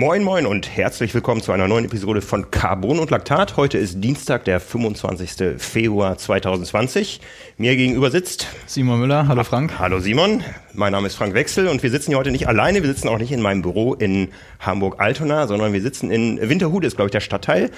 Moin 0.00 0.24
Moin 0.24 0.46
und 0.46 0.74
herzlich 0.74 1.12
willkommen 1.12 1.42
zu 1.42 1.52
einer 1.52 1.68
neuen 1.68 1.84
Episode 1.84 2.22
von 2.22 2.50
Carbon 2.50 2.98
und 2.98 3.10
Laktat. 3.10 3.58
Heute 3.58 3.76
ist 3.76 4.02
Dienstag, 4.02 4.46
der 4.46 4.58
25. 4.58 5.60
Februar 5.60 6.16
2020. 6.16 7.20
Mir 7.58 7.76
gegenüber 7.76 8.10
sitzt 8.10 8.46
Simon 8.64 9.00
Müller. 9.00 9.28
Hallo 9.28 9.44
Frank. 9.44 9.78
Hallo 9.78 10.00
Simon. 10.00 10.42
Mein 10.72 10.92
Name 10.92 11.06
ist 11.06 11.16
Frank 11.16 11.34
Wechsel 11.34 11.68
und 11.68 11.82
wir 11.82 11.90
sitzen 11.90 12.12
hier 12.12 12.16
heute 12.16 12.30
nicht 12.30 12.48
alleine. 12.48 12.82
Wir 12.82 12.88
sitzen 12.88 13.08
auch 13.08 13.18
nicht 13.18 13.30
in 13.30 13.42
meinem 13.42 13.60
Büro 13.60 13.92
in 13.92 14.28
Hamburg-Altona, 14.60 15.46
sondern 15.46 15.74
wir 15.74 15.82
sitzen 15.82 16.10
in 16.10 16.40
Winterhude, 16.48 16.86
ist 16.86 16.96
glaube 16.96 17.08
ich 17.08 17.12
der 17.12 17.20
Stadtteil, 17.20 17.70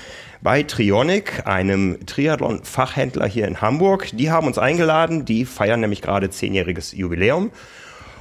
bei 0.43 0.63
Trionic, 0.63 1.45
einem 1.49 2.07
Triathlon-Fachhändler 2.07 3.27
hier 3.27 3.49
in 3.49 3.61
Hamburg. 3.61 4.11
Die 4.13 4.31
haben 4.31 4.47
uns 4.47 4.59
eingeladen. 4.59 5.25
Die 5.25 5.45
feiern 5.45 5.81
nämlich 5.81 6.03
gerade 6.03 6.31
zehnjähriges 6.31 6.93
Jubiläum. 6.93 7.51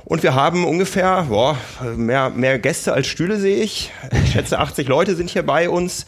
Und 0.03 0.23
wir 0.23 0.33
haben 0.33 0.65
ungefähr 0.65 1.25
boah, 1.29 1.57
mehr, 1.95 2.29
mehr 2.29 2.59
Gäste 2.59 2.93
als 2.93 3.07
Stühle, 3.07 3.39
sehe 3.39 3.63
ich. 3.63 3.91
Ich 4.23 4.31
schätze, 4.31 4.59
80 4.59 4.87
Leute 4.87 5.15
sind 5.15 5.29
hier 5.29 5.43
bei 5.43 5.69
uns 5.69 6.05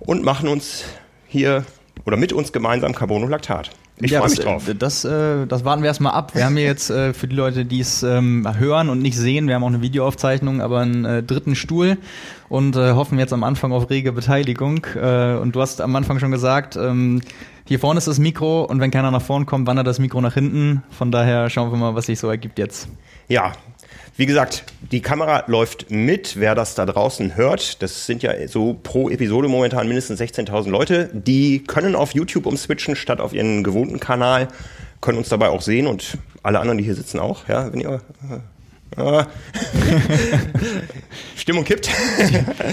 und 0.00 0.22
machen 0.24 0.48
uns 0.48 0.84
hier 1.26 1.64
oder 2.06 2.16
mit 2.16 2.32
uns 2.32 2.52
gemeinsam 2.52 2.94
Carbonolactat. 2.94 3.70
Ich 4.00 4.10
ja, 4.10 4.18
freue 4.18 4.30
mich 4.30 4.38
das, 4.38 4.44
drauf. 4.44 4.68
äh, 4.68 4.74
Das, 4.74 5.04
äh, 5.04 5.46
das 5.46 5.64
warten 5.64 5.82
wir 5.82 5.86
erstmal 5.88 6.14
ab. 6.14 6.34
Wir 6.34 6.44
haben 6.44 6.56
hier 6.56 6.66
jetzt 6.66 6.90
äh, 6.90 7.14
für 7.14 7.28
die 7.28 7.36
Leute, 7.36 7.64
die 7.64 7.80
es 7.80 8.02
ähm, 8.02 8.46
hören 8.58 8.88
und 8.88 9.00
nicht 9.00 9.16
sehen, 9.16 9.46
wir 9.46 9.54
haben 9.54 9.62
auch 9.62 9.68
eine 9.68 9.82
Videoaufzeichnung, 9.82 10.60
aber 10.60 10.80
einen 10.80 11.04
äh, 11.04 11.22
dritten 11.22 11.54
Stuhl 11.54 11.98
und 12.48 12.76
hoffen 12.76 13.18
jetzt 13.18 13.32
am 13.32 13.42
Anfang 13.42 13.72
auf 13.72 13.90
rege 13.90 14.12
Beteiligung. 14.12 14.86
Und 14.94 15.52
du 15.56 15.60
hast 15.60 15.80
am 15.80 15.96
Anfang 15.96 16.20
schon 16.20 16.30
gesagt, 16.30 16.76
ähm, 16.76 17.20
hier 17.66 17.80
vorne 17.80 17.98
ist 17.98 18.06
das 18.06 18.18
Mikro 18.20 18.62
und 18.62 18.78
wenn 18.80 18.92
keiner 18.92 19.10
nach 19.10 19.22
vorne 19.22 19.44
kommt, 19.44 19.66
wandert 19.66 19.86
das 19.88 19.98
Mikro 19.98 20.20
nach 20.20 20.34
hinten. 20.34 20.84
Von 20.90 21.10
daher 21.10 21.50
schauen 21.50 21.72
wir 21.72 21.78
mal, 21.78 21.96
was 21.96 22.06
sich 22.06 22.18
so 22.20 22.28
ergibt 22.28 22.58
jetzt. 22.60 22.86
Ja, 23.28 23.52
wie 24.16 24.26
gesagt, 24.26 24.64
die 24.92 25.00
Kamera 25.00 25.44
läuft 25.48 25.90
mit. 25.90 26.38
Wer 26.38 26.54
das 26.54 26.74
da 26.74 26.86
draußen 26.86 27.36
hört, 27.36 27.82
das 27.82 28.06
sind 28.06 28.22
ja 28.22 28.46
so 28.46 28.78
pro 28.80 29.08
Episode 29.10 29.48
momentan 29.48 29.88
mindestens 29.88 30.20
16.000 30.20 30.70
Leute, 30.70 31.10
die 31.12 31.64
können 31.64 31.96
auf 31.96 32.14
YouTube 32.14 32.46
umswitchen 32.46 32.96
statt 32.96 33.20
auf 33.20 33.32
ihren 33.32 33.64
gewohnten 33.64 33.98
Kanal, 33.98 34.48
können 35.00 35.18
uns 35.18 35.30
dabei 35.30 35.48
auch 35.48 35.62
sehen 35.62 35.86
und 35.86 36.18
alle 36.42 36.60
anderen, 36.60 36.78
die 36.78 36.84
hier 36.84 36.94
sitzen 36.94 37.18
auch, 37.18 37.48
ja, 37.48 37.72
wenn 37.72 37.80
ihr 37.80 37.94
äh, 38.30 38.38
Stimmung 41.36 41.64
kippt. 41.64 41.90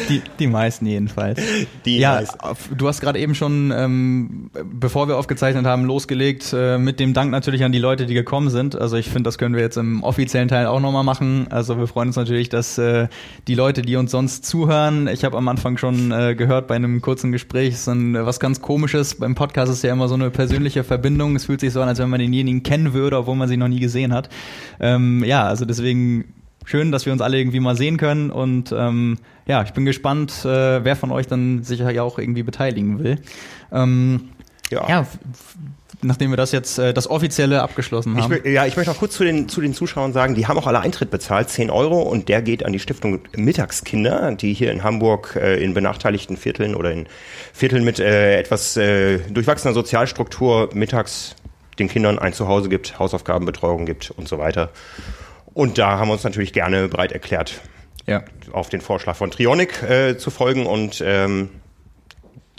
Die, 0.07 0.21
die 0.39 0.47
meisten 0.47 0.85
jedenfalls. 0.85 1.39
Die 1.85 1.97
ja, 1.97 2.15
meisten. 2.15 2.37
du 2.77 2.87
hast 2.87 3.01
gerade 3.01 3.19
eben 3.19 3.35
schon, 3.35 3.73
ähm, 3.75 4.51
bevor 4.63 5.07
wir 5.07 5.17
aufgezeichnet 5.17 5.65
haben, 5.65 5.85
losgelegt 5.85 6.53
äh, 6.53 6.77
mit 6.77 6.99
dem 6.99 7.13
Dank 7.13 7.31
natürlich 7.31 7.63
an 7.63 7.71
die 7.71 7.79
Leute, 7.79 8.05
die 8.05 8.13
gekommen 8.13 8.49
sind. 8.49 8.75
Also 8.79 8.97
ich 8.97 9.07
finde, 9.07 9.23
das 9.23 9.37
können 9.37 9.55
wir 9.55 9.61
jetzt 9.61 9.77
im 9.77 10.03
offiziellen 10.03 10.47
Teil 10.47 10.67
auch 10.67 10.79
nochmal 10.79 11.03
machen. 11.03 11.47
Also 11.49 11.77
wir 11.77 11.87
freuen 11.87 12.09
uns 12.09 12.17
natürlich, 12.17 12.49
dass 12.49 12.77
äh, 12.77 13.07
die 13.47 13.55
Leute, 13.55 13.81
die 13.81 13.95
uns 13.95 14.11
sonst 14.11 14.45
zuhören, 14.45 15.07
ich 15.07 15.23
habe 15.23 15.37
am 15.37 15.47
Anfang 15.47 15.77
schon 15.77 16.11
äh, 16.11 16.35
gehört 16.35 16.67
bei 16.67 16.75
einem 16.75 17.01
kurzen 17.01 17.31
Gespräch, 17.31 17.73
ist 17.73 17.87
dann 17.87 18.15
äh, 18.15 18.25
was 18.25 18.39
ganz 18.39 18.61
komisches. 18.61 19.15
Beim 19.15 19.35
Podcast 19.35 19.71
ist 19.71 19.83
ja 19.83 19.91
immer 19.91 20.07
so 20.07 20.15
eine 20.15 20.29
persönliche 20.29 20.83
Verbindung. 20.83 21.35
Es 21.35 21.45
fühlt 21.45 21.61
sich 21.61 21.73
so 21.73 21.81
an, 21.81 21.87
als 21.87 21.99
wenn 21.99 22.09
man 22.09 22.19
denjenigen 22.19 22.63
kennen 22.63 22.93
würde, 22.93 23.17
obwohl 23.17 23.35
man 23.35 23.47
sie 23.47 23.57
noch 23.57 23.67
nie 23.67 23.79
gesehen 23.79 24.13
hat. 24.13 24.29
Ähm, 24.79 25.23
ja, 25.23 25.45
also 25.45 25.65
deswegen 25.65 26.10
schön, 26.65 26.91
dass 26.91 27.05
wir 27.05 27.13
uns 27.13 27.21
alle 27.21 27.37
irgendwie 27.37 27.59
mal 27.59 27.75
sehen 27.75 27.97
können 27.97 28.29
und 28.31 28.71
ähm, 28.71 29.17
ja, 29.47 29.63
ich 29.63 29.71
bin 29.73 29.85
gespannt, 29.85 30.45
äh, 30.45 30.83
wer 30.83 30.95
von 30.95 31.11
euch 31.11 31.27
dann 31.27 31.63
sicher 31.63 31.89
ja 31.91 32.03
auch 32.03 32.19
irgendwie 32.19 32.43
beteiligen 32.43 32.99
will. 33.03 33.17
Ähm, 33.71 34.29
Ja. 34.69 34.87
ja, 34.87 35.07
nachdem 36.03 36.29
wir 36.31 36.37
das 36.37 36.51
jetzt 36.51 36.79
äh, 36.79 36.93
das 36.93 37.09
offizielle 37.09 37.61
abgeschlossen 37.61 38.15
Ich, 38.17 38.23
haben. 38.23 38.33
mö- 38.35 38.47
ja, 38.49 38.65
ich 38.65 38.75
möchte 38.77 38.91
noch 38.91 38.99
kurz 38.99 39.15
zu 39.15 39.23
den, 39.23 39.49
zu 39.49 39.59
den 39.61 39.73
Zuschauern 39.73 40.13
sagen, 40.13 40.33
die 40.35 40.47
haben 40.47 40.57
auch 40.57 40.67
alle 40.67 40.79
Eintritt 40.79 41.11
bezahlt, 41.11 41.49
10 41.49 41.69
Euro, 41.69 42.01
und 42.01 42.29
der 42.29 42.41
geht 42.41 42.63
an 42.65 42.71
die 42.73 42.79
Stiftung 42.79 43.19
Mittagskinder, 43.35 44.31
die 44.33 44.53
hier 44.53 44.71
in 44.71 44.83
Hamburg 44.83 45.35
äh, 45.39 45.61
in 45.63 45.73
benachteiligten 45.73 46.37
Vierteln 46.37 46.75
oder 46.75 46.91
in 46.91 47.07
Vierteln 47.53 47.83
mit 47.83 47.99
äh, 47.99 48.39
etwas 48.39 48.77
äh, 48.77 49.19
durchwachsener 49.29 49.73
Sozialstruktur 49.73 50.69
mittags 50.73 51.35
den 51.79 51.87
Kindern 51.89 52.19
ein 52.19 52.33
Zuhause 52.33 52.69
gibt, 52.69 52.97
Hausaufgabenbetreuung 52.99 53.85
gibt 53.85 54.11
und 54.11 54.27
so 54.27 54.37
weiter. 54.39 54.69
Und 55.53 55.77
da 55.77 55.97
haben 55.97 56.07
wir 56.07 56.13
uns 56.13 56.23
natürlich 56.23 56.53
gerne 56.53 56.87
bereit 56.87 57.11
erklärt, 57.11 57.61
ja. 58.07 58.23
auf 58.51 58.69
den 58.69 58.81
Vorschlag 58.81 59.15
von 59.15 59.31
Trionic 59.31 59.83
äh, 59.83 60.17
zu 60.17 60.31
folgen 60.31 60.65
und 60.65 61.03
ähm, 61.05 61.49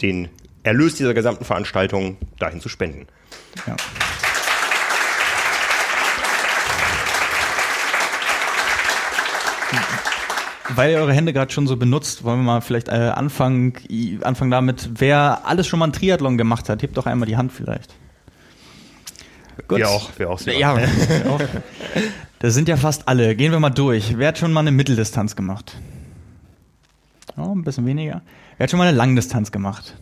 den 0.01 0.29
Erlös 0.63 0.95
dieser 0.95 1.13
gesamten 1.13 1.43
Veranstaltung 1.45 2.17
dahin 2.39 2.61
zu 2.61 2.69
spenden. 2.69 3.07
ja. 3.67 3.75
Weil 10.75 10.91
ihr 10.91 10.97
eure 10.97 11.13
Hände 11.13 11.33
gerade 11.33 11.51
schon 11.51 11.67
so 11.67 11.75
benutzt, 11.77 12.23
wollen 12.23 12.39
wir 12.39 12.43
mal 12.43 12.61
vielleicht 12.61 12.87
äh, 12.87 12.91
anfangen, 12.91 13.73
anfangen 14.21 14.49
damit, 14.49 14.89
wer 14.95 15.41
alles 15.45 15.67
schon 15.67 15.77
mal 15.79 15.85
einen 15.85 15.93
Triathlon 15.93 16.37
gemacht 16.37 16.69
hat. 16.69 16.81
Hebt 16.81 16.97
doch 16.97 17.05
einmal 17.05 17.27
die 17.27 17.37
Hand 17.37 17.51
vielleicht. 17.51 17.93
Gut. 19.67 19.79
Wir 19.79 19.89
auch, 19.89 20.09
wir 20.17 20.29
auch. 20.29 20.39
Simon. 20.39 20.59
Ja, 20.59 20.73
auch. 21.29 21.41
das 22.39 22.53
sind 22.53 22.67
ja 22.67 22.77
fast 22.77 23.07
alle. 23.07 23.35
Gehen 23.35 23.51
wir 23.51 23.59
mal 23.59 23.69
durch. 23.69 24.17
Wer 24.17 24.29
hat 24.29 24.37
schon 24.37 24.51
mal 24.53 24.61
eine 24.61 24.71
Mitteldistanz 24.71 25.35
gemacht? 25.35 25.75
Oh, 27.37 27.53
ein 27.53 27.63
bisschen 27.63 27.85
weniger. 27.85 28.21
Wer 28.57 28.65
hat 28.65 28.71
schon 28.71 28.77
mal 28.77 28.87
eine 28.87 28.97
Langdistanz 28.97 29.51
gemacht? 29.51 29.95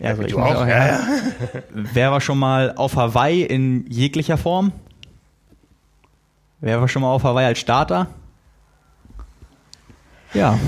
Ja, 0.00 0.10
also 0.10 0.22
ich 0.22 0.32
du 0.32 0.38
auch? 0.38 0.54
auch, 0.54 0.66
Ja, 0.66 0.86
ja. 0.86 1.00
Wer 1.70 2.12
war 2.12 2.20
schon 2.20 2.38
mal 2.38 2.74
auf 2.76 2.96
Hawaii 2.96 3.42
in 3.42 3.86
jeglicher 3.90 4.36
Form? 4.36 4.72
Wer 6.60 6.80
war 6.80 6.88
schon 6.88 7.02
mal 7.02 7.10
auf 7.10 7.22
Hawaii 7.24 7.46
als 7.46 7.58
Starter? 7.58 8.08
Ja. 10.34 10.58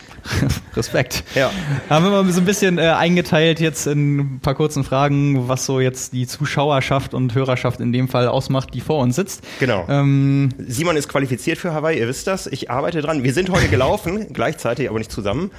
Respekt. 0.76 1.24
Ja. 1.34 1.50
Haben 1.88 2.04
wir 2.04 2.10
mal 2.10 2.32
so 2.32 2.40
ein 2.40 2.44
bisschen 2.44 2.78
äh, 2.78 2.82
eingeteilt 2.82 3.60
jetzt 3.60 3.86
in 3.86 4.18
ein 4.18 4.40
paar 4.40 4.54
kurzen 4.54 4.84
Fragen, 4.84 5.48
was 5.48 5.66
so 5.66 5.80
jetzt 5.80 6.12
die 6.12 6.26
Zuschauerschaft 6.26 7.14
und 7.14 7.34
Hörerschaft 7.34 7.80
in 7.80 7.92
dem 7.92 8.08
Fall 8.08 8.28
ausmacht, 8.28 8.74
die 8.74 8.80
vor 8.80 9.00
uns 9.00 9.16
sitzt. 9.16 9.42
Genau. 9.60 9.86
Ähm, 9.88 10.50
Simon 10.58 10.96
ist 10.96 11.08
qualifiziert 11.08 11.58
für 11.58 11.72
Hawaii, 11.72 11.98
ihr 11.98 12.08
wisst 12.08 12.26
das. 12.26 12.46
Ich 12.46 12.70
arbeite 12.70 13.02
dran. 13.02 13.22
Wir 13.22 13.34
sind 13.34 13.50
heute 13.50 13.68
gelaufen, 13.68 14.28
gleichzeitig, 14.32 14.88
aber 14.88 14.98
nicht 14.98 15.12
zusammen. 15.12 15.50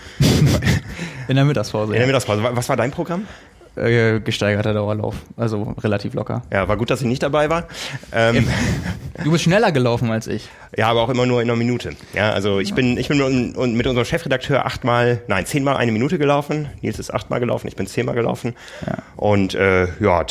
in 1.27 1.35
der 1.35 1.45
Mittagspause. 1.45 1.93
In 1.93 1.99
der 1.99 2.07
Mittagspause. 2.07 2.43
Was 2.53 2.69
war 2.69 2.77
dein 2.77 2.91
Programm? 2.91 3.27
Äh, 3.75 4.19
gesteigerter 4.19 4.73
Dauerlauf. 4.73 5.15
Also 5.35 5.73
relativ 5.81 6.13
locker. 6.13 6.43
Ja, 6.51 6.67
war 6.67 6.77
gut, 6.77 6.89
dass 6.91 7.01
ich 7.01 7.07
nicht 7.07 7.23
dabei 7.23 7.49
war. 7.49 7.67
Ähm, 8.11 8.47
Du 9.23 9.31
bist 9.31 9.43
schneller 9.43 9.71
gelaufen 9.71 10.09
als 10.11 10.27
ich. 10.27 10.49
ja, 10.75 10.87
aber 10.89 11.01
auch 11.01 11.09
immer 11.09 11.25
nur 11.25 11.41
in 11.41 11.49
einer 11.49 11.57
Minute. 11.57 11.91
Ja, 12.13 12.31
also 12.31 12.59
ich 12.59 12.73
bin, 12.73 12.97
ich 12.97 13.07
bin 13.07 13.17
mit, 13.55 13.75
mit 13.75 13.87
unserem 13.87 14.05
Chefredakteur 14.05 14.65
achtmal, 14.65 15.21
nein, 15.27 15.45
zehnmal 15.45 15.77
eine 15.77 15.91
Minute 15.91 16.17
gelaufen. 16.17 16.67
Nils 16.81 16.97
ist 16.99 17.13
achtmal 17.13 17.39
gelaufen, 17.39 17.67
ich 17.67 17.75
bin 17.75 17.85
zehnmal 17.87 18.15
gelaufen. 18.15 18.55
Und 19.15 19.53
äh, 19.55 19.87
ja, 19.99 20.23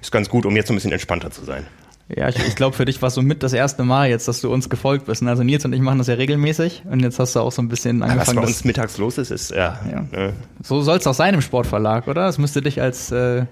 ist 0.00 0.10
ganz 0.12 0.28
gut, 0.28 0.44
um 0.46 0.56
jetzt 0.56 0.68
so 0.68 0.72
ein 0.72 0.76
bisschen 0.76 0.92
entspannter 0.92 1.30
zu 1.30 1.44
sein. 1.44 1.66
Ja, 2.14 2.28
ich, 2.28 2.36
ich 2.46 2.56
glaube, 2.56 2.76
für 2.76 2.84
dich 2.84 3.00
war 3.00 3.06
es 3.08 3.14
so 3.14 3.22
mit 3.22 3.42
das 3.42 3.52
erste 3.54 3.84
Mal 3.84 4.10
jetzt, 4.10 4.28
dass 4.28 4.40
du 4.42 4.52
uns 4.52 4.68
gefolgt 4.68 5.06
bist. 5.06 5.22
Also 5.22 5.42
Nils 5.44 5.64
und 5.64 5.72
ich 5.72 5.80
machen 5.80 5.96
das 5.98 6.08
ja 6.08 6.14
regelmäßig 6.14 6.82
und 6.90 7.00
jetzt 7.00 7.18
hast 7.18 7.34
du 7.34 7.40
auch 7.40 7.52
so 7.52 7.62
ein 7.62 7.68
bisschen 7.68 8.00
Was 8.00 8.10
angefangen. 8.10 8.36
bei 8.36 8.42
das- 8.42 8.50
uns 8.50 8.64
mittags 8.64 8.98
los 8.98 9.16
ist, 9.18 9.30
ist 9.30 9.50
ja, 9.50 9.78
Ja. 9.90 10.18
äh, 10.28 10.32
so 10.62 10.82
soll 10.82 10.98
es 10.98 11.06
auch 11.06 11.14
sein 11.14 11.32
im 11.32 11.40
Sportverlag, 11.40 12.08
oder? 12.08 12.26
Das 12.26 12.36
müsste 12.38 12.60
dich 12.60 12.82
als 12.82 13.10
äh, 13.12 13.46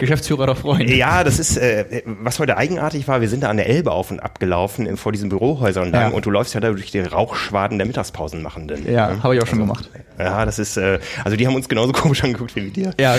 Geschäftsführer 0.00 0.46
doch 0.46 0.56
freuen. 0.58 0.88
Ja, 0.88 1.22
das 1.22 1.38
ist, 1.38 1.56
äh, 1.56 2.02
was 2.22 2.38
heute 2.40 2.56
eigenartig 2.56 3.06
war, 3.06 3.20
wir 3.20 3.28
sind 3.28 3.42
da 3.42 3.48
an 3.50 3.56
der 3.56 3.68
Elbe 3.68 3.92
auf 3.92 4.10
und 4.10 4.18
ab 4.20 4.40
gelaufen 4.40 4.86
im- 4.86 4.96
vor 4.96 5.12
diesen 5.12 5.28
Bürohäusern 5.28 5.92
lang 5.92 6.10
Ja. 6.10 6.16
und 6.16 6.26
du 6.26 6.30
läufst 6.30 6.54
ja 6.54 6.60
da 6.60 6.70
durch 6.70 6.90
die 6.90 7.00
Rauchschwaden 7.00 7.78
der 7.78 7.86
Mittagspausenmachenden. 7.86 8.90
Ja, 8.92 9.22
habe 9.22 9.36
ich 9.36 9.42
auch 9.42 9.46
schon 9.46 9.58
gemacht. 9.60 9.88
Ja, 10.18 10.44
das 10.44 10.58
ist, 10.58 10.76
äh, 10.76 10.98
also 11.24 11.36
die 11.36 11.46
haben 11.46 11.54
uns 11.54 11.68
genauso 11.68 11.92
komisch 11.92 12.24
angeguckt 12.24 12.56
wie 12.56 12.70
dir. 12.70 12.92
Ja, 12.98 13.16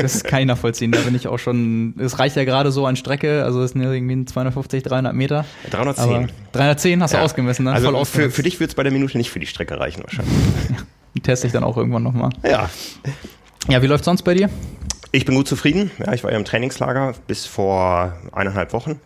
das 0.00 0.24
kann 0.24 0.40
ich 0.40 0.46
nachvollziehen. 0.46 0.90
Da 0.92 0.98
bin 1.00 1.14
ich 1.14 1.28
auch 1.28 1.38
schon. 1.38 1.94
Es 1.98 2.18
reicht 2.18 2.36
ja 2.36 2.44
gerade 2.44 2.72
so 2.72 2.86
an 2.86 2.96
Strecke, 2.96 3.44
also 3.44 3.62
es 3.62 3.70
sind 3.72 3.82
ja 3.82 3.92
irgendwie 3.92 4.24
250, 4.24 4.82
300 4.82 5.14
Meter. 5.14 5.44
310. 5.70 6.14
Aber 6.14 6.26
310 6.52 7.02
hast 7.02 7.14
du 7.14 7.18
ausgemessen, 7.18 7.64
ne? 7.64 7.72
Also 7.72 7.86
Voll 7.86 7.94
für, 7.94 8.00
ausgenutzt. 8.00 8.36
für 8.36 8.42
dich 8.42 8.60
wird 8.60 8.70
es 8.70 8.74
bei 8.74 8.82
der 8.82 8.92
Minute 8.92 9.16
nicht 9.16 9.30
für 9.30 9.40
die 9.40 9.46
Strecke 9.46 9.78
reichen 9.78 10.02
wahrscheinlich. 10.02 10.34
Teste 11.22 11.46
ich 11.46 11.52
dann 11.52 11.64
auch 11.64 11.76
irgendwann 11.76 12.02
nochmal. 12.02 12.30
Ja. 12.42 12.68
Ja, 13.68 13.80
wie 13.80 13.86
läuft 13.86 14.04
sonst 14.04 14.22
bei 14.22 14.34
dir? 14.34 14.50
Ich 15.14 15.24
bin 15.24 15.36
gut 15.36 15.46
zufrieden. 15.46 15.92
Ja, 16.04 16.12
ich 16.12 16.24
war 16.24 16.32
ja 16.32 16.36
im 16.36 16.44
Trainingslager 16.44 17.14
bis 17.28 17.46
vor 17.46 18.14
eineinhalb 18.32 18.72
Wochen. 18.72 18.98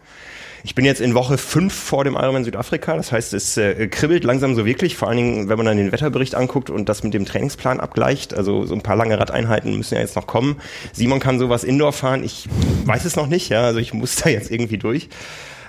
Ich 0.64 0.75
bin 0.75 0.87
jetzt 0.87 1.02
in 1.02 1.12
Woche 1.12 1.37
fünf 1.37 1.75
vor 1.75 2.02
dem 2.02 2.14
Ironman 2.14 2.44
Südafrika. 2.44 2.96
Das 2.96 3.12
heißt, 3.12 3.34
es 3.34 3.58
äh, 3.58 3.88
kribbelt 3.88 4.25
langsam 4.25 4.55
so 4.55 4.64
wirklich. 4.64 4.96
Vor 4.96 5.08
allen 5.08 5.19
Dingen, 5.19 5.49
wenn 5.50 5.58
man 5.58 5.66
dann 5.66 5.76
den 5.76 5.93
Wetterbericht 5.93 6.34
anguckt 6.34 6.70
und 6.70 6.88
das 6.88 7.02
mit 7.02 7.12
dem 7.12 7.26
Trainingsplan 7.26 7.78
abgleicht. 7.78 8.32
Also 8.32 8.64
so 8.64 8.75
ein 8.75 8.81
paar 8.81 8.96
lange 8.96 9.20
Radeinheiten 9.20 9.76
müssen 9.76 9.96
ja 9.96 10.00
jetzt 10.00 10.16
noch 10.16 10.26
kommen. 10.26 10.56
Simon 10.94 11.20
kann 11.20 11.38
sowas 11.38 11.62
Indoor 11.62 11.93
fahren. 11.93 12.25
Ich 12.25 12.49
weiß 12.87 13.05
es 13.05 13.14
noch 13.14 13.26
nicht. 13.26 13.50
Ja, 13.50 13.64
also 13.64 13.78
ich 13.78 13.93
muss 13.93 14.16
da 14.25 14.31
jetzt 14.31 14.50
irgendwie 14.50 14.78
durch. 14.78 15.10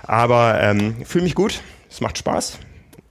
Aber 0.03 0.57
ähm, 0.61 0.95
fühle 1.03 1.25
mich 1.25 1.35
gut. 1.35 1.59
Es 1.89 1.99
macht 1.99 2.17
Spaß. 2.17 2.59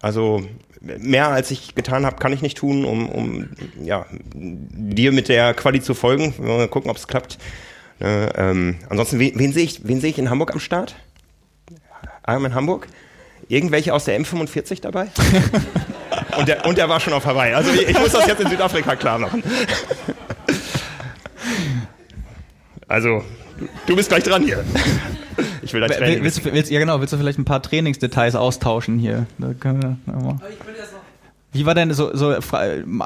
Also 0.01 0.45
mehr 0.81 1.29
als 1.29 1.51
ich 1.51 1.75
getan 1.75 2.07
habe, 2.07 2.17
kann 2.17 2.33
ich 2.33 2.43
nicht 2.43 2.59
tun, 2.59 2.85
um, 2.85 3.09
um 3.09 3.49
ja, 3.83 4.07
dir 4.35 5.13
mit 5.13 5.29
der 5.29 5.55
Quali 5.55 5.81
zu 5.81 5.95
folgen. 5.95 6.35
Mal 6.39 6.69
gucken, 6.69 6.91
ob 6.91 6.97
es 6.97 7.09
klappt. 7.09 7.39
Äh, 8.01 8.51
ähm, 8.51 8.77
ansonsten, 8.89 9.19
wen, 9.19 9.33
wen 9.39 9.53
sehe 9.53 9.65
ich, 9.65 9.81
sehe 9.83 10.11
ich 10.11 10.19
in 10.19 10.31
Hamburg 10.31 10.53
am 10.53 10.61
Start? 10.61 10.95
Ironman 12.27 12.55
Hamburg? 12.55 12.89
Irgendwelche 13.49 13.95
aus 13.95 14.05
der 14.05 14.21
M45 14.21 14.83
dabei? 14.83 15.09
und, 16.39 16.49
der, 16.49 16.67
und 16.67 16.79
der 16.79 16.89
war 16.89 17.01
schon 17.01 17.13
auf 17.13 17.25
Hawaii. 17.25 17.55
Also 17.55 17.71
ich, 17.73 17.89
ich 17.89 17.99
muss 17.99 18.13
das 18.13 18.27
jetzt 18.27 18.41
in 18.41 18.49
Südafrika 18.49 18.95
klar 18.95 19.19
machen. 19.19 19.43
Also, 22.87 23.23
du 23.87 23.97
bist 23.97 24.09
gleich 24.09 24.25
dran 24.25 24.43
hier. 24.43 24.65
Ich 25.63 25.73
will 25.73 25.81
dein 25.81 25.91
Training. 25.91 26.25
Willst, 26.25 26.45
willst, 26.45 26.71
ja, 26.71 26.79
genau. 26.79 27.01
Willst 27.01 27.13
du 27.13 27.19
vielleicht 27.19 27.39
ein 27.39 27.45
paar 27.45 27.63
Trainingsdetails 27.63 28.35
austauschen 28.35 28.99
hier? 28.99 29.27
Da 29.39 29.53
können 29.55 29.83
wir, 29.83 29.97
ja. 30.07 30.39
Wie 31.53 31.65
war 31.65 31.75
denn 31.75 31.93
so, 31.95 32.15
so 32.15 32.37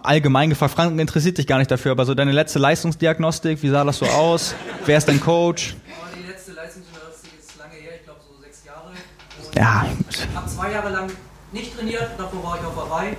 allgemein 0.03 0.51
gefragt? 0.51 0.75
Franken 0.75 0.99
interessiert 0.99 1.39
dich 1.39 1.47
gar 1.47 1.59
nicht 1.59 1.71
dafür, 1.71 1.93
aber 1.93 2.05
so 2.05 2.15
deine 2.15 2.33
letzte 2.33 2.59
Leistungsdiagnostik, 2.59 3.63
wie 3.63 3.69
sah 3.69 3.85
das 3.85 3.99
so 3.99 4.07
aus? 4.07 4.55
Wer 4.85 4.99
ist 4.99 5.09
dein 5.09 5.21
Coach? 5.21 5.77
die 6.17 6.29
letzte 6.29 6.53
Leistungsdiagnostik 6.53 7.31
ist 7.39 7.59
lange 7.59 7.75
her, 7.75 7.93
ich 7.99 8.05
glaube 8.05 8.21
so 8.21 8.43
sechs 8.43 8.65
Jahre. 8.65 8.91
Und 8.91 9.57
ja. 9.57 9.87
Ich 10.11 10.27
habe 10.35 10.49
zwei 10.49 10.73
Jahre 10.73 10.91
lang 10.91 11.11
nicht 11.53 11.77
trainiert, 11.77 12.11
davor 12.19 12.43
war 12.43 12.59
ich 12.59 12.67
auf 12.67 12.77
Hawaii 12.77 13.11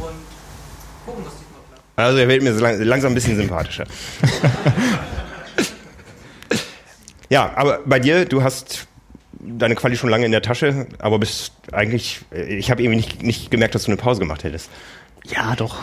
und 0.00 0.14
gucken, 1.06 1.24
was 1.24 1.34
diesmal 1.34 1.62
klappt. 1.68 1.82
Also 1.96 2.18
er 2.18 2.28
wird 2.28 2.42
mir 2.42 2.54
so 2.54 2.60
lang, 2.60 2.80
langsam 2.82 3.12
ein 3.12 3.14
bisschen 3.14 3.36
sympathischer. 3.36 3.84
ja, 7.28 7.52
aber 7.56 7.80
bei 7.84 7.98
dir, 7.98 8.24
du 8.24 8.42
hast 8.42 8.86
deine 9.40 9.74
Quali 9.74 9.96
schon 9.96 10.10
lange 10.10 10.26
in 10.26 10.32
der 10.32 10.42
Tasche, 10.42 10.86
aber 10.98 11.18
bist 11.18 11.52
eigentlich, 11.72 12.22
ich 12.30 12.70
habe 12.70 12.82
irgendwie 12.82 12.96
nicht, 12.96 13.22
nicht 13.22 13.50
gemerkt, 13.50 13.74
dass 13.74 13.84
du 13.84 13.92
eine 13.92 13.96
Pause 13.96 14.20
gemacht 14.20 14.44
hättest. 14.44 14.70
Ja, 15.30 15.54
doch. 15.56 15.76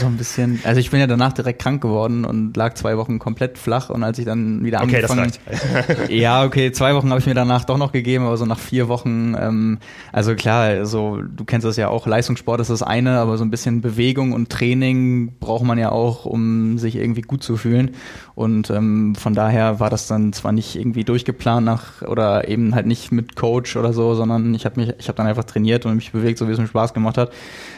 So 0.00 0.06
ein 0.06 0.16
bisschen. 0.16 0.60
Also 0.64 0.78
ich 0.80 0.90
bin 0.90 1.00
ja 1.00 1.06
danach 1.06 1.32
direkt 1.32 1.62
krank 1.62 1.80
geworden 1.80 2.24
und 2.24 2.56
lag 2.56 2.74
zwei 2.74 2.98
Wochen 2.98 3.18
komplett 3.18 3.56
flach 3.56 3.88
und 3.88 4.02
als 4.02 4.18
ich 4.18 4.26
dann 4.26 4.64
wieder 4.64 4.82
okay, 4.82 4.96
angefangen 4.96 5.32
das 5.46 6.08
Ja, 6.10 6.44
okay, 6.44 6.72
zwei 6.72 6.94
Wochen 6.94 7.08
habe 7.10 7.20
ich 7.20 7.26
mir 7.26 7.34
danach 7.34 7.64
doch 7.64 7.78
noch 7.78 7.92
gegeben, 7.92 8.26
aber 8.26 8.36
so 8.36 8.44
nach 8.44 8.58
vier 8.58 8.88
Wochen, 8.88 9.34
ähm, 9.38 9.78
also 10.12 10.34
klar, 10.34 10.84
so 10.84 11.22
du 11.22 11.44
kennst 11.44 11.66
das 11.66 11.76
ja 11.76 11.88
auch, 11.88 12.06
Leistungssport 12.06 12.60
ist 12.60 12.70
das 12.70 12.82
eine, 12.82 13.18
aber 13.18 13.38
so 13.38 13.44
ein 13.44 13.50
bisschen 13.50 13.80
Bewegung 13.80 14.32
und 14.32 14.50
Training 14.50 15.38
braucht 15.40 15.64
man 15.64 15.78
ja 15.78 15.90
auch, 15.90 16.26
um 16.26 16.76
sich 16.76 16.96
irgendwie 16.96 17.22
gut 17.22 17.42
zu 17.42 17.56
fühlen. 17.56 17.92
Und 18.34 18.70
ähm, 18.70 19.14
von 19.14 19.34
daher 19.34 19.78
war 19.78 19.90
das 19.90 20.06
dann 20.06 20.32
zwar 20.32 20.52
nicht 20.52 20.76
irgendwie 20.76 21.04
durchgeplant 21.04 21.66
nach 21.66 22.02
oder 22.02 22.48
eben 22.48 22.74
halt 22.74 22.86
nicht 22.86 23.12
mit 23.12 23.36
Coach 23.36 23.76
oder 23.76 23.92
so, 23.92 24.14
sondern 24.14 24.54
ich 24.54 24.64
habe 24.64 24.80
mich, 24.80 24.94
ich 24.98 25.08
habe 25.08 25.16
dann 25.16 25.26
einfach 25.26 25.44
trainiert 25.44 25.84
und 25.84 25.94
mich 25.96 26.12
bewegt, 26.12 26.38
so 26.38 26.48
wie 26.48 26.52
es 26.52 26.58
mir 26.58 26.66
Spaß 26.66 26.94
gemacht 26.94 27.18
hat. 27.18 27.32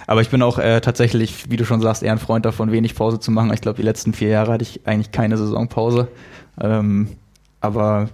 Aber 0.07 0.21
ich 0.21 0.31
bin 0.31 0.43
auch 0.43 0.59
äh, 0.59 0.81
tatsächlich, 0.81 1.51
wie 1.51 1.57
du 1.57 1.65
schon 1.65 1.81
sagst, 1.81 2.03
eher 2.03 2.13
ein 2.13 2.19
Freund 2.19 2.45
davon, 2.45 2.71
wenig 2.71 2.95
Pause 2.95 3.19
zu 3.19 3.31
machen. 3.33 3.53
Ich 3.53 3.61
glaube, 3.61 3.77
die 3.77 3.83
letzten 3.83 4.13
vier 4.13 4.29
Jahre 4.29 4.53
hatte 4.53 4.63
ich 4.63 4.87
eigentlich 4.87 5.11
keine 5.11 5.37
Saisonpause. 5.37 6.09
Ähm, 6.61 7.09
aber 7.65 8.11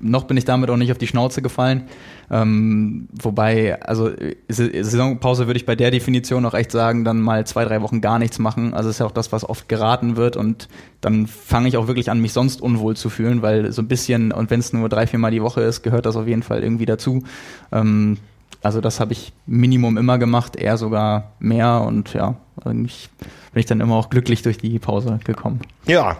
noch 0.00 0.24
bin 0.24 0.36
ich 0.36 0.44
damit 0.44 0.70
auch 0.70 0.76
nicht 0.76 0.92
auf 0.92 0.98
die 0.98 1.08
Schnauze 1.08 1.42
gefallen. 1.42 1.88
Ähm, 2.30 3.08
wobei, 3.20 3.82
also 3.82 4.10
Saisonpause 4.48 5.48
würde 5.48 5.58
ich 5.58 5.66
bei 5.66 5.74
der 5.74 5.90
Definition 5.90 6.46
auch 6.46 6.54
echt 6.54 6.70
sagen, 6.70 7.04
dann 7.04 7.20
mal 7.20 7.44
zwei, 7.44 7.64
drei 7.64 7.82
Wochen 7.82 8.00
gar 8.00 8.20
nichts 8.20 8.38
machen. 8.38 8.74
Also 8.74 8.88
ist 8.88 9.00
ja 9.00 9.06
auch 9.06 9.12
das, 9.12 9.32
was 9.32 9.48
oft 9.48 9.68
geraten 9.68 10.16
wird 10.16 10.36
und 10.36 10.68
dann 11.00 11.26
fange 11.26 11.66
ich 11.68 11.76
auch 11.76 11.88
wirklich 11.88 12.10
an, 12.10 12.20
mich 12.20 12.32
sonst 12.32 12.62
unwohl 12.62 12.96
zu 12.96 13.10
fühlen, 13.10 13.42
weil 13.42 13.72
so 13.72 13.82
ein 13.82 13.88
bisschen, 13.88 14.30
und 14.30 14.50
wenn 14.50 14.60
es 14.60 14.72
nur 14.72 14.88
drei, 14.88 15.08
vier 15.08 15.18
Mal 15.18 15.32
die 15.32 15.42
Woche 15.42 15.62
ist, 15.62 15.82
gehört 15.82 16.06
das 16.06 16.14
auf 16.14 16.28
jeden 16.28 16.44
Fall 16.44 16.62
irgendwie 16.62 16.86
dazu. 16.86 17.24
Ähm, 17.72 18.18
also 18.62 18.80
das 18.80 19.00
habe 19.00 19.12
ich 19.12 19.32
Minimum 19.46 19.98
immer 19.98 20.18
gemacht, 20.18 20.54
eher 20.54 20.76
sogar 20.76 21.32
mehr 21.40 21.82
und 21.82 22.14
ja, 22.14 22.36
eigentlich 22.64 23.10
bin 23.52 23.60
ich 23.60 23.66
dann 23.66 23.80
immer 23.80 23.96
auch 23.96 24.10
glücklich 24.10 24.42
durch 24.42 24.58
die 24.58 24.78
Pause 24.78 25.18
gekommen. 25.24 25.60
Ja, 25.86 26.18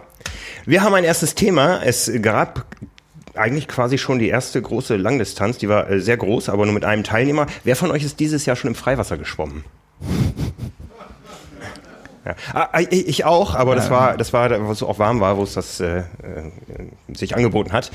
wir 0.65 0.81
haben 0.83 0.93
ein 0.93 1.03
erstes 1.03 1.35
Thema. 1.35 1.81
Es 1.83 2.11
gab 2.21 2.65
eigentlich 3.35 3.67
quasi 3.67 3.97
schon 3.97 4.19
die 4.19 4.29
erste 4.29 4.61
große 4.61 4.95
Langdistanz, 4.95 5.57
die 5.57 5.69
war 5.69 5.89
äh, 5.89 5.99
sehr 5.99 6.17
groß, 6.17 6.49
aber 6.49 6.65
nur 6.65 6.73
mit 6.73 6.85
einem 6.85 7.03
Teilnehmer. 7.03 7.47
Wer 7.63 7.75
von 7.75 7.91
euch 7.91 8.03
ist 8.03 8.19
dieses 8.19 8.45
Jahr 8.45 8.55
schon 8.55 8.69
im 8.69 8.75
Freiwasser 8.75 9.17
geschwommen? 9.17 9.63
Ja. 12.25 12.35
Ah, 12.53 12.69
ah 12.71 12.79
ich 12.89 13.25
auch, 13.25 13.53
aber 13.53 13.75
das 13.75 13.89
war, 13.89 14.15
das 14.15 14.31
war, 14.31 14.65
wo 14.65 14.71
es 14.71 14.81
auch 14.81 14.97
warm 14.97 15.19
war, 15.19 15.35
wo 15.35 15.43
es 15.43 15.55
das 15.55 15.81
äh, 15.81 15.97
äh, 15.97 16.03
sich 17.13 17.35
angeboten 17.35 17.73
hat. 17.73 17.91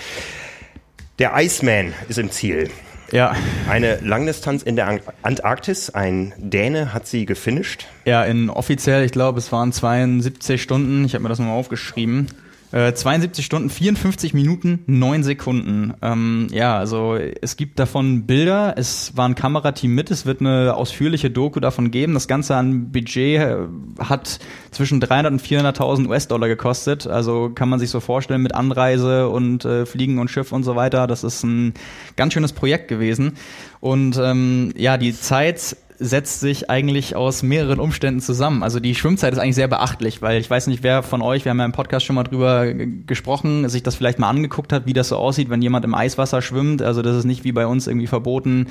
Der 1.18 1.32
Iceman 1.34 1.94
ist 2.10 2.18
im 2.18 2.30
Ziel. 2.30 2.68
Ja. 3.10 3.34
Eine 3.68 4.00
Langdistanz 4.00 4.62
in 4.62 4.76
der 4.76 5.00
Antarktis. 5.22 5.90
Ein 5.90 6.34
Däne 6.36 6.92
hat 6.92 7.06
sie 7.06 7.26
gefinisht. 7.26 7.86
Ja, 8.04 8.24
in 8.24 8.50
offiziell, 8.50 9.04
ich 9.04 9.12
glaube, 9.12 9.38
es 9.38 9.50
waren 9.52 9.72
72 9.72 10.60
Stunden. 10.62 11.04
Ich 11.04 11.14
habe 11.14 11.22
mir 11.22 11.28
das 11.28 11.38
nochmal 11.38 11.56
aufgeschrieben. 11.56 12.28
Äh, 12.70 12.92
72 12.92 13.46
Stunden, 13.46 13.70
54 13.70 14.34
Minuten, 14.34 14.82
9 14.86 15.22
Sekunden. 15.22 15.94
Ähm, 16.02 16.48
ja, 16.50 16.76
also 16.76 17.16
es 17.16 17.56
gibt 17.56 17.78
davon 17.78 18.26
Bilder, 18.26 18.74
es 18.76 19.16
war 19.16 19.26
ein 19.26 19.34
Kamerateam 19.34 19.94
mit, 19.94 20.10
es 20.10 20.26
wird 20.26 20.40
eine 20.40 20.74
ausführliche 20.74 21.30
Doku 21.30 21.60
davon 21.60 21.90
geben. 21.90 22.12
Das 22.12 22.28
Ganze 22.28 22.56
an 22.56 22.92
Budget 22.92 23.40
äh, 23.40 23.56
hat 23.98 24.38
zwischen 24.70 25.00
300 25.00 25.32
und 25.32 25.42
400.000 25.42 26.08
US-Dollar 26.08 26.48
gekostet. 26.48 27.06
Also 27.06 27.50
kann 27.54 27.70
man 27.70 27.78
sich 27.78 27.88
so 27.88 28.00
vorstellen 28.00 28.42
mit 28.42 28.54
Anreise 28.54 29.30
und 29.30 29.64
äh, 29.64 29.86
Fliegen 29.86 30.18
und 30.18 30.30
Schiff 30.30 30.52
und 30.52 30.62
so 30.62 30.76
weiter. 30.76 31.06
Das 31.06 31.24
ist 31.24 31.42
ein 31.44 31.72
ganz 32.16 32.34
schönes 32.34 32.52
Projekt 32.52 32.88
gewesen. 32.88 33.38
Und 33.80 34.18
ähm, 34.18 34.74
ja, 34.76 34.98
die 34.98 35.14
Zeit 35.14 35.76
setzt 36.00 36.40
sich 36.40 36.70
eigentlich 36.70 37.16
aus 37.16 37.42
mehreren 37.42 37.80
Umständen 37.80 38.20
zusammen. 38.20 38.62
Also 38.62 38.78
die 38.78 38.94
Schwimmzeit 38.94 39.32
ist 39.32 39.38
eigentlich 39.38 39.56
sehr 39.56 39.68
beachtlich, 39.68 40.22
weil 40.22 40.40
ich 40.40 40.48
weiß 40.48 40.68
nicht, 40.68 40.82
wer 40.82 41.02
von 41.02 41.22
euch, 41.22 41.44
wir 41.44 41.50
haben 41.50 41.58
ja 41.58 41.64
im 41.64 41.72
Podcast 41.72 42.06
schon 42.06 42.14
mal 42.14 42.22
drüber 42.22 42.72
gesprochen, 42.72 43.68
sich 43.68 43.82
das 43.82 43.96
vielleicht 43.96 44.18
mal 44.18 44.28
angeguckt 44.28 44.72
hat, 44.72 44.86
wie 44.86 44.92
das 44.92 45.08
so 45.08 45.16
aussieht, 45.16 45.50
wenn 45.50 45.60
jemand 45.60 45.84
im 45.84 45.94
Eiswasser 45.94 46.40
schwimmt. 46.40 46.82
Also 46.82 47.02
das 47.02 47.16
ist 47.16 47.24
nicht 47.24 47.44
wie 47.44 47.52
bei 47.52 47.66
uns 47.66 47.86
irgendwie 47.86 48.06
verboten, 48.06 48.66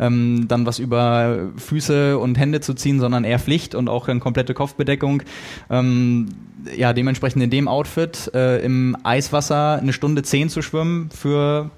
ähm, 0.00 0.46
dann 0.48 0.66
was 0.66 0.78
über 0.80 1.50
Füße 1.56 2.18
und 2.18 2.36
Hände 2.36 2.60
zu 2.60 2.74
ziehen, 2.74 2.98
sondern 2.98 3.24
eher 3.24 3.38
Pflicht 3.38 3.74
und 3.74 3.88
auch 3.88 4.08
eine 4.08 4.20
komplette 4.20 4.54
Kopfbedeckung. 4.54 5.22
Ähm, 5.70 6.28
ja, 6.76 6.92
dementsprechend 6.92 7.42
in 7.42 7.50
dem 7.50 7.68
Outfit 7.68 8.30
äh, 8.34 8.58
im 8.58 8.96
Eiswasser 9.04 9.78
eine 9.80 9.92
Stunde 9.92 10.22
zehn 10.22 10.48
zu 10.48 10.62
schwimmen 10.62 11.10
für 11.10 11.70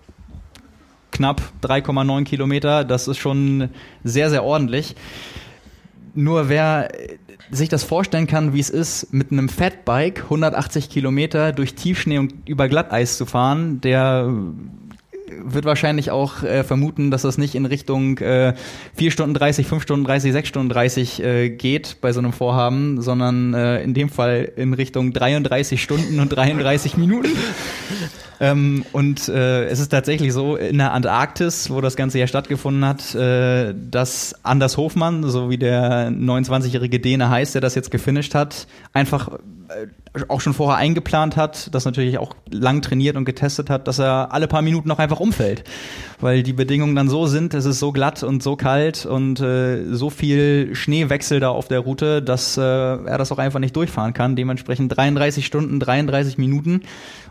knapp 1.15 1.41
3,9 1.63 2.25
Kilometer. 2.25 2.85
Das 2.85 3.09
ist 3.09 3.19
schon 3.19 3.71
sehr, 4.03 4.29
sehr 4.29 4.45
ordentlich. 4.45 4.97
Nur 6.15 6.49
wer 6.49 6.89
sich 7.51 7.69
das 7.69 7.85
vorstellen 7.85 8.27
kann, 8.27 8.53
wie 8.53 8.61
es 8.61 8.71
ist, 8.71 9.13
mit 9.13 9.33
einem 9.33 9.49
Fatbike 9.49 10.25
180 10.25 10.91
Kilometer 10.91 11.53
durch 11.53 11.75
Tiefschnee 11.75 12.19
und 12.19 12.35
über 12.49 12.69
Glatteis 12.69 13.17
zu 13.17 13.27
fahren, 13.27 13.81
der 13.81 14.31
wird 15.29 15.65
wahrscheinlich 15.65 16.11
auch 16.11 16.43
äh, 16.43 16.65
vermuten, 16.65 17.11
dass 17.11 17.23
das 17.23 17.39
nicht 17.39 17.55
in 17.55 17.67
Richtung 17.67 18.19
äh, 18.19 18.55
4 18.97 19.11
Stunden 19.11 19.35
30, 19.35 19.67
5 19.67 19.83
Stunden 19.83 20.05
30, 20.05 20.33
6 20.33 20.49
Stunden 20.49 20.69
30 20.69 21.23
äh, 21.23 21.51
geht 21.51 21.97
bei 22.01 22.13
so 22.13 22.21
einem 22.21 22.33
Vorhaben, 22.33 23.01
sondern 23.01 23.55
äh, 23.55 23.83
in 23.83 23.95
dem 23.95 24.09
Fall 24.09 24.53
in 24.57 24.75
Richtung 24.75 25.13
33 25.13 25.83
Stunden 25.83 26.21
und 26.21 26.31
33 26.31 26.97
Minuten. 26.97 27.31
Ähm, 28.41 28.85
und 28.93 29.29
äh, 29.29 29.67
es 29.67 29.79
ist 29.79 29.91
tatsächlich 29.91 30.33
so, 30.33 30.57
in 30.57 30.79
der 30.79 30.93
Antarktis, 30.93 31.71
wo 31.71 31.81
das 31.81 31.95
Ganze 31.95 32.19
ja 32.19 32.27
stattgefunden 32.27 32.85
hat, 32.85 33.15
äh, 33.15 33.75
dass 33.75 34.35
Anders 34.45 34.77
Hofmann, 34.77 35.23
so 35.31 35.51
wie 35.51 35.57
der 35.57 36.11
29-jährige 36.11 36.99
Däne 36.99 37.31
heißt, 37.31 37.55
der 37.55 37.61
das 37.61 37.75
jetzt 37.75 37.91
gefinisht 37.91 38.35
hat, 38.35 38.67
einfach 38.93 39.39
auch 40.29 40.41
schon 40.41 40.55
vorher 40.55 40.77
eingeplant 40.77 41.37
hat, 41.37 41.75
das 41.75 41.85
natürlich 41.85 42.19
auch 42.19 42.35
lang 42.51 42.83
trainiert 42.83 43.17
und 43.17 43.25
getestet 43.25 43.71
hat, 43.71 43.89
dass 43.89 43.99
er 43.99 44.33
alle 44.33 44.47
paar 44.47 44.63
Minuten 44.63 44.89
noch 44.89 44.99
einfach 44.99 45.21
umfällt. 45.21 45.65
Weil 46.25 46.43
die 46.43 46.55
Bedingungen 46.55 46.97
dann 46.97 47.11
so 47.11 47.27
sind, 47.27 47.53
es 47.53 47.67
ist 47.67 47.81
so 47.81 47.93
glatt 47.93 48.23
und 48.23 48.43
so 48.43 48.57
kalt 48.57 49.05
und 49.05 49.41
äh, 49.41 49.85
so 49.93 50.09
viel 50.09 50.75
Schneewechsel 50.75 51.39
da 51.39 51.51
auf 51.51 51.69
der 51.69 51.81
Route, 51.81 52.23
dass 52.23 52.57
äh, 52.57 52.63
er 52.63 53.19
das 53.19 53.31
auch 53.31 53.37
einfach 53.37 53.61
nicht 53.61 53.77
durchfahren 53.77 54.15
kann. 54.15 54.35
Dementsprechend 54.35 54.97
33 54.97 55.45
Stunden, 55.45 55.81
33 55.81 56.39
Minuten. 56.39 56.81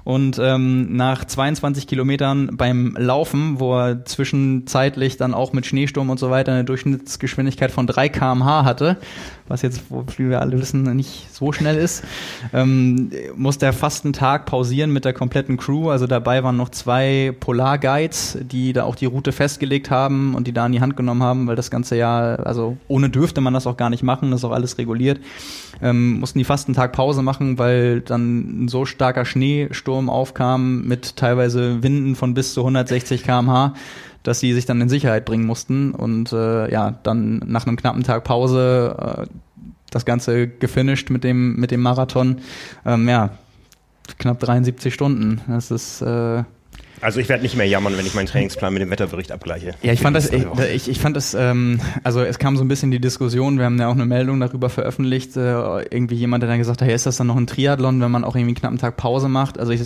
Und 0.04 0.38
ähm, 0.38 0.96
nach 0.98 1.24
22 1.24 1.88
Kilometern 1.88 2.58
beim 2.58 2.96
Laufen, 3.00 3.60
wo 3.60 3.80
er 3.80 4.04
zwischenzeitlich 4.04 5.16
dann 5.16 5.34
auch 5.34 5.54
mit 5.54 5.66
Schneesturm 5.66 6.10
und 6.10 6.20
so 6.20 6.30
weiter 6.30 6.52
eine 6.52 6.66
Durchschnittsgeschwindigkeit 6.66 7.72
von 7.72 7.88
3 7.88 8.10
km/h 8.10 8.66
hatte, 8.66 8.98
was 9.48 9.62
jetzt, 9.62 9.84
wie 10.18 10.30
wir 10.30 10.42
alle 10.42 10.60
wissen, 10.60 10.84
nicht 10.96 11.34
so 11.34 11.54
schnell 11.54 11.78
ist, 11.78 12.04
ähm, 12.54 13.12
musste 13.36 13.66
er 13.66 13.74
fast 13.74 14.04
einen 14.04 14.14
Tag 14.14 14.46
pausieren 14.46 14.92
mit 14.92 15.06
der 15.06 15.14
kompletten 15.14 15.56
Crew. 15.56 15.90
Also 15.90 16.06
dabei 16.06 16.44
waren 16.44 16.58
noch 16.58 16.70
zwei 16.70 17.34
Polarguides, 17.40 18.40
die 18.42 18.74
da 18.74 18.83
auch 18.84 18.96
die 18.96 19.06
Route 19.06 19.32
festgelegt 19.32 19.90
haben 19.90 20.36
und 20.36 20.48
die 20.48 20.54
da 20.54 20.66
in 20.66 20.72
die 20.72 20.82
Hand 20.82 20.96
genommen 20.98 21.24
haben, 21.24 21.48
weil 21.48 21.56
das 21.56 21.72
ganze 21.72 21.96
Jahr, 21.96 22.46
also 22.46 22.78
ohne 22.88 23.10
dürfte 23.10 23.42
man 23.42 23.54
das 23.54 23.68
auch 23.68 23.78
gar 23.78 23.90
nicht 23.90 24.04
machen, 24.04 24.32
das 24.32 24.42
ist 24.42 24.46
auch 24.46 24.52
alles 24.52 24.78
reguliert. 24.78 25.20
Ähm, 25.82 26.20
mussten 26.20 26.40
die 26.40 26.46
fast 26.46 26.68
einen 26.68 26.76
Tag 26.76 26.94
Pause 26.94 27.22
machen, 27.22 27.58
weil 27.58 28.02
dann 28.02 28.66
ein 28.66 28.68
so 28.68 28.86
starker 28.86 29.26
Schneesturm 29.26 30.10
aufkam 30.10 30.84
mit 30.84 31.16
teilweise 31.16 31.84
Winden 31.84 32.16
von 32.16 32.34
bis 32.34 32.54
zu 32.54 32.62
160 32.62 33.24
km/h 33.24 33.74
dass 34.24 34.40
sie 34.40 34.54
sich 34.54 34.66
dann 34.66 34.80
in 34.80 34.88
Sicherheit 34.88 35.26
bringen 35.26 35.46
mussten 35.46 35.92
und 35.92 36.32
äh, 36.32 36.72
ja, 36.72 36.92
dann 37.04 37.42
nach 37.46 37.68
einem 37.68 37.76
knappen 37.76 38.04
Tag 38.04 38.24
Pause 38.24 39.28
äh, 39.28 39.34
das 39.92 40.06
Ganze 40.06 40.48
gefinisht 40.48 41.10
mit 41.10 41.24
dem, 41.24 41.58
mit 41.58 41.72
dem 41.72 41.82
Marathon. 41.82 42.38
Ähm, 42.86 43.08
ja, 43.08 43.32
knapp 44.18 44.40
73 44.40 44.94
Stunden. 44.94 45.42
Das 45.48 45.72
ist 45.72 46.02
äh, 46.02 46.44
Also 47.04 47.20
ich 47.20 47.28
werde 47.28 47.44
nicht 47.44 47.58
mehr 47.58 47.68
jammern, 47.68 47.98
wenn 47.98 48.06
ich 48.06 48.14
meinen 48.14 48.28
Trainingsplan 48.28 48.72
mit 48.72 48.82
dem 48.82 48.90
Wetterbericht 48.90 49.34
abgleiche. 49.34 49.76
Ja, 49.82 49.92
ich 49.92 50.00
fand 50.00 50.16
das, 50.16 50.32
ich, 50.32 50.46
ich, 50.74 50.90
ich 50.90 51.00
fand 51.00 51.18
das, 51.18 51.34
ähm, 51.34 51.82
also 52.04 52.22
es 52.22 52.40
kam 52.40 52.56
so 52.56 52.64
ein 52.64 52.70
bisschen 52.70 52.92
die 52.92 53.00
Diskussion, 53.00 53.58
wir 53.58 53.66
haben 53.66 53.78
ja 53.78 53.90
auch 53.90 53.94
eine 53.94 54.06
Meldung 54.06 54.40
darüber 54.40 54.70
veröffentlicht, 54.70 55.36
äh, 55.36 55.82
irgendwie 55.84 56.16
jemand, 56.16 56.44
der 56.44 56.50
dann 56.50 56.60
gesagt 56.60 56.82
hat, 56.82 56.88
hey, 56.88 56.96
ist 56.96 57.06
das 57.06 57.18
dann 57.18 57.28
noch 57.28 57.36
ein 57.36 57.46
Triathlon, 57.46 58.00
wenn 58.00 58.10
man 58.10 58.24
auch 58.24 58.36
irgendwie 58.36 58.52
einen 58.52 58.56
knappen 58.56 58.78
Tag 58.78 58.96
Pause 58.96 59.28
macht? 59.28 59.60
Also 59.60 59.74
ich 59.74 59.82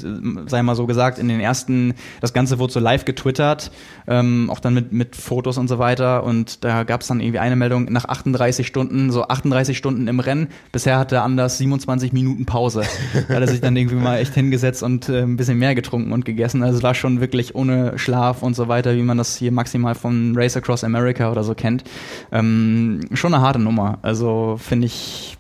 sei 0.46 0.62
mal 0.62 0.76
so 0.76 0.86
gesagt, 0.86 1.18
in 1.18 1.28
den 1.28 1.40
ersten, 1.40 1.96
das 2.22 2.34
Ganze 2.34 2.60
wurde 2.60 2.74
so 2.74 2.80
live 2.80 3.04
getwittert, 3.04 3.72
ähm, 4.08 4.52
auch 4.52 4.60
dann 4.60 4.76
mit, 4.76 4.92
mit 4.92 5.16
Fotos 5.16 5.58
und 5.58 5.68
so 5.68 5.80
weiter 5.80 6.24
und 6.24 6.64
da 6.64 6.84
gab 6.84 7.02
es 7.02 7.08
dann 7.08 7.20
irgendwie 7.20 7.40
eine 7.40 7.56
Meldung 7.56 7.86
nach 7.86 8.06
38 8.06 8.68
Stunden, 8.68 9.12
so 9.12 9.28
38 9.28 9.76
Stunden 9.76 10.08
im 10.08 10.20
Rennen, 10.20 10.50
bisher 10.72 11.00
hatte 11.00 11.22
Anders 11.22 11.58
27 11.58 12.14
Minuten 12.14 12.46
Pause. 12.46 12.84
da 13.28 13.36
hat 13.36 13.42
er 13.42 13.48
sich 13.48 13.62
dann 13.62 13.76
irgendwie 13.76 13.96
mal 13.96 14.20
echt 14.20 14.36
hingesetzt 14.36 14.84
und 14.84 15.10
äh, 15.10 15.22
ein 15.24 15.36
bisschen 15.36 15.58
mehr 15.58 15.74
getrunken 15.74 16.12
und 16.12 16.24
gegessen, 16.24 16.62
also 16.62 16.78
es 16.78 16.84
war 16.84 16.94
schon 16.94 17.07
schon 17.08 17.22
wirklich 17.22 17.56
ohne 17.56 17.98
Schlaf 17.98 18.44
und 18.44 18.56
so 18.56 18.68
weiter, 18.68 18.96
wie 18.96 19.02
man 19.02 19.18
das 19.18 19.38
hier 19.38 19.52
maximal 19.52 19.96
von 19.96 20.34
Race 20.36 20.58
Across 20.58 20.84
America 20.84 21.32
oder 21.32 21.44
so 21.44 21.56
kennt. 21.56 21.84
Ähm, 22.32 23.02
schon 23.14 23.34
eine 23.34 23.42
harte 23.42 23.60
Nummer. 23.60 24.00
Also 24.02 24.58
finde 24.60 24.88
ich 24.88 25.38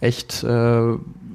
echt, 0.00 0.42
äh, 0.42 0.92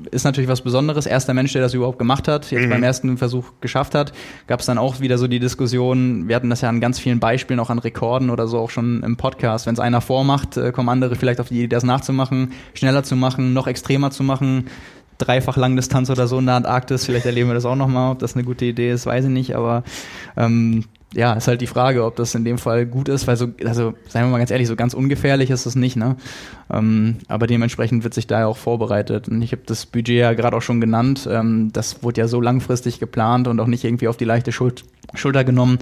ist 0.10 0.24
natürlich 0.24 0.50
was 0.50 0.62
Besonderes. 0.62 1.06
Erster 1.06 1.36
Mensch, 1.36 1.54
der 1.54 1.62
das 1.62 1.76
überhaupt 1.76 2.00
gemacht 2.00 2.28
hat, 2.28 2.50
jetzt 2.50 2.66
mhm. 2.66 2.70
beim 2.72 2.84
ersten 2.84 3.18
Versuch 3.18 3.52
geschafft 3.62 3.94
hat, 3.94 4.14
gab 4.48 4.62
es 4.62 4.66
dann 4.66 4.80
auch 4.80 5.00
wieder 5.00 5.20
so 5.20 5.28
die 5.28 5.40
Diskussion, 5.40 6.28
wir 6.28 6.36
hatten 6.36 6.50
das 6.50 6.62
ja 6.62 6.70
an 6.70 6.82
ganz 6.82 6.98
vielen 6.98 7.20
Beispielen, 7.20 7.60
auch 7.60 7.70
an 7.70 7.78
Rekorden 7.78 8.32
oder 8.32 8.48
so, 8.48 8.58
auch 8.58 8.72
schon 8.72 9.04
im 9.04 9.16
Podcast. 9.16 9.68
Wenn 9.68 9.76
es 9.76 9.80
einer 9.80 10.02
vormacht, 10.02 10.58
äh, 10.58 10.72
kommen 10.72 10.90
andere 10.90 11.16
vielleicht 11.16 11.40
auf 11.40 11.50
die 11.50 11.60
Idee, 11.60 11.68
das 11.68 11.84
nachzumachen, 11.84 12.54
schneller 12.74 13.04
zu 13.04 13.16
machen, 13.16 13.54
noch 13.54 13.68
extremer 13.68 14.10
zu 14.10 14.24
machen 14.24 14.66
dreifach 15.22 15.58
Langdistanz 15.58 16.10
oder 16.10 16.28
so 16.28 16.40
in 16.40 16.46
der 16.46 16.56
Antarktis. 16.56 17.06
Vielleicht 17.06 17.26
erleben 17.26 17.50
wir 17.50 17.54
das 17.54 17.66
auch 17.66 17.76
nochmal. 17.76 18.12
Ob 18.12 18.20
das 18.20 18.36
eine 18.36 18.44
gute 18.44 18.66
Idee 18.66 18.92
ist, 18.92 19.06
weiß 19.06 19.26
ich 19.26 19.32
nicht. 19.32 19.56
Aber 19.56 19.84
ähm, 20.36 20.86
ja, 21.14 21.34
ist 21.34 21.48
halt 21.48 21.62
die 21.62 21.68
Frage, 21.68 22.06
ob 22.06 22.16
das 22.16 22.36
in 22.36 22.46
dem 22.46 22.58
Fall 22.58 22.86
gut 22.86 23.10
ist, 23.10 23.28
weil 23.28 23.36
so, 23.36 23.50
also 23.66 23.94
seien 24.08 24.26
wir 24.26 24.32
mal 24.32 24.38
ganz 24.38 24.52
ehrlich, 24.52 24.68
so 24.68 24.78
ganz 24.78 24.94
ungefährlich 24.94 25.50
ist 25.50 25.66
es 25.66 25.76
nicht, 25.76 25.98
ne? 25.98 26.16
Ähm, 26.72 27.18
aber 27.28 27.48
dementsprechend 27.48 28.04
wird 28.04 28.14
sich 28.14 28.28
da 28.28 28.40
ja 28.40 28.48
auch 28.48 28.58
vorbereitet. 28.58 29.28
Und 29.28 29.42
ich 29.42 29.52
habe 29.52 29.64
das 29.66 29.86
Budget 29.86 30.16
ja 30.16 30.34
gerade 30.34 30.56
auch 30.56 30.62
schon 30.62 30.80
genannt. 30.80 31.28
Ähm, 31.30 31.72
das 31.74 32.02
wurde 32.02 32.22
ja 32.22 32.28
so 32.28 32.40
langfristig 32.40 33.00
geplant 33.00 33.48
und 33.48 33.60
auch 33.60 33.68
nicht 33.68 33.84
irgendwie 33.84 34.08
auf 34.08 34.18
die 34.18 34.26
leichte 34.26 34.52
Schul 34.52 34.74
Schulter 35.14 35.44
genommen. 35.44 35.80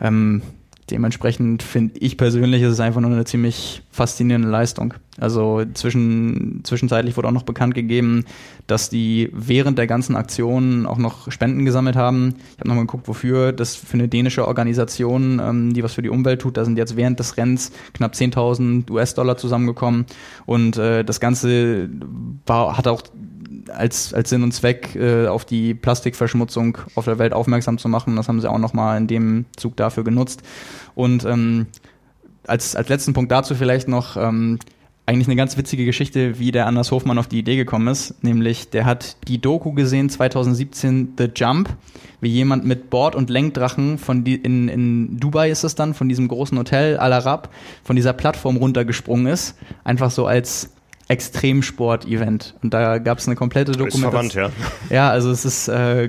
Ähm, 0.00 0.42
dementsprechend 0.90 1.62
finde 1.62 1.98
ich 2.00 2.16
persönlich, 2.16 2.62
ist 2.62 2.72
es 2.72 2.80
einfach 2.80 3.00
nur 3.00 3.10
eine 3.10 3.24
ziemlich 3.24 3.82
faszinierende 3.90 4.48
Leistung. 4.48 4.94
Also 5.18 5.64
zwischen, 5.74 6.60
zwischenzeitlich 6.64 7.16
wurde 7.16 7.28
auch 7.28 7.32
noch 7.32 7.44
bekannt 7.44 7.74
gegeben, 7.74 8.24
dass 8.66 8.90
die 8.90 9.30
während 9.32 9.78
der 9.78 9.86
ganzen 9.86 10.16
Aktion 10.16 10.86
auch 10.86 10.98
noch 10.98 11.30
Spenden 11.30 11.64
gesammelt 11.64 11.96
haben. 11.96 12.34
Ich 12.54 12.60
habe 12.60 12.68
nochmal 12.68 12.86
geguckt, 12.86 13.08
wofür. 13.08 13.52
Das 13.52 13.76
für 13.76 13.94
eine 13.94 14.08
dänische 14.08 14.46
Organisation, 14.46 15.40
ähm, 15.42 15.72
die 15.72 15.84
was 15.84 15.94
für 15.94 16.02
die 16.02 16.08
Umwelt 16.08 16.40
tut. 16.40 16.56
Da 16.56 16.64
sind 16.64 16.76
jetzt 16.76 16.96
während 16.96 17.20
des 17.20 17.36
Rennens 17.36 17.72
knapp 17.92 18.14
10.000 18.14 18.90
US-Dollar 18.90 19.36
zusammengekommen. 19.36 20.06
Und 20.46 20.76
äh, 20.76 21.04
das 21.04 21.20
Ganze 21.20 21.88
war, 22.46 22.76
hat 22.76 22.88
auch 22.88 23.02
als, 23.68 24.14
als 24.14 24.30
Sinn 24.30 24.42
und 24.42 24.52
Zweck 24.52 24.94
äh, 24.94 25.26
auf 25.26 25.44
die 25.44 25.74
Plastikverschmutzung 25.74 26.78
auf 26.94 27.04
der 27.04 27.18
Welt 27.18 27.32
aufmerksam 27.32 27.78
zu 27.78 27.88
machen. 27.88 28.16
Das 28.16 28.28
haben 28.28 28.40
sie 28.40 28.50
auch 28.50 28.58
nochmal 28.58 28.98
in 28.98 29.06
dem 29.06 29.44
Zug 29.56 29.76
dafür 29.76 30.04
genutzt. 30.04 30.42
Und 30.94 31.24
ähm, 31.24 31.66
als, 32.46 32.76
als 32.76 32.88
letzten 32.88 33.12
Punkt 33.12 33.32
dazu 33.32 33.54
vielleicht 33.54 33.88
noch 33.88 34.16
ähm, 34.16 34.58
eigentlich 35.06 35.28
eine 35.28 35.36
ganz 35.36 35.56
witzige 35.58 35.84
Geschichte, 35.84 36.38
wie 36.38 36.50
der 36.50 36.66
Anders 36.66 36.90
Hofmann 36.90 37.18
auf 37.18 37.26
die 37.26 37.38
Idee 37.38 37.56
gekommen 37.56 37.88
ist. 37.88 38.22
Nämlich, 38.24 38.70
der 38.70 38.86
hat 38.86 39.16
die 39.28 39.38
Doku 39.38 39.72
gesehen 39.72 40.08
2017, 40.08 41.14
The 41.18 41.28
Jump, 41.34 41.68
wie 42.20 42.30
jemand 42.30 42.64
mit 42.64 42.88
Bord- 42.88 43.14
und 43.14 43.28
Lenkdrachen 43.28 43.98
von 43.98 44.24
die, 44.24 44.36
in, 44.36 44.68
in 44.68 45.20
Dubai 45.20 45.50
ist 45.50 45.62
es 45.62 45.74
dann, 45.74 45.92
von 45.92 46.08
diesem 46.08 46.28
großen 46.28 46.56
Hotel 46.56 46.96
Al 46.96 47.12
Arab, 47.12 47.50
von 47.82 47.96
dieser 47.96 48.14
Plattform 48.14 48.56
runtergesprungen 48.56 49.26
ist. 49.26 49.56
Einfach 49.84 50.10
so 50.10 50.26
als 50.26 50.70
Extremsport-Event. 51.08 52.54
Und 52.62 52.72
da 52.72 52.98
gab 52.98 53.18
es 53.18 53.26
eine 53.26 53.36
komplette 53.36 53.72
Dokumentation. 53.72 54.50
ja. 54.88 54.94
Ja, 54.94 55.10
also 55.10 55.30
es 55.30 55.44
ist, 55.44 55.68
äh, 55.68 56.08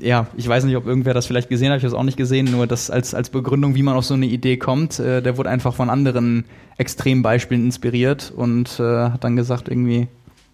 ja, 0.00 0.26
ich 0.36 0.48
weiß 0.48 0.64
nicht, 0.64 0.76
ob 0.76 0.86
irgendwer 0.86 1.14
das 1.14 1.26
vielleicht 1.26 1.48
gesehen 1.48 1.70
hat, 1.70 1.78
ich 1.78 1.84
habe 1.84 1.94
es 1.94 1.98
auch 1.98 2.04
nicht 2.04 2.16
gesehen, 2.16 2.50
nur 2.50 2.66
das 2.66 2.90
als, 2.90 3.14
als 3.14 3.30
Begründung, 3.30 3.74
wie 3.74 3.82
man 3.82 3.94
auf 3.94 4.04
so 4.04 4.14
eine 4.14 4.26
Idee 4.26 4.56
kommt, 4.56 4.98
äh, 4.98 5.22
der 5.22 5.36
wurde 5.36 5.50
einfach 5.50 5.74
von 5.74 5.88
anderen 5.88 6.44
Extrembeispielen 6.78 7.64
inspiriert 7.64 8.32
und 8.34 8.80
äh, 8.80 8.82
hat 8.82 9.22
dann 9.22 9.36
gesagt, 9.36 9.68
irgendwie, 9.68 10.08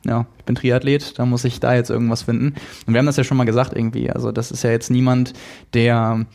ja, 0.05 0.27
ich 0.39 0.45
bin 0.45 0.55
Triathlet, 0.55 1.19
da 1.19 1.25
muss 1.25 1.45
ich 1.45 1.61
da 1.61 1.75
jetzt 1.75 1.91
irgendwas 1.91 2.23
finden. 2.23 2.55
Und 2.87 2.93
wir 2.93 2.99
haben 2.99 3.07
das 3.07 3.17
ja 3.17 3.25
schon 3.25 3.39
mal 3.39 3.45
gesagt 3.45 3.75
irgendwie, 3.75 4.11
also 4.11 4.31
das 4.31 4.51
ist 4.51 4.63
ja 4.63 4.71
jetzt 4.71 4.91
niemand, 4.91 5.33
der 5.73 6.27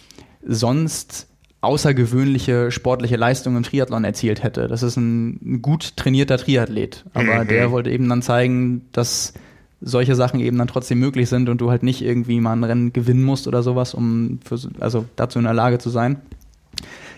sonst 0.45 1.28
außergewöhnliche 1.61 2.71
sportliche 2.71 3.17
Leistung 3.17 3.57
im 3.57 3.63
Triathlon 3.63 4.05
erzielt 4.05 4.43
hätte. 4.43 4.67
Das 4.67 4.81
ist 4.81 4.95
ein 4.97 5.61
gut 5.61 5.97
trainierter 5.97 6.37
Triathlet. 6.37 7.03
Aber 7.13 7.43
mhm. 7.43 7.47
der 7.47 7.71
wollte 7.71 7.91
eben 7.91 8.07
dann 8.07 8.21
zeigen, 8.21 8.85
dass 8.91 9.33
solche 9.81 10.15
Sachen 10.15 10.39
eben 10.39 10.57
dann 10.57 10.67
trotzdem 10.67 10.99
möglich 10.99 11.29
sind 11.29 11.49
und 11.49 11.59
du 11.59 11.69
halt 11.69 11.83
nicht 11.83 12.01
irgendwie 12.01 12.39
mal 12.39 12.53
ein 12.53 12.63
Rennen 12.63 12.93
gewinnen 12.93 13.23
musst 13.23 13.47
oder 13.47 13.63
sowas, 13.63 13.93
um 13.93 14.39
für, 14.43 14.59
also 14.79 15.05
dazu 15.15 15.39
in 15.39 15.45
der 15.45 15.53
Lage 15.53 15.79
zu 15.79 15.89
sein. 15.89 16.21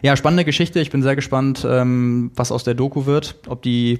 Ja, 0.01 0.15
spannende 0.15 0.45
Geschichte. 0.45 0.79
Ich 0.79 0.89
bin 0.89 1.03
sehr 1.03 1.15
gespannt, 1.15 1.65
ähm, 1.69 2.31
was 2.35 2.51
aus 2.51 2.63
der 2.63 2.73
Doku 2.73 3.05
wird. 3.05 3.35
Ob 3.47 3.61
die 3.61 3.99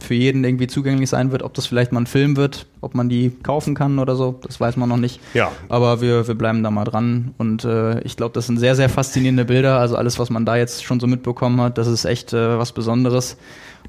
für 0.00 0.14
jeden 0.14 0.44
irgendwie 0.44 0.68
zugänglich 0.68 1.10
sein 1.10 1.32
wird. 1.32 1.42
Ob 1.42 1.54
das 1.54 1.66
vielleicht 1.66 1.92
mal 1.92 2.00
ein 2.00 2.06
Film 2.06 2.36
wird, 2.36 2.66
ob 2.80 2.94
man 2.94 3.08
die 3.08 3.32
kaufen 3.42 3.74
kann 3.74 3.98
oder 3.98 4.14
so, 4.14 4.38
das 4.42 4.60
weiß 4.60 4.76
man 4.76 4.88
noch 4.88 4.96
nicht. 4.96 5.20
Ja. 5.34 5.50
Aber 5.68 6.00
wir, 6.00 6.28
wir 6.28 6.34
bleiben 6.34 6.62
da 6.62 6.70
mal 6.70 6.84
dran. 6.84 7.34
Und 7.36 7.64
äh, 7.64 8.00
ich 8.02 8.16
glaube, 8.16 8.32
das 8.32 8.46
sind 8.46 8.58
sehr, 8.58 8.76
sehr 8.76 8.88
faszinierende 8.88 9.44
Bilder. 9.44 9.78
Also 9.78 9.96
alles, 9.96 10.18
was 10.18 10.30
man 10.30 10.44
da 10.44 10.56
jetzt 10.56 10.84
schon 10.84 11.00
so 11.00 11.06
mitbekommen 11.06 11.60
hat, 11.60 11.78
das 11.78 11.88
ist 11.88 12.04
echt 12.04 12.32
äh, 12.32 12.58
was 12.58 12.72
Besonderes. 12.72 13.36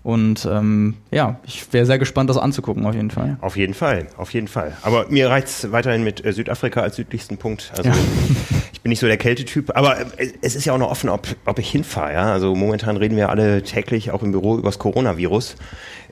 Und 0.02 0.48
ähm, 0.50 0.96
ja, 1.12 1.40
ich 1.46 1.72
wäre 1.74 1.86
sehr 1.86 2.00
gespannt, 2.00 2.30
das 2.30 2.38
anzugucken, 2.38 2.86
auf 2.86 2.96
jeden 2.96 3.12
Fall. 3.12 3.38
Auf 3.42 3.58
jeden 3.58 3.74
Fall, 3.74 4.08
auf 4.18 4.34
jeden 4.34 4.48
Fall. 4.48 4.76
Aber 4.82 5.08
mir 5.10 5.30
reicht 5.30 5.48
es 5.48 5.72
weiterhin 5.72 6.04
mit 6.04 6.24
äh, 6.24 6.32
Südafrika 6.32 6.82
als 6.82 6.96
südlichsten 6.96 7.38
Punkt. 7.38 7.72
Also 7.78 7.90
Ja. 7.90 7.96
ich 8.74 8.82
bin 8.82 8.92
nicht 8.92 9.00
so 9.00 9.08
der 9.08 9.18
Kältetyp, 9.18 9.76
aber 9.76 10.00
äh, 10.18 10.32
es 10.42 10.56
ist 10.56 10.66
ja 10.66 10.74
auch 10.74 10.78
noch 10.78 10.90
offen, 10.90 11.10
ob, 11.10 11.28
ob 11.46 11.60
ich 11.60 11.70
hinfahre. 11.70 12.14
Ja? 12.14 12.32
Also 12.32 12.56
momentan 12.56 12.96
reden 12.96 13.18
wir 13.18 13.30
alle 13.30 13.62
täglich 13.64 14.12
auch 14.12 14.24
im 14.24 14.32
Büro 14.32 14.56
über 14.56 14.70
das 14.70 14.80
Coronavirus. 14.80 15.58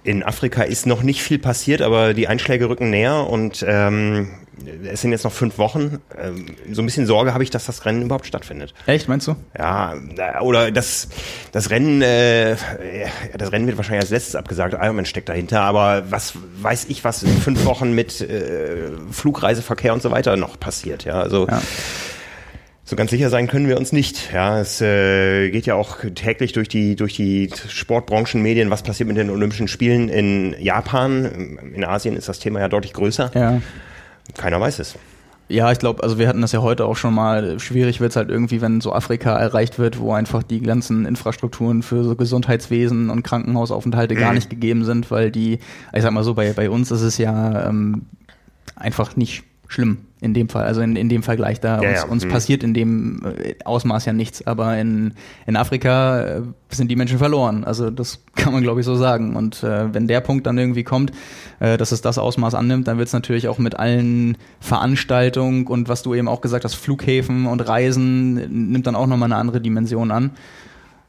In 0.04 0.24
Afrika 0.24 0.64
ist 0.64 0.86
noch 0.86 1.04
nicht 1.04 1.22
viel 1.22 1.40
passiert, 1.40 1.82
aber 1.82 2.14
die 2.14 2.28
Einschläge 2.28 2.70
rücken 2.70 2.90
näher 2.90 3.28
und 3.30 3.66
ähm, 3.68 4.30
es 4.86 5.02
sind 5.02 5.12
jetzt 5.12 5.24
noch 5.24 5.32
fünf 5.32 5.58
Wochen. 5.58 6.00
Ähm, 6.18 6.46
so 6.72 6.82
ein 6.82 6.86
bisschen 6.86 7.06
Sorge 7.06 7.34
habe 7.34 7.44
ich, 7.44 7.50
dass 7.50 7.66
das 7.66 7.86
Rennen 7.86 8.04
überhaupt 8.04 8.26
stattfindet. 8.26 8.74
Echt, 8.86 9.08
meinst 9.08 9.28
du? 9.28 9.36
Ja, 9.58 9.94
äh, 9.96 10.40
oder 10.42 10.72
das, 10.72 11.10
das 11.52 11.70
Rennen, 11.70 12.02
äh, 12.02 12.56
das 13.38 13.52
Rennen 13.52 13.68
wird 13.68 13.78
wahrscheinlich 13.78 14.02
als 14.02 14.10
letztes 14.10 14.36
abgesagt. 14.36 14.74
Ironman 14.74 15.06
steckt 15.06 15.30
dahinter, 15.30 15.62
aber 15.62 16.04
was 16.10 16.34
weiß 16.62 16.86
ich, 16.90 17.04
was 17.04 17.24
in 17.24 17.38
fünf 17.38 17.66
Wochen 17.66 17.94
mit 17.94 18.22
äh, 18.22 18.90
Flugreiseverkehr 19.12 19.94
und 19.94 20.02
so 20.02 20.12
weiter 20.12 20.38
noch 20.38 20.60
passiert. 20.60 21.06
Ja, 21.06 21.22
also 21.22 21.48
Ja. 21.48 21.62
So 22.90 22.96
ganz 22.96 23.12
sicher 23.12 23.30
sein 23.30 23.48
können 23.48 23.68
wir 23.68 23.78
uns 23.78 23.92
nicht. 23.92 24.32
Ja, 24.34 24.60
es 24.60 24.80
äh, 24.80 25.50
geht 25.52 25.66
ja 25.66 25.76
auch 25.76 25.98
täglich 26.16 26.54
durch 26.54 26.70
die 26.70 26.96
durch 26.96 27.16
die 27.16 27.50
Sportbranchenmedien, 27.68 28.70
was 28.70 28.82
passiert 28.82 29.08
mit 29.08 29.18
den 29.18 29.30
Olympischen 29.30 29.68
Spielen 29.68 30.08
in 30.08 30.56
Japan. 30.58 31.60
In 31.76 31.84
Asien 31.84 32.16
ist 32.16 32.30
das 32.30 32.40
Thema 32.40 32.62
ja 32.62 32.70
deutlich 32.70 32.94
größer. 32.94 33.32
Ja. 33.36 33.62
Keiner 34.38 34.62
weiß 34.62 34.80
es. 34.80 34.96
Ja, 35.50 35.72
ich 35.72 35.80
glaube, 35.80 36.04
also 36.04 36.18
wir 36.18 36.28
hatten 36.28 36.42
das 36.42 36.52
ja 36.54 36.62
heute 36.62 36.86
auch 36.86 36.96
schon 36.98 37.14
mal. 37.14 37.60
Schwierig 37.60 38.00
wird 38.00 38.12
es 38.12 38.16
halt 38.16 38.30
irgendwie, 38.30 38.62
wenn 38.62 38.80
so 38.82 38.94
Afrika 38.94 39.38
erreicht 39.38 39.80
wird, 39.80 40.00
wo 40.00 40.14
einfach 40.14 40.44
die 40.44 40.62
ganzen 40.62 41.06
Infrastrukturen 41.06 41.84
für 41.84 42.04
so 42.04 42.16
Gesundheitswesen 42.16 43.10
und 43.10 43.24
Krankenhausaufenthalte 43.24 44.16
gar 44.16 44.30
Mhm. 44.30 44.36
nicht 44.36 44.50
gegeben 44.50 44.84
sind, 44.86 45.12
weil 45.12 45.32
die, 45.32 45.60
ich 45.94 46.02
sag 46.02 46.12
mal 46.12 46.24
so, 46.24 46.34
bei, 46.34 46.52
bei 46.54 46.70
uns 46.70 46.92
ist 46.92 47.02
es 47.02 47.18
ja 47.18 47.68
ähm, 47.70 48.08
einfach 48.76 49.16
nicht 49.16 49.44
schlimm 49.68 50.00
in 50.20 50.34
dem 50.34 50.50
Fall, 50.50 50.64
also 50.66 50.82
in, 50.82 50.96
in 50.96 51.10
dem 51.10 51.22
Vergleich 51.22 51.60
da. 51.60 51.80
Ja, 51.82 51.90
uns 51.90 52.00
ja. 52.00 52.06
uns 52.08 52.26
Mhm. 52.26 52.30
passiert 52.30 52.64
in 52.64 52.74
dem 52.74 53.22
äh, 53.24 53.54
Ausmaß 53.66 54.06
ja 54.06 54.14
nichts, 54.14 54.46
aber 54.48 54.76
in, 54.80 55.14
in 55.46 55.56
Afrika 55.56 56.22
äh, 56.22 56.42
sind 56.72 56.90
die 56.90 56.96
Menschen 56.96 57.20
verloren. 57.20 57.64
Also 57.64 57.92
das 57.92 58.24
kann 58.36 58.52
man 58.54 58.64
glaube 58.64 58.80
ich 58.80 58.86
so 58.86 58.96
sagen. 58.96 59.36
Und 59.36 59.62
äh, 59.64 59.94
wenn 59.94 60.08
der 60.08 60.22
Punkt 60.22 60.48
dann 60.48 60.58
irgendwie 60.58 60.84
kommt, 60.84 61.12
äh, 61.60 61.78
dass 61.78 61.92
es 61.92 62.02
das 62.02 62.18
Ausmaß 62.18 62.56
annimmt, 62.56 62.88
dann 62.88 62.98
wird 62.98 63.08
es 63.08 63.14
natürlich 63.14 63.48
auch 63.48 63.60
mit 63.60 63.76
allen 63.76 64.38
Veranstaltungen 64.60 65.68
und 65.68 65.90
was 65.90 66.02
du 66.04 66.14
eben 66.16 66.28
auch 66.28 66.42
gesagt 66.42 66.64
hast, 66.64 66.76
Flughäfen 66.76 67.46
und 67.46 67.62
Reisen, 67.62 68.72
nimmt 68.72 68.88
dann 68.88 68.96
auch 68.96 69.08
nochmal 69.08 69.28
eine 69.32 69.36
andere 69.40 69.60
Dimension 69.62 70.12
an. 70.12 70.32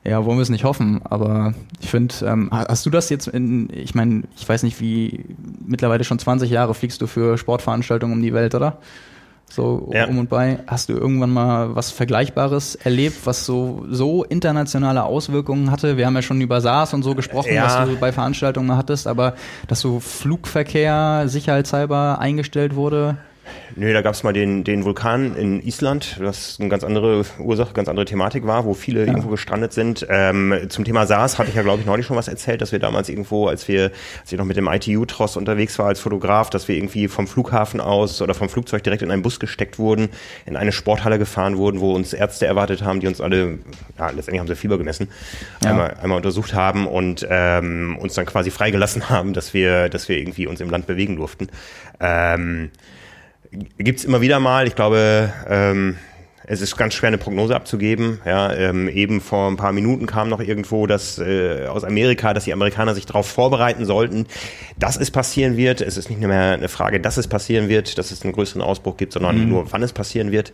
Ja, 0.04 0.24
wollen 0.24 0.38
wir 0.38 0.42
es 0.42 0.48
nicht 0.48 0.64
hoffen, 0.64 1.00
aber 1.04 1.52
ich 1.80 1.90
finde, 1.90 2.14
ähm, 2.24 2.48
ha- 2.50 2.66
hast 2.68 2.86
du 2.86 2.90
das 2.90 3.10
jetzt 3.10 3.26
in, 3.28 3.68
ich 3.72 3.94
meine, 3.94 4.22
ich 4.36 4.48
weiß 4.48 4.62
nicht 4.62 4.80
wie, 4.80 5.24
mittlerweile 5.68 6.04
schon 6.04 6.18
20 6.18 6.50
Jahre 6.50 6.74
fliegst 6.74 7.00
du 7.00 7.06
für 7.06 7.38
Sportveranstaltungen 7.38 8.16
um 8.16 8.22
die 8.22 8.34
Welt, 8.34 8.54
oder? 8.54 8.78
So 9.50 9.90
Ja. 9.94 10.06
um 10.06 10.18
und 10.18 10.28
bei. 10.28 10.58
Hast 10.66 10.90
du 10.90 10.92
irgendwann 10.92 11.30
mal 11.30 11.74
was 11.74 11.90
Vergleichbares 11.90 12.74
erlebt, 12.74 13.16
was 13.24 13.46
so, 13.46 13.86
so 13.90 14.24
internationale 14.24 15.04
Auswirkungen 15.04 15.70
hatte? 15.70 15.96
Wir 15.96 16.04
haben 16.06 16.14
ja 16.16 16.20
schon 16.22 16.40
über 16.42 16.60
SARS 16.60 16.92
und 16.92 17.02
so 17.02 17.14
gesprochen, 17.14 17.54
Ja. 17.54 17.64
was 17.64 17.88
du 17.88 17.96
bei 17.98 18.12
Veranstaltungen 18.12 18.66
mal 18.66 18.76
hattest, 18.76 19.06
aber 19.06 19.34
dass 19.66 19.80
so 19.80 20.00
Flugverkehr 20.00 21.24
sicherheitshalber 21.28 22.18
eingestellt 22.18 22.74
wurde? 22.74 23.16
Nö, 23.76 23.92
da 23.92 24.02
gab 24.02 24.14
es 24.14 24.22
mal 24.22 24.32
den, 24.32 24.64
den 24.64 24.84
Vulkan 24.84 25.36
in 25.36 25.62
Island, 25.62 26.16
was 26.20 26.58
eine 26.58 26.68
ganz 26.68 26.84
andere 26.84 27.24
Ursache, 27.38 27.72
ganz 27.74 27.88
andere 27.88 28.06
Thematik 28.06 28.46
war, 28.46 28.64
wo 28.64 28.74
viele 28.74 29.00
ja. 29.00 29.06
irgendwo 29.06 29.28
gestrandet 29.28 29.72
sind. 29.72 30.06
Ähm, 30.08 30.54
zum 30.68 30.84
Thema 30.84 31.06
SARS 31.06 31.38
hatte 31.38 31.50
ich 31.50 31.56
ja, 31.56 31.62
glaube 31.62 31.80
ich, 31.80 31.86
neulich 31.86 32.06
schon 32.06 32.16
was 32.16 32.28
erzählt, 32.28 32.60
dass 32.60 32.72
wir 32.72 32.78
damals 32.78 33.08
irgendwo, 33.08 33.46
als 33.46 33.68
wir, 33.68 33.92
als 34.20 34.32
ich 34.32 34.38
noch 34.38 34.44
mit 34.44 34.56
dem 34.56 34.66
ITU-Tross 34.66 35.36
unterwegs 35.36 35.78
war 35.78 35.86
als 35.86 36.00
Fotograf, 36.00 36.50
dass 36.50 36.66
wir 36.68 36.76
irgendwie 36.76 37.08
vom 37.08 37.26
Flughafen 37.26 37.80
aus 37.80 38.20
oder 38.22 38.34
vom 38.34 38.48
Flugzeug 38.48 38.82
direkt 38.82 39.02
in 39.02 39.10
einen 39.10 39.22
Bus 39.22 39.38
gesteckt 39.38 39.78
wurden, 39.78 40.08
in 40.46 40.56
eine 40.56 40.72
Sporthalle 40.72 41.18
gefahren 41.18 41.56
wurden, 41.56 41.80
wo 41.80 41.94
uns 41.94 42.12
Ärzte 42.12 42.46
erwartet 42.46 42.82
haben, 42.82 43.00
die 43.00 43.06
uns 43.06 43.20
alle, 43.20 43.58
ja, 43.98 44.10
letztendlich 44.10 44.40
haben 44.40 44.48
sie 44.48 44.56
Fieber 44.56 44.78
gemessen, 44.78 45.08
ja. 45.62 45.70
einmal, 45.70 45.96
einmal 46.02 46.16
untersucht 46.16 46.54
haben 46.54 46.86
und 46.86 47.26
ähm, 47.30 47.96
uns 48.00 48.14
dann 48.14 48.26
quasi 48.26 48.50
freigelassen 48.50 49.08
haben, 49.10 49.32
dass 49.34 49.54
wir, 49.54 49.88
dass 49.88 50.08
wir 50.08 50.18
irgendwie 50.18 50.46
uns 50.46 50.60
im 50.60 50.70
Land 50.70 50.86
bewegen 50.86 51.16
durften. 51.16 51.48
Ähm, 52.00 52.70
Gibt 53.50 54.00
es 54.00 54.04
immer 54.04 54.20
wieder 54.20 54.40
mal. 54.40 54.66
Ich 54.66 54.74
glaube, 54.74 55.32
ähm, 55.48 55.96
es 56.50 56.60
ist 56.60 56.76
ganz 56.76 56.94
schwer, 56.94 57.08
eine 57.08 57.18
Prognose 57.18 57.54
abzugeben. 57.54 58.20
Ja, 58.24 58.52
ähm, 58.52 58.88
eben 58.88 59.20
vor 59.20 59.50
ein 59.50 59.56
paar 59.56 59.72
Minuten 59.72 60.06
kam 60.06 60.28
noch 60.28 60.40
irgendwo 60.40 60.86
dass 60.86 61.18
äh, 61.18 61.66
aus 61.66 61.84
Amerika, 61.84 62.32
dass 62.32 62.44
die 62.44 62.52
Amerikaner 62.52 62.94
sich 62.94 63.06
darauf 63.06 63.28
vorbereiten 63.28 63.84
sollten, 63.84 64.26
dass 64.78 64.96
es 64.96 65.10
passieren 65.10 65.56
wird. 65.56 65.80
Es 65.80 65.96
ist 65.96 66.08
nicht 66.08 66.20
mehr 66.20 66.54
eine 66.54 66.68
Frage, 66.68 67.00
dass 67.00 67.18
es 67.18 67.28
passieren 67.28 67.68
wird, 67.68 67.98
dass 67.98 68.10
es 68.10 68.22
einen 68.22 68.32
größeren 68.32 68.62
Ausbruch 68.62 68.96
gibt, 68.96 69.12
sondern 69.12 69.38
mhm. 69.38 69.48
nur, 69.48 69.72
wann 69.72 69.82
es 69.82 69.92
passieren 69.92 70.32
wird. 70.32 70.52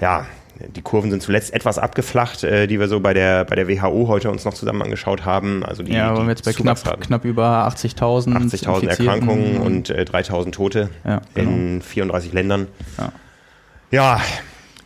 Ja, 0.00 0.26
die 0.68 0.82
Kurven 0.82 1.10
sind 1.10 1.22
zuletzt 1.22 1.52
etwas 1.52 1.78
abgeflacht, 1.78 2.44
äh, 2.44 2.66
die 2.66 2.78
wir 2.78 2.88
so 2.88 3.00
bei 3.00 3.14
der 3.14 3.44
bei 3.44 3.56
der 3.56 3.68
WHO 3.68 4.08
heute 4.08 4.30
uns 4.30 4.44
noch 4.44 4.54
zusammen 4.54 4.82
angeschaut 4.82 5.24
haben. 5.24 5.64
Also 5.64 5.82
die, 5.82 5.92
ja, 5.92 6.10
aber 6.10 6.22
die 6.22 6.28
jetzt 6.28 6.44
bei 6.44 6.52
knapp, 6.52 7.00
knapp 7.00 7.24
über 7.24 7.68
80.000 7.68 8.36
80.000 8.50 8.88
Erkrankungen 8.88 9.58
und 9.58 9.90
äh, 9.90 10.04
3.000 10.08 10.52
Tote 10.52 10.90
ja, 11.04 11.20
genau. 11.34 11.50
in 11.50 11.82
34 11.82 12.32
Ländern. 12.32 12.68
Ja, 12.98 13.12
ja 13.90 14.20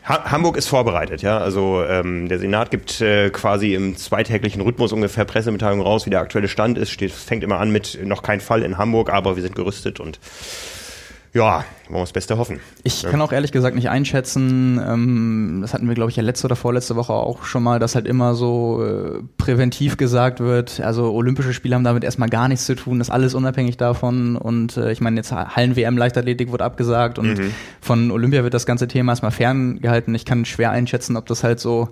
ha 0.08 0.30
Hamburg 0.30 0.56
ist 0.56 0.68
vorbereitet. 0.68 1.22
Ja, 1.22 1.38
also 1.38 1.82
ähm, 1.84 2.28
der 2.28 2.38
Senat 2.38 2.70
gibt 2.70 3.00
äh, 3.00 3.30
quasi 3.30 3.74
im 3.74 3.96
zweitäglichen 3.96 4.60
Rhythmus 4.62 4.92
ungefähr 4.92 5.24
Pressemitteilungen 5.24 5.84
raus, 5.84 6.06
wie 6.06 6.10
der 6.10 6.20
aktuelle 6.20 6.48
Stand 6.48 6.78
ist. 6.78 6.90
Steht, 6.90 7.12
fängt 7.12 7.42
immer 7.42 7.58
an 7.58 7.70
mit 7.70 7.98
noch 8.04 8.22
kein 8.22 8.40
Fall 8.40 8.62
in 8.62 8.78
Hamburg, 8.78 9.12
aber 9.12 9.36
wir 9.36 9.42
sind 9.42 9.54
gerüstet 9.54 10.00
und 10.00 10.20
ja, 11.36 11.64
wollen 11.88 11.98
wir 11.98 12.00
das 12.00 12.12
Beste 12.12 12.38
hoffen. 12.38 12.60
Ich 12.82 13.02
ja. 13.02 13.10
kann 13.10 13.20
auch 13.20 13.30
ehrlich 13.30 13.52
gesagt 13.52 13.76
nicht 13.76 13.90
einschätzen, 13.90 14.80
ähm, 14.82 15.58
das 15.60 15.74
hatten 15.74 15.86
wir, 15.86 15.94
glaube 15.94 16.10
ich, 16.10 16.16
ja 16.16 16.22
letzte 16.22 16.46
oder 16.46 16.56
vorletzte 16.56 16.96
Woche 16.96 17.12
auch 17.12 17.44
schon 17.44 17.62
mal, 17.62 17.78
dass 17.78 17.94
halt 17.94 18.06
immer 18.06 18.34
so 18.34 18.82
äh, 18.82 19.22
präventiv 19.36 19.98
gesagt 19.98 20.40
wird, 20.40 20.80
also 20.80 21.12
Olympische 21.12 21.52
Spiele 21.52 21.74
haben 21.74 21.84
damit 21.84 22.04
erstmal 22.04 22.30
gar 22.30 22.48
nichts 22.48 22.64
zu 22.64 22.74
tun, 22.74 22.98
das 22.98 23.08
ist 23.08 23.12
alles 23.12 23.34
unabhängig 23.34 23.76
davon 23.76 24.36
und 24.36 24.78
äh, 24.78 24.90
ich 24.90 25.02
meine, 25.02 25.16
jetzt 25.16 25.30
Hallen-WM 25.30 25.98
Leichtathletik 25.98 26.50
wurde 26.50 26.64
abgesagt 26.64 27.18
und 27.18 27.38
mhm. 27.38 27.52
von 27.82 28.10
Olympia 28.10 28.42
wird 28.42 28.54
das 28.54 28.64
ganze 28.64 28.88
Thema 28.88 29.12
erstmal 29.12 29.30
ferngehalten. 29.30 30.14
Ich 30.14 30.24
kann 30.24 30.46
schwer 30.46 30.70
einschätzen, 30.70 31.16
ob 31.18 31.26
das 31.26 31.44
halt 31.44 31.60
so 31.60 31.90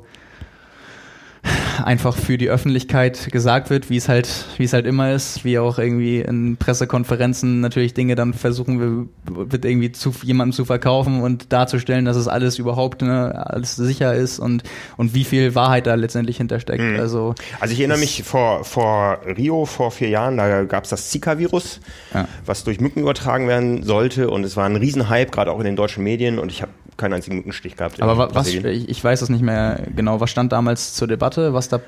einfach 1.83 2.17
für 2.17 2.39
die 2.39 2.49
Öffentlichkeit 2.49 3.31
gesagt 3.33 3.71
wird, 3.71 3.91
wie 3.91 3.97
es 3.97 4.09
halt, 4.09 4.29
wie 4.57 4.65
es 4.65 4.73
halt 4.73 4.87
immer 4.87 5.13
ist, 5.13 5.45
wie 5.45 5.59
auch 5.59 5.79
irgendwie 5.79 6.21
in 6.21 6.57
Pressekonferenzen 6.57 7.61
natürlich 7.61 7.95
Dinge 7.95 8.15
dann 8.15 8.35
versuchen 8.35 9.09
wird 9.27 9.65
irgendwie 9.65 9.93
zu 9.93 10.15
jemandem 10.23 10.53
zu 10.55 10.65
verkaufen 10.65 11.23
und 11.23 11.53
darzustellen, 11.53 12.05
dass 12.05 12.17
es 12.17 12.29
alles 12.29 12.59
überhaupt 12.59 13.03
ne, 13.03 13.47
alles 13.47 13.77
sicher 13.77 14.15
ist 14.15 14.39
und 14.39 14.63
und 14.97 15.15
wie 15.15 15.25
viel 15.25 15.55
Wahrheit 15.55 15.87
da 15.87 15.95
letztendlich 15.95 16.37
hintersteckt. 16.37 16.83
Mhm. 16.83 17.01
Also 17.01 17.35
also 17.61 17.73
ich 17.73 17.81
erinnere 17.81 17.99
mich 17.99 18.23
vor 18.23 18.65
vor 18.65 19.19
Rio 19.25 19.65
vor 19.65 19.91
vier 19.91 20.09
Jahren, 20.09 20.37
da 20.37 20.65
gab 20.65 20.85
es 20.85 20.91
das 20.91 21.11
Zika-Virus, 21.11 21.81
ja. 22.13 22.29
was 22.47 22.65
durch 22.65 22.81
Mücken 22.81 23.01
übertragen 23.01 23.49
werden 23.49 23.83
sollte 23.83 24.31
und 24.31 24.45
es 24.45 24.57
war 24.57 24.67
ein 24.67 24.77
Riesenhype, 24.77 25.31
gerade 25.31 25.51
auch 25.51 25.59
in 25.59 25.65
den 25.65 25.77
deutschen 25.77 26.05
Medien 26.05 26.39
und 26.39 26.51
ich 26.51 26.63
habe 26.63 26.73
keinen 26.97 27.15
einzigen 27.15 27.37
Mückenstich 27.37 27.77
gehabt. 27.77 28.01
Aber 28.01 28.35
was, 28.35 28.49
ich, 28.49 28.65
ich 28.65 29.05
weiß 29.05 29.23
es 29.23 29.29
nicht 29.29 29.43
mehr 29.43 29.83
genau, 29.95 30.21
was 30.21 30.31
stand 30.31 30.53
damals 30.53 30.95
zur 30.95 31.09
Debatte, 31.09 31.55
was 31.55 31.69
da, 31.69 31.81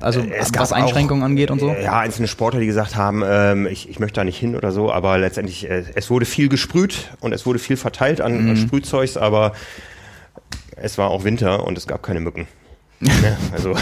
also 0.00 0.20
äh, 0.20 0.32
es 0.34 0.50
was 0.54 0.72
Einschränkungen 0.72 1.22
auch, 1.22 1.26
angeht 1.26 1.50
und 1.50 1.60
so? 1.60 1.68
Ja, 1.68 1.98
einzelne 1.98 2.28
Sportler, 2.28 2.60
die 2.60 2.66
gesagt 2.66 2.96
haben, 2.96 3.22
ähm, 3.26 3.66
ich, 3.66 3.88
ich 3.88 3.98
möchte 3.98 4.20
da 4.20 4.24
nicht 4.24 4.38
hin 4.38 4.56
oder 4.56 4.72
so, 4.72 4.92
aber 4.92 5.18
letztendlich, 5.18 5.68
äh, 5.68 5.84
es 5.94 6.10
wurde 6.10 6.26
viel 6.26 6.48
gesprüht 6.48 7.10
und 7.20 7.32
es 7.32 7.46
wurde 7.46 7.58
viel 7.58 7.76
verteilt 7.76 8.20
an, 8.20 8.42
mhm. 8.42 8.50
an 8.50 8.56
Sprühzeugs, 8.56 9.16
aber 9.16 9.52
es 10.76 10.98
war 10.98 11.10
auch 11.10 11.24
Winter 11.24 11.64
und 11.64 11.76
es 11.76 11.86
gab 11.86 12.02
keine 12.02 12.20
Mücken. 12.20 12.46
ja, 13.00 13.36
also, 13.52 13.74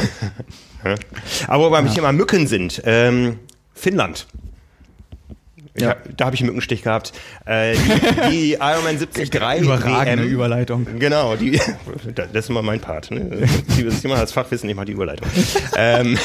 aber 1.47 1.71
weil 1.71 1.85
ja. 1.85 1.89
wir 1.89 1.95
Thema 1.95 2.13
Mücken 2.13 2.47
sind, 2.47 2.83
ähm, 2.85 3.39
Finnland. 3.75 4.27
Ja. 5.77 5.91
Hab, 5.91 6.17
da 6.17 6.27
habe 6.27 6.37
ich 6.37 6.41
einen 6.41 6.49
Mückenstich 6.49 6.83
gehabt. 6.83 7.13
Äh, 7.47 7.75
die, 7.75 8.31
die 8.31 8.53
Ironman 8.61 8.97
73 8.99 9.35
Überragende 9.61 10.25
WM, 10.25 10.33
Überleitung. 10.33 10.87
Genau, 10.99 11.35
die, 11.35 11.61
das 12.15 12.29
ist 12.33 12.51
immer 12.51 12.63
mein 12.63 12.81
Part. 12.81 13.11
Ne? 13.11 13.47
Das 13.69 13.95
ist 13.95 14.05
immer 14.05 14.17
das 14.17 14.33
Fachwissen, 14.33 14.69
ich 14.69 14.77
mache 14.77 14.87
die 14.87 14.93
Überleitung. 14.93 15.29
ähm, 15.77 16.17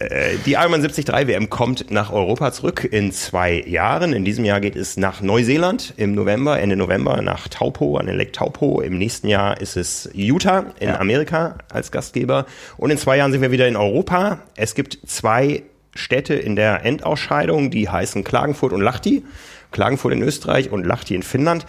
äh, 0.00 0.36
die 0.46 0.52
Ironman 0.52 0.80
73 0.80 1.06
WM 1.26 1.50
kommt 1.50 1.90
nach 1.90 2.12
Europa 2.12 2.52
zurück 2.52 2.88
in 2.90 3.12
zwei 3.12 3.62
Jahren. 3.66 4.12
In 4.12 4.24
diesem 4.24 4.44
Jahr 4.44 4.60
geht 4.60 4.74
es 4.74 4.96
nach 4.96 5.20
Neuseeland 5.20 5.94
im 5.96 6.14
November, 6.14 6.58
Ende 6.58 6.76
November 6.76 7.20
nach 7.22 7.48
Taupo, 7.48 7.96
an 7.96 8.06
den 8.06 8.16
Lake 8.16 8.32
Taupo. 8.32 8.80
Im 8.80 8.96
nächsten 8.96 9.28
Jahr 9.28 9.60
ist 9.60 9.76
es 9.76 10.08
Utah 10.14 10.66
in 10.80 10.88
ja. 10.88 11.00
Amerika 11.00 11.58
als 11.68 11.90
Gastgeber. 11.90 12.46
Und 12.78 12.90
in 12.90 12.96
zwei 12.96 13.18
Jahren 13.18 13.32
sind 13.32 13.42
wir 13.42 13.50
wieder 13.50 13.68
in 13.68 13.76
Europa. 13.76 14.40
Es 14.56 14.74
gibt 14.74 14.98
zwei 15.06 15.64
Städte 15.94 16.34
in 16.34 16.56
der 16.56 16.84
Endausscheidung, 16.84 17.70
die 17.70 17.88
heißen 17.88 18.24
Klagenfurt 18.24 18.72
und 18.72 18.80
Lahti. 18.80 19.24
Klagenfurt 19.70 20.12
in 20.12 20.22
Österreich 20.22 20.70
und 20.70 20.84
Lahti 20.84 21.14
in 21.14 21.22
Finnland. 21.22 21.66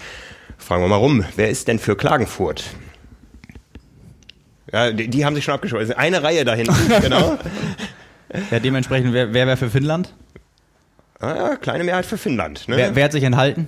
Fragen 0.57 0.83
wir 0.83 0.87
mal 0.87 0.95
rum, 0.95 1.25
wer 1.35 1.49
ist 1.49 1.67
denn 1.67 1.79
für 1.79 1.95
Klagenfurt? 1.95 2.63
Ja, 4.71 4.91
die, 4.91 5.07
die 5.07 5.25
haben 5.25 5.35
sich 5.35 5.43
schon 5.43 5.53
abgeschlossen. 5.53 5.93
Eine 5.93 6.23
Reihe 6.23 6.45
dahin, 6.45 6.67
genau. 7.01 7.37
Ja, 8.49 8.59
dementsprechend, 8.59 9.13
wer, 9.13 9.33
wer 9.33 9.47
wäre 9.47 9.57
für 9.57 9.69
Finnland? 9.69 10.13
Ah, 11.19 11.35
ja, 11.35 11.55
kleine 11.57 11.83
Mehrheit 11.83 12.05
für 12.05 12.17
Finnland. 12.17 12.67
Ne? 12.67 12.77
Wer, 12.77 12.95
wer 12.95 13.05
hat 13.05 13.11
sich 13.11 13.23
enthalten? 13.23 13.67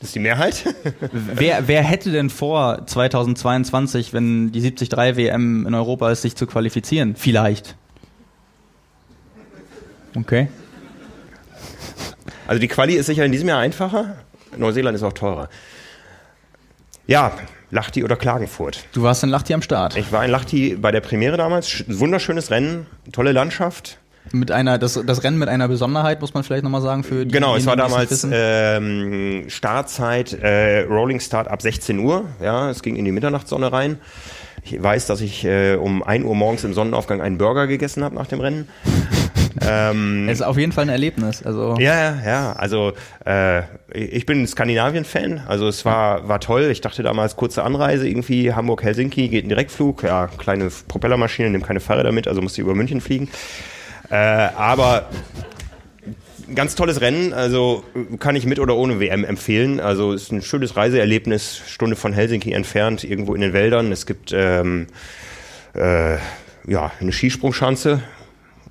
Das 0.00 0.10
ist 0.10 0.14
die 0.14 0.20
Mehrheit. 0.20 0.64
wer, 1.12 1.66
wer 1.68 1.82
hätte 1.82 2.12
denn 2.12 2.30
vor 2.30 2.86
2022, 2.86 4.12
wenn 4.12 4.52
die 4.52 4.60
73 4.60 5.16
WM 5.16 5.66
in 5.66 5.74
Europa 5.74 6.10
ist, 6.10 6.22
sich 6.22 6.36
zu 6.36 6.46
qualifizieren? 6.46 7.16
Vielleicht. 7.16 7.76
Okay. 10.16 10.48
Also 12.46 12.60
die 12.60 12.68
Quali 12.68 12.94
ist 12.94 13.06
sicher 13.06 13.24
in 13.24 13.32
diesem 13.32 13.48
Jahr 13.48 13.60
einfacher. 13.60 14.16
Neuseeland 14.56 14.96
ist 14.96 15.02
auch 15.02 15.12
teurer. 15.12 15.48
Ja, 17.06 17.32
Lachti 17.70 18.04
oder 18.04 18.16
Klagenfurt. 18.16 18.84
Du 18.92 19.02
warst 19.02 19.22
in 19.22 19.30
Lachti 19.30 19.52
am 19.54 19.62
Start. 19.62 19.96
Ich 19.96 20.12
war 20.12 20.24
in 20.24 20.30
Lachti 20.30 20.76
bei 20.76 20.92
der 20.92 21.00
Premiere 21.00 21.36
damals. 21.36 21.84
Wunderschönes 21.88 22.50
Rennen, 22.50 22.86
tolle 23.12 23.32
Landschaft. 23.32 23.98
Mit 24.32 24.50
einer, 24.50 24.78
das, 24.78 25.00
das 25.06 25.22
Rennen 25.22 25.38
mit 25.38 25.48
einer 25.48 25.68
Besonderheit, 25.68 26.20
muss 26.20 26.34
man 26.34 26.42
vielleicht 26.42 26.64
nochmal 26.64 26.82
sagen, 26.82 27.04
für 27.04 27.24
die 27.24 27.32
Genau, 27.32 27.54
es 27.54 27.66
war 27.66 27.76
damals 27.76 28.26
ähm, 28.28 29.44
Startzeit, 29.48 30.32
äh, 30.32 30.80
Rolling 30.80 31.20
Start 31.20 31.46
ab 31.46 31.62
16 31.62 31.98
Uhr. 32.00 32.24
Ja, 32.42 32.70
es 32.70 32.82
ging 32.82 32.96
in 32.96 33.04
die 33.04 33.12
Mitternachtssonne 33.12 33.72
rein. 33.72 33.98
Ich 34.64 34.82
weiß, 34.82 35.06
dass 35.06 35.20
ich 35.20 35.44
äh, 35.44 35.76
um 35.76 36.02
1 36.02 36.24
Uhr 36.24 36.34
morgens 36.34 36.64
im 36.64 36.74
Sonnenaufgang 36.74 37.20
einen 37.20 37.38
Burger 37.38 37.68
gegessen 37.68 38.02
habe 38.02 38.16
nach 38.16 38.26
dem 38.26 38.40
Rennen. 38.40 38.68
Ähm, 39.60 40.28
es 40.28 40.40
ist 40.40 40.46
auf 40.46 40.58
jeden 40.58 40.72
Fall 40.72 40.84
ein 40.84 40.88
Erlebnis. 40.88 41.42
Also 41.44 41.76
ja, 41.78 41.94
ja, 41.94 42.22
ja. 42.24 42.52
Also 42.52 42.92
äh, 43.24 43.62
ich 43.92 44.26
bin 44.26 44.46
Skandinavien-Fan. 44.46 45.42
Also 45.46 45.68
es 45.68 45.84
war 45.84 46.28
war 46.28 46.40
toll. 46.40 46.68
Ich 46.70 46.80
dachte 46.80 47.02
damals 47.02 47.36
kurze 47.36 47.62
Anreise 47.62 48.08
irgendwie 48.08 48.52
Hamburg 48.52 48.82
Helsinki 48.82 49.28
geht 49.28 49.44
ein 49.44 49.48
Direktflug. 49.48 50.02
Ja, 50.02 50.28
kleine 50.38 50.70
Propellermaschine, 50.88 51.50
nimmt 51.50 51.66
keine 51.66 51.80
Fahrräder 51.80 52.12
mit, 52.12 52.28
also 52.28 52.42
musste 52.42 52.60
über 52.60 52.74
München 52.74 53.00
fliegen. 53.00 53.28
Äh, 54.10 54.14
aber 54.14 55.08
ganz 56.54 56.74
tolles 56.74 57.00
Rennen, 57.00 57.32
also 57.32 57.82
kann 58.18 58.36
ich 58.36 58.46
mit 58.46 58.60
oder 58.60 58.76
ohne 58.76 59.00
WM 59.00 59.24
empfehlen. 59.24 59.80
Also 59.80 60.12
ist 60.12 60.32
ein 60.32 60.42
schönes 60.42 60.76
Reiseerlebnis, 60.76 61.60
Stunde 61.66 61.96
von 61.96 62.12
Helsinki 62.12 62.52
entfernt, 62.52 63.04
irgendwo 63.04 63.34
in 63.34 63.40
den 63.40 63.52
Wäldern. 63.52 63.90
Es 63.90 64.06
gibt 64.06 64.32
ähm, 64.32 64.86
äh, 65.74 66.16
ja 66.66 66.92
eine 67.00 67.12
Skisprungschanze 67.12 68.02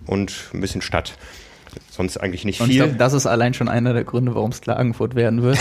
und 0.05 0.33
ein 0.53 0.61
bisschen 0.61 0.81
Stadt. 0.81 1.17
Sonst 1.89 2.17
eigentlich 2.17 2.45
nicht 2.45 2.57
viel. 2.57 2.65
Und 2.65 2.71
ich 2.71 2.77
glaube, 2.77 2.95
das 2.95 3.13
ist 3.13 3.25
allein 3.25 3.53
schon 3.53 3.67
einer 3.67 3.93
der 3.93 4.03
Gründe, 4.03 4.35
warum 4.35 4.51
es 4.51 4.61
Klagenfurt 4.61 5.15
werden 5.15 5.41
wird. 5.41 5.57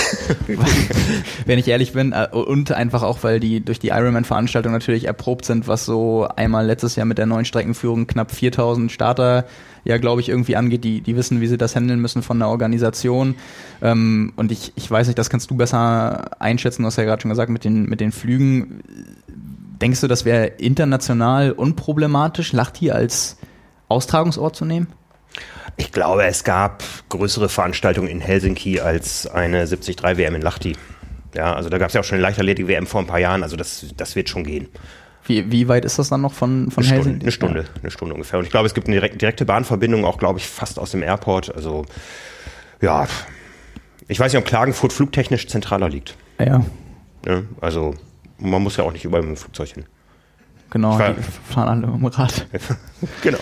Wenn 1.46 1.58
ich 1.58 1.68
ehrlich 1.68 1.92
bin. 1.92 2.12
Äh, 2.12 2.28
und 2.30 2.72
einfach 2.72 3.02
auch, 3.02 3.22
weil 3.22 3.40
die 3.40 3.60
durch 3.64 3.78
die 3.78 3.88
Ironman-Veranstaltung 3.88 4.72
natürlich 4.72 5.06
erprobt 5.06 5.44
sind, 5.44 5.66
was 5.66 5.84
so 5.84 6.28
einmal 6.36 6.66
letztes 6.66 6.96
Jahr 6.96 7.06
mit 7.06 7.18
der 7.18 7.26
neuen 7.26 7.44
Streckenführung 7.44 8.06
knapp 8.06 8.30
4000 8.30 8.92
Starter 8.92 9.44
ja, 9.84 9.98
glaube 9.98 10.20
ich, 10.20 10.28
irgendwie 10.28 10.56
angeht. 10.56 10.82
Die, 10.82 11.00
die 11.00 11.16
wissen, 11.16 11.40
wie 11.40 11.46
sie 11.46 11.58
das 11.58 11.76
handeln 11.76 12.00
müssen 12.00 12.22
von 12.22 12.38
der 12.38 12.48
Organisation. 12.48 13.34
Ähm, 13.82 14.32
und 14.36 14.50
ich, 14.50 14.72
ich 14.76 14.90
weiß 14.90 15.06
nicht, 15.06 15.18
das 15.18 15.30
kannst 15.30 15.50
du 15.50 15.56
besser 15.56 16.40
einschätzen. 16.40 16.82
Du 16.82 16.86
hast 16.86 16.96
ja 16.96 17.04
gerade 17.04 17.22
schon 17.22 17.28
gesagt, 17.28 17.50
mit 17.50 17.64
den, 17.64 17.84
mit 17.84 18.00
den 18.00 18.10
Flügen. 18.10 18.80
Denkst 19.80 20.00
du, 20.00 20.08
das 20.08 20.24
wäre 20.24 20.46
international 20.46 21.52
unproblematisch, 21.52 22.52
Lachti 22.52 22.90
als 22.90 23.36
Austragungsort 23.88 24.56
zu 24.56 24.64
nehmen? 24.64 24.88
Ich 25.76 25.90
glaube, 25.92 26.24
es 26.24 26.44
gab 26.44 26.82
größere 27.08 27.48
Veranstaltungen 27.48 28.08
in 28.08 28.20
Helsinki 28.20 28.80
als 28.80 29.26
eine 29.26 29.66
73 29.66 30.02
WM 30.02 30.36
in 30.36 30.42
Lahti. 30.42 30.76
Ja, 31.34 31.54
also 31.54 31.68
da 31.68 31.78
gab 31.78 31.88
es 31.88 31.94
ja 31.94 32.00
auch 32.00 32.04
schon 32.04 32.16
eine 32.16 32.22
Leichtathletik-WM 32.22 32.86
vor 32.86 33.00
ein 33.00 33.06
paar 33.06 33.18
Jahren, 33.18 33.42
also 33.42 33.56
das, 33.56 33.86
das 33.96 34.14
wird 34.14 34.28
schon 34.28 34.44
gehen. 34.44 34.68
Wie, 35.26 35.50
wie 35.50 35.68
weit 35.68 35.84
ist 35.84 35.98
das 35.98 36.10
dann 36.10 36.20
noch 36.20 36.32
von, 36.32 36.70
von 36.70 36.84
eine 36.84 36.92
Helsinki? 36.92 37.30
Stunde, 37.30 37.60
eine 37.60 37.64
Stunde, 37.64 37.80
eine 37.82 37.90
Stunde 37.90 38.14
ungefähr. 38.14 38.38
Und 38.38 38.44
ich 38.44 38.50
glaube, 38.50 38.66
es 38.66 38.74
gibt 38.74 38.86
eine 38.86 38.96
direkt, 38.96 39.20
direkte 39.20 39.44
Bahnverbindung, 39.44 40.04
auch 40.04 40.18
glaube 40.18 40.38
ich 40.38 40.46
fast 40.46 40.78
aus 40.78 40.90
dem 40.90 41.02
Airport. 41.02 41.54
Also 41.54 41.86
ja, 42.80 43.06
ich 44.06 44.20
weiß 44.20 44.32
nicht, 44.32 44.40
ob 44.40 44.46
Klagenfurt 44.46 44.92
flugtechnisch 44.92 45.48
zentraler 45.48 45.88
liegt. 45.88 46.16
Ja. 46.38 46.64
ja 47.26 47.42
also 47.60 47.94
man 48.38 48.62
muss 48.62 48.76
ja 48.76 48.84
auch 48.84 48.92
nicht 48.92 49.04
überall 49.04 49.22
mit 49.22 49.30
dem 49.30 49.36
Flugzeug 49.36 49.70
hin. 49.70 49.86
Genau, 50.74 50.98
die 50.98 51.22
fahren 51.52 51.68
alle 51.68 51.94
im 51.94 52.04
Rad. 52.04 52.48
genau. 53.22 53.38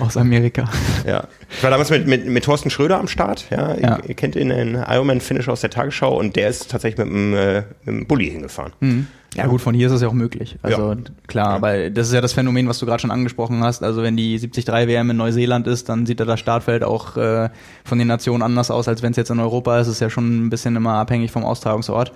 Aus 0.00 0.16
Amerika. 0.16 0.64
Ja. 1.06 1.28
Ich 1.48 1.62
war 1.62 1.70
damals 1.70 1.90
mit, 1.90 2.08
mit, 2.08 2.26
mit 2.26 2.42
Thorsten 2.42 2.70
Schröder 2.70 2.98
am 2.98 3.06
Start. 3.06 3.46
Ja, 3.50 3.76
ja. 3.76 3.98
Ihr, 3.98 4.08
ihr, 4.08 4.14
kennt 4.16 4.34
ihn, 4.34 4.48
den 4.48 4.74
Ironman-Finish 4.74 5.48
aus 5.48 5.60
der 5.60 5.70
Tagesschau 5.70 6.18
und 6.18 6.34
der 6.34 6.48
ist 6.48 6.72
tatsächlich 6.72 6.98
mit 6.98 7.14
dem, 7.14 7.34
äh, 7.34 7.62
mit 7.84 7.86
dem 7.86 8.06
Bulli 8.08 8.28
hingefahren. 8.28 8.72
Mhm. 8.80 9.06
Ja, 9.36 9.46
gut, 9.46 9.60
von 9.60 9.76
hier 9.76 9.86
ist 9.86 9.92
es 9.92 10.02
ja 10.02 10.08
auch 10.08 10.12
möglich. 10.12 10.58
Also 10.60 10.94
ja. 10.94 10.98
klar, 11.28 11.50
ja. 11.50 11.54
aber 11.54 11.88
das 11.88 12.08
ist 12.08 12.14
ja 12.14 12.20
das 12.20 12.32
Phänomen, 12.32 12.66
was 12.66 12.80
du 12.80 12.86
gerade 12.86 13.00
schon 13.00 13.12
angesprochen 13.12 13.62
hast. 13.62 13.84
Also 13.84 14.02
wenn 14.02 14.16
die 14.16 14.36
73 14.40 14.88
WM 14.88 15.10
in 15.10 15.16
Neuseeland 15.16 15.68
ist, 15.68 15.88
dann 15.88 16.04
sieht 16.04 16.18
da 16.18 16.24
das 16.24 16.40
Startfeld 16.40 16.82
auch 16.82 17.16
äh, 17.16 17.48
von 17.84 17.98
den 18.00 18.08
Nationen 18.08 18.42
anders 18.42 18.72
aus, 18.72 18.88
als 18.88 19.02
wenn 19.02 19.12
es 19.12 19.16
jetzt 19.16 19.30
in 19.30 19.38
Europa 19.38 19.78
ist. 19.78 19.86
Es 19.86 19.94
ist 19.94 20.00
ja 20.00 20.10
schon 20.10 20.46
ein 20.46 20.50
bisschen 20.50 20.74
immer 20.74 20.94
abhängig 20.94 21.30
vom 21.30 21.44
Austragungsort. 21.44 22.10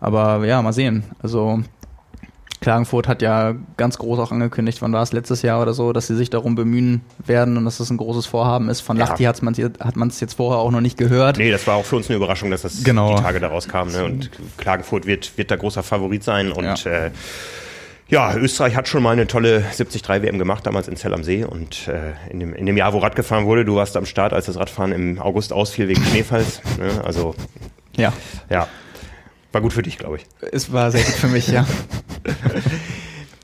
Aber 0.00 0.44
ja, 0.44 0.60
mal 0.60 0.72
sehen. 0.72 1.04
Also 1.22 1.62
Klagenfurt 2.62 3.08
hat 3.08 3.20
ja 3.20 3.54
ganz 3.76 3.98
groß 3.98 4.18
auch 4.18 4.32
angekündigt, 4.32 4.80
wann 4.80 4.92
war 4.92 5.02
es 5.02 5.12
letztes 5.12 5.42
Jahr 5.42 5.60
oder 5.60 5.74
so, 5.74 5.92
dass 5.92 6.06
sie 6.06 6.16
sich 6.16 6.30
darum 6.30 6.54
bemühen 6.54 7.02
werden 7.18 7.56
und 7.56 7.64
dass 7.64 7.78
das 7.78 7.90
ein 7.90 7.98
großes 7.98 8.24
Vorhaben 8.26 8.70
ist. 8.70 8.80
Von 8.80 8.96
ja. 8.96 9.06
Lachti 9.06 9.24
hat 9.24 9.42
man 9.42 10.08
es 10.08 10.20
jetzt 10.20 10.34
vorher 10.34 10.60
auch 10.60 10.70
noch 10.70 10.80
nicht 10.80 10.96
gehört. 10.96 11.36
Nee, 11.36 11.50
das 11.50 11.66
war 11.66 11.74
auch 11.74 11.84
für 11.84 11.96
uns 11.96 12.08
eine 12.08 12.16
Überraschung, 12.16 12.50
dass 12.50 12.62
das 12.62 12.84
genau. 12.84 13.16
die 13.16 13.22
Tage 13.22 13.40
daraus 13.40 13.68
kam. 13.68 13.92
Ne? 13.92 14.04
Und 14.04 14.30
Klagenfurt 14.56 15.06
wird, 15.06 15.36
wird 15.36 15.50
da 15.50 15.56
großer 15.56 15.82
Favorit 15.82 16.24
sein 16.24 16.52
und 16.52 16.84
ja. 16.84 16.90
Äh, 16.90 17.10
ja, 18.08 18.34
Österreich 18.36 18.76
hat 18.76 18.88
schon 18.88 19.02
mal 19.02 19.12
eine 19.12 19.26
tolle 19.26 19.60
73 19.60 20.06
WM 20.06 20.38
gemacht, 20.38 20.66
damals 20.66 20.86
in 20.86 20.96
Zell 20.96 21.14
am 21.14 21.24
See. 21.24 21.44
Und 21.44 21.88
äh, 21.88 22.12
in, 22.30 22.40
dem, 22.40 22.54
in 22.54 22.66
dem 22.66 22.76
Jahr, 22.76 22.92
wo 22.92 22.98
Rad 22.98 23.16
gefahren 23.16 23.46
wurde, 23.46 23.64
du 23.64 23.76
warst 23.76 23.96
am 23.96 24.04
Start, 24.04 24.34
als 24.34 24.46
das 24.46 24.58
Radfahren 24.58 24.92
im 24.92 25.18
August 25.18 25.52
ausfiel 25.52 25.88
wegen 25.88 26.04
Schneefalls. 26.04 26.60
Ne? 26.78 27.02
Also 27.02 27.34
ja. 27.96 28.12
ja, 28.50 28.68
war 29.52 29.60
gut 29.60 29.72
für 29.72 29.82
dich, 29.82 29.98
glaube 29.98 30.16
ich. 30.16 30.26
Es 30.50 30.72
war 30.72 30.90
sehr 30.90 31.02
gut 31.02 31.14
für 31.14 31.28
mich, 31.28 31.48
ja. 31.48 31.66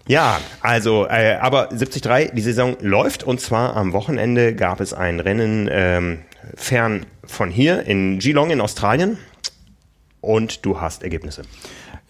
Ja, 0.08 0.40
also, 0.62 1.06
äh, 1.06 1.36
aber 1.38 1.66
73, 1.66 2.30
die 2.32 2.40
Saison 2.40 2.78
läuft 2.80 3.24
und 3.24 3.42
zwar 3.42 3.76
am 3.76 3.92
Wochenende 3.92 4.54
gab 4.54 4.80
es 4.80 4.94
ein 4.94 5.20
Rennen 5.20 5.68
ähm, 5.70 6.20
fern 6.54 7.04
von 7.24 7.50
hier 7.50 7.82
in 7.84 8.18
Geelong 8.18 8.48
in 8.48 8.62
Australien 8.62 9.18
und 10.22 10.64
du 10.64 10.80
hast 10.80 11.02
Ergebnisse. 11.02 11.42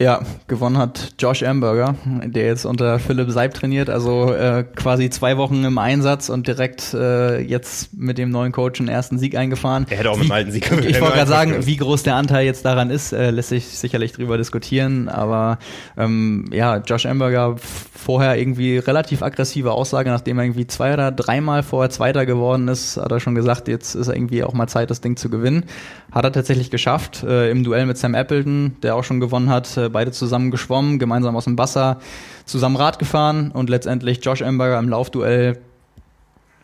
Ja, 0.00 0.20
gewonnen 0.46 0.78
hat 0.78 1.14
Josh 1.18 1.42
Amberger, 1.42 1.96
der 2.24 2.46
jetzt 2.46 2.64
unter 2.64 3.00
Philipp 3.00 3.32
Seib 3.32 3.54
trainiert, 3.54 3.90
also 3.90 4.32
äh, 4.32 4.62
quasi 4.62 5.10
zwei 5.10 5.36
Wochen 5.38 5.64
im 5.64 5.76
Einsatz 5.76 6.28
und 6.28 6.46
direkt 6.46 6.94
äh, 6.94 7.40
jetzt 7.40 7.92
mit 7.98 8.16
dem 8.16 8.30
neuen 8.30 8.52
Coach 8.52 8.78
einen 8.78 8.88
ersten 8.88 9.18
Sieg 9.18 9.36
eingefahren. 9.36 9.86
Er 9.90 9.96
hätte 9.96 10.10
auch 10.12 10.14
wie, 10.14 10.20
mit 10.20 10.28
dem 10.28 10.32
alten 10.32 10.52
Sieg 10.52 10.70
Ich 10.70 11.00
wollte 11.00 11.16
gerade 11.16 11.28
sagen, 11.28 11.66
wie 11.66 11.76
groß 11.76 12.04
der 12.04 12.14
Anteil 12.14 12.46
jetzt 12.46 12.64
daran 12.64 12.90
ist, 12.90 13.12
äh, 13.12 13.30
lässt 13.30 13.48
sich 13.48 13.64
sicherlich 13.66 14.12
drüber 14.12 14.38
diskutieren, 14.38 15.08
aber 15.08 15.58
ähm, 15.96 16.44
ja, 16.52 16.76
Josh 16.76 17.04
Amberger 17.04 17.56
vorher 17.58 18.38
irgendwie 18.38 18.78
relativ 18.78 19.22
aggressive 19.22 19.72
Aussage, 19.72 20.10
nachdem 20.10 20.38
er 20.38 20.44
irgendwie 20.44 20.68
zwei 20.68 20.94
oder 20.94 21.10
dreimal 21.10 21.64
vorher 21.64 21.90
Zweiter 21.90 22.24
geworden 22.24 22.68
ist, 22.68 22.96
hat 22.98 23.10
er 23.10 23.18
schon 23.18 23.34
gesagt, 23.34 23.66
jetzt 23.66 23.96
ist 23.96 24.06
irgendwie 24.06 24.44
auch 24.44 24.52
mal 24.52 24.68
Zeit, 24.68 24.90
das 24.90 25.00
Ding 25.00 25.16
zu 25.16 25.28
gewinnen. 25.28 25.64
Hat 26.12 26.24
er 26.24 26.32
tatsächlich 26.32 26.70
geschafft, 26.70 27.24
äh, 27.24 27.50
im 27.50 27.64
Duell 27.64 27.84
mit 27.84 27.98
Sam 27.98 28.14
Appleton, 28.14 28.76
der 28.82 28.94
auch 28.94 29.04
schon 29.04 29.20
gewonnen 29.20 29.50
hat, 29.50 29.76
äh, 29.76 29.87
beide 29.90 30.12
zusammen 30.12 30.50
geschwommen, 30.50 30.98
gemeinsam 30.98 31.36
aus 31.36 31.44
dem 31.44 31.58
Wasser, 31.58 32.00
zusammen 32.44 32.76
Rad 32.76 32.98
gefahren 32.98 33.50
und 33.52 33.70
letztendlich 33.70 34.24
Josh 34.24 34.42
Amberger 34.42 34.78
im 34.78 34.88
Laufduell 34.88 35.58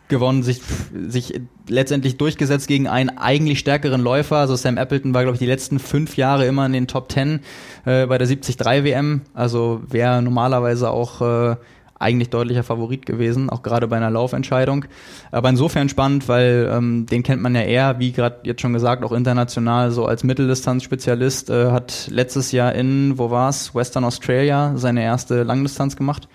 gewonnen, 0.07 0.43
sich, 0.43 0.61
sich 1.07 1.39
letztendlich 1.67 2.17
durchgesetzt 2.17 2.67
gegen 2.67 2.87
einen 2.87 3.09
eigentlich 3.09 3.59
stärkeren 3.59 4.01
Läufer. 4.01 4.37
Also 4.37 4.55
Sam 4.55 4.77
Appleton 4.77 5.13
war, 5.13 5.23
glaube 5.23 5.35
ich, 5.35 5.39
die 5.39 5.47
letzten 5.47 5.79
fünf 5.79 6.17
Jahre 6.17 6.45
immer 6.45 6.65
in 6.65 6.73
den 6.73 6.87
Top 6.87 7.09
Ten 7.09 7.39
äh, 7.85 8.05
bei 8.05 8.17
der 8.17 8.27
73 8.27 8.59
WM. 8.59 9.21
Also 9.33 9.81
wäre 9.87 10.21
normalerweise 10.21 10.91
auch 10.91 11.21
äh, 11.21 11.55
eigentlich 11.97 12.29
deutlicher 12.29 12.63
Favorit 12.63 13.05
gewesen, 13.05 13.49
auch 13.49 13.63
gerade 13.63 13.87
bei 13.87 13.97
einer 13.97 14.09
Laufentscheidung. 14.09 14.85
Aber 15.31 15.49
insofern 15.49 15.89
spannend, 15.89 16.27
weil 16.27 16.69
ähm, 16.71 17.05
den 17.05 17.23
kennt 17.23 17.41
man 17.41 17.55
ja 17.55 17.61
eher, 17.61 17.99
wie 17.99 18.11
gerade 18.11 18.37
jetzt 18.43 18.61
schon 18.61 18.73
gesagt, 18.73 19.03
auch 19.03 19.11
international 19.11 19.91
so 19.91 20.05
als 20.05 20.23
Mitteldistanzspezialist. 20.23 21.49
Äh, 21.49 21.71
hat 21.71 22.07
letztes 22.11 22.51
Jahr 22.51 22.73
in, 22.73 23.17
wo 23.17 23.31
war's, 23.31 23.73
Western 23.73 24.03
Australia 24.03 24.73
seine 24.75 25.03
erste 25.03 25.43
Langdistanz 25.43 25.95
gemacht. 25.95 26.27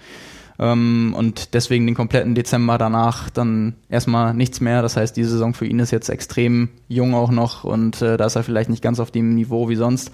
Ähm, 0.61 1.14
und 1.16 1.55
deswegen 1.55 1.87
den 1.87 1.94
kompletten 1.94 2.35
Dezember 2.35 2.77
danach 2.77 3.31
dann 3.31 3.75
erstmal 3.88 4.35
nichts 4.35 4.61
mehr. 4.61 4.83
Das 4.83 4.96
heißt, 4.96 5.16
die 5.16 5.25
Saison 5.25 5.55
für 5.55 5.66
ihn 5.66 5.79
ist 5.79 5.90
jetzt 5.90 6.11
extrem 6.11 6.68
jung 6.87 7.14
auch 7.14 7.31
noch 7.31 7.64
und 7.64 8.03
äh, 8.03 8.18
da 8.18 8.27
ist 8.27 8.37
er 8.37 8.42
vielleicht 8.42 8.68
nicht 8.68 8.83
ganz 8.83 9.01
auf 9.01 9.11
dem 9.11 9.35
Niveau 9.35 9.70
wie 9.70 9.77
sonst. 9.77 10.11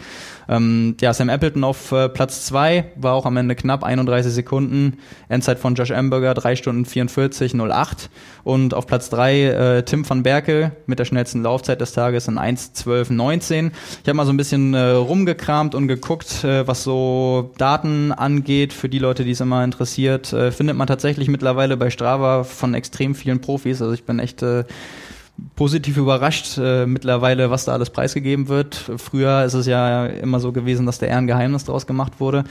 Ähm, 0.49 0.97
ja, 1.01 1.13
Sam 1.13 1.29
Appleton 1.31 1.65
auf 1.65 1.91
äh, 1.91 2.09
Platz 2.09 2.47
zwei 2.47 2.93
war 2.95 3.15
auch 3.15 3.27
am 3.27 3.37
Ende 3.37 3.57
knapp 3.57 3.83
31 3.83 4.33
Sekunden. 4.33 4.99
Endzeit 5.29 5.59
von 5.59 5.75
Josh 5.75 5.91
Amberger 5.91 6.35
3 6.35 6.55
Stunden 6.55 6.85
44 6.85 7.55
08 7.55 8.09
und 8.45 8.75
auf 8.75 8.87
Platz 8.87 9.11
drei 9.11 9.47
äh, 9.47 9.83
Tim 9.83 10.09
van 10.09 10.23
Berkel 10.23 10.71
mit 10.87 11.01
der 11.01 11.05
schnellsten 11.05 11.43
Laufzeit 11.43 11.81
des 11.81 11.93
Tages 11.93 12.29
in 12.29 12.39
1 12.39 12.75
12 12.75 13.11
19. 13.11 13.73
Ich 14.03 14.09
habe 14.09 14.15
mal 14.15 14.27
so 14.27 14.33
ein 14.33 14.37
bisschen 14.37 14.75
äh, 14.75 14.91
rumgekramt 14.91 15.75
und 15.75 15.89
geguckt, 15.89 16.45
äh, 16.45 16.69
was 16.69 16.85
so 16.85 17.51
Daten 17.59 18.13
angeht 18.13 18.73
für 18.73 18.89
die 18.89 19.01
Leute, 19.01 19.25
die 19.25 19.33
es 19.33 19.41
immer 19.41 19.65
interessiert 19.65 20.36
äh, 20.37 20.53
findet 20.53 20.77
man 20.77 20.87
tatsächlich 20.87 21.29
mittlerweile 21.29 21.77
bei 21.77 21.91
Strava 21.91 22.45
von 22.45 22.75
extrem 22.75 23.15
vielen 23.15 23.41
Profis. 23.41 23.83
Also 23.83 23.95
ich 23.95 24.05
bin 24.05 24.19
echt 24.19 24.43
äh, 24.43 24.65
positiv 25.55 25.97
überrascht 25.97 26.59
äh, 26.59 26.87
mittlerweile, 26.87 27.51
was 27.51 27.67
da 27.67 27.73
alles 27.73 27.91
preisgegeben 27.91 28.49
wird. 28.49 28.91
Früher 28.97 29.45
ist 29.45 29.55
es 29.55 29.67
ja 29.67 30.07
immer 30.07 30.41
so 30.41 30.53
gewesen, 30.53 30.87
dass 30.87 30.99
da 30.99 31.07
eher 31.07 31.19
ein 31.19 31.27
Geheimnis 31.27 31.65
draus 31.65 31.87
gemacht 31.87 32.21
wurde. 32.21 32.45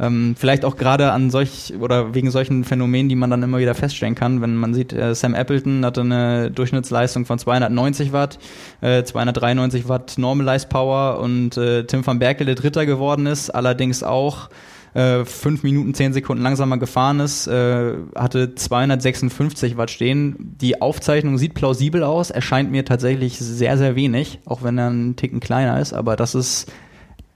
Ähm, 0.00 0.34
vielleicht 0.36 0.64
auch 0.64 0.76
gerade 0.76 1.12
an 1.12 1.30
solch 1.30 1.74
oder 1.78 2.14
wegen 2.14 2.30
solchen 2.30 2.64
Phänomenen, 2.64 3.08
die 3.08 3.14
man 3.14 3.30
dann 3.30 3.42
immer 3.42 3.58
wieder 3.58 3.74
feststellen 3.74 4.14
kann, 4.14 4.40
wenn 4.42 4.56
man 4.56 4.74
sieht, 4.74 4.92
äh, 4.92 5.14
Sam 5.14 5.34
Appleton 5.34 5.84
hatte 5.84 6.00
eine 6.00 6.50
Durchschnittsleistung 6.50 7.26
von 7.26 7.38
290 7.38 8.12
Watt, 8.12 8.38
äh, 8.80 9.04
293 9.04 9.88
Watt 9.88 10.14
Normalized 10.16 10.68
Power 10.68 11.20
und 11.20 11.56
äh, 11.56 11.84
Tim 11.84 12.04
van 12.06 12.18
Berkele 12.18 12.54
Dritter 12.54 12.86
geworden 12.86 13.26
ist, 13.26 13.50
allerdings 13.50 14.02
auch 14.02 14.48
äh, 14.94 15.24
fünf 15.24 15.62
Minuten, 15.62 15.94
zehn 15.94 16.12
Sekunden 16.12 16.42
langsamer 16.42 16.78
gefahren 16.78 17.20
ist, 17.20 17.46
äh, 17.46 17.94
hatte 18.14 18.54
256 18.54 19.76
Watt 19.76 19.90
stehen. 19.90 20.36
Die 20.60 20.82
Aufzeichnung 20.82 21.38
sieht 21.38 21.54
plausibel 21.54 22.02
aus, 22.02 22.30
erscheint 22.30 22.70
mir 22.70 22.84
tatsächlich 22.84 23.38
sehr, 23.38 23.78
sehr 23.78 23.96
wenig, 23.96 24.40
auch 24.44 24.62
wenn 24.62 24.78
er 24.78 24.88
einen 24.88 25.16
Ticken 25.16 25.40
kleiner 25.40 25.80
ist, 25.80 25.92
aber 25.92 26.16
das 26.16 26.34
ist 26.34 26.70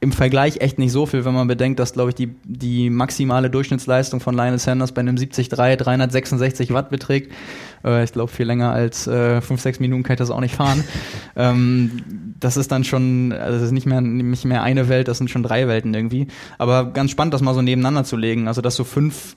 im 0.00 0.12
Vergleich 0.12 0.58
echt 0.60 0.78
nicht 0.78 0.92
so 0.92 1.06
viel, 1.06 1.24
wenn 1.24 1.32
man 1.34 1.48
bedenkt, 1.48 1.80
dass, 1.80 1.94
glaube 1.94 2.10
ich, 2.10 2.14
die, 2.14 2.34
die 2.44 2.90
maximale 2.90 3.48
Durchschnittsleistung 3.48 4.20
von 4.20 4.34
Lionel 4.34 4.58
Sanders 4.58 4.92
bei 4.92 5.00
einem 5.00 5.16
73 5.16 5.48
366 5.48 6.72
Watt 6.72 6.90
beträgt. 6.90 7.32
Äh, 7.86 8.04
ich 8.04 8.12
glaube, 8.12 8.30
viel 8.30 8.46
länger 8.46 8.72
als 8.72 9.06
äh, 9.06 9.40
5, 9.40 9.60
6 9.60 9.80
Minuten 9.80 10.02
kann 10.02 10.14
ich 10.14 10.18
das 10.18 10.30
auch 10.30 10.40
nicht 10.40 10.56
fahren. 10.56 10.84
ähm, 11.36 12.34
das 12.38 12.56
ist 12.56 12.70
dann 12.72 12.84
schon, 12.84 13.32
also 13.32 13.58
das 13.58 13.66
ist 13.66 13.72
nicht 13.72 13.86
mehr, 13.86 14.00
nicht 14.00 14.44
mehr 14.44 14.62
eine 14.62 14.88
Welt, 14.88 15.08
das 15.08 15.18
sind 15.18 15.30
schon 15.30 15.42
drei 15.42 15.68
Welten 15.68 15.94
irgendwie. 15.94 16.26
Aber 16.58 16.92
ganz 16.92 17.10
spannend, 17.10 17.32
das 17.32 17.40
mal 17.40 17.54
so 17.54 17.62
nebeneinander 17.62 18.04
zu 18.04 18.16
legen. 18.16 18.48
Also, 18.48 18.60
dass 18.60 18.74
so 18.74 18.84
fünf, 18.84 19.36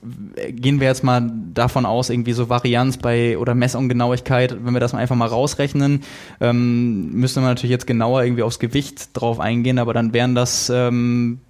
gehen 0.50 0.80
wir 0.80 0.88
jetzt 0.88 1.04
mal 1.04 1.30
davon 1.54 1.86
aus, 1.86 2.10
irgendwie 2.10 2.32
so 2.32 2.48
Varianz 2.48 2.98
bei 2.98 3.38
oder 3.38 3.54
Messungenauigkeit, 3.54 4.56
wenn 4.64 4.74
wir 4.74 4.80
das 4.80 4.92
mal 4.92 4.98
einfach 4.98 5.16
mal 5.16 5.28
rausrechnen, 5.28 6.02
ähm, 6.40 7.12
müsste 7.12 7.40
man 7.40 7.50
natürlich 7.50 7.70
jetzt 7.70 7.86
genauer 7.86 8.24
irgendwie 8.24 8.42
aufs 8.42 8.58
Gewicht 8.58 9.10
drauf 9.14 9.40
eingehen, 9.40 9.78
aber 9.78 9.94
dann 9.94 10.12
wären 10.12 10.34
das 10.34 10.70
ähm, 10.70 11.40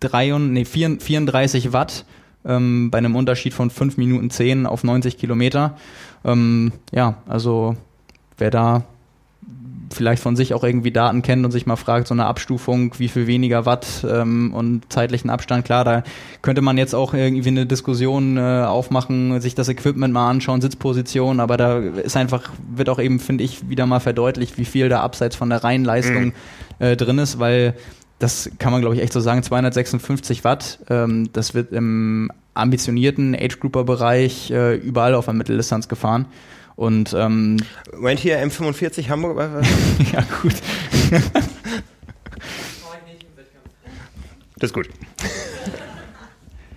drei 0.00 0.34
und, 0.34 0.52
nee, 0.52 0.64
34 0.64 1.72
Watt 1.72 2.04
ähm, 2.46 2.90
bei 2.90 2.98
einem 2.98 3.16
Unterschied 3.16 3.54
von 3.54 3.70
5 3.70 3.96
Minuten 3.96 4.30
10 4.30 4.66
auf 4.66 4.84
90 4.84 5.18
Kilometer. 5.18 5.76
Ähm, 6.24 6.72
ja, 6.92 7.14
also 7.26 7.76
wer 8.38 8.50
da 8.50 8.84
vielleicht 9.92 10.22
von 10.22 10.36
sich 10.36 10.54
auch 10.54 10.64
irgendwie 10.64 10.90
Daten 10.90 11.22
kennt 11.22 11.44
und 11.44 11.50
sich 11.50 11.66
mal 11.66 11.76
fragt, 11.76 12.08
so 12.08 12.14
eine 12.14 12.26
Abstufung, 12.26 12.94
wie 12.98 13.08
viel 13.08 13.26
weniger 13.26 13.66
Watt 13.66 14.04
ähm, 14.08 14.52
und 14.52 14.92
zeitlichen 14.92 15.30
Abstand, 15.30 15.64
klar, 15.64 15.84
da 15.84 16.02
könnte 16.42 16.62
man 16.62 16.78
jetzt 16.78 16.94
auch 16.94 17.14
irgendwie 17.14 17.48
eine 17.48 17.66
Diskussion 17.66 18.36
äh, 18.36 18.64
aufmachen, 18.66 19.40
sich 19.40 19.54
das 19.54 19.68
Equipment 19.68 20.12
mal 20.12 20.28
anschauen, 20.28 20.60
Sitzposition, 20.60 21.40
aber 21.40 21.56
da 21.56 21.78
ist 21.78 22.16
einfach, 22.16 22.50
wird 22.74 22.88
auch 22.88 22.98
eben, 22.98 23.20
finde 23.20 23.44
ich, 23.44 23.68
wieder 23.68 23.86
mal 23.86 24.00
verdeutlicht, 24.00 24.58
wie 24.58 24.64
viel 24.64 24.88
da 24.88 25.00
abseits 25.00 25.36
von 25.36 25.50
der 25.50 25.62
Reihenleistung 25.62 26.26
mhm. 26.26 26.32
äh, 26.78 26.96
drin 26.96 27.18
ist, 27.18 27.38
weil 27.38 27.74
das 28.18 28.50
kann 28.58 28.72
man, 28.72 28.80
glaube 28.80 28.96
ich, 28.96 29.02
echt 29.02 29.12
so 29.12 29.20
sagen, 29.20 29.42
256 29.42 30.44
Watt. 30.44 30.78
Ähm, 30.88 31.30
das 31.32 31.54
wird 31.54 31.72
im 31.72 32.30
ambitionierten 32.54 33.34
Age-Grouper-Bereich 33.34 34.50
äh, 34.50 34.76
überall 34.76 35.14
auf 35.14 35.26
der 35.26 35.34
Mitteldistanz 35.34 35.88
gefahren. 35.88 36.26
Und 36.74 37.14
ähm, 37.14 37.58
Moment 37.94 38.20
hier 38.20 38.42
M45 38.42 39.08
Hamburg? 39.08 39.38
ja, 40.12 40.24
gut. 40.42 40.54
Das 44.58 44.70
ist 44.70 44.74
gut. 44.74 44.88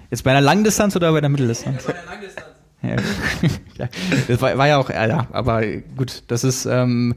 Jetzt 0.10 0.24
bei 0.24 0.32
einer 0.32 0.42
Langdistanz 0.42 0.96
oder 0.96 1.12
bei 1.12 1.22
der 1.22 1.30
Mitteldistanz? 1.30 1.84
Bei 1.84 1.94
der 1.94 2.06
Langdistanz. 2.06 2.48
Ja. 3.78 3.88
das 4.28 4.42
war, 4.42 4.58
war 4.58 4.68
ja 4.68 4.78
auch, 4.78 4.90
ja, 4.90 5.28
aber 5.32 5.66
gut, 5.98 6.24
das 6.28 6.44
ist, 6.44 6.66
ähm, 6.66 7.14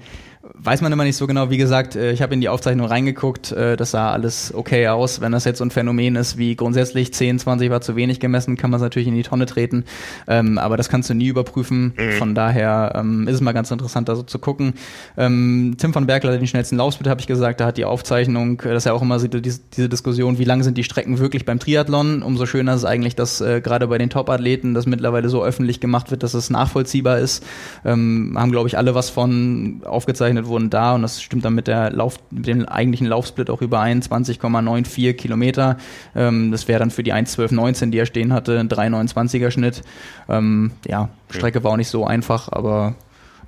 weiß 0.54 0.80
man 0.82 0.92
immer 0.92 1.04
nicht 1.04 1.16
so 1.16 1.26
genau. 1.26 1.50
Wie 1.50 1.56
gesagt, 1.56 1.96
äh, 1.96 2.12
ich 2.12 2.22
habe 2.22 2.34
in 2.34 2.40
die 2.40 2.48
Aufzeichnung 2.48 2.86
reingeguckt, 2.86 3.52
äh, 3.52 3.76
das 3.76 3.92
sah 3.92 4.12
alles 4.12 4.52
okay 4.54 4.88
aus. 4.88 5.20
Wenn 5.20 5.32
das 5.32 5.44
jetzt 5.44 5.58
so 5.58 5.64
ein 5.64 5.70
Phänomen 5.70 6.16
ist 6.16 6.36
wie 6.36 6.56
grundsätzlich 6.56 7.12
10, 7.12 7.38
20 7.38 7.70
war 7.70 7.80
zu 7.80 7.96
wenig 7.96 8.20
gemessen, 8.20 8.56
kann 8.56 8.70
man 8.70 8.78
es 8.78 8.82
natürlich 8.82 9.08
in 9.08 9.14
die 9.14 9.22
Tonne 9.22 9.46
treten. 9.46 9.84
Ähm, 10.28 10.58
aber 10.58 10.76
das 10.76 10.88
kannst 10.88 11.10
du 11.10 11.14
nie 11.14 11.28
überprüfen. 11.28 11.94
Mhm. 11.96 12.12
Von 12.12 12.34
daher 12.34 12.92
ähm, 12.96 13.26
ist 13.28 13.36
es 13.36 13.40
mal 13.40 13.52
ganz 13.52 13.70
interessant, 13.70 14.08
da 14.08 14.16
so 14.16 14.22
zu 14.22 14.38
gucken. 14.38 14.74
Ähm, 15.16 15.76
Tim 15.78 15.92
von 15.92 16.06
Bergler, 16.06 16.36
den 16.36 16.46
schnellsten 16.46 16.76
Laufsplit, 16.76 17.08
habe 17.08 17.20
ich 17.20 17.26
gesagt, 17.26 17.60
da 17.60 17.66
hat 17.66 17.76
die 17.76 17.84
Aufzeichnung, 17.84 18.60
äh, 18.60 18.68
das 18.68 18.78
ist 18.78 18.86
ja 18.86 18.92
auch 18.92 19.02
immer 19.02 19.18
diese, 19.18 19.88
Diskussion, 19.88 20.38
wie 20.38 20.44
lang 20.44 20.62
sind 20.62 20.76
die 20.76 20.84
Strecken 20.84 21.18
wirklich 21.18 21.44
beim 21.44 21.58
Triathlon. 21.58 22.22
Umso 22.22 22.46
schöner 22.46 22.74
ist 22.74 22.80
es 22.80 22.84
eigentlich, 22.84 23.16
dass 23.16 23.38
gerade 23.38 23.88
bei 23.88 23.98
den 23.98 24.10
Top-Athleten 24.10 24.74
das 24.74 24.86
mittlerweile 24.86 25.28
so 25.28 25.44
öffentlich 25.44 25.80
gemacht 25.80 26.10
wird, 26.10 26.22
dass 26.22 26.34
es 26.34 26.50
nachvollziehbar 26.50 27.18
ist. 27.18 27.44
Haben, 27.84 28.50
glaube 28.50 28.68
ich, 28.68 28.78
alle 28.78 28.94
was 28.94 29.10
von 29.10 29.82
aufgezeichnet 29.84 30.41
wurden 30.46 30.70
da 30.70 30.94
und 30.94 31.02
das 31.02 31.22
stimmt 31.22 31.44
dann 31.44 31.54
mit 31.54 31.66
der 31.66 31.90
Lauf, 31.90 32.18
mit 32.30 32.46
dem 32.46 32.66
eigentlichen 32.66 33.06
Laufsplit 33.06 33.50
auch 33.50 33.62
überein, 33.62 34.02
20,94 34.02 35.14
Kilometer. 35.14 35.76
Ähm, 36.14 36.50
das 36.50 36.68
wäre 36.68 36.78
dann 36.78 36.90
für 36.90 37.02
die 37.02 37.12
1,12,19, 37.12 37.90
die 37.90 37.98
er 37.98 38.06
stehen 38.06 38.32
hatte, 38.32 38.58
ein 38.58 38.68
3,29er 38.68 39.50
Schnitt. 39.50 39.82
Ähm, 40.28 40.72
ja, 40.86 41.08
Strecke 41.30 41.64
war 41.64 41.72
auch 41.72 41.76
nicht 41.76 41.88
so 41.88 42.06
einfach, 42.06 42.50
aber 42.50 42.94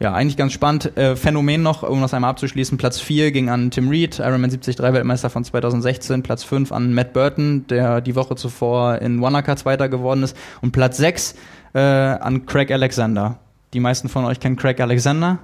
ja, 0.00 0.12
eigentlich 0.12 0.36
ganz 0.36 0.52
spannend. 0.52 0.96
Äh, 0.96 1.16
Phänomen 1.16 1.62
noch, 1.62 1.82
um 1.82 2.00
das 2.00 2.14
einmal 2.14 2.30
abzuschließen, 2.30 2.78
Platz 2.78 2.98
4 3.00 3.30
ging 3.30 3.48
an 3.48 3.70
Tim 3.70 3.88
Reed, 3.88 4.18
Ironman 4.18 4.50
73 4.50 4.78
Weltmeister 4.78 5.30
von 5.30 5.44
2016, 5.44 6.22
Platz 6.22 6.42
5 6.42 6.72
an 6.72 6.94
Matt 6.94 7.12
Burton, 7.12 7.66
der 7.68 8.00
die 8.00 8.16
Woche 8.16 8.34
zuvor 8.34 8.98
in 8.98 9.22
Wanaka 9.22 9.56
Zweiter 9.56 9.88
geworden 9.88 10.22
ist 10.22 10.36
und 10.62 10.72
Platz 10.72 10.96
6 10.96 11.36
äh, 11.74 11.78
an 11.78 12.46
Craig 12.46 12.72
Alexander. 12.72 13.38
Die 13.72 13.80
meisten 13.80 14.08
von 14.08 14.24
euch 14.24 14.40
kennen 14.40 14.56
Craig 14.56 14.80
Alexander. 14.80 15.38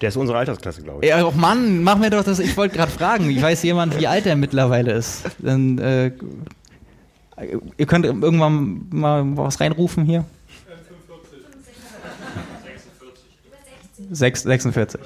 Der 0.00 0.10
ist 0.10 0.16
unsere 0.16 0.38
Altersklasse, 0.38 0.82
glaube 0.82 1.04
ich. 1.04 1.10
Ja, 1.10 1.24
oh 1.24 1.32
Mann, 1.34 1.82
mach 1.82 1.96
mir 1.96 2.10
doch 2.10 2.22
das. 2.22 2.38
Ich 2.38 2.56
wollte 2.56 2.76
gerade 2.76 2.92
fragen, 2.92 3.28
wie 3.28 3.40
weiß 3.40 3.62
jemand, 3.62 3.98
wie 3.98 4.06
alt 4.06 4.26
er 4.26 4.36
mittlerweile 4.36 4.92
ist? 4.92 5.24
Dann, 5.38 5.78
äh, 5.78 6.12
ihr 7.76 7.86
könnt 7.86 8.04
irgendwann 8.04 8.86
mal 8.90 9.24
was 9.36 9.60
reinrufen 9.60 10.04
hier. 10.04 10.24
6, 14.10 14.42
46. 14.42 15.00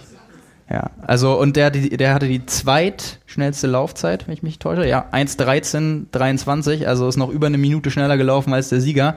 Ja, 0.69 0.91
also 1.05 1.39
und 1.39 1.57
der, 1.57 1.71
der 1.71 2.15
hatte 2.15 2.29
die 2.29 2.47
zweitschnellste 2.47 3.67
Laufzeit, 3.67 4.29
wenn 4.29 4.35
ich 4.35 4.45
mich 4.45 4.61
täusche. 4.61 4.87
Ja, 4.87 5.09
1,13,23, 5.11 6.85
also 6.85 7.09
ist 7.09 7.17
noch 7.17 7.31
über 7.31 7.49
eine 7.49 7.59
Minute 7.59 7.91
schneller 7.91 8.17
gelaufen 8.17 8.55
als 8.55 8.69
der 8.69 8.81
Sieger. 8.81 9.17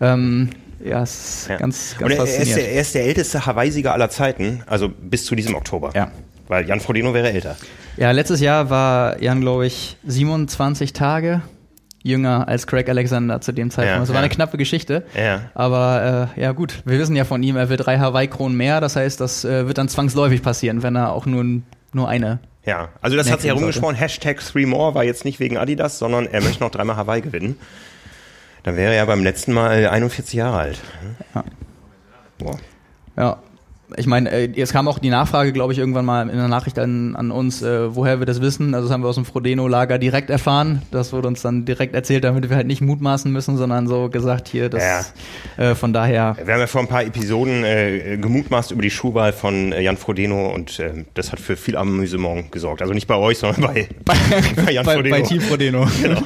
Ähm, 0.00 0.50
ja, 0.84 1.02
es 1.02 1.14
ist 1.42 1.48
Ja. 1.48 1.56
ganz, 1.56 1.96
Und 2.00 2.08
ganz 2.08 2.30
er, 2.30 2.36
er, 2.36 2.42
ist 2.42 2.56
der, 2.56 2.72
er 2.72 2.80
ist 2.80 2.94
der 2.94 3.04
älteste 3.04 3.46
Hawaii-Sieger 3.46 3.92
aller 3.92 4.10
Zeiten, 4.10 4.62
also 4.66 4.88
bis 4.88 5.24
zu 5.24 5.34
diesem 5.34 5.54
Oktober. 5.54 5.90
Ja. 5.94 6.10
Weil 6.48 6.68
Jan 6.68 6.80
Frodeno 6.80 7.14
wäre 7.14 7.30
älter. 7.32 7.56
Ja, 7.96 8.10
letztes 8.10 8.40
Jahr 8.40 8.68
war 8.70 9.20
Jan, 9.22 9.40
glaube 9.40 9.66
ich, 9.66 9.96
27 10.04 10.92
Tage 10.92 11.42
jünger 12.02 12.46
als 12.48 12.66
Craig 12.66 12.88
Alexander 12.88 13.40
zu 13.40 13.52
dem 13.52 13.70
Zeitpunkt. 13.70 13.94
Ja, 13.94 14.00
das 14.00 14.08
war 14.10 14.16
ja. 14.16 14.20
eine 14.20 14.28
knappe 14.28 14.58
Geschichte. 14.58 15.04
Ja. 15.16 15.40
Aber 15.54 16.28
äh, 16.36 16.40
ja 16.40 16.52
gut, 16.52 16.82
wir 16.84 16.98
wissen 16.98 17.16
ja 17.16 17.24
von 17.24 17.42
ihm, 17.42 17.56
er 17.56 17.70
will 17.70 17.78
drei 17.78 17.98
Hawaii-Kronen 17.98 18.56
mehr. 18.56 18.82
Das 18.82 18.94
heißt, 18.96 19.20
das 19.20 19.44
äh, 19.46 19.66
wird 19.66 19.78
dann 19.78 19.88
zwangsläufig 19.88 20.42
passieren, 20.42 20.82
wenn 20.82 20.96
er 20.96 21.12
auch 21.12 21.24
nur, 21.24 21.62
nur 21.94 22.08
eine. 22.08 22.40
Ja, 22.66 22.88
also 23.00 23.16
das 23.16 23.30
hat 23.30 23.40
sich 23.40 23.48
herumgesprochen. 23.50 23.94
Hashtag 23.96 24.40
Three 24.40 24.66
More 24.66 24.94
war 24.94 25.04
jetzt 25.04 25.24
nicht 25.24 25.40
wegen 25.40 25.56
Adidas, 25.56 25.98
sondern 25.98 26.26
er 26.26 26.42
möchte 26.42 26.62
noch 26.62 26.70
dreimal 26.70 26.96
Hawaii 26.96 27.22
gewinnen. 27.22 27.56
Dann 28.64 28.76
wäre 28.76 28.94
er 28.94 29.06
beim 29.06 29.22
letzten 29.22 29.52
Mal 29.52 29.86
41 29.86 30.34
Jahre 30.34 30.58
alt. 30.58 30.80
Ja. 31.34 31.44
Boah. 32.38 32.58
Ja. 33.16 33.38
Ich 33.96 34.06
meine, 34.06 34.30
äh, 34.30 34.60
es 34.60 34.72
kam 34.72 34.88
auch 34.88 34.98
die 34.98 35.10
Nachfrage, 35.10 35.52
glaube 35.52 35.72
ich, 35.72 35.78
irgendwann 35.78 36.04
mal 36.04 36.28
in 36.28 36.36
der 36.36 36.48
Nachricht 36.48 36.78
an, 36.78 37.14
an 37.16 37.30
uns, 37.30 37.62
äh, 37.62 37.94
woher 37.94 38.18
wir 38.18 38.26
das 38.26 38.40
wissen. 38.40 38.74
Also 38.74 38.88
das 38.88 38.92
haben 38.92 39.02
wir 39.02 39.08
aus 39.08 39.14
dem 39.14 39.24
Frodeno-Lager 39.24 39.98
direkt 39.98 40.30
erfahren. 40.30 40.82
Das 40.90 41.12
wurde 41.12 41.28
uns 41.28 41.42
dann 41.42 41.64
direkt 41.64 41.94
erzählt, 41.94 42.24
damit 42.24 42.48
wir 42.48 42.56
halt 42.56 42.66
nicht 42.66 42.80
mutmaßen 42.80 43.30
müssen, 43.30 43.56
sondern 43.56 43.86
so 43.86 44.08
gesagt 44.08 44.48
hier, 44.48 44.68
das 44.68 45.12
äh, 45.56 45.74
von 45.74 45.92
daher 45.92 46.36
Wir 46.44 46.52
haben 46.54 46.60
ja 46.60 46.66
vor 46.66 46.80
ein 46.80 46.88
paar 46.88 47.04
Episoden 47.04 47.62
äh, 47.64 48.18
gemutmaßt 48.20 48.72
über 48.72 48.82
die 48.82 48.90
Schuhwahl 48.90 49.32
von 49.32 49.72
äh, 49.72 49.80
Jan 49.80 49.96
Frodeno 49.96 50.52
und 50.52 50.78
äh, 50.80 51.04
das 51.14 51.30
hat 51.30 51.38
für 51.40 51.56
viel 51.56 51.76
Amüsement 51.76 52.50
gesorgt. 52.50 52.82
Also 52.82 52.94
nicht 52.94 53.06
bei 53.06 53.16
euch, 53.16 53.38
sondern 53.38 53.60
bei, 53.62 53.88
bei, 54.04 54.14
bei 54.66 54.72
Jan 54.72 54.84
bei, 54.84 54.94
Frodeno. 54.94 55.16
bei 55.16 55.22
Team 55.22 55.40
Frodeno. 55.40 55.86
Genau. 56.02 56.20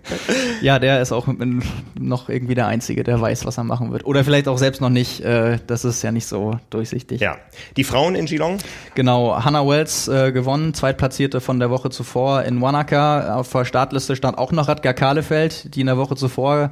ja, 0.62 0.78
der 0.78 1.02
ist 1.02 1.12
auch 1.12 1.26
mit- 1.26 1.64
noch 1.98 2.28
irgendwie 2.28 2.54
der 2.54 2.66
Einzige, 2.68 3.02
der 3.02 3.20
weiß, 3.20 3.44
was 3.44 3.58
er 3.58 3.64
machen 3.64 3.90
wird. 3.92 4.04
Oder 4.06 4.24
vielleicht 4.24 4.48
auch 4.48 4.58
selbst 4.58 4.80
noch 4.80 4.88
nicht. 4.88 5.22
Das 5.66 5.84
ist 5.84 6.02
ja 6.02 6.12
nicht 6.12 6.26
so 6.26 6.58
durchsichtig. 6.70 6.99
Ja. 7.10 7.36
Die 7.76 7.84
Frauen 7.84 8.14
in 8.14 8.26
Geelong? 8.26 8.58
Genau, 8.94 9.44
Hannah 9.44 9.66
Wells 9.66 10.08
äh, 10.08 10.32
gewonnen, 10.32 10.74
Zweitplatzierte 10.74 11.40
von 11.40 11.58
der 11.58 11.70
Woche 11.70 11.90
zuvor 11.90 12.42
in 12.42 12.60
Wanaka. 12.60 13.36
Auf 13.36 13.50
der 13.50 13.64
Startliste 13.64 14.16
stand 14.16 14.38
auch 14.38 14.52
noch 14.52 14.68
Radgar 14.68 14.94
Kahlefeld, 14.94 15.74
die 15.74 15.80
in 15.80 15.86
der 15.86 15.96
Woche 15.96 16.16
zuvor 16.16 16.70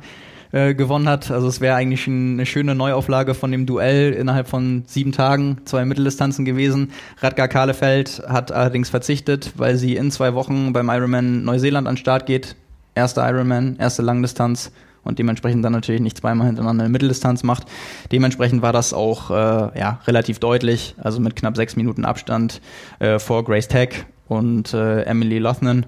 äh, 0.52 0.74
gewonnen 0.74 1.08
hat. 1.08 1.30
Also 1.30 1.48
es 1.48 1.60
wäre 1.60 1.76
eigentlich 1.76 2.06
eine 2.06 2.46
schöne 2.46 2.74
Neuauflage 2.74 3.34
von 3.34 3.52
dem 3.52 3.66
Duell 3.66 4.12
innerhalb 4.12 4.48
von 4.48 4.84
sieben 4.86 5.12
Tagen, 5.12 5.58
zwei 5.64 5.84
Mitteldistanzen 5.84 6.44
gewesen. 6.44 6.92
Radgar 7.20 7.48
Kahlefeld 7.48 8.22
hat 8.26 8.50
allerdings 8.52 8.88
verzichtet, 8.88 9.52
weil 9.56 9.76
sie 9.76 9.96
in 9.96 10.10
zwei 10.10 10.34
Wochen 10.34 10.72
beim 10.72 10.88
Ironman 10.88 11.44
Neuseeland 11.44 11.86
an 11.86 11.94
den 11.94 12.00
Start 12.00 12.26
geht. 12.26 12.56
Erster 12.94 13.28
Ironman, 13.28 13.76
erste 13.78 14.02
Langdistanz 14.02 14.72
und 15.08 15.18
dementsprechend 15.18 15.64
dann 15.64 15.72
natürlich 15.72 16.00
nicht 16.00 16.18
zweimal 16.18 16.46
hintereinander 16.46 16.84
eine 16.84 16.92
Mitteldistanz 16.92 17.42
macht. 17.42 17.64
Dementsprechend 18.12 18.62
war 18.62 18.72
das 18.72 18.92
auch 18.92 19.30
äh, 19.30 19.34
ja, 19.78 20.00
relativ 20.06 20.38
deutlich, 20.38 20.94
also 20.98 21.18
mit 21.18 21.34
knapp 21.34 21.56
sechs 21.56 21.74
Minuten 21.74 22.04
Abstand 22.04 22.60
äh, 23.00 23.18
vor 23.18 23.44
Grace 23.44 23.66
Tech 23.66 24.04
und 24.28 24.72
äh, 24.74 25.02
Emily 25.02 25.38
Lothnan. 25.38 25.86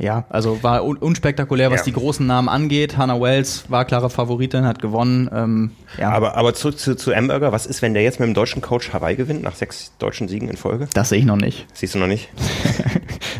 Ja, 0.00 0.24
also 0.28 0.62
war 0.64 0.84
un 0.84 0.96
unspektakulär, 0.96 1.70
was 1.70 1.80
Ja. 1.80 1.84
die 1.84 1.92
großen 1.92 2.26
Namen 2.26 2.48
angeht. 2.48 2.96
Hannah 2.96 3.20
Wells 3.20 3.64
war 3.68 3.84
klare 3.84 4.10
Favoritin, 4.10 4.64
hat 4.64 4.80
gewonnen. 4.82 5.30
Ähm, 5.32 5.70
ja, 5.98 6.10
Aber, 6.10 6.36
aber 6.36 6.52
zurück 6.54 6.78
zu, 6.80 6.96
zu 6.96 7.14
Amberger. 7.14 7.52
Was 7.52 7.64
ist, 7.66 7.80
wenn 7.80 7.94
der 7.94 8.02
jetzt 8.02 8.18
mit 8.18 8.26
dem 8.28 8.34
deutschen 8.34 8.60
Coach 8.60 8.92
Hawaii 8.92 9.14
gewinnt, 9.14 9.42
nach 9.44 9.54
sechs 9.54 9.92
deutschen 10.00 10.26
Siegen 10.26 10.48
in 10.48 10.56
Folge? 10.56 10.88
das 10.94 11.10
sehe 11.10 11.18
ich 11.20 11.24
noch 11.24 11.36
nicht. 11.36 11.66
Siehst 11.74 11.94
du 11.94 11.98
noch 11.98 12.08
nicht? 12.08 12.28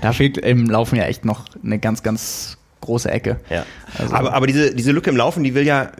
Da 0.00 0.12
fehlt 0.12 0.36
im 0.36 0.68
Laufen 0.68 0.96
ja 0.96 1.04
echt 1.04 1.24
noch 1.24 1.44
eine 1.64 1.78
ganz, 1.78 2.02
ganz 2.02 2.58
große 2.84 3.10
Ecke. 3.10 3.40
Ja. 3.50 3.64
Also- 3.98 4.14
aber 4.14 4.32
aber 4.34 4.46
diese, 4.46 4.74
diese 4.74 4.92
Lücke 4.92 5.10
im 5.10 5.16
Laufen, 5.16 5.42
die 5.44 5.54
will 5.54 5.66
ja 5.66 5.90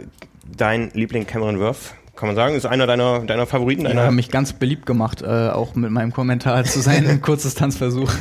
dein 0.57 0.90
Liebling 0.94 1.27
Cameron 1.27 1.59
Worth, 1.59 1.94
kann 2.16 2.29
man 2.29 2.37
sagen, 2.37 2.55
ist 2.55 2.64
einer 2.64 2.87
deiner, 2.87 3.20
deiner 3.20 3.44
Favoriten? 3.44 3.85
Deiner, 3.85 4.05
haben 4.05 4.14
mich 4.14 4.31
ganz 4.31 4.53
beliebt 4.53 4.87
gemacht, 4.87 5.23
äh, 5.23 5.27
auch 5.49 5.75
mit 5.75 5.90
meinem 5.90 6.12
Kommentar 6.12 6.62
zu 6.64 6.81
seinem 6.81 7.20
Kurzdistanzversuch. 7.23 8.12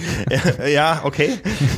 ja, 0.60 0.68
ja, 0.68 1.02
okay. 1.04 1.30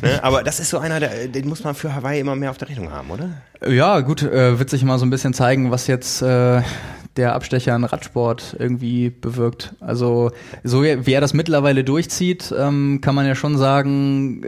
ne? 0.01 0.23
Aber 0.23 0.41
das 0.43 0.61
ist 0.61 0.69
so 0.69 0.77
einer, 0.77 1.01
der, 1.01 1.27
den 1.27 1.49
muss 1.49 1.63
man 1.65 1.75
für 1.75 1.93
Hawaii 1.93 2.21
immer 2.21 2.37
mehr 2.37 2.51
auf 2.51 2.57
der 2.57 2.69
Rechnung 2.69 2.91
haben, 2.91 3.11
oder? 3.11 3.29
Ja, 3.67 3.99
gut, 3.99 4.23
äh, 4.23 4.57
wird 4.59 4.69
sich 4.69 4.83
mal 4.85 4.97
so 4.97 5.05
ein 5.05 5.09
bisschen 5.09 5.33
zeigen, 5.33 5.71
was 5.71 5.87
jetzt 5.87 6.21
äh, 6.21 6.61
der 7.17 7.33
Abstecher 7.35 7.75
in 7.75 7.83
Radsport 7.83 8.55
irgendwie 8.59 9.09
bewirkt. 9.09 9.73
Also, 9.81 10.31
so 10.63 10.83
wie 10.83 11.13
er 11.13 11.21
das 11.21 11.33
mittlerweile 11.33 11.83
durchzieht, 11.83 12.53
ähm, 12.57 12.99
kann 13.01 13.15
man 13.15 13.25
ja 13.25 13.35
schon 13.35 13.57
sagen, 13.57 14.41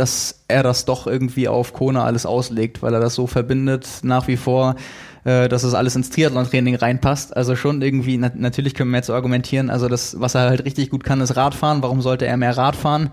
dass 0.00 0.40
er 0.48 0.62
das 0.62 0.86
doch 0.86 1.06
irgendwie 1.06 1.46
auf 1.46 1.74
Kona 1.74 2.04
alles 2.04 2.24
auslegt, 2.24 2.82
weil 2.82 2.94
er 2.94 3.00
das 3.00 3.14
so 3.14 3.26
verbindet 3.26 3.86
nach 4.02 4.28
wie 4.28 4.38
vor, 4.38 4.76
äh, 5.24 5.46
dass 5.46 5.62
es 5.62 5.74
alles 5.74 5.94
ins 5.94 6.08
Triathlon-Training 6.08 6.76
reinpasst. 6.76 7.36
Also 7.36 7.54
schon 7.54 7.82
irgendwie, 7.82 8.16
na 8.16 8.30
natürlich 8.34 8.72
können 8.72 8.92
wir 8.92 8.96
jetzt 8.96 9.10
argumentieren, 9.10 9.68
also 9.68 9.88
das, 9.88 10.18
was 10.18 10.34
er 10.34 10.48
halt 10.48 10.64
richtig 10.64 10.88
gut 10.88 11.04
kann, 11.04 11.20
ist 11.20 11.36
Radfahren. 11.36 11.82
Warum 11.82 12.00
sollte 12.00 12.26
er 12.26 12.38
mehr 12.38 12.56
Radfahren? 12.56 13.10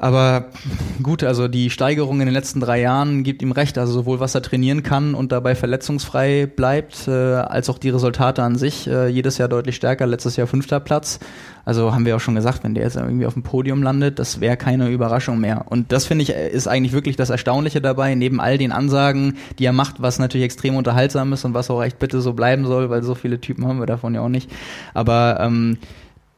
Aber 0.00 0.46
gut, 1.02 1.24
also 1.24 1.48
die 1.48 1.70
Steigerung 1.70 2.20
in 2.20 2.26
den 2.26 2.34
letzten 2.34 2.60
drei 2.60 2.80
Jahren 2.80 3.24
gibt 3.24 3.42
ihm 3.42 3.50
recht. 3.50 3.76
Also 3.78 3.92
sowohl 3.92 4.20
was 4.20 4.32
er 4.32 4.42
trainieren 4.42 4.84
kann 4.84 5.14
und 5.14 5.32
dabei 5.32 5.56
verletzungsfrei 5.56 6.46
bleibt, 6.46 7.08
äh, 7.08 7.10
als 7.10 7.68
auch 7.68 7.78
die 7.78 7.90
Resultate 7.90 8.44
an 8.44 8.54
sich. 8.54 8.86
Äh, 8.86 9.08
jedes 9.08 9.38
Jahr 9.38 9.48
deutlich 9.48 9.74
stärker, 9.74 10.06
letztes 10.06 10.36
Jahr 10.36 10.46
fünfter 10.46 10.78
Platz. 10.78 11.18
Also 11.64 11.92
haben 11.92 12.06
wir 12.06 12.14
auch 12.14 12.20
schon 12.20 12.36
gesagt, 12.36 12.62
wenn 12.62 12.74
der 12.74 12.84
jetzt 12.84 12.94
irgendwie 12.94 13.26
auf 13.26 13.34
dem 13.34 13.42
Podium 13.42 13.82
landet, 13.82 14.20
das 14.20 14.40
wäre 14.40 14.56
keine 14.56 14.88
Überraschung 14.88 15.40
mehr. 15.40 15.64
Und 15.68 15.90
das 15.90 16.06
finde 16.06 16.22
ich 16.22 16.30
ist 16.30 16.68
eigentlich 16.68 16.92
wirklich 16.92 17.16
das 17.16 17.30
Erstaunliche 17.30 17.80
dabei, 17.80 18.14
neben 18.14 18.40
all 18.40 18.56
den 18.56 18.70
Ansagen, 18.70 19.36
die 19.58 19.64
er 19.64 19.72
macht, 19.72 20.00
was 20.00 20.20
natürlich 20.20 20.44
extrem 20.44 20.76
unterhaltsam 20.76 21.32
ist 21.32 21.44
und 21.44 21.54
was 21.54 21.70
auch 21.70 21.82
echt 21.82 21.98
bitte 21.98 22.20
so 22.20 22.34
bleiben 22.34 22.66
soll, 22.66 22.88
weil 22.88 23.02
so 23.02 23.16
viele 23.16 23.40
Typen 23.40 23.66
haben 23.66 23.80
wir 23.80 23.86
davon 23.86 24.14
ja 24.14 24.20
auch 24.20 24.28
nicht. 24.28 24.48
Aber 24.94 25.40
ähm, 25.40 25.76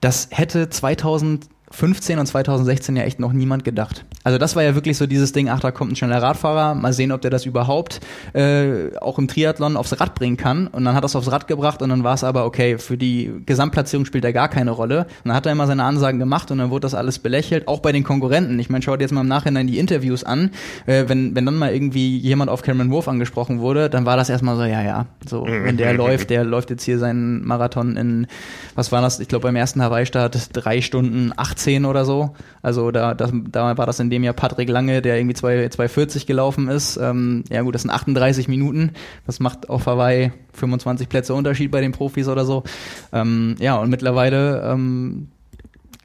das 0.00 0.28
hätte 0.30 0.70
2000 0.70 1.46
2015 1.70 2.18
und 2.18 2.26
2016 2.26 2.96
ja 2.96 3.04
echt 3.04 3.20
noch 3.20 3.32
niemand 3.32 3.64
gedacht. 3.64 4.04
Also 4.24 4.38
das 4.38 4.56
war 4.56 4.62
ja 4.64 4.74
wirklich 4.74 4.98
so 4.98 5.06
dieses 5.06 5.32
Ding, 5.32 5.48
ach, 5.48 5.60
da 5.60 5.70
kommt 5.70 5.92
ein 5.92 5.96
schneller 5.96 6.20
Radfahrer, 6.20 6.74
mal 6.74 6.92
sehen, 6.92 7.12
ob 7.12 7.20
der 7.22 7.30
das 7.30 7.46
überhaupt 7.46 8.00
äh, 8.32 8.96
auch 9.00 9.18
im 9.18 9.28
Triathlon 9.28 9.76
aufs 9.76 9.98
Rad 10.00 10.16
bringen 10.16 10.36
kann. 10.36 10.66
Und 10.66 10.84
dann 10.84 10.96
hat 10.96 11.04
er 11.04 11.06
es 11.06 11.14
aufs 11.14 11.30
Rad 11.30 11.46
gebracht 11.46 11.80
und 11.80 11.90
dann 11.90 12.02
war 12.02 12.14
es 12.14 12.24
aber, 12.24 12.44
okay, 12.44 12.76
für 12.78 12.96
die 12.96 13.32
Gesamtplatzierung 13.46 14.04
spielt 14.04 14.24
er 14.24 14.32
gar 14.32 14.48
keine 14.48 14.72
Rolle. 14.72 15.06
Und 15.22 15.28
dann 15.28 15.34
hat 15.34 15.46
er 15.46 15.52
immer 15.52 15.68
seine 15.68 15.84
Ansagen 15.84 16.18
gemacht 16.18 16.50
und 16.50 16.58
dann 16.58 16.70
wurde 16.70 16.82
das 16.82 16.94
alles 16.94 17.20
belächelt, 17.20 17.68
auch 17.68 17.78
bei 17.78 17.92
den 17.92 18.02
Konkurrenten. 18.02 18.58
Ich 18.58 18.68
meine, 18.68 18.82
schau 18.82 18.96
dir 18.96 19.02
jetzt 19.02 19.12
mal 19.12 19.20
im 19.20 19.28
Nachhinein 19.28 19.68
die 19.68 19.78
Interviews 19.78 20.24
an. 20.24 20.50
Äh, 20.86 21.04
wenn, 21.06 21.36
wenn 21.36 21.46
dann 21.46 21.56
mal 21.56 21.72
irgendwie 21.72 22.18
jemand 22.18 22.50
auf 22.50 22.62
Cameron 22.62 22.90
Wolf 22.90 23.06
angesprochen 23.06 23.60
wurde, 23.60 23.88
dann 23.88 24.06
war 24.06 24.16
das 24.16 24.28
erstmal 24.28 24.56
so, 24.56 24.64
ja, 24.64 24.82
ja, 24.82 25.06
so, 25.24 25.46
wenn 25.46 25.76
der 25.76 25.94
läuft, 26.00 26.30
der 26.30 26.42
läuft 26.42 26.70
jetzt 26.70 26.82
hier 26.82 26.98
seinen 26.98 27.46
Marathon 27.46 27.96
in, 27.96 28.26
was 28.74 28.90
war 28.90 29.00
das, 29.02 29.20
ich 29.20 29.28
glaube 29.28 29.44
beim 29.44 29.56
ersten 29.56 29.80
Hawaii-Start 29.80 30.50
drei 30.52 30.80
Stunden 30.80 31.32
18 31.60 31.84
oder 31.84 32.04
so. 32.04 32.30
Also 32.62 32.90
da, 32.90 33.14
das, 33.14 33.30
da 33.50 33.76
war 33.76 33.86
das 33.86 34.00
in 34.00 34.10
dem 34.10 34.24
Jahr 34.24 34.34
Patrick 34.34 34.68
Lange, 34.68 35.02
der 35.02 35.18
irgendwie 35.18 35.36
2,40 35.36 36.26
gelaufen 36.26 36.68
ist. 36.68 36.96
Ähm, 36.96 37.44
ja 37.50 37.62
gut, 37.62 37.74
das 37.74 37.82
sind 37.82 37.90
38 37.90 38.48
Minuten. 38.48 38.92
Das 39.26 39.40
macht 39.40 39.68
auf 39.68 39.86
Hawaii 39.86 40.32
25 40.54 41.08
Plätze 41.08 41.34
Unterschied 41.34 41.70
bei 41.70 41.80
den 41.80 41.92
Profis 41.92 42.28
oder 42.28 42.44
so. 42.44 42.64
Ähm, 43.12 43.56
ja, 43.58 43.76
und 43.76 43.90
mittlerweile 43.90 44.62
ähm, 44.64 45.28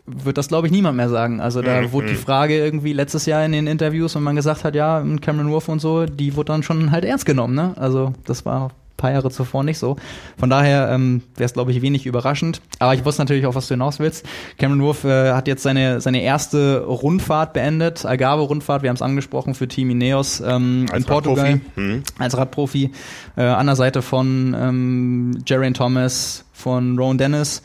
wird 0.06 0.38
das, 0.38 0.48
glaube 0.50 0.68
ich, 0.68 0.74
niemand 0.74 0.98
mehr 0.98 1.10
sagen. 1.10 1.40
Also 1.42 1.62
da 1.62 1.82
Mhm. 1.82 1.92
wurde 1.92 2.08
die 2.08 2.16
Frage 2.16 2.58
irgendwie 2.58 2.94
letztes 2.94 3.26
Jahr 3.26 3.44
in 3.46 3.52
den 3.54 3.68
Interviews, 3.68 4.16
wenn 4.16 4.24
man 4.24 4.36
gesagt 4.36 4.64
hat, 4.64 4.76
ja, 4.76 5.04
Cameron 5.22 5.52
Wolf 5.52 5.68
und 5.70 5.80
so, 5.80 6.06
die 6.06 6.36
wurde 6.36 6.52
dann 6.54 6.64
schon 6.64 6.92
halt 6.92 7.06
ernst 7.06 7.26
genommen. 7.26 7.56
Ne? 7.56 7.74
Also 7.78 8.14
das 8.26 8.46
war 8.46 8.72
paar 8.98 9.12
Jahre 9.12 9.30
zuvor 9.30 9.64
nicht 9.64 9.78
so. 9.78 9.98
Von 10.38 10.50
daher 10.50 10.90
ähm, 10.90 11.22
wäre 11.36 11.46
es, 11.46 11.54
glaube 11.54 11.72
ich, 11.72 11.82
wenig 11.82 12.06
überraschend. 12.06 12.62
Aber 12.80 12.94
ich 12.94 13.06
wusste 13.06 13.22
natürlich 13.22 13.46
auch, 13.46 13.56
was 13.56 13.68
du 13.68 13.74
hinaus 13.74 14.00
willst. 14.00 14.26
Cameron 14.58 14.82
Wolf 14.82 15.04
äh, 15.04 15.32
hat 15.34 15.48
jetzt 15.48 15.64
seine, 15.64 16.02
seine 16.02 16.22
erste 16.22 16.84
Rundfahrt 16.86 17.54
beendet, 17.54 18.06
Algarve-Rundfahrt, 18.06 18.84
wir 18.84 18.90
haben 18.90 18.96
es 18.96 19.02
angesprochen, 19.02 19.54
für 19.54 19.68
Team 19.68 19.90
Ineos 19.90 20.42
ähm, 20.42 20.86
Als 20.90 21.04
in 21.04 21.06
Portugal 21.06 21.46
Radprofi. 21.46 21.82
Mhm. 21.82 22.04
als 22.20 22.38
Radprofi 22.38 22.92
äh, 23.38 23.44
an 23.44 23.66
der 23.66 23.76
Seite 23.76 24.02
von 24.02 24.56
ähm, 24.58 25.38
Geraint 25.46 25.78
Thomas, 25.78 26.46
von 26.54 26.98
Rowan 26.98 27.18
Dennis 27.18 27.62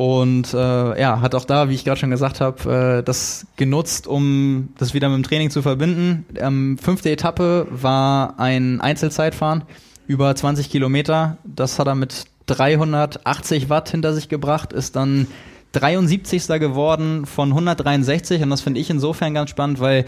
und 0.00 0.54
äh, 0.54 0.98
ja, 0.98 1.20
hat 1.20 1.34
auch 1.34 1.44
da, 1.44 1.68
wie 1.68 1.74
ich 1.74 1.84
gerade 1.84 2.00
schon 2.00 2.08
gesagt 2.08 2.40
habe, 2.40 3.00
äh, 3.00 3.02
das 3.02 3.46
genutzt, 3.56 4.06
um 4.06 4.70
das 4.78 4.94
wieder 4.94 5.10
mit 5.10 5.18
dem 5.18 5.28
Training 5.28 5.50
zu 5.50 5.60
verbinden. 5.60 6.24
Ähm, 6.36 6.78
fünfte 6.78 7.10
Etappe 7.10 7.66
war 7.70 8.40
ein 8.40 8.80
Einzelzeitfahren 8.80 9.64
über 10.10 10.34
20 10.34 10.68
Kilometer. 10.70 11.36
Das 11.44 11.78
hat 11.78 11.86
er 11.86 11.94
mit 11.94 12.24
380 12.46 13.70
Watt 13.70 13.90
hinter 13.90 14.12
sich 14.12 14.28
gebracht, 14.28 14.72
ist 14.72 14.96
dann 14.96 15.28
73. 15.70 16.48
geworden 16.58 17.26
von 17.26 17.50
163 17.50 18.42
und 18.42 18.50
das 18.50 18.60
finde 18.60 18.80
ich 18.80 18.90
insofern 18.90 19.34
ganz 19.34 19.50
spannend, 19.50 19.78
weil 19.78 20.04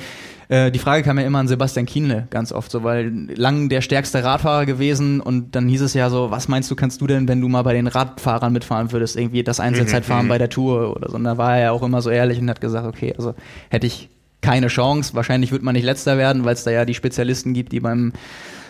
äh, 0.48 0.72
die 0.72 0.80
Frage 0.80 1.04
kam 1.04 1.20
ja 1.20 1.24
immer 1.24 1.38
an 1.38 1.46
Sebastian 1.46 1.86
Kienle 1.86 2.26
ganz 2.30 2.50
oft 2.50 2.72
so, 2.72 2.82
weil 2.82 3.12
lang 3.36 3.68
der 3.68 3.80
stärkste 3.80 4.24
Radfahrer 4.24 4.66
gewesen 4.66 5.20
und 5.20 5.54
dann 5.54 5.68
hieß 5.68 5.82
es 5.82 5.94
ja 5.94 6.10
so, 6.10 6.32
was 6.32 6.48
meinst 6.48 6.68
du, 6.68 6.74
kannst 6.74 7.00
du 7.00 7.06
denn, 7.06 7.28
wenn 7.28 7.40
du 7.40 7.48
mal 7.48 7.62
bei 7.62 7.74
den 7.74 7.86
Radfahrern 7.86 8.52
mitfahren 8.52 8.90
würdest, 8.90 9.14
irgendwie 9.14 9.44
das 9.44 9.60
Einzelzeitfahren 9.60 10.26
bei 10.26 10.38
der 10.38 10.48
Tour 10.48 10.96
oder 10.96 11.10
so. 11.10 11.14
Und 11.14 11.22
da 11.22 11.38
war 11.38 11.56
er 11.56 11.62
ja 11.62 11.70
auch 11.70 11.84
immer 11.84 12.02
so 12.02 12.10
ehrlich 12.10 12.40
und 12.40 12.50
hat 12.50 12.60
gesagt, 12.60 12.88
okay, 12.88 13.14
also 13.16 13.36
hätte 13.68 13.86
ich 13.86 14.08
keine 14.40 14.66
Chance, 14.66 15.14
wahrscheinlich 15.14 15.52
wird 15.52 15.62
man 15.62 15.76
nicht 15.76 15.84
letzter 15.84 16.18
werden, 16.18 16.44
weil 16.44 16.54
es 16.54 16.64
da 16.64 16.72
ja 16.72 16.84
die 16.84 16.94
Spezialisten 16.94 17.54
gibt, 17.54 17.70
die 17.70 17.78
beim 17.78 18.12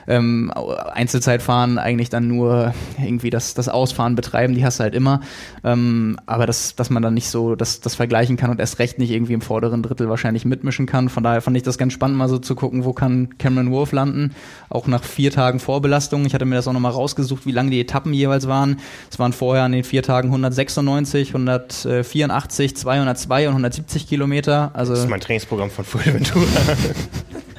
ähm, 0.06 0.52
Einzelzeitfahren 0.92 1.78
eigentlich 1.78 2.10
dann 2.10 2.28
nur 2.28 2.74
irgendwie 3.00 3.30
das, 3.30 3.54
das 3.54 3.68
Ausfahren 3.68 4.14
betreiben, 4.14 4.54
die 4.54 4.64
hast 4.64 4.78
du 4.78 4.84
halt 4.84 4.94
immer. 4.94 5.20
Ähm, 5.64 6.18
aber 6.26 6.46
das, 6.46 6.74
dass 6.74 6.90
man 6.90 7.02
dann 7.02 7.14
nicht 7.14 7.28
so 7.28 7.54
das, 7.54 7.80
das 7.80 7.94
vergleichen 7.94 8.36
kann 8.36 8.50
und 8.50 8.60
erst 8.60 8.78
recht 8.78 8.98
nicht 8.98 9.10
irgendwie 9.10 9.32
im 9.34 9.40
vorderen 9.40 9.82
Drittel 9.82 10.08
wahrscheinlich 10.08 10.44
mitmischen 10.44 10.86
kann. 10.86 11.08
Von 11.08 11.22
daher 11.22 11.40
fand 11.40 11.56
ich 11.56 11.62
das 11.62 11.78
ganz 11.78 11.92
spannend, 11.92 12.18
mal 12.18 12.28
so 12.28 12.38
zu 12.38 12.54
gucken, 12.54 12.84
wo 12.84 12.92
kann 12.92 13.38
Cameron 13.38 13.70
Wolf 13.70 13.92
landen. 13.92 14.34
Auch 14.68 14.86
nach 14.86 15.04
vier 15.04 15.30
Tagen 15.30 15.60
Vorbelastung. 15.60 16.26
Ich 16.26 16.34
hatte 16.34 16.44
mir 16.44 16.56
das 16.56 16.68
auch 16.68 16.72
nochmal 16.72 16.92
rausgesucht, 16.92 17.46
wie 17.46 17.52
lang 17.52 17.70
die 17.70 17.80
Etappen 17.80 18.12
jeweils 18.12 18.48
waren. 18.48 18.78
Es 19.10 19.18
waren 19.18 19.32
vorher 19.32 19.64
an 19.64 19.72
den 19.72 19.84
vier 19.84 20.02
Tagen 20.02 20.28
196, 20.28 21.28
184, 21.28 22.76
202 22.76 23.48
und 23.48 23.52
170 23.52 24.08
Kilometer. 24.08 24.70
Also 24.74 24.92
Das 24.92 25.04
ist 25.04 25.10
mein 25.10 25.20
Trainingsprogramm 25.20 25.70
von 25.70 25.84
Fuerteventura. 25.84 26.46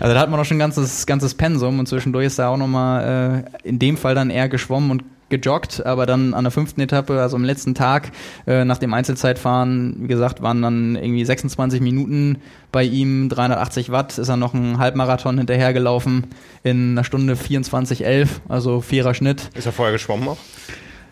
Also 0.00 0.14
da 0.14 0.20
hat 0.20 0.30
man 0.30 0.38
auch 0.40 0.44
schon 0.44 0.56
ein 0.56 0.60
ganzes, 0.60 1.06
ganzes 1.06 1.34
Pensum 1.34 1.78
und 1.78 1.86
zwischendurch 1.88 2.26
ist 2.26 2.38
er 2.38 2.50
auch 2.50 2.56
nochmal 2.56 3.44
äh, 3.64 3.68
in 3.68 3.78
dem 3.78 3.96
Fall 3.96 4.14
dann 4.14 4.30
eher 4.30 4.48
geschwommen 4.48 4.90
und 4.90 5.04
gejoggt, 5.30 5.84
aber 5.84 6.06
dann 6.06 6.32
an 6.32 6.44
der 6.44 6.50
fünften 6.50 6.80
Etappe, 6.80 7.20
also 7.20 7.36
am 7.36 7.44
letzten 7.44 7.74
Tag, 7.74 8.12
äh, 8.46 8.64
nach 8.64 8.78
dem 8.78 8.94
Einzelzeitfahren, 8.94 9.96
wie 10.00 10.06
gesagt, 10.08 10.40
waren 10.40 10.62
dann 10.62 10.96
irgendwie 10.96 11.22
26 11.22 11.82
Minuten 11.82 12.38
bei 12.72 12.82
ihm, 12.84 13.28
380 13.28 13.90
Watt, 13.90 14.16
ist 14.16 14.28
er 14.30 14.36
noch 14.38 14.54
einen 14.54 14.78
Halbmarathon 14.78 15.36
hinterhergelaufen 15.36 16.28
in 16.62 16.92
einer 16.92 17.04
Stunde 17.04 17.34
24,11, 17.34 18.28
also 18.48 18.80
vierer 18.80 19.12
Schnitt. 19.12 19.50
Ist 19.54 19.66
er 19.66 19.72
vorher 19.72 19.92
geschwommen 19.92 20.28
auch? 20.28 20.38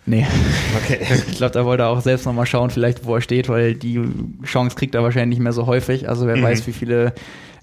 Nee, 0.06 0.24
Okay. 0.84 0.98
ich 1.28 1.36
glaube, 1.36 1.52
da 1.52 1.64
wollte 1.66 1.82
er 1.82 1.88
auch 1.90 2.00
selbst 2.00 2.24
nochmal 2.24 2.46
schauen, 2.46 2.70
vielleicht 2.70 3.04
wo 3.04 3.16
er 3.16 3.20
steht, 3.20 3.48
weil 3.50 3.74
die 3.74 4.00
Chance 4.44 4.76
kriegt 4.76 4.94
er 4.94 5.02
wahrscheinlich 5.02 5.38
nicht 5.38 5.42
mehr 5.42 5.52
so 5.52 5.66
häufig. 5.66 6.08
Also 6.08 6.26
wer 6.26 6.36
Mhm. 6.36 6.42
weiß, 6.42 6.66
wie 6.66 6.72
viele, 6.72 7.12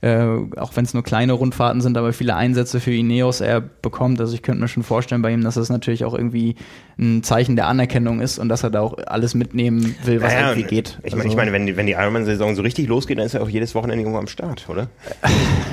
äh, 0.03 0.25
auch 0.57 0.75
wenn 0.75 0.83
es 0.83 0.93
nur 0.93 1.01
kleine 1.01 1.31
Rundfahrten 1.31 1.79
sind, 1.79 1.97
aber 1.97 2.11
viele 2.11 2.35
Einsätze 2.35 2.81
für 2.81 2.93
Ineos 2.93 3.39
er 3.39 3.61
bekommt. 3.61 4.19
Also 4.19 4.33
ich 4.33 4.41
könnte 4.41 4.59
mir 4.59 4.67
schon 4.67 4.83
vorstellen 4.83 5.21
bei 5.21 5.31
ihm, 5.31 5.43
dass 5.45 5.55
das 5.55 5.69
natürlich 5.69 6.03
auch 6.03 6.13
irgendwie 6.13 6.55
ein 6.99 7.23
Zeichen 7.23 7.55
der 7.55 7.67
Anerkennung 7.67 8.19
ist 8.19 8.37
und 8.37 8.49
dass 8.49 8.63
er 8.63 8.69
da 8.69 8.81
auch 8.81 8.97
alles 9.07 9.33
mitnehmen 9.33 9.95
will, 10.03 10.21
was 10.21 10.33
Naja, 10.33 10.49
irgendwie 10.51 10.67
geht. 10.67 10.99
Ich, 11.03 11.11
meine, 11.13 11.21
Also- 11.23 11.29
ich 11.29 11.35
meine, 11.37 11.53
wenn 11.53 11.65
die, 11.65 11.77
wenn 11.77 11.85
die 11.85 11.93
Ironman-Saison 11.93 12.53
so 12.55 12.61
richtig 12.63 12.87
losgeht, 12.89 13.17
dann 13.17 13.25
ist 13.25 13.33
er 13.33 13.43
auch 13.43 13.49
jedes 13.49 13.75
Wochenende 13.75 14.01
irgendwo 14.03 14.19
am 14.19 14.27
Start, 14.27 14.67
oder? 14.67 14.89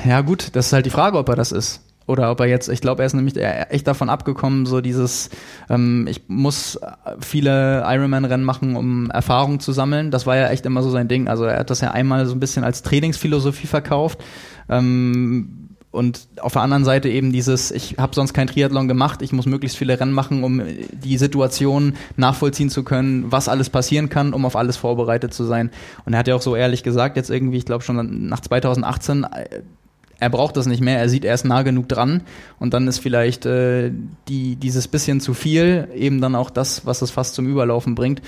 Ja, 0.06 0.20
gut, 0.20 0.50
das 0.54 0.68
ist 0.68 0.72
halt 0.72 0.86
die 0.86 0.90
Frage, 0.90 1.18
ob 1.18 1.28
er 1.28 1.34
das 1.36 1.50
ist. 1.50 1.82
Oder 2.10 2.32
ob 2.32 2.40
er 2.40 2.46
jetzt, 2.46 2.68
ich 2.68 2.80
glaube, 2.80 3.02
er 3.02 3.06
ist 3.06 3.14
nämlich 3.14 3.36
echt 3.36 3.86
davon 3.86 4.10
abgekommen, 4.10 4.66
so 4.66 4.80
dieses, 4.80 5.30
ähm, 5.68 6.08
ich 6.10 6.22
muss 6.26 6.76
viele 7.20 7.84
Ironman-Rennen 7.86 8.44
machen, 8.44 8.74
um 8.74 9.10
Erfahrung 9.10 9.60
zu 9.60 9.70
sammeln. 9.70 10.10
Das 10.10 10.26
war 10.26 10.36
ja 10.36 10.48
echt 10.48 10.66
immer 10.66 10.82
so 10.82 10.90
sein 10.90 11.06
Ding. 11.06 11.28
Also 11.28 11.44
er 11.44 11.60
hat 11.60 11.70
das 11.70 11.80
ja 11.82 11.92
einmal 11.92 12.26
so 12.26 12.34
ein 12.34 12.40
bisschen 12.40 12.64
als 12.64 12.82
Trainingsphilosophie 12.82 13.68
verkauft. 13.68 14.24
Ähm, 14.68 15.76
und 15.92 16.26
auf 16.40 16.54
der 16.54 16.62
anderen 16.62 16.84
Seite 16.84 17.08
eben 17.08 17.30
dieses, 17.30 17.70
ich 17.70 17.96
habe 17.98 18.12
sonst 18.12 18.32
kein 18.32 18.48
Triathlon 18.48 18.88
gemacht, 18.88 19.22
ich 19.22 19.32
muss 19.32 19.46
möglichst 19.46 19.78
viele 19.78 19.98
Rennen 19.98 20.12
machen, 20.12 20.42
um 20.42 20.60
die 20.92 21.16
Situation 21.16 21.94
nachvollziehen 22.16 22.70
zu 22.70 22.82
können, 22.82 23.30
was 23.30 23.48
alles 23.48 23.70
passieren 23.70 24.08
kann, 24.08 24.32
um 24.32 24.44
auf 24.44 24.56
alles 24.56 24.76
vorbereitet 24.76 25.32
zu 25.32 25.44
sein. 25.44 25.70
Und 26.04 26.12
er 26.12 26.18
hat 26.18 26.28
ja 26.28 26.34
auch 26.34 26.42
so 26.42 26.56
ehrlich 26.56 26.82
gesagt, 26.82 27.16
jetzt 27.16 27.30
irgendwie, 27.30 27.58
ich 27.58 27.66
glaube 27.66 27.84
schon 27.84 28.28
nach 28.28 28.40
2018, 28.40 29.24
äh, 29.24 29.62
er 30.20 30.30
braucht 30.30 30.56
das 30.56 30.66
nicht 30.66 30.82
mehr, 30.82 30.98
er 30.98 31.08
sieht, 31.08 31.24
er 31.24 31.34
ist 31.34 31.44
nah 31.44 31.62
genug 31.62 31.88
dran 31.88 32.22
und 32.58 32.74
dann 32.74 32.86
ist 32.86 32.98
vielleicht 32.98 33.46
äh, 33.46 33.90
die, 34.28 34.56
dieses 34.56 34.86
bisschen 34.86 35.20
zu 35.20 35.34
viel 35.34 35.88
eben 35.94 36.20
dann 36.20 36.34
auch 36.34 36.50
das, 36.50 36.86
was 36.86 37.02
es 37.02 37.10
fast 37.10 37.34
zum 37.34 37.46
Überlaufen 37.46 37.94
bringt. 37.94 38.20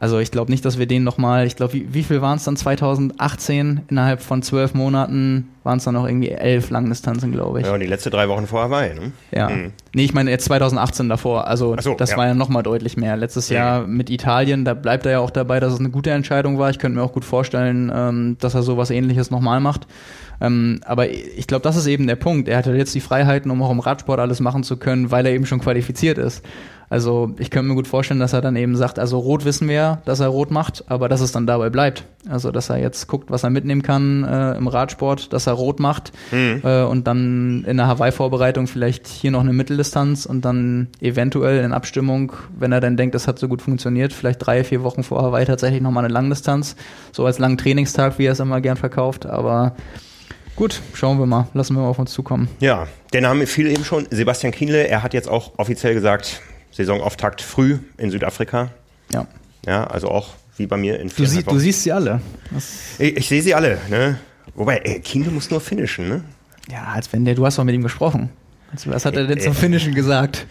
Also 0.00 0.20
ich 0.20 0.30
glaube 0.30 0.50
nicht, 0.52 0.64
dass 0.64 0.78
wir 0.78 0.86
den 0.86 1.02
nochmal, 1.02 1.46
ich 1.46 1.56
glaube, 1.56 1.72
wie, 1.72 1.92
wie 1.92 2.02
viel 2.04 2.22
waren 2.22 2.36
es 2.36 2.44
dann 2.44 2.56
2018? 2.56 3.80
Innerhalb 3.88 4.22
von 4.22 4.42
zwölf 4.42 4.74
Monaten 4.74 5.48
waren 5.64 5.78
es 5.78 5.84
dann 5.84 5.94
noch 5.94 6.06
irgendwie 6.06 6.30
elf 6.30 6.70
Langdistanzen, 6.70 7.32
glaube 7.32 7.60
ich. 7.60 7.66
Ja, 7.66 7.74
und 7.74 7.80
die 7.80 7.86
letzte 7.86 8.08
drei 8.10 8.28
Wochen 8.28 8.46
vor 8.46 8.62
Hawaii, 8.62 8.94
ne? 8.94 9.12
Ja. 9.32 9.48
Mhm. 9.48 9.72
Nee, 9.94 10.04
ich 10.04 10.14
meine 10.14 10.30
jetzt 10.30 10.44
2018 10.44 11.08
davor. 11.08 11.48
Also 11.48 11.76
so, 11.80 11.94
das 11.94 12.12
ja. 12.12 12.16
war 12.16 12.26
ja 12.28 12.34
nochmal 12.34 12.62
deutlich 12.62 12.96
mehr. 12.96 13.16
Letztes 13.16 13.50
Mhm. 13.50 13.56
Jahr 13.56 13.86
mit 13.86 14.08
Italien, 14.08 14.64
da 14.64 14.74
bleibt 14.74 15.04
er 15.04 15.12
ja 15.12 15.18
auch 15.18 15.30
dabei, 15.30 15.58
dass 15.58 15.72
es 15.72 15.80
eine 15.80 15.90
gute 15.90 16.10
Entscheidung 16.10 16.58
war. 16.58 16.70
Ich 16.70 16.78
könnte 16.78 16.96
mir 16.96 17.04
auch 17.04 17.12
gut 17.12 17.24
vorstellen, 17.24 17.90
ähm, 17.92 18.36
dass 18.38 18.54
er 18.54 18.62
sowas 18.62 18.90
ähnliches 18.90 19.30
nochmal 19.32 19.60
macht. 19.60 19.86
Ähm, 20.40 20.80
aber 20.84 21.10
ich 21.10 21.48
glaube, 21.48 21.62
das 21.64 21.74
ist 21.74 21.88
eben 21.88 22.06
der 22.06 22.14
Punkt. 22.14 22.48
Er 22.48 22.58
hatte 22.58 22.72
jetzt 22.72 22.94
die 22.94 23.00
Freiheiten, 23.00 23.50
um 23.50 23.60
auch 23.62 23.72
im 23.72 23.80
Radsport 23.80 24.20
alles 24.20 24.38
machen 24.38 24.62
zu 24.62 24.76
können, 24.76 25.10
weil 25.10 25.26
er 25.26 25.32
eben 25.32 25.46
schon 25.46 25.58
qualifiziert 25.58 26.18
ist. 26.18 26.44
Also 26.90 27.34
ich 27.38 27.50
könnte 27.50 27.68
mir 27.68 27.74
gut 27.74 27.86
vorstellen, 27.86 28.20
dass 28.20 28.32
er 28.32 28.40
dann 28.40 28.56
eben 28.56 28.74
sagt, 28.76 28.98
also 28.98 29.18
rot 29.18 29.44
wissen 29.44 29.68
wir 29.68 29.74
ja, 29.74 30.02
dass 30.04 30.20
er 30.20 30.28
rot 30.28 30.50
macht, 30.50 30.84
aber 30.88 31.08
dass 31.08 31.20
es 31.20 31.32
dann 31.32 31.46
dabei 31.46 31.68
bleibt. 31.68 32.04
Also 32.28 32.50
dass 32.50 32.70
er 32.70 32.78
jetzt 32.78 33.06
guckt, 33.08 33.30
was 33.30 33.44
er 33.44 33.50
mitnehmen 33.50 33.82
kann 33.82 34.24
äh, 34.24 34.56
im 34.56 34.68
Radsport, 34.68 35.32
dass 35.32 35.46
er 35.46 35.52
rot 35.52 35.80
macht 35.80 36.12
äh, 36.32 36.82
und 36.82 37.06
dann 37.06 37.64
in 37.66 37.76
der 37.76 37.86
Hawaii-Vorbereitung 37.86 38.66
vielleicht 38.66 39.06
hier 39.06 39.30
noch 39.30 39.40
eine 39.40 39.52
Mitteldistanz 39.52 40.26
und 40.26 40.44
dann 40.44 40.88
eventuell 41.00 41.62
in 41.62 41.72
Abstimmung, 41.72 42.32
wenn 42.58 42.72
er 42.72 42.80
dann 42.80 42.96
denkt, 42.96 43.14
es 43.14 43.28
hat 43.28 43.38
so 43.38 43.48
gut 43.48 43.62
funktioniert, 43.62 44.12
vielleicht 44.12 44.44
drei, 44.44 44.64
vier 44.64 44.82
Wochen 44.82 45.02
vor 45.02 45.22
Hawaii 45.22 45.44
tatsächlich 45.44 45.82
nochmal 45.82 46.04
eine 46.04 46.12
Langdistanz, 46.12 46.76
so 47.12 47.26
als 47.26 47.38
langen 47.38 47.58
Trainingstag, 47.58 48.18
wie 48.18 48.26
er 48.26 48.32
es 48.32 48.40
immer 48.40 48.60
gern 48.60 48.76
verkauft, 48.76 49.26
aber 49.26 49.74
gut, 50.56 50.80
schauen 50.94 51.18
wir 51.18 51.26
mal, 51.26 51.48
lassen 51.54 51.76
wir 51.76 51.82
mal 51.82 51.88
auf 51.88 51.98
uns 51.98 52.12
zukommen. 52.12 52.48
Ja, 52.60 52.86
der 53.12 53.20
Name 53.20 53.46
fiel 53.46 53.68
eben 53.68 53.84
schon. 53.84 54.06
Sebastian 54.10 54.52
Kienle, 54.52 54.88
er 54.88 55.02
hat 55.02 55.14
jetzt 55.14 55.28
auch 55.28 55.52
offiziell 55.56 55.94
gesagt, 55.94 56.42
Saisonauftakt 56.78 57.42
früh 57.42 57.78
in 57.96 58.10
Südafrika. 58.10 58.70
Ja. 59.12 59.26
Ja, 59.66 59.84
also 59.88 60.08
auch 60.08 60.28
wie 60.56 60.66
bei 60.66 60.76
mir 60.76 61.00
in 61.00 61.08
Du, 61.08 61.26
sie, 61.26 61.42
du 61.42 61.58
siehst 61.58 61.82
sie 61.82 61.92
alle. 61.92 62.20
Ich, 63.00 63.16
ich 63.16 63.28
sehe 63.28 63.42
sie 63.42 63.52
alle, 63.54 63.78
ne? 63.90 64.18
Wobei, 64.54 64.78
ey, 64.78 65.00
Kienle 65.00 65.30
muss 65.30 65.50
nur 65.50 65.60
finishen, 65.60 66.08
ne? 66.08 66.22
ja, 66.70 66.84
als 66.94 67.12
wenn 67.12 67.24
der, 67.24 67.34
du 67.34 67.44
hast 67.44 67.58
doch 67.58 67.64
mit 67.64 67.74
ihm 67.74 67.82
gesprochen. 67.82 68.30
Also, 68.72 68.90
was 68.90 69.04
hat 69.04 69.16
er 69.16 69.26
denn 69.26 69.38
Äh, 69.38 69.42
zum 69.42 69.54
Finishen 69.54 69.94
gesagt? 69.94 70.46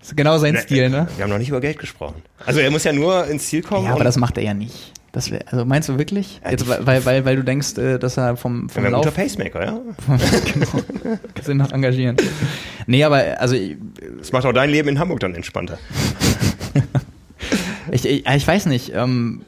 Das 0.00 0.08
ist 0.10 0.16
genau 0.16 0.36
sein 0.38 0.56
Stil, 0.58 0.90
ne? 0.90 1.08
Wir 1.16 1.24
haben 1.24 1.30
noch 1.30 1.38
nicht 1.38 1.48
über 1.48 1.60
Geld 1.60 1.78
gesprochen. 1.78 2.22
Also 2.44 2.60
er 2.60 2.70
muss 2.70 2.84
ja 2.84 2.92
nur 2.92 3.26
ins 3.26 3.46
Ziel 3.48 3.62
kommen. 3.62 3.86
Ja, 3.86 3.92
aber 3.92 4.04
das 4.04 4.16
macht 4.18 4.36
er 4.36 4.44
ja 4.44 4.54
nicht. 4.54 4.92
Das 5.16 5.30
wär, 5.30 5.40
also 5.50 5.64
meinst 5.64 5.88
du 5.88 5.96
wirklich? 5.96 6.42
Jetzt, 6.46 6.68
weil, 6.68 7.06
weil, 7.06 7.24
weil 7.24 7.36
du 7.36 7.42
denkst, 7.42 7.78
äh, 7.78 7.98
dass 7.98 8.18
er 8.18 8.36
vom, 8.36 8.68
vom 8.68 8.84
Ein 8.84 8.92
Lauf... 8.92 9.02
guter 9.02 9.16
Pacemaker, 9.16 9.64
ja. 9.64 9.80
genau. 10.52 10.66
Kannst 11.32 11.48
ihn 11.48 11.56
noch 11.56 11.72
engagieren. 11.72 12.18
Nee, 12.86 13.02
aber 13.02 13.40
also 13.40 13.56
Das 14.18 14.32
macht 14.32 14.44
auch 14.44 14.52
dein 14.52 14.68
Leben 14.68 14.90
in 14.90 14.98
Hamburg 14.98 15.20
dann 15.20 15.34
entspannter. 15.34 15.78
ich, 17.90 18.04
ich, 18.04 18.26
ich 18.26 18.46
weiß 18.46 18.66
nicht. 18.66 18.92
Ähm, 18.94 19.40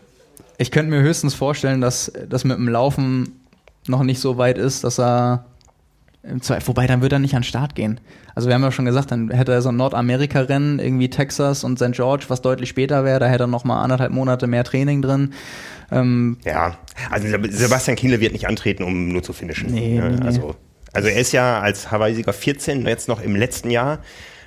ich 0.57 0.71
könnte 0.71 0.91
mir 0.91 1.03
höchstens 1.03 1.35
vorstellen, 1.35 1.83
dass 1.83 2.13
das 2.27 2.45
mit 2.45 2.57
dem 2.57 2.71
Laufen 2.71 3.39
noch 3.87 4.05
nicht 4.05 4.21
so 4.21 4.39
weit 4.39 4.57
ist, 4.57 4.85
dass 4.85 4.99
er 4.99 5.45
im 6.23 6.43
Zweifel, 6.43 6.69
wobei 6.69 6.87
dann 6.87 7.01
wird 7.01 7.13
er 7.13 7.19
nicht 7.19 7.35
an 7.35 7.43
den 7.43 7.49
Start 7.49 7.75
gehen. 7.75 8.01
Also 8.35 8.49
wir 8.49 8.55
haben 8.55 8.63
ja 8.63 8.73
schon 8.73 8.85
gesagt, 8.85 9.11
dann 9.11 9.31
hätte 9.31 9.53
er 9.53 9.63
so 9.63 9.69
ein 9.69 9.77
Nordamerika-Rennen, 9.77 10.79
irgendwie 10.79 11.11
Texas 11.11 11.65
und 11.65 11.79
St. 11.79 11.93
George, 11.93 12.25
was 12.29 12.43
deutlich 12.43 12.69
später 12.69 13.05
wäre, 13.05 13.21
da 13.21 13.27
hätte 13.27 13.45
er 13.45 13.49
noch 13.49 13.65
mal 13.65 13.83
anderthalb 13.83 14.13
Monate 14.13 14.47
mehr 14.47 14.65
Training 14.65 15.03
drin. 15.03 15.33
Ähm, 15.91 16.39
Ja, 16.45 16.77
also 17.11 17.29
Sebastian 17.51 17.97
Kienle 17.97 18.21
wird 18.21 18.33
nicht 18.33 18.49
antreten, 18.49 18.83
um 18.83 19.09
nur 19.09 19.23
zu 19.23 19.33
finishen. 19.33 19.73
Nee, 19.73 20.01
nee, 20.01 20.17
nee. 20.17 20.27
Also, 20.27 20.55
also 20.93 21.09
er 21.09 21.21
ist 21.21 21.33
ja 21.33 21.61
als 21.61 21.91
Hawaii-Sieger 21.91 22.33
14, 22.33 22.87
jetzt 22.87 23.09
noch 23.09 23.21
im 23.21 23.37
letzten 23.37 23.71
Jahr. 23.71 24.01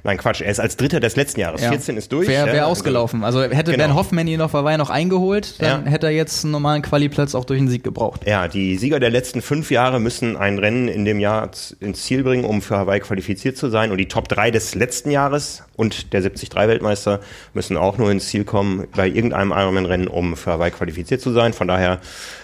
Nein, 0.03 0.17
Quatsch, 0.17 0.41
er 0.41 0.49
ist 0.51 0.59
als 0.59 0.77
Dritter 0.77 0.99
des 0.99 1.15
letzten 1.15 1.39
Jahres. 1.41 1.61
ja. 1.61 1.69
14 1.69 1.95
ist 1.97 2.11
durch. 2.11 2.27
Wäre 2.27 2.47
ja, 2.47 2.53
wär 2.53 2.61
also- 2.63 2.71
ausgelaufen. 2.71 3.23
Also 3.23 3.41
hätte 3.43 3.71
Genau. 3.71 3.85
Ben 3.85 3.95
Hoffmann 3.95 4.27
ihn 4.27 4.41
auf 4.41 4.53
Hawaii 4.53 4.77
noch 4.77 4.89
eingeholt, 4.89 5.61
dann 5.61 5.85
Ja. 5.85 5.91
hätte 5.91 6.07
er 6.07 6.11
jetzt 6.13 6.43
einen 6.43 6.51
normalen 6.51 6.81
Quali-Platz 6.81 7.35
auch 7.35 7.45
durch 7.45 7.59
den 7.59 7.67
Sieg 7.69 7.83
gebraucht. 7.83 8.21
Ja, 8.25 8.47
die 8.47 8.77
Sieger 8.77 8.99
der 8.99 9.11
letzten 9.11 9.41
fünf 9.41 9.69
Jahre 9.69 9.99
müssen 9.99 10.37
ein 10.37 10.57
Rennen 10.57 10.87
in 10.87 11.05
dem 11.05 11.19
Jahr 11.19 11.51
ins 11.79 12.03
Ziel 12.03 12.23
bringen, 12.23 12.45
um 12.45 12.61
für 12.61 12.77
Hawaii 12.77 12.99
qualifiziert 12.99 13.57
zu 13.57 13.69
sein. 13.69 13.91
Und 13.91 13.97
die 13.97 14.07
Top 14.07 14.27
3 14.27 14.49
des 14.51 14.73
letzten 14.75 15.11
Jahres 15.11 15.63
und 15.75 16.13
der 16.13 16.21
73-Weltmeister 16.21 17.19
müssen 17.53 17.77
auch 17.77 17.97
nur 17.97 18.09
ins 18.11 18.27
Ziel 18.27 18.43
kommen 18.43 18.87
bei 18.95 19.07
irgendeinem 19.07 19.51
Ironman-Rennen, 19.51 20.07
um 20.07 20.35
für 20.35 20.51
Hawaii 20.53 20.71
qualifiziert 20.71 21.21
zu 21.21 21.31
sein. 21.31 21.53
Von 21.53 21.67
daher 21.67 21.99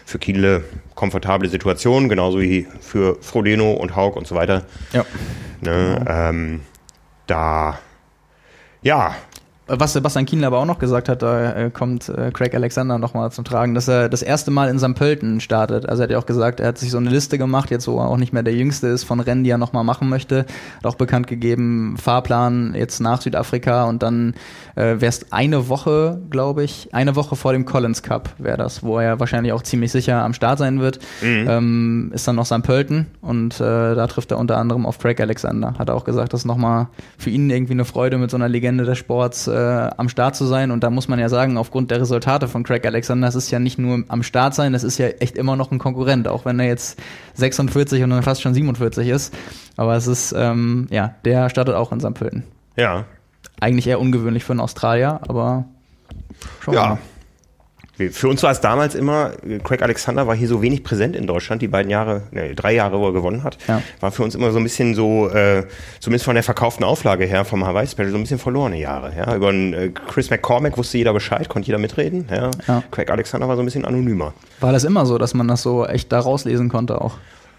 für 0.06 0.20
Kiele 0.20 0.64
komfortable 0.96 1.50
Situation, 1.50 2.08
genauso 2.10 2.40
wie 2.40 2.68
für 2.82 3.18
Frodeno 3.22 3.74
und 3.74 3.96
Haug 3.96 4.16
und 4.16 4.28
so 4.28 4.36
weiter. 4.36 4.64
Ja. 4.94 5.06
Ne? 5.62 6.06
Ähm, 6.08 6.62
da, 7.28 7.78
ja, 8.82 9.16
Was 9.70 9.92
Sebastian 9.92 10.26
Kienle 10.26 10.48
aber 10.48 10.60
auch 10.60 10.66
noch 10.66 10.80
gesagt 10.80 11.10
hat, 11.10 11.22
da 11.22 11.52
äh, 11.52 11.70
kommt 11.70 12.08
äh, 12.08 12.32
Craig 12.32 12.56
Alexander 12.56 12.98
nochmal 12.98 13.34
zum 13.34 13.44
Tragen, 13.44 13.74
dass 13.74 13.90
er 13.90 14.08
das 14.08 14.22
erste 14.22 14.50
Mal 14.50 14.70
in 14.70 14.80
St. 14.80 14.96
Pölten 14.96 15.42
startet. 15.42 15.90
Also 15.90 16.02
er 16.02 16.04
hat 16.06 16.12
ja 16.12 16.18
auch 16.20 16.26
gesagt, 16.26 16.62
er 16.62 16.70
hat 16.70 16.78
sich 16.78 16.90
so 16.90 16.98
eine 16.98 17.10
Liste 17.10 17.38
gemacht, 17.38 17.70
jetzt 17.70 17.86
wo 17.86 18.00
er 18.00 18.08
auch 18.08 18.16
nicht 18.16 18.32
mehr 18.32 18.44
der 18.44 18.54
Jüngste 18.54 18.88
ist, 18.88 19.04
von 19.04 19.20
Rennen, 19.20 19.44
die 19.44 19.50
er 19.50 19.58
nochmal 19.58 19.84
machen 19.84 20.08
möchte. 20.08 20.46
Hat 20.78 20.86
auch 20.86 20.96
bekannt 20.96 21.28
gegeben, 21.28 21.98
Fahrplan 21.98 22.76
jetzt 22.76 23.02
nach 23.02 23.22
Südafrika 23.22 23.84
und 23.84 24.04
dann 24.04 24.36
äh, 24.78 25.02
wäre 25.02 25.10
es 25.10 25.32
eine 25.32 25.70
Woche, 25.70 26.22
glaube 26.30 26.64
ich, 26.64 26.90
eine 26.94 27.16
Woche 27.16 27.36
vor 27.36 27.52
dem 27.52 27.66
Collins 27.66 28.04
Cup 28.04 28.30
wäre 28.38 28.58
das, 28.58 28.84
wo 28.84 29.00
er 29.00 29.20
wahrscheinlich 29.20 29.52
auch 29.54 29.64
ziemlich 29.64 29.92
sicher 29.92 30.24
am 30.24 30.34
Start 30.34 30.60
sein 30.60 30.80
wird. 30.80 31.00
Ähm, 31.50 32.12
ist 32.14 32.28
dann 32.28 32.36
noch 32.36 32.46
St. 32.46 32.62
Pölten 32.62 33.08
und 33.22 33.56
äh, 33.56 33.96
da 33.96 34.08
trifft 34.08 34.32
er 34.32 34.38
unter 34.38 34.58
anderem 34.58 34.86
auf 34.86 35.00
Craig 35.00 35.20
Alexander. 35.20 35.74
Hat 35.80 35.90
er 35.90 35.96
auch 35.96 36.04
gesagt, 36.06 36.34
das 36.34 36.42
ist 36.42 36.46
nochmal 36.46 36.88
für 37.18 37.32
ihn 37.32 37.50
irgendwie 37.50 37.74
eine 37.74 37.86
Freude, 37.86 38.18
mit 38.18 38.30
so 38.30 38.38
einer 38.38 38.48
Legende 38.48 38.86
des 38.86 38.98
Sports 39.00 39.48
äh, 39.48 39.90
am 39.98 40.10
Start 40.10 40.36
zu 40.36 40.46
sein. 40.46 40.70
Und 40.70 40.84
da 40.84 40.90
muss 40.90 41.08
man 41.08 41.18
ja 41.18 41.30
sagen, 41.30 41.58
aufgrund 41.58 41.90
der 41.90 42.00
Resultate 42.00 42.48
von 42.48 42.64
Craig 42.64 42.86
Alexander, 42.86 43.28
es 43.28 43.36
ist 43.36 43.50
ja 43.50 43.60
nicht 43.60 43.80
nur 43.80 44.04
am 44.08 44.22
Start 44.22 44.54
sein, 44.54 44.76
es 44.76 44.84
ist 44.84 45.00
ja 45.00 45.08
echt 45.08 45.38
immer 45.38 45.56
noch 45.56 45.72
ein 45.72 45.80
Konkurrent, 45.80 46.28
auch 46.28 46.46
wenn 46.46 46.60
er 46.60 46.68
jetzt 46.68 47.00
46 47.34 48.04
und 48.04 48.12
dann 48.12 48.24
fast 48.24 48.42
schon 48.42 48.54
47 48.54 49.08
ist. 49.08 49.34
Aber 49.76 49.96
es 49.96 50.06
ist, 50.06 50.36
ähm, 50.38 50.88
ja, 50.92 51.16
der 51.26 51.50
startet 51.50 51.76
auch 51.76 51.92
in 51.92 52.00
St. 52.00 52.14
Pölten. 52.14 52.44
ja, 52.76 53.06
Eigentlich 53.60 53.88
eher 53.88 54.00
ungewöhnlich 54.00 54.44
für 54.44 54.54
einen 54.54 54.60
Australier, 54.60 55.20
aber 55.28 55.66
wir 56.66 56.74
ja. 56.74 56.88
mal. 56.90 56.98
Für 58.12 58.28
uns 58.28 58.44
war 58.44 58.52
es 58.52 58.62
damals 58.62 58.94
immer, 58.94 59.32
Craig 59.64 59.82
Alexander 59.82 60.28
war 60.28 60.36
hier 60.36 60.48
so 60.48 60.62
wenig 60.62 60.84
präsent 60.84 61.16
in 61.16 61.26
Deutschland, 61.26 61.64
die 61.64 61.68
beiden 61.68 61.90
Jahre, 61.90 62.22
ne, 62.30 62.54
drei 62.54 62.74
Jahre, 62.76 63.00
wo 63.00 63.08
er 63.08 63.14
gewonnen 63.14 63.42
hat, 63.44 63.58
Ja. 63.68 63.82
war 64.02 64.12
für 64.12 64.22
uns 64.22 64.36
immer 64.36 64.52
so 64.52 64.60
ein 64.60 64.64
bisschen 64.64 64.94
so, 64.94 65.28
äh, 65.30 65.66
zumindest 66.00 66.26
von 66.26 66.36
der 66.36 66.44
verkauften 66.44 66.84
Auflage 66.86 67.26
her 67.26 67.44
vom 67.44 67.66
Hawaii 67.66 67.88
Special, 67.88 68.12
so 68.12 68.18
ein 68.18 68.22
bisschen 68.22 68.38
verlorene 68.38 68.78
Jahre. 68.80 69.14
Ja? 69.18 69.36
Über 69.36 69.50
einen, 69.50 69.74
äh, 69.74 69.90
Chris 69.90 70.30
McCormack 70.30 70.78
wusste 70.78 71.00
jeder 71.00 71.12
Bescheid, 71.14 71.50
konnte 71.50 71.66
jeder 71.66 71.80
mitreden. 71.80 72.28
Ja? 72.30 72.52
Ja. 72.68 72.84
Craig 72.92 73.10
Alexander 73.10 73.48
war 73.48 73.56
so 73.56 73.64
ein 73.64 73.66
bisschen 73.66 73.84
anonymer. 73.84 74.34
War 74.60 74.72
das 74.72 74.84
immer 74.84 75.08
so, 75.08 75.18
dass 75.18 75.34
man 75.34 75.48
das 75.48 75.64
so 75.64 75.84
echt 75.88 76.12
da 76.12 76.20
rauslesen 76.20 76.70
konnte 76.70 77.02
auch? 77.02 77.16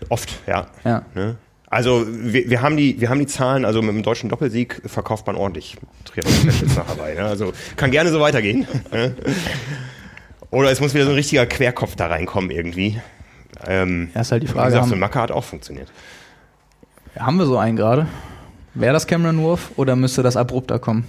Oft, 0.08 0.38
ja. 0.46 0.68
Ja. 0.84 1.02
Ne? 1.16 1.34
Also 1.70 2.06
wir, 2.08 2.48
wir, 2.48 2.62
haben 2.62 2.76
die, 2.78 2.98
wir 3.00 3.10
haben 3.10 3.18
die 3.18 3.26
Zahlen, 3.26 3.64
also 3.66 3.82
mit 3.82 3.94
dem 3.94 4.02
deutschen 4.02 4.30
Doppelsieg 4.30 4.80
verkauft 4.86 5.26
man 5.26 5.36
ordentlich 5.36 5.76
Triathlon-Specials 6.06 6.76
nach 6.76 6.88
Hawaii. 6.88 7.14
Ne? 7.14 7.24
Also 7.24 7.52
kann 7.76 7.90
gerne 7.90 8.10
so 8.10 8.20
weitergehen. 8.20 8.66
ne? 8.90 9.14
Oder 10.50 10.70
es 10.70 10.80
muss 10.80 10.94
wieder 10.94 11.04
so 11.04 11.10
ein 11.10 11.16
richtiger 11.16 11.44
Querkopf 11.44 11.94
da 11.94 12.06
reinkommen 12.06 12.50
irgendwie. 12.50 13.00
Ähm, 13.66 14.08
Ja, 14.14 14.22
ist 14.22 14.32
halt 14.32 14.42
die 14.44 14.48
wie 14.48 14.52
Frage. 14.52 14.70
gesagt, 14.70 14.88
so 14.88 14.94
ein 14.94 14.98
Macker 14.98 15.20
hat 15.20 15.30
auch 15.30 15.44
funktioniert. 15.44 15.92
haben 17.18 17.36
wir 17.36 17.44
so 17.44 17.58
einen 17.58 17.76
gerade? 17.76 18.06
Wäre 18.72 18.94
das 18.94 19.06
Cameron 19.06 19.38
Wurf 19.40 19.72
oder 19.76 19.94
müsste 19.94 20.22
das 20.22 20.36
abrupter 20.38 20.78
kommen? 20.78 21.04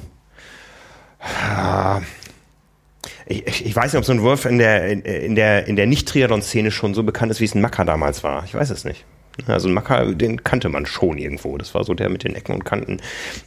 Ich, 3.28 3.45
ich, 3.47 3.66
ich 3.68 3.76
weiß 3.76 3.93
nicht, 3.93 3.99
ob 3.99 4.05
so 4.05 4.12
ein 4.12 4.22
Wurf 4.22 4.45
in 4.45 4.57
der, 4.57 4.88
in, 4.89 5.01
in 5.01 5.36
der, 5.36 5.68
in 5.68 5.76
der 5.76 5.86
Nicht-Triathlon-Szene 5.88 6.72
schon 6.72 6.93
so 6.93 7.03
bekannt 7.03 7.32
ist, 7.32 7.39
wie 7.39 7.45
es 7.45 7.55
ein 7.55 7.62
Macker 7.62 7.86
damals 7.86 8.24
war. 8.24 8.43
Ich 8.45 8.53
weiß 8.55 8.70
es 8.72 8.86
nicht. 8.86 9.05
Also 9.48 9.68
ein 9.68 9.74
Macker, 9.74 10.14
den 10.14 10.44
kannte 10.44 10.70
man 10.70 10.86
schon 10.86 11.18
irgendwo. 11.18 11.58
Das 11.58 11.74
war 11.74 11.84
so 11.84 11.94
der 11.94 12.10
mit 12.10 12.24
den 12.24 12.36
Ecken 12.36 12.54
und 12.54 12.66
Kanten, 12.66 12.98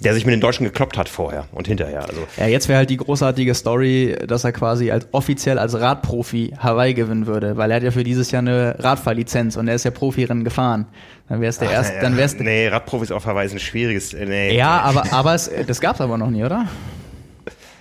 der 0.00 0.14
sich 0.14 0.24
mit 0.26 0.32
den 0.32 0.40
Deutschen 0.40 0.64
gekloppt 0.64 0.96
hat 0.98 1.08
vorher 1.08 1.46
und 1.52 1.66
hinterher. 1.68 2.02
Also 2.08 2.20
Ja, 2.36 2.46
jetzt 2.46 2.68
wäre 2.68 2.78
halt 2.78 2.90
die 2.90 2.96
großartige 2.96 3.54
Story, 3.54 4.16
dass 4.26 4.44
er 4.44 4.52
quasi 4.52 4.90
als 4.90 5.06
offiziell 5.12 5.58
als 5.58 5.78
Radprofi 5.78 6.54
Hawaii 6.58 6.94
gewinnen 6.94 7.26
würde, 7.26 7.56
weil 7.56 7.70
er 7.70 7.76
hat 7.76 7.82
ja 7.82 7.90
für 7.90 8.04
dieses 8.04 8.30
Jahr 8.30 8.40
eine 8.40 8.76
Radfahrlizenz 8.78 9.56
und 9.56 9.68
er 9.68 9.74
ist 9.74 9.84
ja 9.84 9.90
Profirennen 9.90 10.44
gefahren. 10.44 10.86
Dann 11.28 11.40
wäre 11.40 11.50
es 11.50 11.58
der 11.58 11.70
erste, 11.70 11.94
dann 12.00 12.16
wär's 12.16 12.34
Nee, 12.38 12.68
Radprofis 12.68 13.10
auf 13.12 13.24
Hawaii 13.26 13.46
ist 13.46 13.52
ein 13.52 13.58
schwieriges. 13.60 14.12
äh, 14.12 14.26
Nee. 14.26 14.56
Ja, 14.56 14.80
aber 14.80 15.12
aber 15.12 15.34
es, 15.34 15.50
das 15.66 15.80
gab's 15.80 16.00
aber 16.00 16.18
noch 16.18 16.30
nie, 16.30 16.44
oder? 16.44 16.66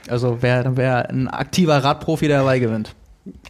Also 0.08 0.42
wäre 0.42 0.78
wär 0.78 1.10
ein 1.10 1.28
aktiver 1.28 1.84
Radprofi, 1.84 2.28
der 2.28 2.40
Hawaii 2.40 2.60
gewinnt. 2.60 2.96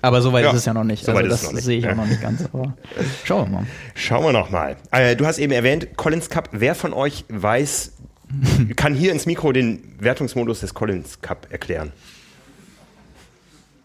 Aber 0.02 0.22
soweit 0.22 0.44
Ja, 0.44 0.52
ist 0.52 0.58
es 0.58 0.66
ja 0.66 0.74
noch 0.74 0.84
nicht. 0.84 1.06
so 1.06 1.12
Also 1.14 1.24
ist 1.26 1.34
es 1.34 1.40
das 1.42 1.50
noch 1.50 1.54
nicht. 1.56 1.64
sehe 1.66 1.78
ich 1.78 1.86
Ja. 1.86 1.92
auch 1.94 1.96
noch 1.96 2.06
nicht 2.08 2.22
ganz. 2.22 2.44
Aber 2.52 2.74
schauen 3.24 3.50
wir 3.52 3.60
mal. 3.60 3.68
Schauen 3.96 4.24
wir 4.26 4.34
noch 4.34 4.50
mal. 4.50 4.76
Äh, 4.92 5.16
du 5.16 5.26
hast 5.26 5.40
eben 5.40 5.52
erwähnt, 5.54 5.96
Collins 5.96 6.30
Cup. 6.30 6.50
Wer 6.52 6.76
von 6.76 6.92
euch 6.94 7.24
weiß, 7.30 7.94
kann 8.76 8.94
hier 8.94 9.12
ins 9.14 9.26
Mikro 9.26 9.52
den 9.54 9.96
Wertungsmodus 10.00 10.60
des 10.60 10.74
Collins 10.74 11.22
Cup 11.22 11.48
erklären? 11.50 11.92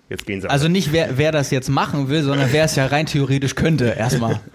Jetzt 0.09 0.26
gehen 0.26 0.41
sie. 0.41 0.49
Also 0.49 0.68
nicht 0.68 0.93
wer, 0.93 1.18
wer 1.18 1.32
das 1.32 1.51
jetzt 1.51 1.68
machen 1.68 2.09
will, 2.09 2.22
sondern 2.22 2.53
wer 2.53 2.64
es 2.64 2.76
ja 2.76 2.87
rein 2.87 3.07
theoretisch 3.07 3.55
könnte, 3.55 3.87
erstmal. 3.87 4.41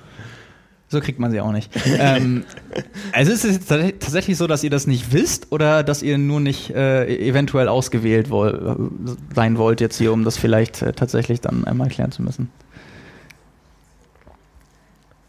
So 0.92 1.00
kriegt 1.00 1.20
man 1.20 1.32
sie 1.32 1.40
auch 1.40 1.54
nicht. 1.54 1.72
ähm, 1.98 2.44
also 3.14 3.32
ist 3.32 3.46
es 3.46 3.66
tatsächlich 3.66 4.38
so, 4.38 4.46
dass 4.46 4.64
ihr 4.64 4.70
das 4.70 4.88
nicht 4.88 5.14
wisst 5.14 5.52
oder 5.52 5.84
dass 5.84 6.04
ihr 6.04 6.18
nur 6.18 6.42
nicht 6.42 6.72
äh, 6.72 7.08
eventuell 7.18 7.70
ausgewählt 7.70 8.30
woll 8.30 8.92
sein 9.34 9.58
wollt 9.58 9.80
jetzt 9.80 9.98
hier, 9.98 10.12
um 10.12 10.26
das 10.26 10.38
vielleicht 10.38 10.82
äh, 10.82 10.92
tatsächlich 10.92 11.40
dann 11.40 11.64
einmal 11.64 11.88
klären 11.88 12.12
zu 12.12 12.22
müssen? 12.22 12.50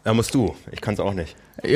da 0.03 0.13
musst 0.13 0.33
du. 0.35 0.53
Ich 0.71 0.81
kann 0.81 0.93
es 0.93 0.99
auch 0.99 1.13
nicht. 1.13 1.35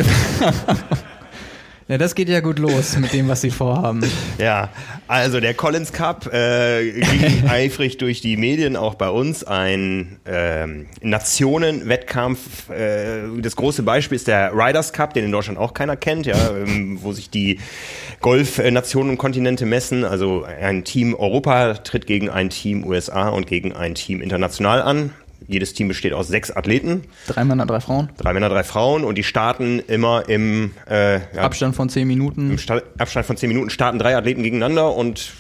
ja, 1.88 1.98
das 1.98 2.16
geht 2.16 2.28
ja 2.28 2.42
gut 2.42 2.60
los 2.60 2.98
mit 2.98 3.14
dem, 3.14 3.28
was 3.28 3.42
sie 3.42 3.52
vorhaben. 3.52 4.04
Ja, 4.38 4.70
also 5.08 5.40
der 5.40 5.54
Collins 5.56 5.92
Cup 5.94 6.32
äh, 6.32 6.92
ging 6.92 7.48
eifrig 7.50 7.98
durch 7.98 8.22
die 8.22 8.38
Medien, 8.38 8.76
auch 8.76 8.96
bei 8.96 9.10
uns. 9.10 9.44
Ein 9.44 10.18
ähm, 10.26 10.86
Nationenwettkampf. 11.02 12.70
Äh, 12.70 13.42
das 13.42 13.56
große 13.56 13.84
Beispiel 13.84 14.16
ist 14.16 14.28
der 14.28 14.52
Riders 14.54 14.94
Cup, 14.94 15.14
den 15.14 15.26
in 15.26 15.32
Deutschland 15.32 15.58
auch 15.58 15.74
keiner 15.74 15.96
kennt, 15.96 16.28
ja, 16.28 16.52
ähm, 16.52 17.00
wo 17.02 17.14
sich 17.14 17.30
die 17.30 17.60
Golf-Nationen 18.22 19.12
und 19.12 19.18
Kontinente 19.18 19.66
messen. 19.66 20.04
Also 20.04 20.44
ein 20.44 20.84
Team 20.84 21.16
Europa 21.16 21.74
tritt 21.76 22.06
gegen 22.06 22.30
ein 22.30 22.50
Team 22.50 22.86
USA 22.86 23.30
und 23.30 23.48
gegen 23.48 23.74
ein 23.74 23.96
Team 23.96 24.22
international 24.22 24.82
an. 24.82 25.14
Jedes 25.48 25.74
Team 25.74 25.88
besteht 25.88 26.14
aus 26.14 26.28
sechs 26.28 26.52
Athleten, 26.52 27.04
Drei 27.28 27.44
Männer, 27.46 27.66
drei 27.66 27.80
Frauen. 27.80 28.10
drei 28.18 28.34
Männer, 28.34 28.50
drei 28.50 28.64
Frauen, 28.64 29.04
und 29.06 29.18
die 29.18 29.24
starten 29.24 29.80
immer 29.88 30.28
im 30.28 30.72
äh, 30.90 31.16
ja, 31.16 31.22
Abstand 31.38 31.76
von 31.76 31.88
zehn 31.90 32.08
Minuten. 32.08 32.52
im 32.52 32.58
Sta 32.58 32.82
Abstand 32.98 33.26
von 33.26 33.38
10 33.38 33.48
Minuten 33.50 33.70
starten 33.70 33.98
drei 34.00 34.16
Athleten 34.18 34.44
gegeneinander 34.44 34.94
und 34.94 35.32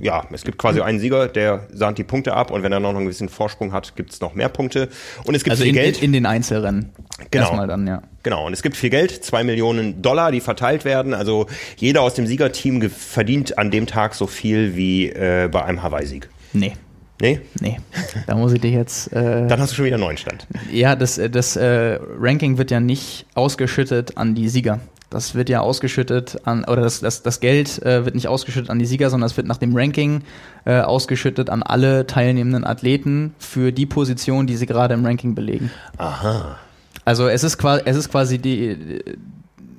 ja, 0.00 0.24
es 0.32 0.42
gibt 0.42 0.58
quasi 0.58 0.80
einen 0.80 0.98
Sieger, 0.98 1.28
der 1.28 1.68
sahnt 1.72 1.96
die 1.98 2.02
Punkte 2.02 2.34
ab 2.34 2.50
und 2.50 2.64
wenn 2.64 2.72
er 2.72 2.80
noch 2.80 2.90
einen 2.90 3.04
gewissen 3.04 3.28
Vorsprung 3.28 3.72
hat, 3.72 3.94
gibt 3.94 4.12
es 4.12 4.20
noch 4.20 4.34
mehr 4.34 4.48
Punkte. 4.48 4.88
Und 5.24 5.36
es 5.36 5.44
gibt 5.44 5.52
Also 5.52 5.62
viel 5.62 5.70
in, 5.70 5.74
Geld. 5.76 6.02
in, 6.02 6.12
den 6.12 6.26
Einzelrennen. 6.26 6.90
Genau. 7.30 7.44
Erstmal 7.44 7.68
dann, 7.68 7.86
ja. 7.86 8.02
Genau, 8.24 8.46
und 8.48 8.52
es 8.52 8.62
gibt 8.62 8.76
viel 8.76 8.90
Geld, 8.90 9.12
zwei 9.24 9.44
Millionen 9.44 10.02
Dollar, 10.02 10.32
die 10.32 10.40
verteilt 10.40 10.84
werden. 10.84 11.14
Also 11.14 11.46
jeder 11.76 12.02
aus 12.02 12.14
dem 12.14 12.26
Siegerteam 12.26 12.80
ge- 12.80 12.90
verdient 12.90 13.58
an 13.58 13.70
dem 13.70 13.86
Tag 13.86 14.14
so 14.16 14.26
viel 14.26 14.74
wie 14.74 15.08
äh, 15.10 15.48
bei 15.52 15.64
einem 15.64 15.84
Hawaii-Sieg. 15.84 16.28
Nee. 16.52 16.72
Nee? 17.20 17.40
Nee. 17.60 17.78
Da 18.26 18.34
muss 18.34 18.52
ich 18.52 18.60
dich 18.60 18.74
jetzt. 18.74 19.12
Äh, 19.12 19.46
Dann 19.46 19.60
hast 19.60 19.72
du 19.72 19.76
schon 19.76 19.84
wieder 19.86 19.96
einen 19.96 20.04
neuen 20.04 20.16
Stand. 20.18 20.46
Ja, 20.70 20.96
das, 20.96 21.18
äh, 21.18 21.30
das 21.30 21.56
äh, 21.56 21.98
Ranking 22.18 22.58
wird 22.58 22.70
ja 22.70 22.80
nicht 22.80 23.26
ausgeschüttet 23.34 24.16
an 24.18 24.34
die 24.34 24.48
Sieger. 24.48 24.80
Das 25.08 25.34
wird 25.34 25.48
ja 25.48 25.60
ausgeschüttet 25.60 26.38
an, 26.44 26.64
oder 26.64 26.82
das, 26.82 27.00
das, 27.00 27.22
das 27.22 27.40
Geld 27.40 27.80
äh, 27.82 28.04
wird 28.04 28.14
nicht 28.16 28.28
ausgeschüttet 28.28 28.70
an 28.70 28.78
die 28.78 28.86
Sieger, 28.86 29.08
sondern 29.08 29.26
es 29.26 29.36
wird 29.36 29.46
nach 29.46 29.56
dem 29.56 29.74
Ranking 29.74 30.22
äh, 30.64 30.80
ausgeschüttet 30.80 31.48
an 31.48 31.62
alle 31.62 32.06
teilnehmenden 32.06 32.64
Athleten 32.64 33.34
für 33.38 33.72
die 33.72 33.86
Position, 33.86 34.46
die 34.46 34.56
sie 34.56 34.66
gerade 34.66 34.94
im 34.94 35.06
Ranking 35.06 35.34
belegen. 35.34 35.70
Aha. 35.96 36.58
Also 37.04 37.28
es 37.28 37.44
ist 37.44 37.56
quasi, 37.56 37.82
es 37.84 37.96
ist 37.96 38.10
quasi 38.10 38.38
die, 38.38 39.00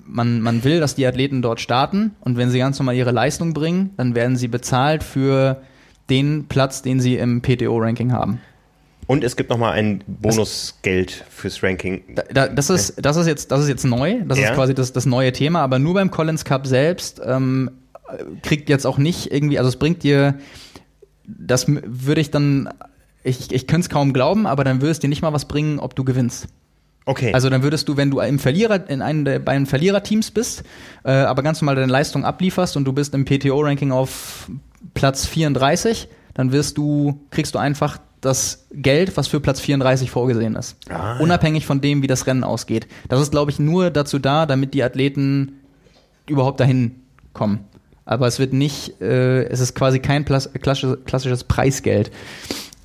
man, 0.06 0.40
man 0.40 0.64
will, 0.64 0.80
dass 0.80 0.96
die 0.96 1.06
Athleten 1.06 1.42
dort 1.42 1.60
starten 1.60 2.16
und 2.22 2.38
wenn 2.38 2.50
sie 2.50 2.60
ganz 2.60 2.80
normal 2.80 2.96
ihre 2.96 3.12
Leistung 3.12 3.54
bringen, 3.54 3.92
dann 3.98 4.16
werden 4.16 4.38
sie 4.38 4.48
bezahlt 4.48 5.04
für 5.04 5.62
den 6.10 6.46
Platz, 6.48 6.82
den 6.82 7.00
sie 7.00 7.16
im 7.18 7.42
PTO-Ranking 7.42 8.12
haben. 8.12 8.40
Und 9.08 9.24
es 9.24 9.38
gibt 9.38 9.50
nochmal 9.50 9.74
ein 9.74 10.04
Bonusgeld 10.06 11.24
fürs 11.30 11.64
Ranking. 11.64 12.04
Da, 12.14 12.24
da, 12.34 12.48
das, 12.50 12.70
ist, 12.70 12.96
das, 13.06 13.16
ist 13.16 13.26
jetzt, 13.28 13.52
das 13.52 13.62
ist 13.62 13.70
jetzt 13.70 13.86
neu, 13.86 14.18
das 14.28 14.38
Ja. 14.38 14.50
ist 14.50 14.56
quasi 14.56 14.74
das, 14.74 14.92
das 14.92 15.06
neue 15.06 15.32
Thema, 15.32 15.62
aber 15.62 15.80
nur 15.80 15.94
beim 15.94 16.12
Collins 16.12 16.44
Cup 16.44 16.68
selbst 16.68 17.22
ähm, 17.26 17.72
kriegt 18.44 18.68
jetzt 18.70 18.86
auch 18.86 18.98
nicht 18.98 19.32
irgendwie, 19.32 19.60
also 19.60 19.70
es 19.70 19.78
bringt 19.78 20.04
dir, 20.04 20.36
das 21.26 21.68
würde 21.68 22.20
ich 22.20 22.32
dann, 22.32 22.70
ich, 23.24 23.52
ich 23.54 23.66
könnte 23.68 23.86
es 23.86 23.90
kaum 23.90 24.12
glauben, 24.12 24.46
aber 24.46 24.66
dann 24.66 24.82
würde 24.82 24.92
es 24.92 25.00
dir 25.00 25.08
nicht 25.08 25.22
mal 25.22 25.32
was 25.34 25.46
bringen, 25.46 25.80
ob 25.80 25.96
du 25.96 26.04
gewinnst. 26.04 26.48
Okay. 27.06 27.34
Also 27.34 27.50
dann 27.50 27.64
würdest 27.64 27.88
du, 27.88 27.96
wenn 27.96 28.12
du 28.12 28.20
im 28.20 28.38
Verlierer, 28.38 28.90
in 28.90 29.02
einem 29.02 29.24
der 29.24 29.40
beiden 29.40 29.66
Verliererteams 29.66 30.32
bist, 30.32 30.64
äh, 31.06 31.12
aber 31.12 31.42
ganz 31.42 31.62
normal 31.62 31.76
deine 31.76 31.90
Leistung 31.90 32.26
ablieferst 32.26 32.76
und 32.76 32.84
du 32.84 32.92
bist 32.92 33.14
im 33.14 33.24
PTO-Ranking 33.24 33.94
auf 33.94 34.52
Platz 34.94 35.26
34, 35.26 36.08
dann 36.34 36.52
wirst 36.52 36.78
du, 36.78 37.20
kriegst 37.32 37.56
du 37.56 37.60
einfach 37.60 38.00
das 38.22 38.68
Geld, 38.72 39.16
was 39.16 39.28
für 39.28 39.40
Platz 39.40 39.60
34 39.60 40.10
vorgesehen 40.10 40.56
ist. 40.56 40.76
Ah, 40.90 41.16
ja. 41.16 41.20
Unabhängig 41.20 41.66
von 41.66 41.82
dem, 41.82 42.02
wie 42.02 42.08
das 42.08 42.26
Rennen 42.28 42.44
ausgeht. 42.44 42.88
Das 43.10 43.22
ist, 43.22 43.32
glaube 43.32 43.52
ich, 43.52 43.60
nur 43.60 43.92
dazu 43.92 44.20
da, 44.20 44.46
damit 44.46 44.74
die 44.74 44.84
Athleten 44.84 45.60
überhaupt 46.28 46.60
dahin 46.60 47.04
kommen. 47.34 47.66
Aber 48.06 48.28
es 48.28 48.40
wird 48.40 48.54
nicht, 48.54 49.02
äh, 49.02 49.44
es 49.44 49.60
ist 49.60 49.76
quasi 49.76 50.00
kein 50.00 50.26
Plas 50.26 50.50
klassisches, 50.54 50.98
klassisches 51.06 51.44
Preisgeld. 51.44 52.12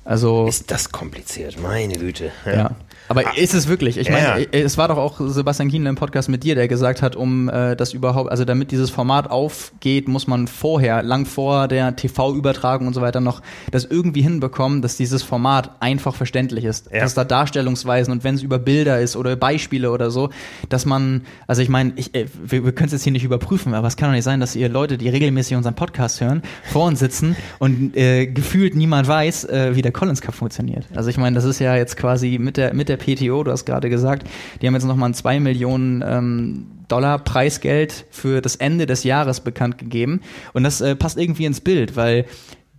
Also 0.05 0.47
ist 0.47 0.69
das 0.69 0.91
kompliziert, 0.91 1.59
meine 1.61 1.93
Güte. 1.93 2.31
ja. 2.45 2.75
Aber 3.19 3.37
ist 3.37 3.53
es 3.53 3.67
wirklich? 3.67 3.97
Ich 3.97 4.09
meine, 4.09 4.25
ja. 4.27 4.37
äh, 4.37 4.61
es 4.61 4.77
war 4.77 4.87
doch 4.87 4.97
auch 4.97 5.19
Sebastian 5.19 5.69
Kienle 5.69 5.89
im 5.89 5.95
Podcast 5.95 6.29
mit 6.29 6.43
dir, 6.43 6.55
der 6.55 6.67
gesagt 6.67 7.01
hat, 7.01 7.15
um 7.15 7.49
äh, 7.49 7.75
das 7.75 7.93
überhaupt, 7.93 8.31
also 8.31 8.45
damit 8.45 8.71
dieses 8.71 8.89
Format 8.89 9.29
aufgeht, 9.29 10.07
muss 10.07 10.27
man 10.27 10.47
vorher, 10.47 11.03
lang 11.03 11.25
vor 11.25 11.67
der 11.67 11.95
TV-Übertragung 11.95 12.87
und 12.87 12.93
so 12.93 13.01
weiter 13.01 13.21
noch 13.21 13.41
das 13.71 13.85
irgendwie 13.85 14.21
hinbekommen, 14.21 14.81
dass 14.81 14.97
dieses 14.97 15.23
Format 15.23 15.71
einfach 15.79 16.15
verständlich 16.15 16.65
ist. 16.65 16.89
Ja. 16.91 17.01
Dass 17.01 17.13
da 17.13 17.23
Darstellungsweisen 17.23 18.11
und 18.11 18.23
wenn 18.23 18.35
es 18.35 18.41
über 18.41 18.59
Bilder 18.59 18.99
ist 18.99 19.15
oder 19.15 19.35
Beispiele 19.35 19.91
oder 19.91 20.11
so, 20.11 20.29
dass 20.69 20.85
man, 20.85 21.21
also 21.47 21.61
ich 21.61 21.69
meine, 21.69 21.93
ich, 21.95 22.15
äh, 22.15 22.25
wir, 22.43 22.65
wir 22.65 22.71
können 22.71 22.87
es 22.87 22.93
jetzt 22.93 23.03
hier 23.03 23.11
nicht 23.11 23.23
überprüfen, 23.23 23.73
aber 23.73 23.87
es 23.87 23.97
kann 23.97 24.09
doch 24.09 24.15
nicht 24.15 24.23
sein, 24.23 24.39
dass 24.39 24.55
ihr 24.55 24.69
Leute, 24.69 24.97
die 24.97 25.09
regelmäßig 25.09 25.55
unseren 25.55 25.75
Podcast 25.75 26.21
hören, 26.21 26.41
vor 26.63 26.87
uns 26.87 26.99
sitzen 26.99 27.35
und 27.59 27.95
äh, 27.95 28.27
gefühlt 28.27 28.75
niemand 28.75 29.07
weiß, 29.07 29.45
äh, 29.45 29.75
wie 29.75 29.81
der 29.81 29.91
Collins 29.91 30.21
Cup 30.21 30.35
funktioniert. 30.35 30.85
Also 30.95 31.09
ich 31.09 31.17
meine, 31.17 31.35
das 31.35 31.45
ist 31.45 31.59
ja 31.59 31.75
jetzt 31.75 31.97
quasi 31.97 32.37
mit 32.39 32.57
der, 32.57 32.73
mit 32.73 32.89
der 32.89 32.97
PTO, 33.03 33.43
du 33.43 33.51
hast 33.51 33.65
gerade 33.65 33.89
gesagt, 33.89 34.27
die 34.61 34.67
haben 34.67 34.73
jetzt 34.73 34.85
nochmal 34.85 35.09
ein 35.09 35.13
2 35.13 35.39
Millionen 35.39 36.03
ähm, 36.05 36.65
Dollar 36.87 37.19
Preisgeld 37.19 38.05
für 38.11 38.41
das 38.41 38.55
Ende 38.55 38.85
des 38.85 39.03
Jahres 39.03 39.41
bekannt 39.41 39.77
gegeben. 39.77 40.21
Und 40.53 40.63
das 40.63 40.81
äh, 40.81 40.95
passt 40.95 41.17
irgendwie 41.17 41.45
ins 41.45 41.61
Bild, 41.61 41.95
weil 41.95 42.25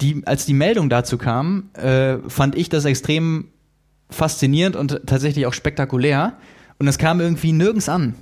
die, 0.01 0.23
als 0.27 0.47
die 0.47 0.55
Meldung 0.55 0.89
dazu 0.89 1.19
kam, 1.19 1.71
äh, 1.75 2.17
fand 2.29 2.57
ich 2.57 2.69
das 2.69 2.85
extrem 2.85 3.49
faszinierend 4.11 4.77
und 4.77 5.01
tatsächlich 5.07 5.47
auch 5.47 5.55
spektakulär. 5.55 6.35
Und 6.79 6.89
es 6.89 6.99
kam 6.99 7.21
irgendwie 7.21 7.53
nirgends 7.53 7.89
an. 7.89 8.15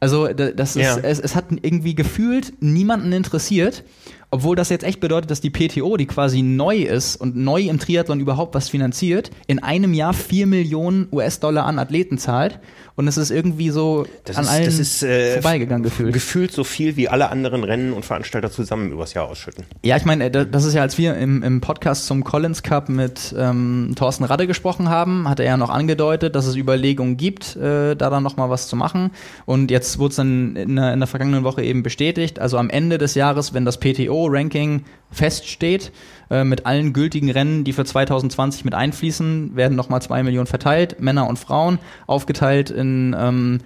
Also 0.00 0.28
da- 0.28 0.52
das 0.52 0.76
ist, 0.76 0.82
Ja. 0.82 0.98
es, 0.98 1.18
es 1.18 1.34
hat 1.34 1.46
irgendwie 1.50 1.94
gefühlt 1.94 2.52
niemanden 2.62 3.12
interessiert, 3.12 3.82
obwohl 4.30 4.56
das 4.56 4.68
jetzt 4.68 4.84
echt 4.84 5.00
bedeutet, 5.00 5.30
dass 5.30 5.40
die 5.40 5.50
PTO, 5.50 5.96
die 5.96 6.06
quasi 6.06 6.42
neu 6.42 6.76
ist 6.82 7.16
und 7.16 7.36
neu 7.36 7.62
im 7.62 7.78
Triathlon 7.78 8.20
überhaupt 8.20 8.54
was 8.54 8.68
finanziert, 8.68 9.30
in 9.46 9.62
einem 9.62 9.94
Jahr 9.94 10.12
4 10.12 10.46
Millionen 10.46 11.08
US-Dollar 11.12 11.64
an 11.64 11.78
Athleten 11.78 12.18
zahlt. 12.18 12.58
Und 12.94 13.06
es 13.06 13.16
ist 13.16 13.30
irgendwie 13.30 13.70
so 13.70 14.06
Das 14.24 14.36
an 14.36 14.42
ist, 14.42 14.50
allen 14.50 14.64
das 14.64 14.78
ist 14.80 15.02
äh, 15.04 15.34
vorbeigegangen 15.34 15.84
gefühlt. 15.84 16.12
Gefühlt 16.12 16.50
so 16.50 16.64
viel 16.64 16.96
wie 16.96 17.08
alle 17.08 17.30
anderen 17.30 17.62
Rennen 17.62 17.92
und 17.92 18.04
Veranstalter 18.04 18.50
zusammen 18.50 18.90
übers 18.90 19.14
Jahr 19.14 19.28
ausschütten. 19.28 19.64
Ja, 19.84 19.96
ich 19.96 20.04
meine, 20.04 20.24
äh, 20.24 20.30
da- 20.32 20.44
das 20.44 20.64
ist 20.64 20.74
ja, 20.74 20.82
als 20.82 20.98
wir 20.98 21.16
im, 21.16 21.44
im 21.44 21.60
Podcast 21.60 22.06
zum 22.06 22.24
Collins 22.24 22.64
Cup 22.64 22.88
mit 22.88 23.32
ähm, 23.38 23.92
Thorsten 23.94 24.24
Radde 24.24 24.48
gesprochen 24.48 24.88
haben, 24.88 25.28
hat 25.28 25.38
er 25.38 25.46
ja 25.46 25.56
noch 25.56 25.70
angedeutet, 25.70 26.34
dass 26.34 26.46
es 26.46 26.56
Überlegungen 26.56 27.16
gibt, 27.16 27.54
äh, 27.54 27.94
da 27.94 28.10
dann 28.10 28.24
nochmal 28.24 28.50
was 28.50 28.66
zu 28.66 28.74
machen. 28.74 29.12
Und 29.46 29.70
jetzt 29.70 30.00
wurde 30.00 30.10
es 30.10 30.16
dann 30.16 30.56
in 30.56 30.74
der, 30.74 30.92
in 30.92 30.98
der 30.98 31.06
vergangenen 31.06 31.44
Woche 31.44 31.62
eben 31.62 31.84
bestätigt. 31.84 32.40
Also 32.40 32.58
am 32.58 32.68
Ende 32.68 32.98
des 32.98 33.14
Jahres, 33.14 33.54
wenn 33.54 33.64
das 33.64 33.78
PTO-Ranking 34.18 34.84
feststeht, 35.10 35.92
äh, 36.30 36.44
mit 36.44 36.66
allen 36.66 36.92
gültigen 36.92 37.30
Rennen, 37.30 37.64
die 37.64 37.72
für 37.72 37.84
2020 37.84 38.64
mit 38.64 38.74
einfließen, 38.74 39.56
werden 39.56 39.76
nochmal 39.76 40.02
zwei 40.02 40.22
Millionen 40.22 40.46
verteilt, 40.46 41.00
Männer 41.00 41.28
und 41.28 41.38
Frauen, 41.38 41.78
aufgeteilt 42.06 42.70
in 42.70 43.16
ähm, 43.18 43.58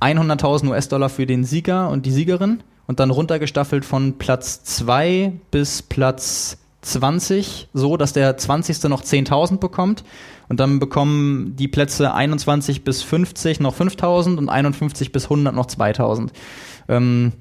100.000 0.00 0.68
US-Dollar 0.68 1.08
für 1.08 1.26
den 1.26 1.44
Sieger 1.44 1.88
und 1.88 2.06
die 2.06 2.12
Siegerin 2.12 2.62
und 2.86 3.00
dann 3.00 3.10
runtergestaffelt 3.10 3.84
von 3.84 4.18
Platz 4.18 4.62
2 4.62 5.32
bis 5.50 5.82
Platz 5.82 6.58
20, 6.82 7.68
so 7.72 7.96
dass 7.96 8.12
der 8.12 8.36
20. 8.36 8.84
noch 8.84 9.02
10.000 9.02 9.58
bekommt 9.58 10.04
und 10.48 10.60
dann 10.60 10.78
bekommen 10.78 11.56
die 11.56 11.66
Plätze 11.66 12.14
21 12.14 12.84
bis 12.84 13.02
50 13.02 13.58
noch 13.58 13.74
5.000 13.74 14.36
und 14.36 14.48
51 14.48 15.10
bis 15.10 15.24
100 15.24 15.52
noch 15.52 15.66
2.000. 15.66 16.28
Ähm, 16.88 17.32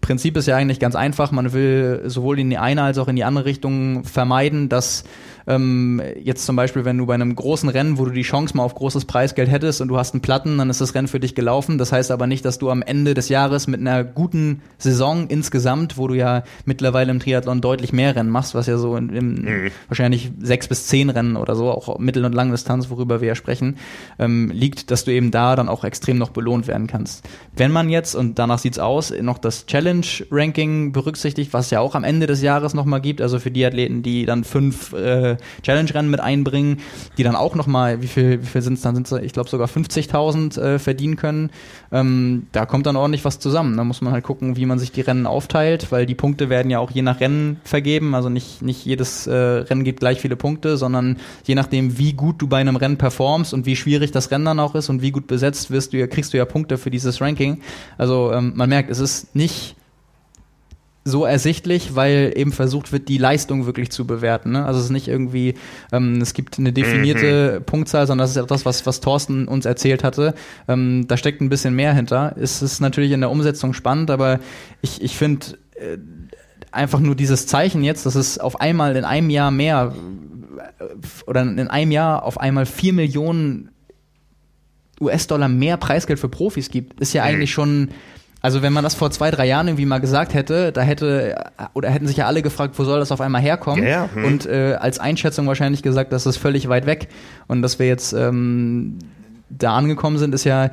Prinzip 0.00 0.36
ist 0.36 0.46
ja 0.46 0.56
eigentlich 0.56 0.80
ganz 0.80 0.96
einfach. 0.96 1.30
Man 1.30 1.52
will 1.52 2.02
sowohl 2.06 2.38
in 2.38 2.50
die 2.50 2.58
eine 2.58 2.82
als 2.82 2.98
auch 2.98 3.08
in 3.08 3.16
die 3.16 3.24
andere 3.24 3.44
Richtung 3.44 4.04
vermeiden, 4.04 4.68
dass 4.68 5.04
ähm, 5.46 6.00
jetzt 6.22 6.46
zum 6.46 6.56
Beispiel, 6.56 6.84
wenn 6.84 6.98
du 6.98 7.06
bei 7.06 7.14
einem 7.14 7.34
großen 7.34 7.68
Rennen, 7.68 7.98
wo 7.98 8.04
du 8.04 8.10
die 8.10 8.22
Chance 8.22 8.56
mal 8.56 8.62
auf 8.62 8.74
großes 8.74 9.04
Preisgeld 9.04 9.50
hättest 9.50 9.80
und 9.80 9.88
du 9.88 9.98
hast 9.98 10.14
einen 10.14 10.22
Platten, 10.22 10.58
dann 10.58 10.70
ist 10.70 10.80
das 10.80 10.94
Rennen 10.94 11.08
für 11.08 11.20
dich 11.20 11.34
gelaufen. 11.34 11.78
Das 11.78 11.92
heißt 11.92 12.10
aber 12.10 12.26
nicht, 12.26 12.44
dass 12.44 12.58
du 12.58 12.70
am 12.70 12.82
Ende 12.82 13.14
des 13.14 13.28
Jahres 13.28 13.66
mit 13.66 13.80
einer 13.80 14.04
guten 14.04 14.62
Saison 14.78 15.28
insgesamt, 15.28 15.98
wo 15.98 16.08
du 16.08 16.14
ja 16.14 16.44
mittlerweile 16.64 17.10
im 17.10 17.20
Triathlon 17.20 17.60
deutlich 17.60 17.92
mehr 17.92 18.16
Rennen 18.16 18.30
machst, 18.30 18.54
was 18.54 18.66
ja 18.66 18.78
so 18.78 18.96
in, 18.96 19.10
im, 19.10 19.70
wahrscheinlich 19.88 20.32
sechs 20.40 20.68
bis 20.68 20.86
zehn 20.86 21.10
Rennen 21.10 21.36
oder 21.36 21.54
so, 21.54 21.70
auch 21.70 21.98
Mittel- 21.98 22.24
und 22.24 22.34
Langdistanz, 22.34 22.90
worüber 22.90 23.20
wir 23.20 23.28
ja 23.28 23.34
sprechen, 23.34 23.76
ähm, 24.18 24.50
liegt, 24.52 24.90
dass 24.90 25.04
du 25.04 25.12
eben 25.12 25.30
da 25.30 25.56
dann 25.56 25.68
auch 25.68 25.84
extrem 25.84 26.18
noch 26.18 26.30
belohnt 26.30 26.66
werden 26.66 26.86
kannst. 26.86 27.28
Wenn 27.56 27.70
man 27.70 27.90
jetzt, 27.90 28.14
und 28.14 28.38
danach 28.38 28.58
sieht's 28.58 28.78
aus, 28.78 29.12
noch 29.20 29.38
das 29.38 29.66
Challenge-Ranking 29.66 30.92
berücksichtigt, 30.92 31.52
was 31.52 31.66
es 31.66 31.70
ja 31.70 31.80
auch 31.80 31.94
am 31.94 32.04
Ende 32.04 32.26
des 32.26 32.42
Jahres 32.42 32.74
nochmal 32.74 33.00
gibt, 33.00 33.20
also 33.20 33.38
für 33.38 33.50
die 33.50 33.64
Athleten, 33.64 34.02
die 34.02 34.26
dann 34.26 34.44
fünf 34.44 34.92
äh, 34.92 35.33
Challenge-Rennen 35.62 36.10
mit 36.10 36.20
einbringen, 36.20 36.80
die 37.18 37.22
dann 37.22 37.36
auch 37.36 37.54
nochmal, 37.54 38.02
wie 38.02 38.06
viel, 38.06 38.42
wie 38.42 38.46
viel 38.46 38.62
sind 38.62 38.74
es 38.74 38.82
dann, 38.82 38.94
sind's, 38.94 39.12
ich 39.12 39.32
glaube 39.32 39.48
sogar 39.48 39.68
50.000 39.68 40.60
äh, 40.60 40.78
verdienen 40.78 41.16
können, 41.16 41.50
ähm, 41.92 42.46
da 42.52 42.66
kommt 42.66 42.86
dann 42.86 42.96
ordentlich 42.96 43.24
was 43.24 43.38
zusammen. 43.38 43.76
Da 43.76 43.84
muss 43.84 44.00
man 44.00 44.12
halt 44.12 44.24
gucken, 44.24 44.56
wie 44.56 44.66
man 44.66 44.78
sich 44.78 44.92
die 44.92 45.00
Rennen 45.00 45.26
aufteilt, 45.26 45.92
weil 45.92 46.06
die 46.06 46.14
Punkte 46.14 46.48
werden 46.48 46.70
ja 46.70 46.78
auch 46.78 46.90
je 46.90 47.02
nach 47.02 47.20
Rennen 47.20 47.60
vergeben, 47.64 48.14
also 48.14 48.28
nicht, 48.28 48.62
nicht 48.62 48.84
jedes 48.84 49.26
äh, 49.26 49.34
Rennen 49.34 49.84
gibt 49.84 50.00
gleich 50.00 50.20
viele 50.20 50.36
Punkte, 50.36 50.76
sondern 50.76 51.18
je 51.44 51.54
nachdem, 51.54 51.98
wie 51.98 52.12
gut 52.12 52.40
du 52.40 52.46
bei 52.46 52.58
einem 52.58 52.76
Rennen 52.76 52.98
performst 52.98 53.54
und 53.54 53.66
wie 53.66 53.76
schwierig 53.76 54.12
das 54.12 54.30
Rennen 54.30 54.44
dann 54.44 54.60
auch 54.60 54.74
ist 54.74 54.88
und 54.88 55.02
wie 55.02 55.10
gut 55.10 55.26
besetzt 55.26 55.70
wirst 55.70 55.92
du 55.92 55.98
ja, 55.98 56.06
kriegst 56.06 56.32
du 56.32 56.36
ja 56.36 56.44
Punkte 56.44 56.78
für 56.78 56.90
dieses 56.90 57.20
Ranking. 57.20 57.60
Also 57.98 58.32
ähm, 58.32 58.52
man 58.54 58.68
merkt, 58.68 58.90
es 58.90 58.98
ist 58.98 59.34
nicht 59.34 59.76
so 61.04 61.26
ersichtlich, 61.26 61.94
weil 61.94 62.32
eben 62.34 62.50
versucht 62.50 62.90
wird, 62.90 63.08
die 63.08 63.18
Leistung 63.18 63.66
wirklich 63.66 63.90
zu 63.90 64.06
bewerten. 64.06 64.52
Ne? 64.52 64.64
Also 64.64 64.80
es 64.80 64.86
ist 64.86 64.90
nicht 64.90 65.06
irgendwie, 65.06 65.54
ähm, 65.92 66.20
es 66.22 66.32
gibt 66.32 66.58
eine 66.58 66.72
definierte 66.72 67.60
Punktzahl, 67.60 68.06
sondern 68.06 68.24
das 68.24 68.30
ist 68.30 68.36
ja 68.36 68.44
das, 68.44 68.64
was, 68.64 68.86
was 68.86 69.00
Thorsten 69.00 69.46
uns 69.46 69.66
erzählt 69.66 70.02
hatte. 70.02 70.34
Ähm, 70.66 71.04
da 71.06 71.18
steckt 71.18 71.42
ein 71.42 71.50
bisschen 71.50 71.74
mehr 71.74 71.92
hinter. 71.92 72.34
Es 72.40 72.62
ist 72.62 72.80
natürlich 72.80 73.12
in 73.12 73.20
der 73.20 73.30
Umsetzung 73.30 73.74
spannend, 73.74 74.10
aber 74.10 74.40
ich, 74.80 75.02
ich 75.02 75.16
finde 75.16 75.58
äh, 75.74 75.98
einfach 76.72 77.00
nur 77.00 77.14
dieses 77.14 77.46
Zeichen 77.46 77.84
jetzt, 77.84 78.06
dass 78.06 78.14
es 78.14 78.38
auf 78.38 78.60
einmal 78.60 78.96
in 78.96 79.04
einem 79.04 79.28
Jahr 79.28 79.50
mehr 79.50 79.94
äh, 80.78 80.84
oder 81.26 81.42
in 81.42 81.68
einem 81.68 81.90
Jahr 81.90 82.24
auf 82.24 82.40
einmal 82.40 82.64
vier 82.64 82.94
Millionen 82.94 83.70
US-Dollar 85.00 85.48
mehr 85.48 85.76
Preisgeld 85.76 86.18
für 86.18 86.28
Profis 86.28 86.70
gibt, 86.70 87.00
ist 87.00 87.12
ja 87.12 87.24
eigentlich 87.24 87.52
schon, 87.52 87.90
also 88.44 88.60
wenn 88.60 88.74
man 88.74 88.84
das 88.84 88.94
vor 88.94 89.10
zwei, 89.10 89.30
drei 89.30 89.46
Jahren 89.46 89.68
irgendwie 89.68 89.86
mal 89.86 90.00
gesagt 90.00 90.34
hätte, 90.34 90.70
da 90.70 90.82
hätte, 90.82 91.34
oder 91.72 91.88
hätten 91.88 92.06
sich 92.06 92.18
ja 92.18 92.26
alle 92.26 92.42
gefragt, 92.42 92.78
wo 92.78 92.84
soll 92.84 92.98
das 93.00 93.10
auf 93.10 93.22
einmal 93.22 93.40
herkommen? 93.40 93.86
Ja, 93.86 94.10
hm. 94.12 94.22
Und 94.22 94.44
äh, 94.44 94.76
als 94.78 94.98
Einschätzung 94.98 95.46
wahrscheinlich 95.46 95.82
gesagt, 95.82 96.12
das 96.12 96.26
ist 96.26 96.36
völlig 96.36 96.68
weit 96.68 96.84
weg. 96.84 97.08
Und 97.46 97.62
dass 97.62 97.78
wir 97.78 97.86
jetzt 97.86 98.12
ähm, 98.12 98.98
da 99.48 99.74
angekommen 99.74 100.18
sind, 100.18 100.34
ist 100.34 100.44
ja 100.44 100.68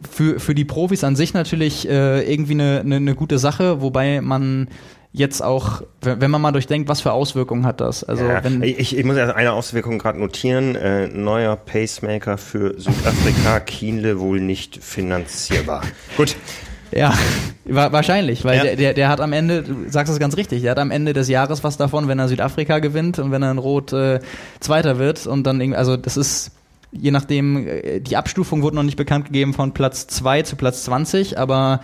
für, 0.00 0.40
für 0.40 0.56
die 0.56 0.64
Profis 0.64 1.04
an 1.04 1.14
sich 1.14 1.32
natürlich 1.32 1.88
äh, 1.88 2.28
irgendwie 2.28 2.54
eine, 2.54 2.80
eine, 2.80 2.96
eine 2.96 3.14
gute 3.14 3.38
Sache, 3.38 3.80
wobei 3.80 4.20
man 4.20 4.66
jetzt 5.12 5.44
auch, 5.44 5.82
wenn 6.00 6.20
wenn 6.20 6.30
man 6.32 6.40
mal 6.40 6.50
durchdenkt, 6.50 6.88
was 6.88 7.02
für 7.02 7.12
Auswirkungen 7.12 7.64
hat 7.64 7.80
das? 7.80 8.02
Also 8.02 8.24
ja, 8.24 8.42
wenn, 8.42 8.64
ich, 8.64 8.98
ich 8.98 9.04
muss 9.04 9.16
ja 9.16 9.32
eine 9.32 9.52
Auswirkung 9.52 10.00
gerade 10.00 10.18
notieren. 10.18 10.74
Äh, 10.74 11.06
neuer 11.06 11.54
Pacemaker 11.54 12.36
für 12.36 12.80
Südafrika, 12.80 13.60
Kienle 13.60 14.18
wohl 14.18 14.40
nicht 14.40 14.82
finanzierbar. 14.82 15.82
Gut. 16.16 16.34
Ja, 16.94 17.14
wahrscheinlich, 17.64 18.44
weil 18.44 18.56
Ja. 18.58 18.62
der, 18.64 18.76
der, 18.76 18.94
der 18.94 19.08
hat 19.08 19.20
am 19.20 19.32
Ende, 19.32 19.62
du 19.62 19.74
sagst 19.88 20.12
es 20.12 20.18
ganz 20.18 20.36
richtig, 20.36 20.62
der 20.62 20.72
hat 20.72 20.78
am 20.78 20.90
Ende 20.90 21.12
des 21.12 21.28
Jahres 21.28 21.64
was 21.64 21.76
davon, 21.76 22.08
wenn 22.08 22.18
er 22.18 22.28
Südafrika 22.28 22.78
gewinnt 22.80 23.18
und 23.18 23.30
wenn 23.30 23.42
er 23.42 23.50
in 23.50 23.58
Rot 23.58 23.92
äh, 23.92 24.20
Zweiter 24.60 24.98
wird 24.98 25.26
und 25.26 25.44
dann 25.44 25.60
irgendwie, 25.60 25.78
also 25.78 25.96
das 25.96 26.16
ist, 26.16 26.50
je 26.92 27.10
nachdem, 27.10 27.66
äh, 27.66 28.00
die 28.00 28.16
Abstufung 28.16 28.62
wurde 28.62 28.76
noch 28.76 28.82
nicht 28.82 28.96
bekannt 28.96 29.26
gegeben 29.26 29.54
von 29.54 29.72
Platz 29.72 30.06
2 30.08 30.42
zu 30.42 30.56
Platz 30.56 30.84
20, 30.84 31.38
aber 31.38 31.80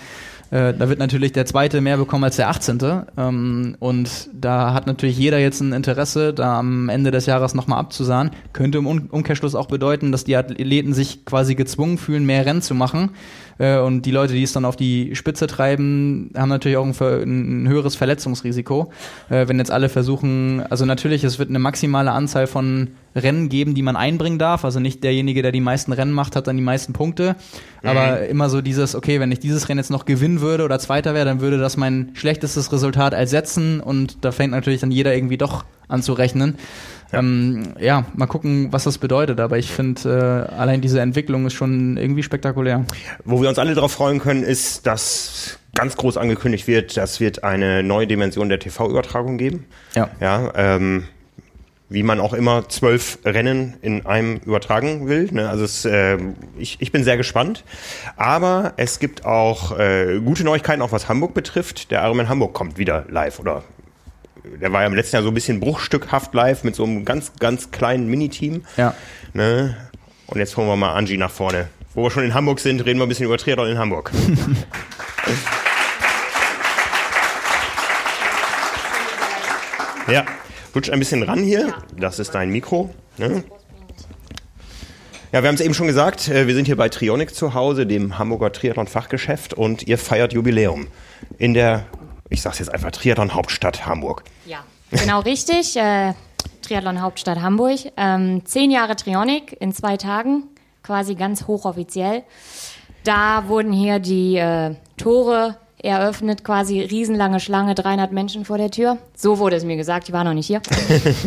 äh, 0.51 0.73
da 0.73 0.89
wird 0.89 0.99
natürlich 0.99 1.33
der 1.33 1.45
Zweite 1.45 1.81
mehr 1.83 1.99
bekommen 1.99 2.25
als 2.25 2.37
der 2.37 2.49
18. 2.49 2.79
Ähm, 3.19 3.77
und 3.81 4.31
da 4.33 4.73
hat 4.73 4.87
natürlich 4.87 5.19
jeder 5.19 5.39
jetzt 5.39 5.61
ein 5.61 5.75
Interesse, 5.75 6.33
da 6.33 6.59
am 6.59 6.89
Ende 6.89 7.11
des 7.11 7.27
Jahres 7.27 7.55
nochmal 7.55 7.79
abzusahen. 7.79 8.31
Könnte 8.55 8.79
im 8.79 8.87
Um- 8.87 9.09
Umkehrschluss 9.11 9.55
auch 9.55 9.67
bedeuten, 9.67 10.11
dass 10.11 10.25
die 10.25 10.37
Athleten 10.37 10.95
sich 10.95 11.27
quasi 11.27 11.55
gezwungen 11.55 11.99
fühlen, 11.99 12.25
mehr 12.25 12.47
Rennen 12.47 12.63
zu 12.63 12.75
machen. 12.75 13.11
Äh, 13.59 13.79
und 13.79 14.03
die 14.03 14.11
Leute, 14.11 14.33
die 14.33 14.43
es 14.43 14.53
dann 14.53 14.65
auf 14.65 14.77
die 14.77 15.15
Spitze 15.15 15.47
treiben, 15.47 16.31
haben 16.37 16.49
natürlich 16.49 16.77
auch 16.77 16.85
ein, 16.85 17.65
ein 17.65 17.69
höheres 17.69 17.97
Verletzungsrisiko. 17.97 18.91
Äh, 19.29 19.49
wenn 19.49 19.59
jetzt 19.59 19.71
alle 19.71 19.89
versuchen, 19.89 20.63
also 20.71 20.85
natürlich, 20.85 21.25
es 21.25 21.39
wird 21.39 21.49
eine 21.49 21.59
maximale 21.59 22.13
Anzahl 22.13 22.47
von 22.47 22.89
Rennen 23.15 23.49
geben, 23.49 23.75
die 23.75 23.83
man 23.83 23.97
einbringen 23.97 24.39
darf. 24.39 24.65
Also 24.65 24.81
nicht 24.81 25.03
derjenige, 25.03 25.43
der 25.43 25.53
die 25.53 25.61
meisten 25.61 25.93
Rennen 25.93 26.13
macht, 26.13 26.37
hat 26.37 26.47
dann 26.47 26.57
die 26.57 26.63
meisten 26.63 26.93
Punkte. 26.93 27.37
Aber 27.83 28.27
immer 28.27 28.51
so 28.51 28.61
dieses, 28.61 28.95
okay, 28.95 29.21
wenn 29.21 29.33
ich 29.33 29.39
dieses 29.39 29.69
Rennen 29.69 29.79
jetzt 29.79 29.91
noch 29.91 30.05
gewinnen 30.05 30.41
würde 30.41 30.65
oder 30.65 30.79
Zweiter 30.79 31.15
wäre, 31.15 31.25
dann 31.25 31.41
würde 31.41 31.59
das 31.59 31.77
mein 31.77 32.11
schlechtestes 32.15 32.73
Resultat 32.73 33.13
ersetzen. 33.13 33.81
Und 33.81 34.25
da 34.25 34.33
fängt 34.33 34.53
natürlich 34.53 34.81
dann 34.81 34.91
jeder 34.91 35.15
irgendwie 35.15 35.39
doch 35.39 35.65
an 35.89 36.03
zu 36.03 36.13
rechnen. 36.13 36.57
Ja, 37.13 37.19
ähm, 37.21 37.75
ja 37.81 38.05
mal 38.15 38.27
gucken, 38.27 38.69
was 38.73 38.85
das 38.85 38.99
bedeutet. 38.99 39.41
Aber 39.41 39.59
ich 39.59 39.71
finde, 39.71 40.47
äh, 40.51 40.55
allein 40.55 40.81
diese 40.81 41.01
Entwicklung 41.01 41.47
ist 41.47 41.55
schon 41.55 41.97
irgendwie 41.97 42.23
spektakulär. 42.23 42.85
Wo 43.25 43.41
wir 43.41 43.49
uns 43.49 43.59
alle 43.59 43.75
darauf 43.75 43.93
freuen 43.93 44.21
können, 44.21 44.43
ist, 44.43 44.87
dass 44.87 45.59
ganz 45.75 45.97
groß 45.97 46.17
angekündigt 46.17 46.67
wird, 46.67 46.97
das 46.97 47.21
wird 47.21 47.45
eine 47.45 47.83
neue 47.83 48.07
Dimension 48.07 48.49
der 48.49 48.59
TV-Übertragung 48.59 49.39
geben. 49.39 49.67
Ja. 49.95 50.09
Ja, 50.21 50.53
ähm, 50.57 51.05
wie 51.89 52.03
man 52.03 52.21
auch 52.21 52.35
immer 52.35 52.69
zwölf 52.69 53.19
Rennen 53.25 53.75
in 53.81 54.05
einem 54.05 54.37
übertragen 54.45 55.09
will. 55.09 55.29
Ne? 55.33 55.49
Also 55.49 55.65
es, 55.65 55.85
äh, 55.85 56.19
ich, 56.59 56.77
ich 56.81 56.93
bin 56.93 57.05
sehr 57.05 57.17
gespannt. 57.17 57.65
Aber 58.17 58.75
es 58.77 58.99
gibt 58.99 59.25
auch 59.25 59.79
äh, 59.79 60.21
gute 60.23 60.45
Neuigkeiten, 60.45 60.83
auch 60.83 60.93
was 60.93 61.09
Hamburg 61.09 61.33
betrifft. 61.33 61.91
Der 61.91 62.03
Ironman 62.03 62.29
Hamburg 62.29 62.53
kommt 62.53 62.77
wieder 62.77 63.07
live 63.09 63.39
oder 63.39 63.63
der 64.61 64.73
war 64.73 64.83
ja 64.83 64.87
im 64.87 64.95
letzten 64.95 65.17
Jahr 65.17 65.23
so 65.23 65.31
ein 65.31 65.35
bisschen 65.35 65.61
bruchstückhaft 65.61 66.35
live 66.35 66.65
mit 66.65 66.75
so 66.75 66.85
einem 66.85 67.05
ganz, 67.05 67.33
ganz 67.39 67.71
kleinen 67.71 68.09
Miniteam. 68.09 68.65
Ja. 68.77 68.95
Ne? 69.35 69.77
Und 70.27 70.39
jetzt 70.39 70.57
holen 70.57 70.67
wir 70.69 70.77
mal 70.77 70.95
Angie 70.95 71.17
nach 71.17 71.31
vorne. 71.31 71.69
Wo 71.95 72.03
wir 72.05 72.11
schon 72.11 72.25
in 72.25 72.35
Hamburg 72.35 72.61
sind, 72.61 72.85
reden 72.85 72.99
wir 72.99 73.07
ein 73.07 73.09
bisschen 73.09 73.27
über 73.27 73.39
Triathlon 73.39 73.69
in 73.69 73.79
Hamburg. 73.79 74.11
ja, 80.13 80.25
rutsch 80.75 80.91
ein 80.91 80.99
bisschen 80.99 81.23
ran 81.23 81.43
hier. 81.43 81.75
Das 81.97 82.19
ist 82.19 82.35
dein 82.35 82.51
Mikro. 82.51 82.95
Ne? 83.17 83.43
Ja, 85.33 85.43
wir 85.43 85.49
haben 85.49 85.57
es 85.57 85.61
eben 85.61 85.75
schon 85.75 85.87
gesagt, 85.87 86.29
äh, 86.29 86.47
wir 86.47 86.55
sind 86.55 86.65
hier 86.65 86.77
bei 86.77 86.89
Trionic 86.89 87.35
zu 87.35 87.53
Hause, 87.53 87.87
dem 87.87 88.19
Hamburger 88.19 88.51
Triathlon-Fachgeschäft 88.51 89.53
und 89.53 89.87
ihr 89.87 89.99
feiert 89.99 90.33
Jubiläum 90.33 90.87
in 91.37 91.53
der, 91.53 91.85
ich 92.31 92.43
sag's 92.43 92.59
jetzt 92.59 92.73
einfach, 92.73 92.91
Triathlon-Hauptstadt 92.91 93.87
Hamburg. 93.87 94.25
Ja, 94.47 94.65
genau 94.91 95.21
richtig. 95.21 95.77
Äh, 95.77 96.15
Triathlon 96.63 97.01
Hauptstadt 97.01 97.41
Hamburg. 97.41 97.79
Ähm, 97.97 98.45
zehn 98.45 98.71
Jahre 98.71 98.95
Trionic 98.97 99.57
in 99.61 99.73
zwei 99.73 99.97
Tagen, 99.97 100.45
quasi 100.83 101.15
ganz 101.15 101.47
hochoffiziell. 101.47 102.25
Da 103.05 103.49
wurden 103.49 103.73
hier 103.73 103.99
die 104.01 104.37
äh, 104.37 104.75
Tore 104.97 105.57
eröffnet, 105.83 106.45
quasi 106.45 106.81
riesenlange 106.81 107.41
Schlange, 107.41 107.75
300 107.75 108.13
Menschen 108.13 108.45
vor 108.45 108.59
der 108.59 108.71
Tür. 108.71 108.99
So 109.15 109.39
wurde 109.39 109.57
es 109.57 109.65
mir 109.65 109.77
gesagt, 109.77 110.09
ich 110.09 110.13
war 110.13 110.25
noch 110.25 110.35
nicht 110.35 110.49
hier. 110.49 110.61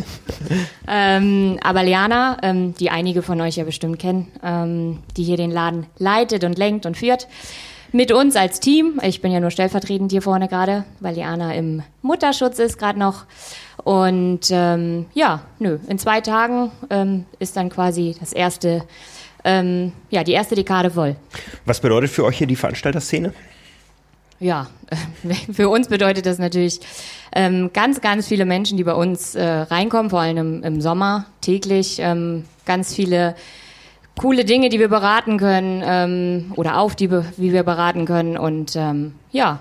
ähm, 0.87 1.57
aber 1.63 1.83
Liana, 1.83 2.37
ähm, 2.43 2.75
die 2.75 2.89
einige 2.89 3.21
von 3.21 3.39
euch 3.41 3.55
ja 3.55 3.63
bestimmt 3.63 3.97
kennen, 3.97 4.31
ähm, 4.43 4.99
die 5.15 5.23
hier 5.23 5.37
den 5.37 5.51
Laden 5.51 5.87
leitet 5.97 6.43
und 6.43 6.57
lenkt 6.57 6.85
und 6.85 6.97
führt, 6.97 7.27
mit 7.91 8.11
uns 8.11 8.35
als 8.35 8.59
Team. 8.59 8.99
Ich 9.03 9.21
bin 9.21 9.31
ja 9.31 9.39
nur 9.39 9.51
stellvertretend 9.51 10.11
hier 10.11 10.21
vorne 10.21 10.47
gerade, 10.47 10.85
weil 10.99 11.15
Liana 11.15 11.53
im 11.55 11.83
Mutterschutz 12.01 12.59
ist 12.59 12.77
gerade 12.77 12.99
noch. 12.99 13.25
Und 13.83 14.49
ähm, 14.51 15.05
ja, 15.13 15.41
nö, 15.59 15.79
in 15.87 15.97
zwei 15.97 16.21
Tagen 16.21 16.71
ähm, 16.89 17.25
ist 17.39 17.57
dann 17.57 17.69
quasi 17.69 18.15
das 18.19 18.33
erste, 18.33 18.83
ähm, 19.43 19.91
ja, 20.09 20.23
die 20.23 20.33
erste 20.33 20.55
Dekade 20.55 20.91
voll. 20.91 21.15
Was 21.65 21.79
bedeutet 21.79 22.11
für 22.11 22.23
euch 22.23 22.37
hier 22.37 22.47
die 22.47 22.55
Veranstalterszene? 22.55 23.33
Ja, 24.39 24.67
für 25.53 25.69
uns 25.69 25.87
bedeutet 25.87 26.25
das 26.25 26.39
natürlich 26.39 26.79
ähm, 27.33 27.71
ganz, 27.73 28.01
ganz 28.01 28.27
viele 28.27 28.45
Menschen, 28.45 28.77
die 28.77 28.83
bei 28.83 28.93
uns 28.93 29.35
äh, 29.35 29.43
reinkommen, 29.43 30.09
vor 30.09 30.19
allem 30.21 30.37
im, 30.37 30.63
im 30.63 30.81
Sommer 30.81 31.27
täglich. 31.41 31.99
Ähm, 31.99 32.45
ganz 32.65 32.93
viele 32.95 33.35
coole 34.17 34.45
Dinge, 34.45 34.69
die 34.69 34.79
wir 34.79 34.89
beraten 34.89 35.37
können 35.37 35.81
ähm, 35.85 36.53
oder 36.55 36.77
auf 36.79 36.95
die, 36.95 37.09
wie 37.11 37.53
wir 37.53 37.63
beraten 37.63 38.05
können. 38.05 38.37
Und 38.37 38.75
ähm, 38.75 39.13
ja, 39.31 39.59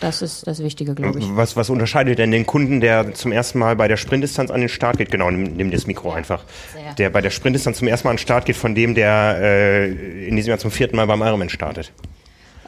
das 0.00 0.22
ist 0.22 0.46
das 0.46 0.62
Wichtige, 0.62 0.94
glaube 0.94 1.18
ich. 1.18 1.26
Was, 1.36 1.56
was 1.56 1.68
unterscheidet 1.68 2.18
denn 2.18 2.30
den 2.30 2.46
Kunden, 2.46 2.80
der 2.80 3.12
zum 3.12 3.32
ersten 3.32 3.58
Mal 3.58 3.76
bei 3.76 3.86
der 3.86 3.98
Sprintdistanz 3.98 4.50
an 4.50 4.60
den 4.60 4.70
Start 4.70 4.96
geht? 4.96 5.10
Genau, 5.10 5.30
nimm, 5.30 5.54
nimm 5.56 5.70
das 5.70 5.86
Mikro 5.86 6.12
einfach. 6.12 6.44
Sehr. 6.72 6.94
Der 6.94 7.10
bei 7.10 7.20
der 7.20 7.30
Sprintdistanz 7.30 7.78
zum 7.78 7.88
ersten 7.88 8.06
Mal 8.08 8.12
an 8.12 8.16
den 8.16 8.22
Start 8.22 8.46
geht, 8.46 8.56
von 8.56 8.74
dem, 8.74 8.94
der 8.94 9.36
äh, 9.40 10.26
in 10.28 10.36
diesem 10.36 10.48
Jahr 10.50 10.58
zum 10.58 10.70
vierten 10.70 10.96
Mal 10.96 11.06
beim 11.06 11.20
Ironman 11.20 11.50
startet. 11.50 11.92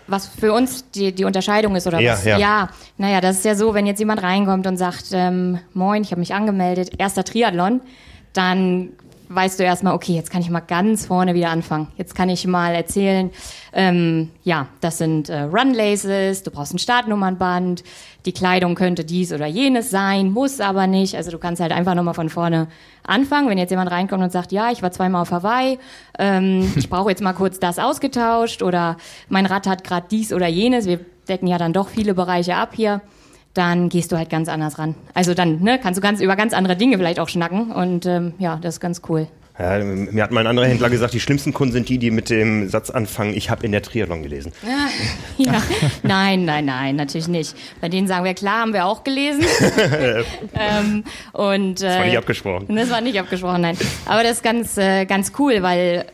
Was 0.08 0.26
für 0.28 0.52
uns 0.52 0.90
die, 0.90 1.12
die 1.12 1.24
Unterscheidung 1.24 1.74
ist 1.74 1.86
oder 1.86 2.00
Ja, 2.00 2.12
was? 2.12 2.24
ja. 2.24 2.36
ja, 2.36 2.68
naja, 2.98 3.20
das 3.22 3.36
ist 3.38 3.44
ja 3.46 3.54
so, 3.54 3.72
wenn 3.72 3.86
jetzt 3.86 4.00
jemand 4.00 4.22
reinkommt 4.22 4.66
und 4.66 4.76
sagt, 4.76 5.06
ähm, 5.12 5.58
moin, 5.72 6.02
ich 6.02 6.10
habe 6.10 6.20
mich 6.20 6.34
angemeldet, 6.34 6.90
erster 6.98 7.24
Triathlon, 7.24 7.80
dann 8.34 8.90
weißt 9.34 9.58
du 9.58 9.64
erstmal, 9.64 9.94
okay, 9.94 10.12
jetzt 10.12 10.30
kann 10.30 10.42
ich 10.42 10.50
mal 10.50 10.60
ganz 10.60 11.06
vorne 11.06 11.34
wieder 11.34 11.50
anfangen. 11.50 11.88
Jetzt 11.96 12.14
kann 12.14 12.28
ich 12.28 12.46
mal 12.46 12.74
erzählen, 12.74 13.30
ähm, 13.72 14.30
ja, 14.44 14.68
das 14.80 14.98
sind 14.98 15.28
äh, 15.28 15.42
Run-Laces, 15.42 16.42
du 16.42 16.50
brauchst 16.50 16.74
ein 16.74 16.78
Startnummernband, 16.78 17.82
die 18.26 18.32
Kleidung 18.32 18.74
könnte 18.74 19.04
dies 19.04 19.32
oder 19.32 19.46
jenes 19.46 19.90
sein, 19.90 20.30
muss 20.30 20.60
aber 20.60 20.86
nicht. 20.86 21.16
Also 21.16 21.30
du 21.30 21.38
kannst 21.38 21.60
halt 21.60 21.72
einfach 21.72 21.94
nochmal 21.94 22.14
von 22.14 22.28
vorne 22.28 22.68
anfangen. 23.02 23.48
Wenn 23.48 23.58
jetzt 23.58 23.70
jemand 23.70 23.90
reinkommt 23.90 24.22
und 24.22 24.32
sagt, 24.32 24.52
ja, 24.52 24.70
ich 24.70 24.82
war 24.82 24.92
zweimal 24.92 25.22
auf 25.22 25.30
Hawaii, 25.30 25.78
ähm, 26.18 26.72
ich 26.76 26.88
brauche 26.88 27.10
jetzt 27.10 27.22
mal 27.22 27.32
kurz 27.32 27.58
das 27.58 27.78
ausgetauscht 27.78 28.62
oder 28.62 28.96
mein 29.28 29.46
Rad 29.46 29.66
hat 29.66 29.84
gerade 29.84 30.06
dies 30.10 30.32
oder 30.32 30.46
jenes, 30.46 30.86
wir 30.86 31.00
decken 31.28 31.46
ja 31.46 31.58
dann 31.58 31.72
doch 31.72 31.88
viele 31.88 32.14
Bereiche 32.14 32.56
ab 32.56 32.70
hier, 32.74 33.00
dann 33.54 33.88
gehst 33.88 34.12
du 34.12 34.16
halt 34.16 34.30
ganz 34.30 34.48
anders 34.48 34.78
ran. 34.78 34.94
Also 35.14 35.34
dann 35.34 35.60
ne, 35.62 35.78
kannst 35.82 35.98
du 35.98 36.02
ganz 36.02 36.20
über 36.20 36.36
ganz 36.36 36.54
andere 36.54 36.76
Dinge 36.76 36.96
vielleicht 36.96 37.20
auch 37.20 37.28
schnacken 37.28 37.70
und 37.72 38.06
ähm, 38.06 38.34
ja, 38.38 38.58
das 38.60 38.76
ist 38.76 38.80
ganz 38.80 39.02
cool. 39.08 39.28
Ja, 39.58 39.78
mir 39.84 40.22
hat 40.22 40.30
mal 40.30 40.40
ein 40.40 40.46
anderer 40.46 40.66
Händler 40.66 40.88
gesagt, 40.88 41.12
die 41.12 41.20
schlimmsten 41.20 41.52
Kunden 41.52 41.74
sind 41.74 41.88
die, 41.90 41.98
die 41.98 42.10
mit 42.10 42.30
dem 42.30 42.68
Satz 42.70 42.88
anfangen, 42.88 43.34
ich 43.34 43.50
habe 43.50 43.66
in 43.66 43.72
der 43.72 43.82
Triathlon 43.82 44.22
gelesen. 44.22 44.52
Ja, 45.38 45.62
nein, 46.02 46.44
nein, 46.44 46.66
nein, 46.66 46.94
natürlich 46.96 47.26
nicht. 47.26 47.56
Bei 47.80 47.88
denen 47.88 48.06
sagen 48.06 48.24
wir, 48.24 48.34
klar, 48.34 48.60
haben 48.60 48.74
wir 48.74 48.84
auch 48.84 49.02
gelesen. 49.02 49.42
ähm, 50.54 51.04
und, 51.32 51.82
Das 51.82 51.96
war 51.96 52.04
äh, 52.04 52.08
nicht 52.08 52.18
abgesprochen. 52.18 52.76
Das 52.76 52.90
war 52.90 53.00
nicht 53.00 53.18
abgesprochen, 53.18 53.62
nein. 53.62 53.76
Aber 54.04 54.22
das 54.22 54.32
ist 54.32 54.42
ganz, 54.42 54.76
äh, 54.76 55.06
ganz 55.06 55.32
cool, 55.38 55.62
weil 55.62 56.04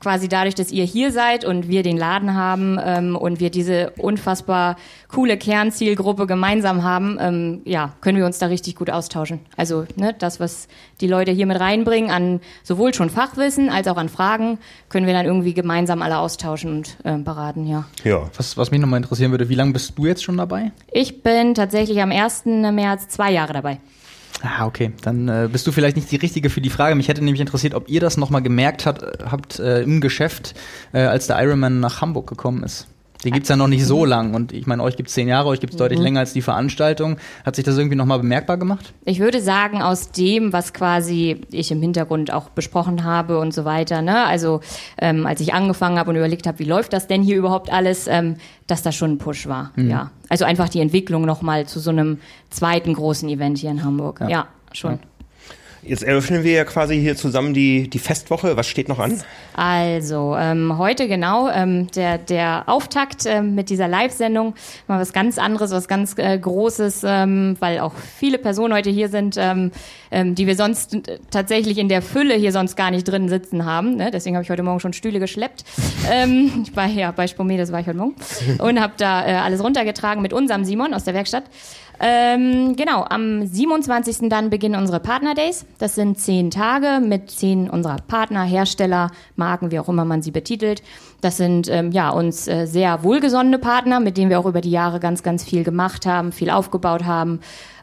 quasi 0.00 0.28
dadurch, 0.28 0.54
dass 0.54 0.70
ihr 0.70 0.84
hier 0.84 1.12
seid 1.12 1.44
und 1.44 1.68
wir 1.68 1.82
den 1.82 1.96
Laden 1.96 2.34
haben 2.34 2.78
ähm, 2.82 3.16
und 3.16 3.40
wir 3.40 3.50
diese 3.50 3.90
unfassbar 3.96 4.76
coole 5.08 5.36
Kernzielgruppe 5.36 6.26
gemeinsam 6.26 6.82
haben, 6.82 7.18
ähm, 7.20 7.62
ja, 7.64 7.94
können 8.00 8.18
wir 8.18 8.26
uns 8.26 8.38
da 8.38 8.46
richtig 8.46 8.76
gut 8.76 8.90
austauschen. 8.90 9.40
Also 9.56 9.86
ne, 9.96 10.14
das, 10.18 10.40
was 10.40 10.68
die 11.00 11.06
Leute 11.06 11.32
hier 11.32 11.46
mit 11.46 11.58
reinbringen, 11.58 12.10
an 12.10 12.40
sowohl 12.62 12.94
schon 12.94 13.10
Fachwissen 13.10 13.70
als 13.70 13.88
auch 13.88 13.96
an 13.96 14.08
Fragen, 14.08 14.58
können 14.88 15.06
wir 15.06 15.14
dann 15.14 15.26
irgendwie 15.26 15.54
gemeinsam 15.54 16.02
alle 16.02 16.18
austauschen 16.18 16.76
und 16.76 16.96
äh, 17.04 17.16
beraten, 17.18 17.66
ja. 17.66 17.86
Ja. 18.04 18.28
Was, 18.36 18.56
was 18.56 18.70
mich 18.70 18.80
nochmal 18.80 18.98
interessieren 18.98 19.30
würde, 19.30 19.48
wie 19.48 19.54
lange 19.54 19.72
bist 19.72 19.98
du 19.98 20.06
jetzt 20.06 20.22
schon 20.22 20.36
dabei? 20.36 20.72
Ich 20.92 21.22
bin 21.22 21.54
tatsächlich 21.54 22.00
am 22.00 22.12
1. 22.12 22.44
März 22.46 23.08
zwei 23.08 23.32
Jahre 23.32 23.52
dabei. 23.52 23.80
Ah, 24.42 24.66
okay. 24.66 24.92
Dann 25.02 25.28
äh, 25.28 25.48
bist 25.50 25.66
du 25.66 25.72
vielleicht 25.72 25.96
nicht 25.96 26.10
die 26.10 26.16
Richtige 26.16 26.50
für 26.50 26.60
die 26.60 26.70
Frage. 26.70 26.94
Mich 26.94 27.08
hätte 27.08 27.24
nämlich 27.24 27.40
interessiert, 27.40 27.74
ob 27.74 27.88
ihr 27.88 28.00
das 28.00 28.16
nochmal 28.16 28.42
gemerkt 28.42 28.86
hat, 28.86 29.02
äh, 29.02 29.24
habt 29.30 29.58
äh, 29.58 29.82
im 29.82 30.00
Geschäft, 30.00 30.54
äh, 30.92 31.00
als 31.00 31.26
der 31.26 31.42
Ironman 31.42 31.80
nach 31.80 32.00
Hamburg 32.00 32.28
gekommen 32.28 32.62
ist. 32.62 32.86
Den 33.24 33.32
gibt's 33.32 33.48
ja 33.48 33.56
noch 33.56 33.66
nicht 33.66 33.84
so 33.84 34.04
lang 34.04 34.34
und 34.34 34.52
ich 34.52 34.66
meine, 34.66 34.82
euch 34.82 34.96
gibt's 34.96 35.12
zehn 35.12 35.26
Jahre, 35.26 35.48
euch 35.48 35.58
gibt's 35.58 35.76
deutlich 35.76 35.98
länger 35.98 36.20
als 36.20 36.32
die 36.32 36.42
Veranstaltung. 36.42 37.16
Hat 37.44 37.56
sich 37.56 37.64
das 37.64 37.76
irgendwie 37.76 37.96
nochmal 37.96 38.18
bemerkbar 38.18 38.58
gemacht? 38.58 38.92
Ich 39.04 39.18
würde 39.18 39.40
sagen, 39.40 39.82
aus 39.82 40.12
dem, 40.12 40.52
was 40.52 40.72
quasi 40.72 41.40
ich 41.50 41.72
im 41.72 41.82
Hintergrund 41.82 42.32
auch 42.32 42.50
besprochen 42.50 43.02
habe 43.02 43.40
und 43.40 43.52
so 43.52 43.64
weiter, 43.64 44.02
ne? 44.02 44.24
also 44.24 44.60
ähm, 44.98 45.26
als 45.26 45.40
ich 45.40 45.52
angefangen 45.52 45.98
habe 45.98 46.10
und 46.10 46.16
überlegt 46.16 46.46
habe, 46.46 46.60
wie 46.60 46.64
läuft 46.64 46.92
das 46.92 47.08
denn 47.08 47.22
hier 47.22 47.36
überhaupt 47.36 47.72
alles, 47.72 48.06
ähm, 48.06 48.36
dass 48.68 48.82
das 48.82 48.94
schon 48.94 49.12
ein 49.12 49.18
Push 49.18 49.48
war. 49.48 49.72
Ja. 49.76 50.10
Also 50.28 50.44
einfach 50.44 50.68
die 50.68 50.80
Entwicklung 50.80 51.24
nochmal 51.24 51.66
zu 51.66 51.80
so 51.80 51.90
einem 51.90 52.18
zweiten 52.50 52.94
großen 52.94 53.28
Event 53.28 53.58
hier 53.58 53.70
in 53.70 53.82
Hamburg. 53.82 54.22
Ja, 54.28 54.46
schon. 54.72 55.00
Jetzt 55.82 56.02
eröffnen 56.02 56.42
wir 56.42 56.52
ja 56.52 56.64
quasi 56.64 57.00
hier 57.00 57.16
zusammen 57.16 57.54
die, 57.54 57.88
die 57.88 57.98
Festwoche. 57.98 58.56
Was 58.56 58.66
steht 58.66 58.88
noch 58.88 58.98
an? 58.98 59.22
Also, 59.54 60.36
ähm, 60.36 60.76
heute 60.76 61.08
genau 61.08 61.48
ähm, 61.48 61.88
der, 61.92 62.18
der 62.18 62.64
Auftakt 62.66 63.26
ähm, 63.26 63.54
mit 63.54 63.70
dieser 63.70 63.86
Live-Sendung. 63.86 64.54
Mal 64.88 65.00
was 65.00 65.12
ganz 65.12 65.38
anderes, 65.38 65.70
was 65.70 65.86
ganz 65.86 66.14
äh, 66.18 66.36
Großes, 66.38 67.02
ähm, 67.06 67.56
weil 67.60 67.78
auch 67.78 67.92
viele 67.94 68.38
Personen 68.38 68.74
heute 68.74 68.90
hier 68.90 69.08
sind, 69.08 69.36
ähm, 69.38 69.70
ähm, 70.10 70.34
die 70.34 70.46
wir 70.46 70.56
sonst 70.56 70.94
äh, 70.94 71.18
tatsächlich 71.30 71.78
in 71.78 71.88
der 71.88 72.02
Fülle 72.02 72.34
hier 72.34 72.52
sonst 72.52 72.76
gar 72.76 72.90
nicht 72.90 73.04
drin 73.04 73.28
sitzen 73.28 73.64
haben. 73.64 73.96
Ne? 73.96 74.10
Deswegen 74.10 74.34
habe 74.36 74.42
ich 74.42 74.50
heute 74.50 74.62
Morgen 74.62 74.80
schon 74.80 74.92
Stühle 74.92 75.20
geschleppt. 75.20 75.64
ich 76.62 76.76
war 76.76 76.86
ja 76.86 77.12
bei 77.12 77.26
Spomedes 77.26 77.70
war 77.70 77.80
ich 77.80 77.86
heute 77.86 77.98
Morgen 77.98 78.16
und 78.58 78.80
habe 78.80 78.94
da 78.96 79.26
äh, 79.26 79.32
alles 79.34 79.62
runtergetragen 79.62 80.22
mit 80.22 80.32
unserem 80.32 80.64
Simon 80.64 80.94
aus 80.94 81.04
der 81.04 81.14
Werkstatt. 81.14 81.44
Ähm, 82.00 82.76
genau, 82.76 83.04
am 83.08 83.44
27. 83.44 84.28
dann 84.28 84.50
beginnen 84.50 84.78
unsere 84.78 85.00
Partner 85.00 85.34
Days. 85.34 85.66
Das 85.78 85.96
sind 85.96 86.18
zehn 86.18 86.50
Tage 86.50 87.00
mit 87.04 87.30
zehn 87.30 87.68
unserer 87.68 87.96
Partner, 87.96 88.44
Hersteller, 88.44 89.10
Marken, 89.34 89.72
wie 89.72 89.80
auch 89.80 89.88
immer 89.88 90.04
man 90.04 90.22
sie 90.22 90.30
betitelt. 90.30 90.82
Das 91.20 91.36
sind 91.36 91.68
ähm, 91.68 91.90
ja 91.90 92.10
uns 92.10 92.46
äh, 92.46 92.66
sehr 92.66 93.02
wohlgesonnene 93.02 93.58
Partner, 93.58 93.98
mit 93.98 94.16
denen 94.16 94.30
wir 94.30 94.38
auch 94.38 94.46
über 94.46 94.60
die 94.60 94.70
Jahre 94.70 95.00
ganz, 95.00 95.24
ganz 95.24 95.42
viel 95.42 95.64
gemacht 95.64 96.06
haben, 96.06 96.30
viel 96.30 96.50
aufgebaut 96.50 97.04
haben, 97.04 97.40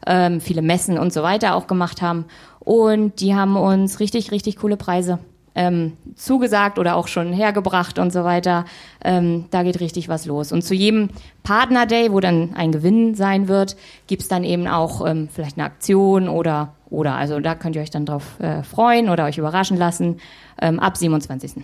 ähm, 0.08 0.40
viele 0.40 0.62
Messen 0.62 0.98
und 0.98 1.12
so 1.12 1.22
weiter 1.22 1.56
auch 1.56 1.68
gemacht 1.68 2.02
haben. 2.02 2.26
Und 2.60 3.20
die 3.20 3.36
haben 3.36 3.58
uns 3.58 4.00
richtig, 4.00 4.32
richtig 4.32 4.56
coole 4.58 4.78
Preise 4.78 5.20
ähm, 5.56 5.98
zugesagt 6.16 6.78
oder 6.80 6.96
auch 6.96 7.08
schon 7.08 7.34
hergebracht 7.34 7.98
und 7.98 8.12
so 8.12 8.24
weiter. 8.24 8.66
Ähm, 9.04 9.46
da 9.52 9.64
geht 9.64 9.80
richtig 9.80 10.10
was 10.10 10.26
los. 10.26 10.52
Und 10.52 10.62
zu 10.62 10.74
jedem 10.74 11.10
Partner 11.44 11.86
Day, 11.86 12.12
wo 12.12 12.20
dann 12.20 12.54
ein 12.56 12.72
Gewinn 12.72 13.16
sein 13.16 13.48
wird, 13.48 13.76
gibt's 14.08 14.28
dann 14.28 14.44
eben 14.44 14.68
auch 14.68 15.06
ähm, 15.08 15.30
vielleicht 15.34 15.58
eine 15.58 15.66
Aktion 15.66 16.30
oder 16.30 16.74
oder. 16.90 17.16
Also 17.16 17.40
da 17.40 17.56
könnt 17.56 17.76
ihr 17.76 17.82
euch 17.82 17.92
dann 17.92 18.06
drauf 18.06 18.40
äh, 18.40 18.64
freuen 18.64 19.10
oder 19.10 19.26
euch 19.26 19.38
überraschen 19.38 19.78
lassen. 19.78 20.20
Ähm, 20.62 20.80
ab 20.80 20.98
27. 20.98 21.64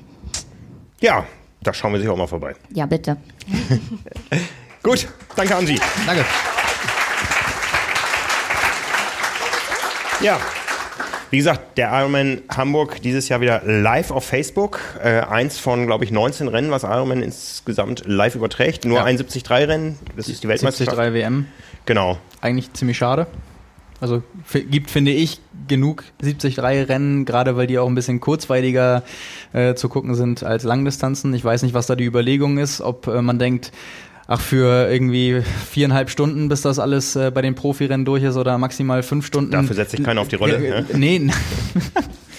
Ja, 1.00 1.26
da 1.62 1.74
schauen 1.74 1.94
wir 1.94 2.00
sich 2.00 2.10
auch 2.10 2.18
mal 2.18 2.28
vorbei. 2.28 2.56
Ja, 2.74 2.86
bitte. 2.86 3.18
Gut, 4.84 5.08
danke 5.36 5.56
Ansi. 5.56 5.80
Danke. 6.06 6.26
Ja. 10.22 10.40
Wie 11.32 11.38
gesagt, 11.38 11.78
der 11.78 11.92
Ironman 11.94 12.42
Hamburg 12.50 13.02
dieses 13.02 13.30
Jahr 13.30 13.40
wieder 13.40 13.62
live 13.66 14.12
auf 14.12 14.26
Facebook. 14.26 14.80
Äh, 15.02 15.22
eins 15.22 15.58
von, 15.58 15.88
glaube 15.88 16.04
ich, 16.04 16.12
19 16.12 16.50
Rennen, 16.50 16.72
was 16.72 16.84
Ironman 16.84 17.24
insgesamt 17.24 18.04
live 18.06 18.36
überträgt. 18.36 18.84
Nur 18.86 18.98
Ja. 18.98 19.06
ein 19.06 19.18
73-Rennen, 19.18 19.98
das 20.18 20.28
ist 20.28 20.44
die 20.44 20.50
Weltmeisterschaft. 20.50 20.98
73 20.98 21.24
WM. 21.24 21.46
Genau. 21.86 22.18
Eigentlich 22.42 22.74
ziemlich 22.74 22.98
schade. 22.98 23.28
Also 24.02 24.24
gibt, 24.70 24.90
finde 24.90 25.12
ich, 25.12 25.40
genug 25.68 26.04
73 26.22 26.60
Rennen, 26.60 27.24
gerade 27.24 27.56
weil 27.56 27.68
die 27.68 27.78
auch 27.80 27.88
ein 27.88 27.96
bisschen 27.96 28.20
kurzweiliger 28.20 29.04
äh, 29.54 29.76
zu 29.76 29.90
gucken 29.90 30.16
sind 30.16 30.44
als 30.44 30.64
Langdistanzen. 30.64 31.34
Ich 31.34 31.46
weiß 31.46 31.62
nicht, 31.64 31.74
was 31.74 31.86
da 31.88 31.96
die 31.96 32.06
Überlegung 32.06 32.58
ist, 32.58 32.82
ob 32.82 33.08
äh, 33.08 33.22
man 33.22 33.40
denkt, 33.40 33.72
ach, 34.32 34.40
für 34.42 34.90
irgendwie 34.90 35.42
viereinhalb 35.70 36.10
Stunden, 36.10 36.48
bis 36.50 36.62
das 36.62 36.80
alles 36.80 37.16
äh, 37.16 37.32
bei 37.32 37.42
den 37.42 37.54
Profirennen 37.56 38.06
durch 38.06 38.24
ist 38.24 38.38
oder 38.38 38.58
maximal 38.58 39.04
fünf 39.04 39.26
Stunden. 39.26 39.52
Dafür 39.52 39.76
setzt 39.76 39.92
sich 39.92 40.04
keiner 40.04 40.22
auf 40.22 40.30
die 40.30 40.36
Rolle, 40.36 40.56
Äh, 40.56 40.82
ne? 40.82 40.86
Nee. 40.94 41.22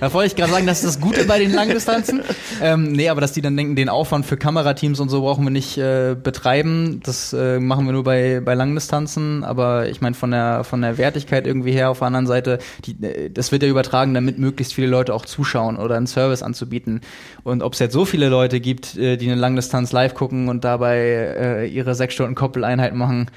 Da 0.00 0.12
wollte 0.12 0.28
ich 0.28 0.36
gerade 0.36 0.52
sagen, 0.52 0.66
das 0.66 0.82
ist 0.82 0.96
das 0.96 1.00
Gute 1.00 1.24
bei 1.24 1.38
den 1.38 1.52
Langdistanzen. 1.52 2.22
ähm, 2.62 2.92
nee, 2.92 3.08
aber 3.08 3.20
dass 3.20 3.32
die 3.32 3.40
dann 3.40 3.56
denken, 3.56 3.76
den 3.76 3.88
Aufwand 3.88 4.26
für 4.26 4.36
Kamerateams 4.36 5.00
und 5.00 5.08
so 5.08 5.22
brauchen 5.22 5.44
wir 5.44 5.50
nicht 5.50 5.78
äh, 5.78 6.16
betreiben. 6.20 7.00
Das 7.04 7.32
äh, 7.32 7.58
machen 7.60 7.86
wir 7.86 7.92
nur 7.92 8.04
bei, 8.04 8.40
bei 8.44 8.54
Langdistanzen. 8.54 9.44
Aber 9.44 9.88
ich 9.88 10.00
meine, 10.00 10.14
von 10.14 10.30
der, 10.30 10.64
von 10.64 10.82
der 10.82 10.98
Wertigkeit 10.98 11.46
irgendwie 11.46 11.72
her 11.72 11.90
auf 11.90 11.98
der 11.98 12.06
anderen 12.06 12.26
Seite, 12.26 12.58
die, 12.84 12.92
äh, 13.04 13.30
das 13.30 13.52
wird 13.52 13.62
ja 13.62 13.68
übertragen, 13.68 14.14
damit 14.14 14.38
möglichst 14.38 14.74
viele 14.74 14.88
Leute 14.88 15.14
auch 15.14 15.24
zuschauen 15.24 15.76
oder 15.76 15.96
einen 15.96 16.06
Service 16.06 16.42
anzubieten. 16.42 17.00
Und 17.44 17.62
ob 17.62 17.72
es 17.72 17.78
jetzt 17.78 17.92
so 17.92 18.04
viele 18.04 18.28
Leute 18.28 18.60
gibt, 18.60 18.96
äh, 18.96 19.16
die 19.16 19.26
eine 19.30 19.40
Langdistanz 19.40 19.92
live 19.92 20.14
gucken 20.14 20.48
und 20.48 20.64
dabei 20.64 20.98
äh, 20.98 21.66
ihre 21.66 21.94
sechs 21.94 22.14
Stunden 22.14 22.34
Koppeleinheit 22.34 22.94
machen, 22.94 23.30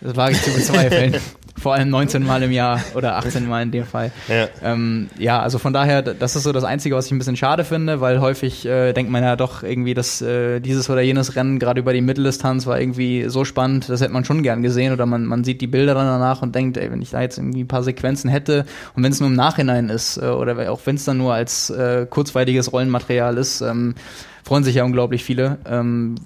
das 0.00 0.16
wage 0.16 0.32
ich 0.32 0.42
zu 0.42 0.52
bezweifeln. 0.52 1.16
Vor 1.56 1.74
allem 1.74 1.88
19 1.88 2.26
Mal 2.26 2.42
im 2.42 2.50
Jahr 2.50 2.80
oder 2.94 3.16
18 3.16 3.48
Mal 3.48 3.62
in 3.62 3.70
dem 3.70 3.84
Fall. 3.84 4.10
Ja. 4.28 4.48
Ähm, 4.62 5.08
ja, 5.18 5.40
also 5.40 5.58
von 5.58 5.72
daher, 5.72 6.02
das 6.02 6.34
ist 6.34 6.42
so 6.42 6.52
das 6.52 6.64
Einzige, 6.64 6.96
was 6.96 7.06
ich 7.06 7.12
ein 7.12 7.18
bisschen 7.18 7.36
schade 7.36 7.64
finde, 7.64 8.00
weil 8.00 8.20
häufig 8.20 8.66
äh, 8.66 8.92
denkt 8.92 9.12
man 9.12 9.22
ja 9.22 9.36
doch 9.36 9.62
irgendwie, 9.62 9.94
dass 9.94 10.20
äh, 10.20 10.58
dieses 10.58 10.90
oder 10.90 11.00
jenes 11.00 11.36
Rennen 11.36 11.60
gerade 11.60 11.80
über 11.80 11.92
die 11.92 12.00
Mitteldistanz 12.00 12.66
war 12.66 12.80
irgendwie 12.80 13.26
so 13.28 13.44
spannend, 13.44 13.88
das 13.88 14.00
hätte 14.00 14.12
man 14.12 14.24
schon 14.24 14.42
gern 14.42 14.62
gesehen 14.62 14.92
oder 14.92 15.06
man, 15.06 15.26
man 15.26 15.44
sieht 15.44 15.60
die 15.60 15.68
Bilder 15.68 15.94
dann 15.94 16.06
danach 16.06 16.42
und 16.42 16.54
denkt, 16.54 16.76
ey, 16.76 16.90
wenn 16.90 17.02
ich 17.02 17.10
da 17.10 17.22
jetzt 17.22 17.38
irgendwie 17.38 17.62
ein 17.62 17.68
paar 17.68 17.84
Sequenzen 17.84 18.28
hätte 18.30 18.66
und 18.96 19.04
wenn 19.04 19.12
es 19.12 19.20
nur 19.20 19.28
im 19.28 19.36
Nachhinein 19.36 19.90
ist 19.90 20.16
äh, 20.16 20.26
oder 20.26 20.72
auch 20.72 20.80
wenn 20.84 20.96
es 20.96 21.04
dann 21.04 21.18
nur 21.18 21.34
als 21.34 21.70
äh, 21.70 22.06
kurzweiliges 22.10 22.72
Rollenmaterial 22.72 23.38
ist, 23.38 23.60
ähm, 23.60 23.94
freuen 24.42 24.64
sich 24.64 24.74
ja 24.74 24.84
unglaublich 24.84 25.24
viele. 25.24 25.58
Ähm, 25.66 26.16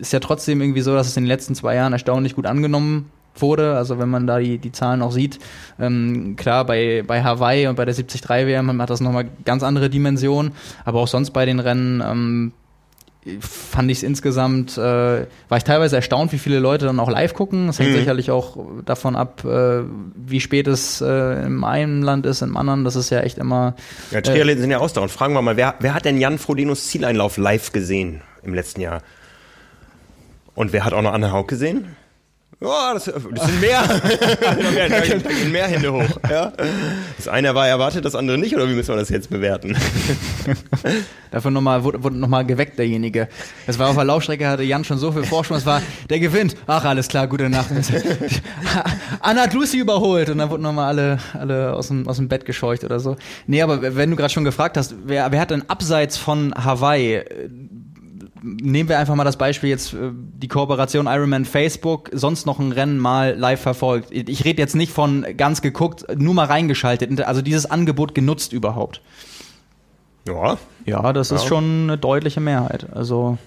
ist 0.00 0.12
ja 0.12 0.20
trotzdem 0.20 0.60
irgendwie 0.60 0.80
so, 0.80 0.94
dass 0.94 1.08
es 1.08 1.16
in 1.16 1.24
den 1.24 1.28
letzten 1.28 1.54
zwei 1.54 1.74
Jahren 1.74 1.92
erstaunlich 1.92 2.36
gut 2.36 2.46
angenommen 2.46 3.10
wurde. 3.36 3.76
Also 3.76 3.98
wenn 3.98 4.08
man 4.08 4.26
da 4.26 4.38
die, 4.38 4.58
die 4.58 4.72
Zahlen 4.72 5.02
auch 5.02 5.12
sieht, 5.12 5.38
ähm, 5.80 6.36
klar, 6.36 6.64
bei, 6.66 7.02
bei 7.06 7.22
Hawaii 7.22 7.66
und 7.66 7.76
bei 7.76 7.84
der 7.84 7.94
73 7.94 8.28
WM 8.28 8.80
hat 8.82 8.90
das 8.90 9.00
nochmal 9.00 9.26
ganz 9.44 9.62
andere 9.62 9.88
Dimensionen, 9.90 10.52
aber 10.84 11.00
auch 11.00 11.08
sonst 11.08 11.30
bei 11.30 11.46
den 11.46 11.60
Rennen 11.60 12.00
ähm, 12.00 12.52
fand 13.38 13.88
ich 13.88 13.98
es 13.98 14.02
insgesamt, 14.02 14.76
äh, 14.76 14.80
war 15.48 15.56
ich 15.56 15.62
teilweise 15.62 15.94
erstaunt, 15.94 16.32
wie 16.32 16.38
viele 16.38 16.58
Leute 16.58 16.86
dann 16.86 16.98
auch 16.98 17.08
live 17.08 17.34
gucken. 17.34 17.68
Das 17.68 17.78
hängt 17.78 17.92
Mhm. 17.92 17.98
sicherlich 17.98 18.32
auch 18.32 18.56
davon 18.84 19.14
ab, 19.14 19.44
äh, 19.44 19.82
wie 20.16 20.40
spät 20.40 20.66
es 20.66 21.00
äh, 21.00 21.46
im 21.46 21.62
einen 21.62 22.02
Land 22.02 22.26
ist, 22.26 22.42
im 22.42 22.56
anderen. 22.56 22.82
Das 22.84 22.96
ist 22.96 23.10
ja 23.10 23.20
echt 23.20 23.38
immer 23.38 23.76
Ja, 24.10 24.22
Triathleten 24.22 24.60
sind 24.62 24.72
ja 24.72 24.78
ausdauernd. 24.78 25.12
Fragen 25.12 25.34
wir 25.34 25.42
mal, 25.42 25.56
wer, 25.56 25.76
wer 25.78 25.94
hat 25.94 26.04
denn 26.04 26.18
Jan 26.18 26.36
Frodeno's 26.38 26.88
Zieleinlauf 26.88 27.36
live 27.36 27.70
gesehen 27.70 28.22
im 28.42 28.54
letzten 28.54 28.80
Jahr? 28.80 29.02
Und 30.56 30.72
wer 30.72 30.84
hat 30.84 30.92
auch 30.92 31.02
noch 31.02 31.12
Anne 31.12 31.30
Haug 31.32 31.46
gesehen? 31.46 31.96
Ja, 32.62 32.94
das, 32.94 33.04
das 33.04 33.46
sind 33.46 33.60
mehr. 33.60 33.82
da 34.88 34.88
da 34.88 35.00
gehen 35.00 35.52
mehr 35.52 35.66
Hände 35.66 35.92
hoch. 35.92 36.20
Ja? 36.30 36.52
Das 37.16 37.28
eine 37.28 37.54
war 37.54 37.66
erwartet, 37.66 38.04
das 38.04 38.14
andere 38.14 38.38
nicht, 38.38 38.54
oder 38.54 38.68
wie 38.68 38.74
müssen 38.74 38.94
wir 38.94 38.96
das 38.96 39.08
jetzt 39.08 39.30
bewerten? 39.30 39.76
Dafür 41.30 41.50
nochmal, 41.50 41.82
wurde, 41.82 42.02
wurde 42.02 42.16
nochmal 42.16 42.44
geweckt, 42.44 42.78
derjenige. 42.78 43.28
Es 43.66 43.78
war 43.78 43.88
auf 43.88 43.96
der 43.96 44.04
Laufstrecke, 44.04 44.46
hatte 44.46 44.62
Jan 44.62 44.84
schon 44.84 44.98
so 44.98 45.10
viel 45.12 45.24
Vorsprung, 45.24 45.56
es 45.56 45.66
war, 45.66 45.82
der 46.10 46.20
gewinnt. 46.20 46.56
Ach, 46.66 46.84
alles 46.84 47.08
klar, 47.08 47.26
gute 47.26 47.48
Nacht. 47.48 47.70
Anna 49.20 49.42
hat 49.42 49.54
Lucy 49.54 49.78
überholt 49.78 50.28
und 50.30 50.38
dann 50.38 50.50
wurden 50.50 50.62
nochmal 50.62 50.88
alle, 50.88 51.18
alle 51.32 51.72
aus 51.74 51.88
dem, 51.88 52.06
aus 52.06 52.16
dem 52.16 52.28
Bett 52.28 52.44
gescheucht 52.44 52.84
oder 52.84 53.00
so. 53.00 53.16
Nee, 53.46 53.62
aber 53.62 53.96
wenn 53.96 54.10
du 54.10 54.16
gerade 54.16 54.32
schon 54.32 54.44
gefragt 54.44 54.76
hast, 54.76 54.94
wer, 55.04 55.32
wer 55.32 55.40
hat 55.40 55.50
denn 55.50 55.68
abseits 55.68 56.16
von 56.16 56.54
Hawaii, 56.54 57.14
äh, 57.14 57.48
nehmen 58.42 58.88
wir 58.88 58.98
einfach 58.98 59.14
mal 59.14 59.24
das 59.24 59.36
Beispiel 59.36 59.70
jetzt, 59.70 59.94
äh, 59.94 60.10
die 60.12 60.48
Kooperation 60.48 61.06
Ironman 61.06 61.44
Facebook, 61.44 62.10
sonst 62.12 62.46
noch 62.46 62.58
ein 62.58 62.72
Rennen 62.72 62.98
mal 62.98 63.34
live 63.36 63.60
verfolgt. 63.60 64.08
Ich 64.10 64.44
rede 64.44 64.60
jetzt 64.60 64.74
nicht 64.74 64.92
von 64.92 65.24
ganz 65.36 65.62
geguckt, 65.62 66.04
nur 66.16 66.34
mal 66.34 66.46
reingeschaltet, 66.46 67.20
also 67.22 67.42
dieses 67.42 67.66
Angebot 67.70 68.14
genutzt 68.14 68.52
überhaupt. 68.52 69.00
Ja, 70.26 70.58
Ja, 70.84 71.12
das 71.12 71.30
ist 71.30 71.42
Ja. 71.42 71.48
schon 71.48 71.64
eine 71.84 71.98
deutliche 71.98 72.40
Mehrheit. 72.40 72.86
Also 72.92 73.38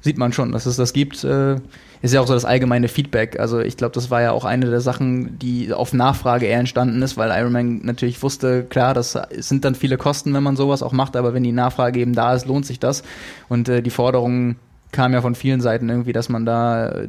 sieht 0.00 0.18
man 0.18 0.32
schon, 0.32 0.52
dass 0.52 0.66
es 0.66 0.76
das 0.76 0.92
gibt. 0.92 1.24
Äh, 1.24 1.56
ist 2.02 2.14
ja 2.14 2.20
auch 2.20 2.26
so 2.26 2.32
das 2.32 2.44
allgemeine 2.44 2.88
Feedback. 2.88 3.38
Also 3.38 3.60
ich 3.60 3.76
glaube, 3.76 3.94
das 3.94 4.10
war 4.10 4.22
ja 4.22 4.32
auch 4.32 4.44
eine 4.44 4.70
der 4.70 4.80
Sachen, 4.80 5.38
die 5.38 5.72
auf 5.72 5.92
Nachfrage 5.92 6.46
eher 6.46 6.58
entstanden 6.58 7.02
ist, 7.02 7.16
weil 7.16 7.30
Ironman 7.30 7.80
natürlich 7.82 8.22
wusste, 8.22 8.64
klar, 8.64 8.94
das 8.94 9.18
sind 9.38 9.64
dann 9.64 9.74
viele 9.74 9.98
Kosten, 9.98 10.32
wenn 10.32 10.42
man 10.42 10.56
sowas 10.56 10.82
auch 10.82 10.92
macht, 10.92 11.16
aber 11.16 11.34
wenn 11.34 11.42
die 11.42 11.52
Nachfrage 11.52 12.00
eben 12.00 12.14
da 12.14 12.34
ist, 12.34 12.46
lohnt 12.46 12.64
sich 12.64 12.78
das. 12.78 13.02
Und 13.48 13.68
äh, 13.68 13.82
die 13.82 13.90
Forderung 13.90 14.56
kam 14.92 15.12
ja 15.12 15.20
von 15.20 15.34
vielen 15.34 15.60
Seiten 15.60 15.88
irgendwie, 15.88 16.12
dass 16.12 16.28
man 16.28 16.46
da 16.46 17.02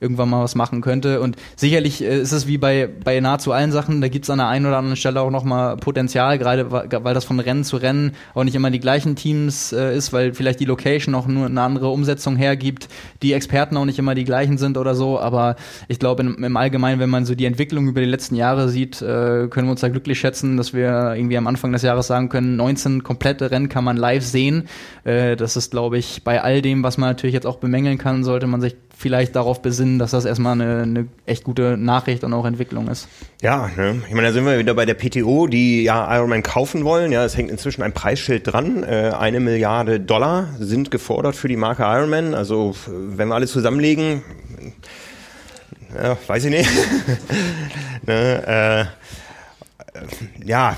irgendwann 0.00 0.30
mal 0.30 0.42
was 0.42 0.54
machen 0.54 0.80
könnte. 0.80 1.20
Und 1.20 1.36
sicherlich 1.56 2.02
äh, 2.02 2.20
ist 2.20 2.32
es 2.32 2.46
wie 2.46 2.58
bei, 2.58 2.88
bei 3.04 3.20
nahezu 3.20 3.52
allen 3.52 3.70
Sachen, 3.70 4.00
da 4.00 4.08
gibt 4.08 4.24
es 4.24 4.30
an 4.30 4.38
der 4.38 4.48
einen 4.48 4.66
oder 4.66 4.78
anderen 4.78 4.96
Stelle 4.96 5.20
auch 5.20 5.30
nochmal 5.30 5.76
Potenzial, 5.76 6.38
gerade 6.38 6.70
weil 6.70 7.14
das 7.14 7.24
von 7.24 7.38
Rennen 7.38 7.64
zu 7.64 7.76
Rennen 7.76 8.12
auch 8.34 8.44
nicht 8.44 8.54
immer 8.54 8.70
die 8.70 8.80
gleichen 8.80 9.14
Teams 9.14 9.72
äh, 9.72 9.96
ist, 9.96 10.12
weil 10.12 10.32
vielleicht 10.34 10.60
die 10.60 10.64
Location 10.64 11.14
auch 11.14 11.26
nur 11.26 11.46
eine 11.46 11.60
andere 11.60 11.88
Umsetzung 11.88 12.36
hergibt, 12.36 12.88
die 13.22 13.34
Experten 13.34 13.76
auch 13.76 13.84
nicht 13.84 13.98
immer 13.98 14.14
die 14.14 14.24
gleichen 14.24 14.58
sind 14.58 14.78
oder 14.78 14.94
so. 14.94 15.20
Aber 15.20 15.56
ich 15.88 15.98
glaube, 15.98 16.22
im, 16.22 16.42
im 16.42 16.56
Allgemeinen, 16.56 17.00
wenn 17.00 17.10
man 17.10 17.26
so 17.26 17.34
die 17.34 17.44
Entwicklung 17.44 17.86
über 17.86 18.00
die 18.00 18.06
letzten 18.06 18.36
Jahre 18.36 18.68
sieht, 18.68 19.02
äh, 19.02 19.48
können 19.48 19.66
wir 19.66 19.72
uns 19.72 19.80
da 19.80 19.88
glücklich 19.88 20.18
schätzen, 20.18 20.56
dass 20.56 20.72
wir 20.72 21.14
irgendwie 21.14 21.36
am 21.36 21.46
Anfang 21.46 21.72
des 21.72 21.82
Jahres 21.82 22.06
sagen 22.06 22.30
können, 22.30 22.56
19 22.56 23.02
komplette 23.02 23.50
Rennen 23.50 23.68
kann 23.68 23.84
man 23.84 23.96
live 23.96 24.24
sehen. 24.24 24.68
Äh, 25.04 25.36
das 25.36 25.56
ist, 25.56 25.70
glaube 25.70 25.98
ich, 25.98 26.24
bei 26.24 26.42
all 26.42 26.62
dem, 26.62 26.82
was 26.82 26.96
man 26.96 27.10
natürlich 27.10 27.34
jetzt 27.34 27.46
auch 27.46 27.56
bemängeln 27.56 27.98
kann, 27.98 28.24
sollte 28.24 28.46
man 28.46 28.60
sich 28.60 28.76
vielleicht 29.00 29.34
darauf 29.34 29.62
besinnen, 29.62 29.98
dass 29.98 30.10
das 30.10 30.26
erstmal 30.26 30.52
eine, 30.52 30.82
eine 30.82 31.06
echt 31.24 31.42
gute 31.42 31.78
Nachricht 31.78 32.22
und 32.22 32.34
auch 32.34 32.44
Entwicklung 32.44 32.86
ist. 32.88 33.08
Ja, 33.40 33.70
ne? 33.74 34.02
ich 34.06 34.14
meine, 34.14 34.28
da 34.28 34.34
sind 34.34 34.44
wir 34.44 34.58
wieder 34.58 34.74
bei 34.74 34.84
der 34.84 34.92
PTO, 34.92 35.46
die 35.46 35.84
ja 35.84 36.14
Ironman 36.14 36.42
kaufen 36.42 36.84
wollen. 36.84 37.10
Ja, 37.10 37.24
es 37.24 37.34
hängt 37.34 37.50
inzwischen 37.50 37.82
ein 37.82 37.94
Preisschild 37.94 38.52
dran. 38.52 38.84
Äh, 38.84 39.12
eine 39.18 39.40
Milliarde 39.40 40.00
Dollar 40.00 40.48
sind 40.58 40.90
gefordert 40.90 41.34
für 41.34 41.48
die 41.48 41.56
Marke 41.56 41.82
Ironman. 41.82 42.34
Also 42.34 42.74
wenn 42.86 43.28
wir 43.28 43.34
alles 43.34 43.52
zusammenlegen, 43.52 44.22
ja, 45.96 46.18
weiß 46.26 46.44
ich 46.44 46.50
nicht. 46.50 46.68
ne, 48.06 48.86
äh, 49.96 50.44
ja, 50.44 50.76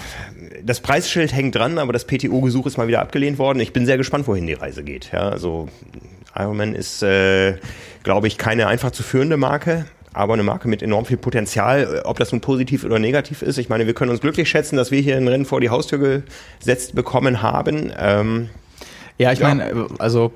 das 0.63 0.79
Preisschild 0.79 1.35
hängt 1.35 1.57
dran, 1.57 1.79
aber 1.79 1.93
das 1.93 2.07
PTO-Gesuch 2.07 2.67
ist 2.67 2.77
mal 2.77 2.87
wieder 2.87 3.01
abgelehnt 3.01 3.39
worden. 3.39 3.59
Ich 3.59 3.73
bin 3.73 3.85
sehr 3.85 3.99
gespannt, 3.99 4.29
wohin 4.29 4.47
die 4.47 4.53
Reise 4.53 4.85
geht. 4.85 5.11
Ja, 5.13 5.29
also 5.29 5.69
Ironman 6.37 6.75
ist, 6.75 7.03
äh, 7.03 7.57
glaube 8.03 8.27
ich, 8.27 8.39
keine 8.39 8.67
einfach 8.67 8.91
zu 8.91 9.03
führende 9.03 9.37
Marke 9.37 9.87
aber 10.15 10.35
eine 10.35 10.43
Marke 10.43 10.69
mit 10.69 10.83
enorm 10.83 11.07
viel 11.07 11.17
Potenzial, 11.17 12.03
ob 12.05 12.19
das 12.19 12.33
nun 12.33 12.41
positiv 12.41 12.85
oder 12.85 12.99
negativ 12.99 13.43
ist. 13.43 13.59
Ich 13.59 13.69
meine, 13.69 13.87
wir 13.87 13.95
können 13.95 14.11
uns 14.11 14.21
glücklich 14.21 14.49
schätzen, 14.49 14.77
dass 14.77 14.91
wir 14.91 15.01
hier 15.01 15.17
ein 15.17 15.27
Rennen 15.27 15.47
vor 15.47 15.61
die 15.61 15.71
Haustür 15.71 16.23
gesetzt 16.61 16.95
bekommen 16.95 17.43
haben. 17.43 17.93
Ähm, 17.99 18.51
ja, 19.19 19.33
ich 19.33 19.39
ja. 19.39 19.49
meine, 19.49 19.87
also 19.99 20.33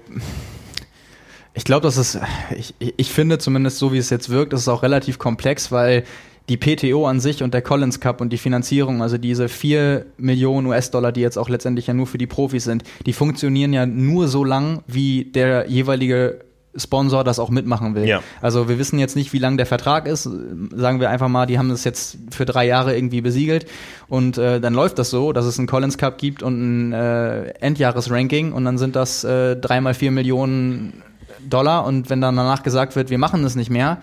ich 1.55 1.65
glaube, 1.65 1.83
dass 1.83 1.97
es, 1.97 2.19
ich, 2.57 2.75
ich 2.79 3.13
finde 3.13 3.39
zumindest 3.39 3.79
so, 3.79 3.93
wie 3.93 3.99
es 3.99 4.11
jetzt 4.11 4.31
wirkt, 4.31 4.53
ist 4.53 4.61
es 4.61 4.69
auch 4.69 4.83
relativ 4.83 5.19
komplex, 5.19 5.73
weil 5.73 6.05
die 6.49 6.57
PTO 6.57 7.07
an 7.07 7.19
sich 7.19 7.43
und 7.43 7.55
der 7.55 7.63
Collins 7.63 7.99
Cup 7.99 8.21
und 8.21 8.33
die 8.33 8.39
Finanzierung, 8.39 9.03
also 9.03 9.19
diese 9.19 9.49
vier 9.49 10.07
Millionen 10.17 10.69
US-Dollar, 10.69 11.11
die 11.11 11.21
jetzt 11.21 11.39
auch 11.39 11.49
letztendlich 11.49 11.89
ja 11.89 11.95
nur 11.95 12.07
für 12.07 12.19
die 12.19 12.29
Profis 12.29 12.65
sind, 12.65 12.85
die 13.05 13.13
funktionieren 13.13 13.73
ja 13.73 13.85
nur 13.85 14.29
so 14.29 14.45
lang, 14.45 14.83
wie 14.87 15.25
der 15.25 15.69
jeweilige 15.69 16.46
Sponsor 16.77 17.25
das 17.25 17.39
auch 17.39 17.51
mitmachen 17.51 17.95
will. 17.95 18.07
Ja. 18.07 18.23
Also 18.41 18.69
wir 18.69 18.79
wissen 18.79 18.99
jetzt 18.99 19.17
nicht, 19.17 19.33
wie 19.33 19.39
lang 19.39 19.57
der 19.57 19.67
Vertrag 19.67 20.07
ist. 20.07 20.25
Sagen 20.25 21.01
wir 21.01 21.11
einfach 21.11 21.29
mal, 21.29 21.47
die 21.47 21.59
haben 21.59 21.69
das 21.69 21.85
jetzt 21.85 22.19
für 22.31 22.45
drei 22.45 22.67
Jahre 22.67 22.97
irgendwie 22.97 23.21
besiegelt 23.21 23.67
und 24.09 24.39
äh, 24.39 24.61
dann 24.61 24.75
läuft 24.75 24.99
das 24.99 25.11
so, 25.11 25.33
dass 25.33 25.45
es 25.45 25.59
einen 25.59 25.69
Collins 25.69 25.99
Cup 25.99 26.19
gibt 26.19 26.43
und 26.43 26.91
ein 26.91 26.93
äh, 26.93 27.49
Endjahresranking 27.61 28.53
und 28.53 28.65
dann 28.65 28.79
sind 28.79 28.97
das 28.97 29.25
äh, 29.25 29.57
dreimal 29.57 29.95
vier 29.95 30.11
Millionen 30.11 31.03
Dollar 31.49 31.87
und 31.87 32.11
wenn 32.11 32.21
dann 32.21 32.37
danach 32.37 32.63
gesagt 32.63 32.97
wird, 32.97 33.11
wir 33.11 33.19
machen 33.19 33.43
das 33.43 33.55
nicht 33.57 33.71
mehr, 33.71 33.99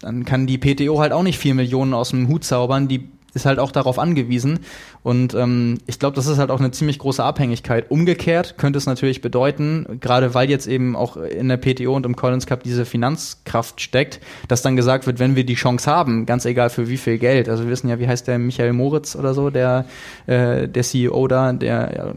dann 0.00 0.24
kann 0.24 0.46
die 0.46 0.58
PTO 0.58 1.00
halt 1.00 1.12
auch 1.12 1.22
nicht 1.22 1.38
vier 1.38 1.54
Millionen 1.54 1.94
aus 1.94 2.10
dem 2.10 2.28
Hut 2.28 2.44
zaubern. 2.44 2.88
Die 2.88 3.08
ist 3.36 3.46
halt 3.46 3.60
auch 3.60 3.70
darauf 3.70 3.98
angewiesen. 4.00 4.60
Und 5.02 5.34
ähm, 5.34 5.78
ich 5.86 6.00
glaube, 6.00 6.16
das 6.16 6.26
ist 6.26 6.38
halt 6.38 6.50
auch 6.50 6.58
eine 6.58 6.72
ziemlich 6.72 6.98
große 6.98 7.22
Abhängigkeit. 7.22 7.90
Umgekehrt 7.90 8.58
könnte 8.58 8.78
es 8.78 8.86
natürlich 8.86 9.20
bedeuten, 9.20 9.98
gerade 10.00 10.34
weil 10.34 10.50
jetzt 10.50 10.66
eben 10.66 10.96
auch 10.96 11.16
in 11.16 11.48
der 11.48 11.58
PTO 11.58 11.94
und 11.94 12.04
im 12.06 12.16
Collins 12.16 12.46
Cup 12.46 12.64
diese 12.64 12.84
Finanzkraft 12.84 13.80
steckt, 13.80 14.20
dass 14.48 14.62
dann 14.62 14.74
gesagt 14.74 15.06
wird, 15.06 15.20
wenn 15.20 15.36
wir 15.36 15.44
die 15.44 15.54
Chance 15.54 15.88
haben, 15.88 16.26
ganz 16.26 16.44
egal 16.46 16.70
für 16.70 16.88
wie 16.88 16.96
viel 16.96 17.18
Geld, 17.18 17.48
also 17.48 17.64
wir 17.64 17.70
wissen 17.70 17.88
ja, 17.88 18.00
wie 18.00 18.08
heißt 18.08 18.26
der 18.26 18.38
Michael 18.38 18.72
Moritz 18.72 19.14
oder 19.14 19.34
so, 19.34 19.50
der, 19.50 19.84
äh, 20.26 20.66
der 20.66 20.82
CEO 20.82 21.28
da, 21.28 21.52
der 21.52 21.92
ja, 21.96 22.14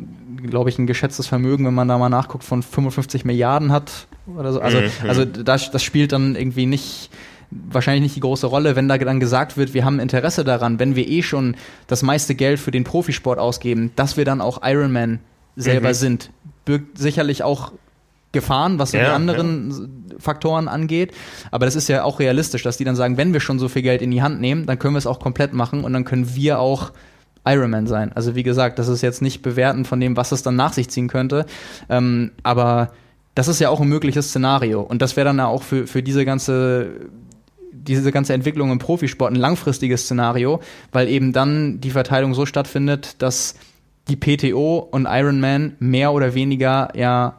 glaube 0.48 0.70
ich, 0.70 0.80
ein 0.80 0.88
geschätztes 0.88 1.28
Vermögen, 1.28 1.66
wenn 1.66 1.74
man 1.74 1.88
da 1.88 1.98
mal 1.98 2.10
nachguckt, 2.10 2.46
von 2.46 2.64
55 2.64 3.26
Milliarden 3.26 3.72
hat 3.72 4.08
oder 4.38 4.54
so. 4.54 4.62
Also, 4.62 4.80
mhm. 4.80 4.90
also 5.08 5.26
das, 5.26 5.70
das 5.72 5.84
spielt 5.84 6.14
dann 6.14 6.36
irgendwie 6.36 6.66
nicht 6.66 7.10
wahrscheinlich 7.52 8.04
nicht 8.04 8.16
die 8.16 8.22
große 8.22 8.48
Rolle, 8.48 8.76
wenn 8.76 8.88
da 8.88 8.98
dann 8.98 9.20
gesagt 9.20 9.58
wird, 9.58 9.74
wir 9.74 9.86
haben 9.86 10.00
Interesse 10.00 10.44
daran, 10.44 10.80
wenn 10.80 10.96
wir 10.96 11.08
eh 11.08 11.24
schon 11.24 11.56
das 11.88 12.04
meiste 12.04 12.36
Geld 12.36 12.60
für 12.60 12.72
den 12.72 12.84
Profisport 12.84 13.40
ausgeben, 13.40 13.92
dass 13.96 14.18
wir 14.18 14.26
dann 14.26 14.42
auch 14.42 14.62
Ironman 14.64 15.20
selber 15.56 15.90
mhm. 15.90 15.94
sind. 15.94 16.32
Birgt 16.66 16.98
sicherlich 16.98 17.44
auch 17.44 17.72
Gefahren, 18.32 18.78
was 18.78 18.92
ja, 18.92 19.00
die 19.00 19.06
anderen 19.08 19.72
ja. 19.72 20.16
Faktoren 20.20 20.68
angeht. 20.68 21.14
Aber 21.50 21.66
das 21.66 21.76
ist 21.76 21.90
ja 21.90 22.04
auch 22.04 22.20
realistisch, 22.20 22.62
dass 22.62 22.78
die 22.78 22.84
dann 22.84 22.96
sagen, 22.96 23.18
wenn 23.18 23.34
wir 23.34 23.40
schon 23.40 23.58
so 23.58 23.68
viel 23.68 23.82
Geld 23.82 24.04
in 24.04 24.12
die 24.12 24.22
Hand 24.22 24.40
nehmen, 24.40 24.68
dann 24.68 24.78
können 24.78 24.94
wir 24.94 25.00
es 25.00 25.08
auch 25.08 25.20
komplett 25.20 25.54
machen 25.54 25.84
und 25.84 25.94
dann 25.94 26.06
können 26.06 26.36
wir 26.36 26.60
auch 26.60 26.92
Ironman 27.46 27.88
sein. 27.88 28.12
Also 28.14 28.36
wie 28.36 28.44
gesagt, 28.44 28.78
das 28.78 28.88
ist 28.88 29.02
jetzt 29.02 29.24
nicht 29.24 29.42
bewerten 29.42 29.84
von 29.86 30.00
dem, 30.00 30.16
was 30.16 30.32
es 30.32 30.44
dann 30.44 30.56
nach 30.56 30.74
sich 30.74 30.90
ziehen 30.90 31.08
könnte. 31.08 31.48
Ähm, 31.90 32.32
aber 32.44 32.92
das 33.34 33.48
ist 33.48 33.60
ja 33.60 33.70
auch 33.70 33.82
ein 33.82 33.88
mögliches 33.88 34.30
Szenario. 34.30 34.82
Und 34.82 35.02
das 35.02 35.16
wäre 35.16 35.26
dann 35.26 35.40
auch 35.40 35.64
für, 35.64 35.88
für 35.88 36.04
diese 36.04 36.26
ganze 36.26 36.92
diese 37.96 38.12
ganze 38.12 38.34
Entwicklung 38.34 38.72
im 38.72 38.80
Profisport 38.80 39.32
ein 39.34 39.36
langfristiges 39.36 40.04
Szenario, 40.04 40.62
weil 40.92 41.08
eben 41.08 41.34
dann 41.34 41.82
die 41.82 41.92
Verteilung 41.92 42.34
so 42.34 42.46
stattfindet, 42.46 43.16
dass 43.20 43.56
die 44.08 44.16
PTO 44.16 44.78
und 44.80 45.08
Ironman 45.10 45.76
mehr 45.80 46.14
oder 46.14 46.34
weniger 46.34 46.90
ja 46.96 47.36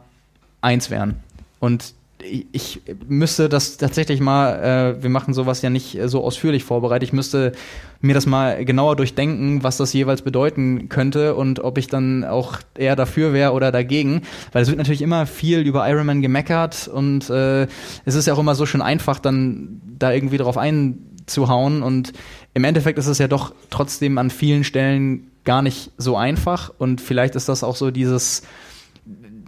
eins 0.61 0.89
wären. 0.89 1.15
Und 1.59 1.93
ich 2.23 2.81
müsste 3.07 3.49
das 3.49 3.77
tatsächlich 3.77 4.19
mal, 4.19 4.95
äh, 4.99 5.03
wir 5.03 5.09
machen 5.09 5.33
sowas 5.33 5.61
ja 5.61 5.69
nicht 5.69 5.97
so 6.05 6.23
ausführlich 6.23 6.63
vorbereitet, 6.63 7.09
ich 7.09 7.13
müsste 7.13 7.53
mir 8.01 8.13
das 8.13 8.25
mal 8.25 8.65
genauer 8.65 8.95
durchdenken, 8.95 9.63
was 9.63 9.77
das 9.77 9.93
jeweils 9.93 10.23
bedeuten 10.23 10.89
könnte 10.89 11.35
und 11.35 11.59
ob 11.59 11.77
ich 11.77 11.87
dann 11.87 12.23
auch 12.23 12.59
eher 12.75 12.95
dafür 12.95 13.33
wäre 13.33 13.53
oder 13.53 13.71
dagegen, 13.71 14.23
weil 14.51 14.63
es 14.63 14.67
wird 14.67 14.77
natürlich 14.77 15.01
immer 15.01 15.25
viel 15.25 15.59
über 15.59 15.87
Ironman 15.87 16.21
gemeckert 16.21 16.87
und 16.87 17.29
äh, 17.29 17.67
es 18.05 18.15
ist 18.15 18.25
ja 18.27 18.33
auch 18.33 18.39
immer 18.39 18.55
so 18.55 18.65
schön 18.65 18.81
einfach, 18.81 19.19
dann 19.19 19.81
da 19.99 20.11
irgendwie 20.11 20.37
drauf 20.37 20.57
einzuhauen 20.57 21.83
und 21.83 22.13
im 22.53 22.63
Endeffekt 22.63 22.97
ist 22.97 23.07
es 23.07 23.19
ja 23.19 23.27
doch 23.27 23.53
trotzdem 23.69 24.17
an 24.17 24.29
vielen 24.29 24.63
Stellen 24.63 25.31
gar 25.43 25.61
nicht 25.61 25.91
so 25.97 26.17
einfach 26.17 26.71
und 26.77 27.01
vielleicht 27.01 27.35
ist 27.35 27.49
das 27.49 27.63
auch 27.63 27.75
so 27.75 27.91
dieses 27.91 28.43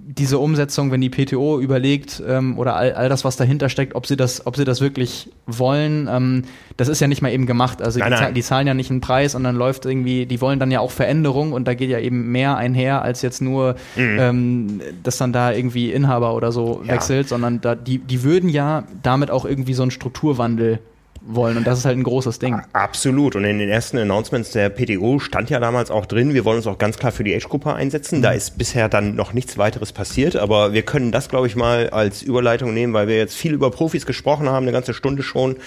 diese 0.06 0.38
Umsetzung, 0.38 0.92
wenn 0.92 1.02
die 1.02 1.10
PTO 1.10 1.60
überlegt 1.60 2.22
ähm, 2.28 2.58
oder 2.58 2.76
all, 2.76 2.94
all 2.94 3.10
das, 3.10 3.24
was 3.24 3.38
dahinter 3.38 3.70
steckt, 3.70 3.96
ob 3.96 4.06
sie 4.06 4.18
das, 4.18 4.46
ob 4.46 4.58
sie 4.58 4.66
das 4.66 4.82
wirklich 4.82 5.30
wollen, 5.48 6.10
ähm, 6.12 6.44
das 6.78 6.90
ist 6.90 7.00
ja 7.00 7.08
nicht 7.08 7.22
mal 7.22 7.32
eben 7.32 7.46
gemacht. 7.46 7.82
Also 7.82 8.00
nein, 8.00 8.12
die, 8.12 8.20
nein. 8.20 8.34
die, 8.34 8.42
zahlen 8.42 8.68
ja 8.68 8.74
nicht 8.74 8.92
einen 8.92 9.02
Preis 9.02 9.34
und 9.34 9.44
dann 9.44 9.56
läuft 9.56 9.86
irgendwie, 9.86 10.26
die 10.26 10.42
wollen 10.42 10.60
dann 10.60 10.72
ja 10.72 10.82
auch 10.82 10.92
Veränderung 10.92 11.54
und 11.54 11.68
da 11.68 11.74
geht 11.74 11.90
ja 11.90 12.00
eben 12.00 12.32
mehr 12.32 12.58
einher 12.58 13.02
als 13.02 13.22
jetzt 13.22 13.42
nur, 13.42 13.76
mhm. 13.96 14.18
ähm, 14.20 14.82
dass 15.04 15.18
dann 15.18 15.32
da 15.32 15.54
irgendwie 15.54 15.92
Inhaber 15.92 16.36
oder 16.36 16.52
so 16.52 16.82
ja. 16.84 16.94
wechselt, 16.94 17.30
sondern 17.30 17.62
da, 17.62 17.76
die, 17.76 18.00
die 18.00 18.24
würden 18.24 18.50
ja 18.50 18.84
damit 19.02 19.32
auch 19.32 19.46
irgendwie 19.46 19.74
so 19.74 19.84
einen 19.84 19.92
Strukturwandel 19.92 20.80
wollen. 21.26 21.58
Und 21.58 21.68
das 21.68 21.80
ist 21.80 21.86
halt 21.86 21.98
ein 21.98 22.04
großes 22.04 22.40
Ding. 22.40 22.62
Absolut. 22.74 23.36
Und 23.36 23.46
in 23.46 23.60
den 23.60 23.70
ersten 23.70 23.98
Announcements 23.98 24.52
der 24.52 24.70
PTO 24.70 25.20
stand 25.20 25.50
ja 25.50 25.60
damals 25.60 25.92
auch 25.92 26.06
drin, 26.06 26.34
wir 26.34 26.46
wollen 26.46 26.58
uns 26.58 26.68
auch 26.68 26.78
ganz 26.78 26.98
klar 26.98 27.12
für 27.12 27.24
die 27.24 27.34
Age-Gruppe 27.36 27.74
einsetzen. 27.74 28.20
Mhm. 28.20 28.24
Da 28.24 28.32
ist 28.32 28.58
bisher 28.58 28.90
dann 28.90 29.16
noch 29.16 29.34
nichts 29.34 29.58
weiteres 29.58 29.92
passiert, 29.92 30.36
aber 30.36 30.74
wir 30.74 30.84
können 30.84 31.12
das, 31.12 31.30
glaube 31.30 31.48
ich, 31.48 31.56
mal 31.56 31.90
als 31.90 32.22
Überleitung 32.22 32.74
nehmen, 32.74 32.94
weil 32.94 33.08
wir 33.08 33.18
jetzt 33.18 33.36
viel 33.36 33.54
über 33.54 33.72
Profis 33.72 34.06
gesprochen 34.06 34.50
haben, 34.50 34.64
eine 34.64 34.72
ganze 34.72 34.94
Stunde 34.94 35.24
schon. 35.24 35.58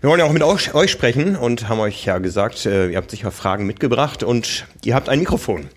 Wir 0.00 0.10
wollen 0.10 0.20
ja 0.20 0.26
auch 0.26 0.32
mit 0.32 0.42
euch, 0.42 0.90
sprechen 0.90 1.36
und 1.36 1.68
haben 1.68 1.80
euch 1.80 2.04
ja 2.04 2.18
gesagt, 2.18 2.66
äh, 2.66 2.88
ihr 2.88 2.96
habt 2.96 3.10
sicher 3.10 3.30
Fragen 3.30 3.66
mitgebracht 3.66 4.22
und 4.22 4.66
ihr 4.84 4.94
habt 4.94 5.08
ein 5.08 5.18
Mikrofon. 5.18 5.68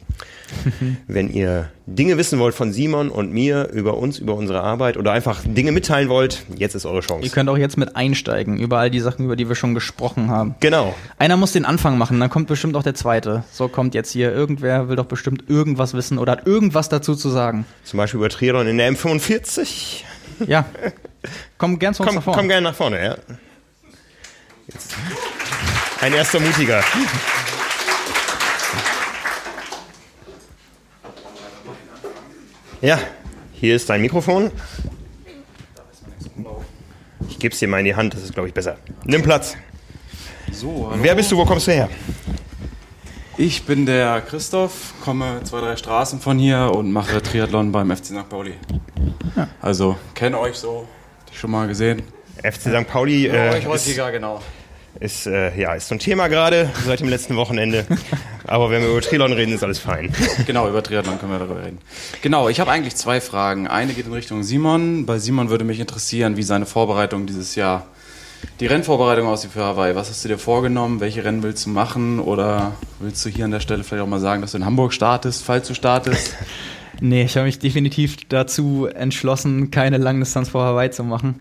Wenn 1.08 1.32
ihr 1.32 1.70
Dinge 1.86 2.18
wissen 2.18 2.39
wollt 2.39 2.54
von 2.54 2.72
Simon 2.72 3.10
und 3.10 3.32
mir 3.32 3.70
über 3.72 3.97
uns, 3.97 4.20
über 4.20 4.36
unsere 4.36 4.62
Arbeit 4.62 4.97
oder 4.97 5.12
einfach 5.12 5.41
Dinge 5.43 5.72
mitteilen 5.72 6.10
wollt, 6.10 6.43
jetzt 6.56 6.76
ist 6.76 6.86
eure 6.86 7.02
Chance. 7.02 7.26
Ihr 7.26 7.32
könnt 7.32 7.50
auch 7.50 7.58
jetzt 7.58 7.78
mit 7.78 7.95
einsteigen 7.95 8.60
über 8.60 8.78
all 8.78 8.89
die 8.89 9.00
Sachen, 9.00 9.26
über 9.26 9.36
die 9.36 9.47
wir 9.47 9.56
schon 9.56 9.74
gesprochen 9.74 10.30
haben. 10.30 10.56
Genau. 10.60 10.95
Einer 11.18 11.38
muss 11.38 11.52
den 11.52 11.66
Anfang 11.66 11.97
machen, 11.97 12.20
dann 12.20 12.30
kommt 12.30 12.47
bestimmt 12.47 12.76
auch 12.76 12.84
der 12.84 12.95
zweite. 12.95 13.43
So 13.52 13.68
kommt 13.68 13.95
jetzt 13.95 14.12
hier 14.12 14.32
irgendwer, 14.34 14.89
will 14.89 14.95
doch 14.95 15.06
bestimmt 15.06 15.50
irgendwas 15.50 15.93
wissen 15.93 16.18
oder 16.18 16.34
hat 16.34 16.47
irgendwas 16.47 16.89
dazu 16.89 17.16
zu 17.16 17.30
sagen. 17.30 17.66
Zum 17.84 17.97
Beispiel 17.97 18.20
über 18.20 18.30
Triathlon 18.30 18.68
in 18.68 18.78
der 18.78 18.91
M45. 18.93 20.04
Ja. 20.47 20.66
Komm 21.58 21.80
gern 21.80 21.93
zu 21.93 22.04
uns 22.04 22.08
komm, 22.08 22.16
nach 22.16 22.24
vorne. 22.24 22.39
Komm 22.39 22.47
gerne 22.47 22.64
nach 22.64 22.76
vorne, 22.76 23.04
ja. 23.04 23.16
Jetzt. 24.68 24.95
Ein 26.02 26.14
erster 26.14 26.39
Mutiger. 26.39 26.82
Ja, 32.82 32.97
hier 33.51 33.75
ist 33.75 33.89
dein 33.89 34.01
Mikrofon. 34.01 34.51
Ich 37.27 37.38
gebe 37.38 37.53
es 37.53 37.59
dir 37.59 37.67
mal 37.67 37.80
in 37.80 37.86
die 37.86 37.95
Hand, 37.95 38.13
das 38.13 38.23
ist, 38.23 38.34
glaube 38.34 38.47
ich, 38.47 38.53
besser. 38.53 38.77
Nimm 39.03 39.21
Platz. 39.21 39.57
So, 40.51 40.88
hallo. 40.89 41.03
Wer 41.03 41.15
bist 41.15 41.30
du, 41.32 41.38
wo 41.38 41.45
kommst 41.45 41.67
du 41.67 41.71
her? 41.73 41.89
Ich 43.38 43.65
bin 43.65 43.86
der 43.86 44.21
Christoph, 44.21 44.93
komme 45.03 45.41
zwei, 45.43 45.59
drei 45.59 45.75
Straßen 45.75 46.21
von 46.21 46.39
hier 46.39 46.71
und 46.73 46.91
mache 46.91 47.21
Triathlon 47.21 47.73
beim 47.73 47.95
FC 47.95 48.05
St. 48.05 48.30
Pauli. 48.30 48.53
Ja. 49.36 49.49
Also, 49.61 49.97
kenne 50.15 50.39
euch 50.39 50.55
so, 50.55 50.88
schon 51.34 51.51
mal 51.51 51.67
gesehen. 51.67 52.01
FC 52.41 52.61
St. 52.61 52.88
Pauli. 52.88 53.27
Äh, 53.27 53.55
euch 53.55 53.67
häufiger, 53.67 54.09
genau 54.11 54.41
ist, 55.00 55.28
äh, 55.28 55.58
ja, 55.58 55.74
ist 55.74 55.88
so 55.88 55.95
ein 55.95 56.00
Thema 56.00 56.28
gerade 56.28 56.70
seit 56.86 57.00
dem 57.00 57.08
letzten 57.08 57.36
Wochenende. 57.36 57.86
Aber 58.47 58.70
wenn 58.70 58.82
wir 58.82 58.89
über 58.89 59.02
Triathlon 59.02 59.34
reden, 59.34 59.54
ist 59.54 59.64
alles 59.64 59.80
fein. 59.80 60.14
Genau, 60.45 60.68
über 60.68 60.84
Triathlon 60.84 61.20
können 61.20 61.32
wir 61.32 61.39
darüber 61.39 61.64
reden. 61.64 61.80
Genau, 62.22 62.50
ich 62.50 62.60
habe 62.60 62.72
eigentlich 62.72 62.95
zwei 62.95 63.22
Fragen. 63.22 63.68
Eine 63.68 63.93
geht 63.93 64.08
in 64.08 64.14
Richtung 64.14 64.43
Simon. 64.43 65.06
Bei 65.06 65.20
Simon 65.20 65.50
würde 65.50 65.64
mich 65.64 65.80
interessieren, 65.80 66.38
wie 66.38 66.43
seine 66.43 66.66
Vorbereitung 66.66 67.28
dieses 67.28 67.56
Jahr, 67.56 67.86
die 68.60 68.66
Rennvorbereitung 68.66 69.28
aussieht 69.28 69.52
für 69.52 69.64
Hawaii. 69.64 69.95
Was 69.95 70.10
hast 70.10 70.24
du 70.24 70.30
dir 70.30 70.38
vorgenommen? 70.38 71.00
Welche 71.00 71.24
Rennen 71.24 71.43
willst 71.43 71.66
du 71.66 71.70
machen? 71.70 72.20
Oder 72.20 72.74
willst 73.00 73.26
du 73.26 73.30
hier 73.30 73.45
an 73.45 73.52
der 73.52 73.60
Stelle 73.60 73.84
vielleicht 73.84 74.04
auch 74.04 74.08
mal 74.08 74.20
sagen, 74.20 74.41
dass 74.41 74.52
du 74.52 74.58
in 74.58 74.66
Hamburg 74.66 74.93
startest, 74.93 75.43
falls 75.43 75.68
du 75.68 75.74
startest? 75.74 76.36
Nee, 77.02 77.24
ich 77.24 77.36
habe 77.36 77.45
mich 77.45 77.60
definitiv 77.60 78.18
dazu 78.28 78.86
entschlossen, 78.86 79.72
keine 79.72 79.97
Langdistanz 79.97 80.50
vor 80.50 80.64
Hawaii 80.64 80.91
zu 80.91 81.04
machen. 81.04 81.39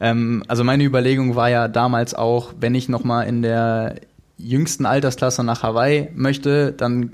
Ähm, 0.00 0.44
also 0.48 0.64
meine 0.64 0.84
Überlegung 0.84 1.36
war 1.36 1.50
ja 1.50 1.68
damals 1.68 2.14
auch, 2.14 2.54
wenn 2.58 2.74
ich 2.74 2.88
nochmal 2.88 3.26
in 3.26 3.42
der 3.42 3.96
jüngsten 4.38 4.86
Altersklasse 4.86 5.44
nach 5.44 5.62
Hawaii 5.62 6.08
möchte, 6.14 6.72
dann 6.72 7.10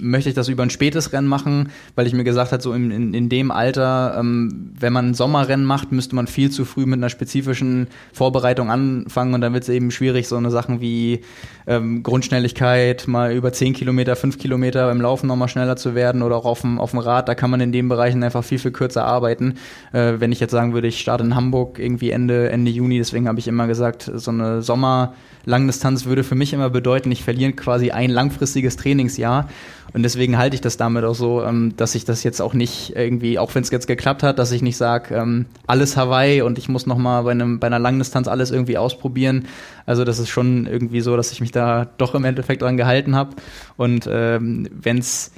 möchte 0.00 0.28
ich 0.28 0.34
das 0.34 0.48
über 0.48 0.62
ein 0.62 0.70
spätes 0.70 1.12
Rennen 1.12 1.28
machen, 1.28 1.70
weil 1.94 2.06
ich 2.06 2.12
mir 2.12 2.24
gesagt 2.24 2.52
habe, 2.52 2.62
so 2.62 2.72
in, 2.72 2.90
in, 2.90 3.14
in 3.14 3.28
dem 3.28 3.50
Alter, 3.50 4.16
ähm, 4.18 4.72
wenn 4.78 4.92
man 4.92 5.10
ein 5.10 5.14
Sommerrennen 5.14 5.66
macht, 5.66 5.92
müsste 5.92 6.14
man 6.14 6.26
viel 6.26 6.50
zu 6.50 6.64
früh 6.64 6.86
mit 6.86 6.98
einer 6.98 7.08
spezifischen 7.08 7.88
Vorbereitung 8.12 8.70
anfangen 8.70 9.34
und 9.34 9.40
dann 9.40 9.52
wird 9.52 9.64
es 9.64 9.68
eben 9.68 9.90
schwierig, 9.90 10.28
so 10.28 10.36
eine 10.36 10.50
Sachen 10.50 10.80
wie 10.80 11.20
ähm, 11.66 12.02
Grundschnelligkeit, 12.02 13.06
mal 13.08 13.32
über 13.32 13.52
10 13.52 13.74
Kilometer, 13.74 14.16
5 14.16 14.38
Kilometer 14.38 14.86
beim 14.86 15.00
Laufen 15.00 15.26
nochmal 15.26 15.48
schneller 15.48 15.76
zu 15.76 15.94
werden 15.94 16.22
oder 16.22 16.36
auch 16.36 16.44
auf 16.44 16.62
dem, 16.62 16.78
auf 16.78 16.90
dem 16.90 17.00
Rad, 17.00 17.28
da 17.28 17.34
kann 17.34 17.50
man 17.50 17.60
in 17.60 17.72
den 17.72 17.88
Bereichen 17.88 18.22
einfach 18.22 18.44
viel, 18.44 18.58
viel 18.58 18.72
kürzer 18.72 19.04
arbeiten. 19.04 19.54
Äh, 19.92 20.14
wenn 20.18 20.32
ich 20.32 20.40
jetzt 20.40 20.52
sagen 20.52 20.74
würde, 20.74 20.88
ich 20.88 21.00
starte 21.00 21.24
in 21.24 21.34
Hamburg 21.34 21.78
irgendwie 21.78 22.10
Ende, 22.10 22.50
Ende 22.50 22.70
Juni, 22.70 22.98
deswegen 22.98 23.28
habe 23.28 23.38
ich 23.38 23.48
immer 23.48 23.66
gesagt, 23.66 24.10
so 24.14 24.30
eine 24.30 24.62
Sommer- 24.62 25.14
Langdistanz 25.44 26.04
würde 26.04 26.24
für 26.24 26.34
mich 26.34 26.52
immer 26.52 26.70
bedeuten, 26.70 27.10
ich 27.10 27.24
verliere 27.24 27.52
quasi 27.52 27.90
ein 27.90 28.10
langfristiges 28.10 28.76
Trainingsjahr. 28.76 29.48
Und 29.94 30.02
deswegen 30.02 30.38
halte 30.38 30.54
ich 30.54 30.60
das 30.60 30.76
damit 30.76 31.04
auch 31.04 31.14
so, 31.14 31.42
ähm, 31.42 31.74
dass 31.76 31.94
ich 31.94 32.04
das 32.04 32.24
jetzt 32.24 32.40
auch 32.40 32.54
nicht 32.54 32.94
irgendwie, 32.96 33.38
auch 33.38 33.54
wenn 33.54 33.62
es 33.62 33.70
jetzt 33.70 33.86
geklappt 33.86 34.22
hat, 34.22 34.38
dass 34.38 34.52
ich 34.52 34.62
nicht 34.62 34.76
sage, 34.76 35.14
ähm, 35.14 35.46
alles 35.66 35.96
Hawaii 35.96 36.42
und 36.42 36.58
ich 36.58 36.68
muss 36.68 36.86
nochmal 36.86 37.24
bei, 37.24 37.34
bei 37.34 37.66
einer 37.66 37.78
Langdistanz 37.78 38.28
alles 38.28 38.50
irgendwie 38.50 38.78
ausprobieren. 38.78 39.46
Also 39.84 40.04
das 40.04 40.18
ist 40.18 40.30
schon 40.30 40.66
irgendwie 40.66 41.00
so, 41.00 41.16
dass 41.16 41.32
ich 41.32 41.40
mich 41.40 41.52
da 41.52 41.86
doch 41.98 42.14
im 42.14 42.24
Endeffekt 42.24 42.62
dran 42.62 42.76
gehalten 42.76 43.14
habe. 43.14 43.36
Und 43.76 44.08
ähm, 44.10 44.68
wenn 44.72 44.98
es 44.98 45.32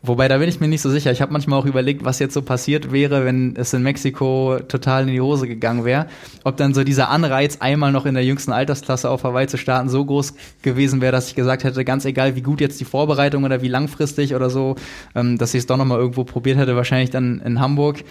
Wobei, 0.00 0.28
da 0.28 0.38
bin 0.38 0.48
ich 0.48 0.60
mir 0.60 0.68
nicht 0.68 0.80
so 0.80 0.90
sicher. 0.90 1.10
Ich 1.10 1.20
habe 1.20 1.32
manchmal 1.32 1.58
auch 1.58 1.64
überlegt, 1.64 2.04
was 2.04 2.20
jetzt 2.20 2.34
so 2.34 2.42
passiert 2.42 2.92
wäre, 2.92 3.24
wenn 3.24 3.56
es 3.56 3.72
in 3.72 3.82
Mexiko 3.82 4.60
total 4.68 5.08
in 5.08 5.14
die 5.14 5.20
Hose 5.20 5.48
gegangen 5.48 5.84
wäre. 5.84 6.06
Ob 6.44 6.56
dann 6.56 6.72
so 6.72 6.84
dieser 6.84 7.08
Anreiz, 7.08 7.56
einmal 7.58 7.90
noch 7.90 8.06
in 8.06 8.14
der 8.14 8.24
jüngsten 8.24 8.52
Altersklasse 8.52 9.10
auf 9.10 9.24
Hawaii 9.24 9.48
zu 9.48 9.58
starten, 9.58 9.88
so 9.88 10.04
groß 10.04 10.34
gewesen 10.62 11.00
wäre, 11.00 11.10
dass 11.10 11.28
ich 11.28 11.34
gesagt 11.34 11.64
hätte, 11.64 11.84
ganz 11.84 12.04
egal, 12.04 12.36
wie 12.36 12.42
gut 12.42 12.60
jetzt 12.60 12.80
die 12.80 12.84
Vorbereitung 12.84 13.42
oder 13.42 13.60
wie 13.62 13.68
langfristig 13.68 14.36
oder 14.36 14.50
so, 14.50 14.76
ähm, 15.16 15.36
dass 15.36 15.52
ich 15.54 15.60
es 15.60 15.66
doch 15.66 15.76
nochmal 15.76 15.98
irgendwo 15.98 16.22
probiert 16.22 16.58
hätte, 16.58 16.76
wahrscheinlich 16.76 17.10
dann 17.10 17.40
in 17.40 17.58
Hamburg. 17.58 18.04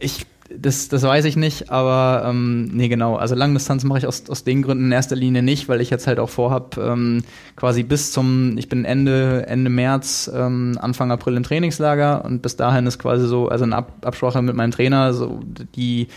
Ich 0.00 0.24
das, 0.56 0.88
das 0.88 1.02
weiß 1.02 1.24
ich 1.26 1.36
nicht, 1.36 1.70
aber 1.70 2.28
ähm, 2.28 2.70
nee, 2.72 2.88
genau. 2.88 3.16
Also 3.16 3.34
Langdistanz 3.34 3.84
mache 3.84 4.00
ich 4.00 4.06
aus, 4.06 4.28
aus 4.28 4.44
den 4.44 4.62
Gründen 4.62 4.86
in 4.86 4.92
erster 4.92 5.16
Linie 5.16 5.42
nicht, 5.42 5.68
weil 5.68 5.80
ich 5.80 5.90
jetzt 5.90 6.06
halt 6.06 6.18
auch 6.18 6.28
vorhab, 6.28 6.76
ähm, 6.76 7.22
quasi 7.56 7.82
bis 7.82 8.12
zum, 8.12 8.58
ich 8.58 8.68
bin 8.68 8.84
Ende, 8.84 9.46
Ende 9.46 9.70
März, 9.70 10.30
ähm, 10.34 10.76
Anfang 10.80 11.12
April 11.12 11.36
im 11.36 11.42
Trainingslager 11.42 12.24
und 12.24 12.42
bis 12.42 12.56
dahin 12.56 12.86
ist 12.86 12.98
quasi 12.98 13.26
so, 13.26 13.48
also 13.48 13.64
eine 13.64 13.76
Ab 13.76 13.92
Absprache 14.02 14.42
mit 14.42 14.56
meinem 14.56 14.72
Trainer, 14.72 15.14
so 15.14 15.40
die 15.76 16.08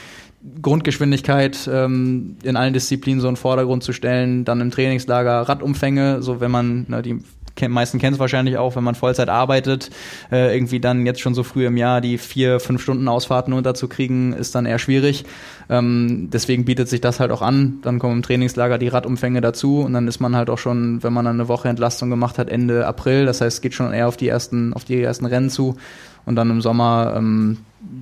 Grundgeschwindigkeit 0.62 1.70
ähm, 1.72 2.38
in 2.44 2.56
allen 2.56 2.74
Disziplinen 2.74 3.22
so 3.22 3.28
in 3.28 3.36
den 3.36 3.40
Vordergrund 3.40 3.84
zu 3.84 3.94
stellen, 3.94 4.46
dann 4.46 4.62
im 4.62 4.72
Trainingslager 4.72 5.42
Radumfänge, 5.42 6.22
so 6.22 6.42
wenn 6.42 6.52
man, 6.52 6.86
na, 6.90 7.02
die 7.02 7.20
meisten 7.68 8.00
kennen 8.00 8.14
es 8.14 8.20
wahrscheinlich 8.20 8.58
auch, 8.58 8.76
wenn 8.76 8.84
man 8.84 8.96
Vollzeit 8.96 9.30
arbeitet, 9.30 9.90
äh, 10.32 10.54
irgendwie 10.56 10.80
dann 10.80 11.06
jetzt 11.06 11.22
schon 11.22 11.34
so 11.34 11.44
früh 11.44 11.66
im 11.66 11.78
Jahr 11.78 12.02
die 12.02 12.18
vier, 12.18 12.60
fünf 12.60 12.82
Stunden 12.82 13.08
Ausfahrten 13.08 13.54
unterzukriegen, 13.54 14.34
ist 14.34 14.56
dann 14.56 14.66
eher 14.66 14.80
schwierig. 14.80 15.26
Ähm, 15.70 16.30
deswegen 16.32 16.66
bietet 16.66 16.90
sich 16.90 17.02
das 17.02 17.20
halt 17.20 17.32
auch 17.32 17.42
an. 17.42 17.80
Dann 17.84 18.00
kommen 18.00 18.18
im 18.18 18.24
Trainingslager 18.24 18.78
die 18.78 18.88
Radumfänge 18.88 19.42
dazu 19.42 19.82
und 19.82 19.94
dann 19.94 20.08
ist 20.08 20.20
man 20.20 20.36
halt 20.36 20.50
auch 20.50 20.58
schon, 20.58 21.04
wenn 21.04 21.14
man 21.14 21.26
dann 21.26 21.40
eine 21.40 21.48
Woche 21.48 21.70
Entlastung 21.70 22.10
gemacht 22.10 22.38
hat, 22.38 22.50
Ende 22.50 22.86
April. 22.88 23.26
Das 23.26 23.42
heißt, 23.42 23.58
es 23.58 23.62
geht 23.62 23.74
schon 23.74 23.94
eher 23.94 24.08
auf 24.08 24.18
die 24.18 24.28
ersten, 24.28 24.74
auf 24.74 24.84
die 24.84 25.02
ersten 25.02 25.26
Rennen 25.26 25.50
zu. 25.50 25.78
Und 26.26 26.36
dann 26.36 26.50
im 26.50 26.62
Sommer 26.62 27.14
ähm, 27.16 27.60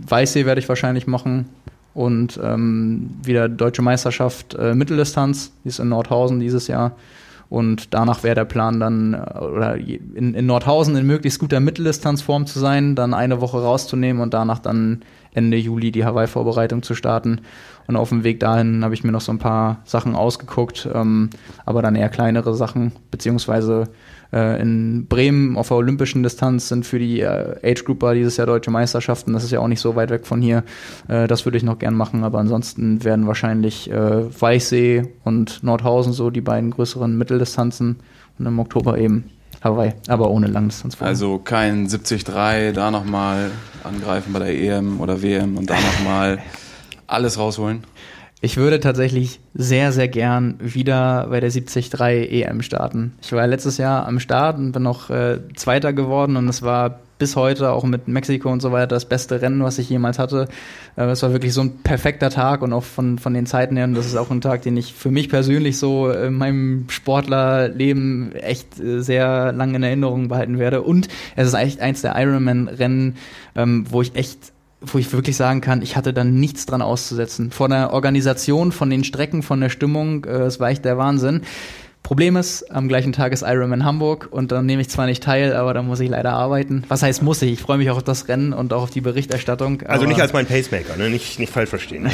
Weißsee 0.08 0.46
werde 0.46 0.60
ich 0.60 0.70
wahrscheinlich 0.70 1.08
machen 1.08 1.50
und 1.94 2.40
ähm, 2.42 3.10
wieder 3.24 3.50
Deutsche 3.50 3.82
Meisterschaft 3.82 4.54
äh, 4.54 4.74
Mitteldistanz, 4.74 5.52
die 5.64 5.70
ist 5.70 5.80
in 5.80 5.90
Nordhausen 5.90 6.40
dieses 6.40 6.68
Jahr. 6.68 6.96
Und 7.52 7.94
danach 7.94 8.24
wäre 8.24 8.34
der 8.34 8.46
Plan 8.46 8.80
dann, 8.80 9.14
äh, 9.14 9.40
oder 9.40 9.76
in, 9.76 10.34
in 10.34 10.46
Nordhausen 10.46 10.96
in 10.96 11.06
möglichst 11.06 11.38
guter 11.38 11.60
Mitteldistanzform 11.60 12.48
zu 12.48 12.60
sein, 12.60 12.96
dann 12.96 13.14
eine 13.14 13.42
Woche 13.42 13.62
rauszunehmen 13.62 14.22
und 14.22 14.34
danach 14.34 14.60
dann 14.60 15.02
Ende 15.34 15.58
Juli 15.58 15.92
die 15.92 16.06
Hawaii-Vorbereitung 16.06 16.82
zu 16.82 16.96
starten. 16.96 17.42
Und 17.88 17.98
auf 17.98 18.08
dem 18.08 18.24
Weg 18.24 18.40
dahin 18.40 18.86
habe 18.86 18.94
ich 18.94 19.04
mir 19.04 19.12
noch 19.12 19.20
so 19.20 19.34
ein 19.34 19.38
paar 19.38 19.82
Sachen 19.84 20.16
ausgeguckt, 20.16 20.88
ähm, 20.94 21.30
aber 21.66 21.82
dann 21.82 21.96
eher 21.96 22.08
kleinere 22.08 22.56
Sachen, 22.56 22.94
beziehungsweise 23.12 23.90
äh, 24.34 24.62
in 24.62 25.08
Bremen 25.08 25.58
auf 25.58 25.70
der 25.70 25.78
olympischen 25.78 26.24
Distanz 26.24 26.68
sind 26.68 26.86
für 26.86 27.00
die 27.00 27.22
äh, 27.22 27.56
Age 27.64 27.84
Grouper 27.86 28.14
dieses 28.14 28.38
Jahr 28.38 28.48
deutsche 28.48 28.72
Meisterschaften. 28.72 29.34
Das 29.34 29.44
ist 29.44 29.52
ja 29.52 29.60
auch 29.60 29.68
nicht 29.68 29.82
so 29.82 29.96
weit 29.96 30.10
weg 30.10 30.26
von 30.26 30.42
hier. 30.42 30.64
Äh, 31.08 31.28
das 31.28 31.46
würde 31.46 31.58
ich 31.58 31.64
noch 31.64 31.80
gern 31.80 31.96
machen, 31.96 32.24
aber 32.24 32.40
ansonsten 32.40 33.04
werden 33.04 33.28
wahrscheinlich 33.28 33.90
äh, 33.92 34.42
Weichsee 34.42 35.14
und 35.24 35.64
Nordhausen 35.64 36.14
so 36.14 36.30
die 36.30 36.42
beiden 36.42 36.72
größeren 36.72 37.18
Mitteldistanzen 37.18 37.98
und 38.40 38.46
im 38.46 38.60
Oktober 38.60 38.98
eben 38.98 39.26
Hawaii, 39.64 39.94
aber 40.08 40.30
ohne 40.32 40.48
Langdistanz. 40.48 41.00
Also 41.02 41.38
kein 41.38 41.88
70-3, 41.88 42.72
da 42.72 42.90
nochmal 42.90 43.52
angreifen 43.84 44.34
bei 44.34 44.40
der 44.40 44.58
EM 44.58 45.00
oder 45.00 45.22
WM 45.22 45.58
und 45.58 45.70
da 45.70 45.76
nochmal 45.76 46.40
alles 47.08 47.38
rausholen. 47.38 47.84
Ich 48.44 48.58
würde 48.58 48.80
tatsächlich 48.80 49.40
sehr, 49.54 49.92
sehr 49.92 50.08
gern 50.08 50.56
wieder 50.60 51.28
bei 51.30 51.40
der 51.40 51.52
73 51.52 51.94
EM 51.94 52.64
starten. 52.64 53.14
Ich 53.22 53.32
war 53.34 53.46
letztes 53.46 53.78
Jahr 53.78 54.08
am 54.08 54.20
Start 54.20 54.58
und 54.58 54.72
bin 54.72 54.82
noch 54.82 55.12
äh, 55.12 55.40
Zweiter 55.56 55.94
geworden 55.94 56.36
und 56.36 56.50
es 56.50 56.64
war 56.64 57.02
bis 57.20 57.36
heute 57.36 57.72
auch 57.72 57.84
mit 57.84 58.08
Mexiko 58.08 58.52
und 58.52 58.64
so 58.64 58.72
weiter 58.72 58.88
das 58.88 59.06
beste 59.06 59.44
Rennen, 59.44 59.62
was 59.62 59.78
ich 59.78 59.88
jemals 59.92 60.18
hatte. 60.18 60.48
Äh, 60.98 61.04
es 61.04 61.22
war 61.22 61.32
wirklich 61.34 61.54
so 61.54 61.62
ein 61.62 61.84
perfekter 61.84 62.32
Tag 62.32 62.64
und 62.64 62.74
auch 62.74 62.84
von, 62.84 63.20
von 63.20 63.36
den 63.36 63.46
Zeiten 63.46 63.78
her, 63.78 63.86
und 63.86 63.94
das 63.94 64.08
ist 64.08 64.16
auch 64.16 64.32
ein 64.32 64.42
Tag, 64.42 64.64
den 64.64 64.76
ich 64.76 64.96
für 64.96 65.12
mich 65.12 65.30
persönlich 65.30 65.78
so 65.78 66.10
in 66.10 66.34
meinem 66.34 66.86
Sportlerleben 66.90 68.34
echt 68.34 68.80
äh, 68.80 69.04
sehr 69.04 69.52
lange 69.52 69.76
in 69.76 69.84
Erinnerung 69.84 70.30
behalten 70.30 70.58
werde. 70.58 70.82
Und 70.82 71.10
es 71.36 71.48
ist 71.48 71.54
echt 71.54 71.80
eins 71.80 72.02
der 72.02 72.16
Ironman-Rennen, 72.20 73.18
ähm, 73.54 73.86
wo 73.88 74.02
ich 74.02 74.16
echt 74.16 74.51
wo 74.82 74.98
ich 74.98 75.14
wirklich 75.14 75.38
sagen 75.38 75.62
kann, 75.62 75.82
ich 75.82 75.96
hatte 75.96 76.14
da 76.14 76.24
nichts 76.24 76.66
dran 76.66 76.82
auszusetzen. 76.82 77.52
Von 77.52 77.72
der 77.72 77.94
Organisation, 77.94 78.72
von 78.72 78.90
den 78.90 79.04
Strecken, 79.04 79.44
von 79.44 79.62
der 79.62 79.70
Stimmung, 79.70 80.26
äh, 80.26 80.42
es 80.42 80.60
war 80.60 80.70
echt 80.70 80.84
der 80.86 80.98
Wahnsinn. 80.98 81.42
Problem 82.04 82.36
ist, 82.36 82.64
am 82.72 82.88
gleichen 82.88 83.14
Tag 83.14 83.32
ist 83.32 83.44
Ironman 83.44 83.86
Hamburg 83.86 84.28
und 84.32 84.52
dann 84.52 84.66
nehme 84.66 84.82
ich 84.82 84.90
zwar 84.90 85.06
nicht 85.06 85.22
teil, 85.22 85.54
aber 85.56 85.74
da 85.74 85.84
muss 85.84 86.00
ich 86.00 86.10
leider 86.10 86.34
arbeiten. 86.34 86.84
Was 86.88 87.04
heißt 87.04 87.22
muss 87.22 87.42
ich? 87.44 87.54
Ich 87.54 87.62
freue 87.62 87.78
mich 87.78 87.92
auch 87.92 87.98
auf 87.98 88.04
das 88.04 88.28
Rennen 88.28 88.54
und 88.54 88.74
auch 88.74 88.84
auf 88.84 88.90
die 88.90 89.02
Berichterstattung. 89.02 89.84
Also 89.84 90.06
nicht 90.08 90.20
als 90.20 90.34
mein 90.34 90.48
Pacemaker, 90.48 90.98
ne? 90.98 91.10
nicht, 91.10 91.40
nicht 91.40 91.54
falsch 91.54 91.70
verstehen. 91.70 92.10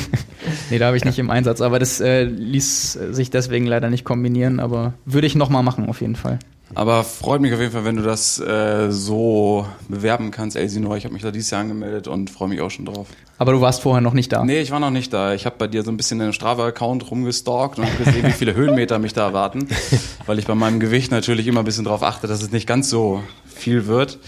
nee, 0.70 0.78
da 0.78 0.86
habe 0.86 0.96
ich 0.96 1.04
nicht 1.04 1.18
im 1.18 1.30
Einsatz, 1.30 1.60
aber 1.60 1.78
das 1.78 2.00
äh, 2.00 2.24
ließ 2.24 2.92
sich 3.10 3.30
deswegen 3.30 3.66
leider 3.66 3.90
nicht 3.90 4.04
kombinieren, 4.04 4.60
aber 4.60 4.94
würde 5.04 5.26
ich 5.26 5.34
nochmal 5.34 5.62
machen 5.62 5.88
auf 5.88 6.00
jeden 6.00 6.16
Fall. 6.16 6.38
Aber 6.74 7.04
freut 7.04 7.40
mich 7.40 7.52
auf 7.52 7.60
jeden 7.60 7.72
Fall, 7.72 7.84
wenn 7.84 7.96
du 7.96 8.02
das 8.02 8.38
äh, 8.38 8.90
so 8.90 9.66
bewerben 9.88 10.30
kannst, 10.30 10.56
Elsinore. 10.56 10.96
Ich 10.96 11.04
habe 11.04 11.12
mich 11.12 11.22
da 11.22 11.30
dieses 11.30 11.50
Jahr 11.50 11.60
angemeldet 11.60 12.08
und 12.08 12.30
freue 12.30 12.48
mich 12.48 12.60
auch 12.60 12.70
schon 12.70 12.86
drauf. 12.86 13.08
Aber 13.38 13.52
du 13.52 13.60
warst 13.60 13.82
vorher 13.82 14.00
noch 14.00 14.14
nicht 14.14 14.32
da? 14.32 14.44
Nee, 14.44 14.60
ich 14.60 14.70
war 14.70 14.80
noch 14.80 14.90
nicht 14.90 15.12
da. 15.12 15.34
Ich 15.34 15.46
habe 15.46 15.56
bei 15.58 15.66
dir 15.66 15.82
so 15.82 15.90
ein 15.90 15.96
bisschen 15.96 16.20
in 16.20 16.28
den 16.28 16.32
Strava-Account 16.32 17.10
rumgestalkt 17.10 17.78
und 17.78 17.86
habe 17.86 18.04
gesehen, 18.04 18.26
wie 18.26 18.32
viele 18.32 18.54
Höhenmeter 18.54 18.98
mich 18.98 19.12
da 19.12 19.26
erwarten. 19.26 19.68
Weil 20.26 20.38
ich 20.38 20.46
bei 20.46 20.54
meinem 20.54 20.80
Gewicht 20.80 21.10
natürlich 21.10 21.46
immer 21.46 21.60
ein 21.60 21.64
bisschen 21.64 21.84
darauf 21.84 22.02
achte, 22.02 22.26
dass 22.26 22.42
es 22.42 22.52
nicht 22.52 22.66
ganz 22.66 22.88
so 22.88 23.22
viel 23.44 23.86
wird. 23.86 24.18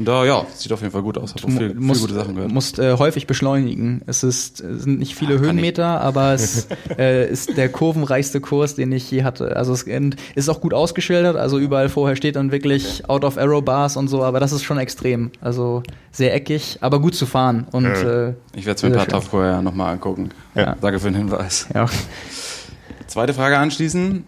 Und 0.00 0.06
da, 0.06 0.24
ja, 0.24 0.46
sieht 0.54 0.72
auf 0.72 0.80
jeden 0.80 0.92
Fall 0.92 1.02
gut 1.02 1.18
aus. 1.18 1.34
Hat 1.34 1.44
auch 1.44 1.50
viel, 1.50 1.74
musst, 1.74 2.00
viel 2.00 2.08
gute 2.08 2.18
Sachen 2.18 2.34
gehört. 2.34 2.50
musst 2.50 2.78
äh, 2.78 2.96
häufig 2.96 3.26
beschleunigen. 3.26 4.00
Es 4.06 4.22
ist, 4.22 4.56
sind 4.56 4.98
nicht 4.98 5.14
viele 5.14 5.34
Ach, 5.34 5.40
Höhenmeter, 5.40 6.00
aber 6.00 6.32
es 6.32 6.68
äh, 6.98 7.30
ist 7.30 7.58
der 7.58 7.68
kurvenreichste 7.68 8.40
Kurs, 8.40 8.74
den 8.74 8.92
ich 8.92 9.10
je 9.10 9.24
hatte. 9.24 9.56
Also 9.56 9.74
es 9.74 9.84
ist 10.34 10.48
auch 10.48 10.62
gut 10.62 10.72
ausgeschildert. 10.72 11.36
Also 11.36 11.58
überall 11.58 11.90
vorher 11.90 12.16
steht 12.16 12.36
dann 12.36 12.50
wirklich 12.50 13.10
Out 13.10 13.26
of 13.26 13.36
Arrow 13.36 13.62
Bars 13.62 13.98
und 13.98 14.08
so, 14.08 14.24
aber 14.24 14.40
das 14.40 14.52
ist 14.52 14.62
schon 14.62 14.78
extrem. 14.78 15.32
Also 15.42 15.82
sehr 16.12 16.34
eckig, 16.34 16.78
aber 16.80 16.98
gut 16.98 17.14
zu 17.14 17.26
fahren. 17.26 17.66
Und, 17.70 17.84
ja. 17.84 18.28
äh, 18.28 18.34
ich 18.54 18.64
werde 18.64 18.76
es 18.76 18.82
mir 18.82 18.88
ein 18.88 18.96
paar 18.96 19.06
Tag 19.06 19.24
vorher 19.24 19.60
nochmal 19.60 19.92
angucken. 19.92 20.30
Ja. 20.54 20.76
Danke 20.80 20.98
für 20.98 21.10
den 21.10 21.16
Hinweis. 21.16 21.68
Ja. 21.74 21.84
Zweite 23.06 23.34
Frage 23.34 23.58
anschließen. 23.58 24.24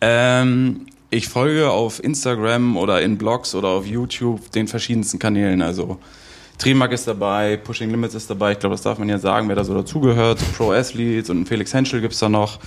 Ähm, 0.00 0.86
ich 1.16 1.28
folge 1.28 1.70
auf 1.70 2.02
Instagram 2.02 2.76
oder 2.76 3.00
in 3.00 3.16
Blogs 3.16 3.54
oder 3.54 3.68
auf 3.68 3.86
YouTube 3.86 4.50
den 4.52 4.68
verschiedensten 4.68 5.18
Kanälen. 5.18 5.62
Also 5.62 5.98
Trimark 6.58 6.92
ist 6.92 7.06
dabei, 7.06 7.56
Pushing 7.56 7.90
Limits 7.90 8.14
ist 8.14 8.28
dabei. 8.28 8.52
Ich 8.52 8.58
glaube, 8.58 8.74
das 8.74 8.82
darf 8.82 8.98
man 8.98 9.08
ja 9.08 9.18
sagen, 9.18 9.48
wer 9.48 9.56
da 9.56 9.64
so 9.64 9.74
dazugehört. 9.74 10.38
Pro 10.56 10.72
Athletes 10.72 11.30
und 11.30 11.46
Felix 11.46 11.72
Henschel 11.72 12.00
gibt's 12.00 12.18
da 12.18 12.28
noch. 12.28 12.58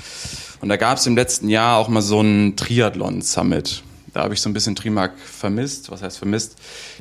Und 0.62 0.70
da 0.70 0.78
gab 0.78 0.98
es 0.98 1.08
im 1.08 1.16
letzten 1.16 1.50
Jahr 1.50 1.78
auch 1.78 1.88
mal 1.88 2.02
so 2.02 2.20
einen 2.20 2.56
Triathlon-Summit. 2.56 3.84
Da 4.14 4.24
habe 4.24 4.34
ich 4.34 4.42
so 4.42 4.50
ein 4.50 4.54
bisschen 4.54 4.76
Trimark 4.76 5.18
vermisst. 5.20 5.92
Was 5.92 6.02
heißt 6.02 6.18
vermisst? 6.18 6.58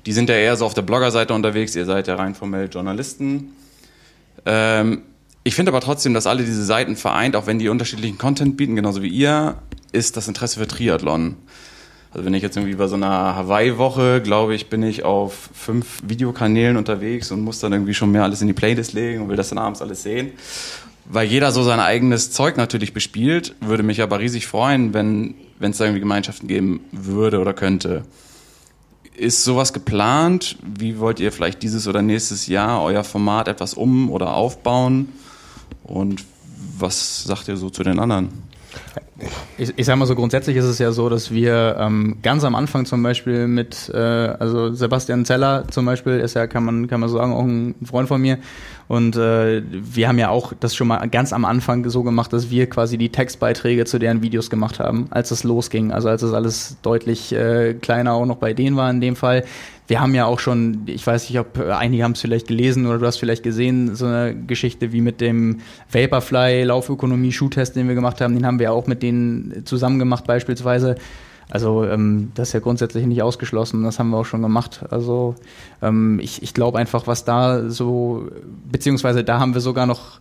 Die 0.07 0.13
sind 0.13 0.29
ja 0.29 0.37
eher 0.37 0.57
so 0.57 0.67
auf 0.67 0.75
der 0.75 0.83
Bloggerseite 0.83 1.33
unterwegs. 1.35 1.75
Ihr 1.75 1.87
seid 1.87 2.07
ja 2.07 2.17
rein 2.17 2.35
formell 2.35 2.69
Journalisten. 2.71 3.53
Ähm, 4.45 5.03
ich 5.45 5.55
finde 5.55 5.73
aber 5.73 5.81
trotzdem, 5.81 6.15
dass 6.15 6.27
alle 6.27 6.45
diese 6.45 6.65
Seiten 6.65 6.95
vereint, 6.95 7.35
auch 7.35 7.47
wenn 7.47 7.59
die 7.59 7.71
unterschiedlichen 7.71 8.19
Content 8.19 8.57
bieten, 8.57 8.77
genauso 8.77 9.03
wie 9.03 9.09
ihr, 9.09 9.57
ist 9.93 10.17
das 10.17 10.29
Interesse 10.29 10.61
für 10.61 10.67
Triathlon. 10.67 11.37
Also 12.11 12.25
wenn 12.25 12.35
ich 12.35 12.43
jetzt 12.43 12.57
irgendwie 12.57 12.77
bei 12.77 12.87
so 12.87 12.95
einer 12.95 13.37
Hawaii-Woche, 13.37 14.23
glaube 14.23 14.55
ich, 14.55 14.71
bin 14.71 14.83
ich 14.83 15.05
auf 15.05 15.51
fünf 15.53 16.03
Videokanälen 16.07 16.77
unterwegs 16.77 17.31
und 17.31 17.43
muss 17.43 17.61
dann 17.61 17.73
irgendwie 17.73 17.95
schon 17.95 18.11
mehr 18.11 18.23
alles 18.23 18.41
in 18.41 18.47
die 18.47 18.55
Playlist 18.55 18.95
legen 18.95 19.23
und 19.23 19.29
will 19.29 19.37
das 19.37 19.51
dann 19.51 19.59
abends 19.59 19.83
alles 19.83 20.03
sehen. 20.03 20.33
weil 21.11 21.27
jeder 21.27 21.53
so 21.53 21.63
sein 21.63 21.81
eigenes 21.81 22.33
Zeug 22.33 22.57
natürlich 22.59 22.93
bespielt, 22.93 23.55
würde 23.61 23.83
mich 23.83 24.03
aber 24.03 24.21
riesig 24.21 24.47
freuen, 24.47 24.93
wenn 24.93 25.35
wenn 25.59 25.73
es 25.73 25.79
da 25.79 25.85
irgendwie 25.85 26.01
Gemeinschaften 26.01 26.47
geben 26.47 26.81
würde 26.93 27.41
oder 27.41 27.53
könnte. 27.53 28.05
Ist 29.17 29.43
sowas 29.43 29.73
geplant? 29.73 30.57
Wie 30.63 30.99
wollt 30.99 31.19
ihr 31.19 31.33
vielleicht 31.33 31.63
dieses 31.63 31.89
oder 31.89 32.03
nächstes 32.03 32.47
Jahr 32.47 32.83
euer 32.83 33.03
Format 33.03 33.49
etwas 33.49 33.75
um 33.75 34.11
oder 34.11 34.35
aufbauen? 34.35 35.09
Und 35.83 36.25
was 36.79 37.25
sagt 37.25 37.49
ihr 37.49 37.57
so 37.57 37.71
zu 37.71 37.83
den 37.83 37.99
anderen? 37.99 38.29
Ich, 39.57 39.73
ich 39.77 39.87
sage 39.87 39.99
mal 39.99 40.07
so, 40.07 40.15
grundsätzlich 40.15 40.57
ist 40.57 40.65
es 40.65 40.79
ja 40.79 40.93
so, 40.93 41.09
dass 41.09 41.33
wir 41.33 41.77
ähm, 41.81 42.19
ganz 42.23 42.45
am 42.45 42.55
Anfang 42.55 42.87
zum 42.87 43.03
Beispiel 43.03 43.49
mit, 43.49 43.91
äh, 43.93 43.99
also 43.99 44.73
Sebastian 44.73 45.25
Zeller 45.25 45.65
zum 45.69 45.85
Beispiel 45.87 46.21
ist 46.21 46.35
ja, 46.35 46.47
kann 46.47 46.65
man, 46.65 46.87
kann 46.87 47.01
man 47.01 47.09
sagen, 47.09 47.33
auch 47.33 47.43
ein 47.43 47.75
Freund 47.85 48.07
von 48.07 48.21
mir. 48.21 48.39
Und 48.87 49.17
äh, 49.17 49.63
wir 49.69 50.09
haben 50.09 50.19
ja 50.19 50.29
auch 50.29 50.53
das 50.59 50.77
schon 50.77 50.87
mal 50.87 51.05
ganz 51.09 51.33
am 51.33 51.45
Anfang 51.45 51.89
so 51.91 52.05
gemacht, 52.05 52.33
dass 52.33 52.51
wir 52.51 52.71
quasi 52.71 52.97
die 52.97 53.11
Textbeiträge 53.11 53.85
zu 53.85 53.99
deren 53.99 54.23
Videos 54.23 54.51
gemacht 54.51 54.79
haben, 54.79 55.09
als 55.11 55.33
es 55.33 55.43
losging. 55.43 55.91
Also 55.91 56.09
als 56.09 56.23
es 56.23 56.33
alles 56.33 56.77
deutlich 56.83 57.33
äh, 57.33 57.75
kleiner 57.75 58.13
auch 58.13 58.27
noch 58.27 58.37
bei 58.37 58.55
denen 58.55 58.77
war 58.77 58.89
in 58.89 59.01
dem 59.01 59.17
Fall 59.17 59.45
wir 59.89 60.01
haben 60.01 60.15
ja 60.15 60.27
auch 60.27 60.39
schon, 60.39 60.83
ich 60.87 61.07
weiß 61.07 61.29
nicht, 61.31 61.39
ob 61.41 61.59
einige 61.59 62.05
haben 62.05 62.13
es 62.13 62.21
vielleicht 62.21 62.47
gelesen 62.47 62.87
oder 62.87 62.99
du 62.99 63.07
hast 63.07 63.17
vielleicht 63.17 63.43
gesehen, 63.43 63.97
so 63.97 64.05
eine 64.05 64.37
Geschichte 64.37 64.93
wie 64.93 65.01
mit 65.01 65.21
dem 65.21 65.61
Vaporfly 65.91 66.63
Laufökonomie 66.65 67.33
Schuhtest, 67.33 67.75
den 67.75 67.89
wir 67.89 67.95
gemacht 67.95 68.21
haben, 68.21 68.35
den 68.35 68.45
haben 68.45 68.59
wir 68.59 68.71
auch 68.73 68.87
mit 68.87 69.03
denen 69.03 69.65
zusammen 69.65 69.99
gemacht 69.99 70.27
beispielsweise. 70.27 70.97
Also 71.51 71.87
ähm, 71.87 72.31
das 72.35 72.49
ist 72.49 72.53
ja 72.53 72.61
grundsätzlich 72.61 73.07
nicht 73.07 73.23
ausgeschlossen, 73.23 73.83
das 73.83 73.99
haben 73.99 74.11
wir 74.11 74.19
auch 74.19 74.27
schon 74.27 74.43
gemacht. 74.43 74.85
Also 74.91 75.35
ähm, 75.81 76.21
ich, 76.23 76.43
ich 76.43 76.53
glaube 76.53 76.79
einfach, 76.79 77.07
was 77.07 77.25
da 77.25 77.71
so, 77.71 78.29
beziehungsweise 78.71 79.25
da 79.25 79.41
haben 79.41 79.55
wir 79.55 79.63
sogar 79.63 79.87
noch 79.87 80.21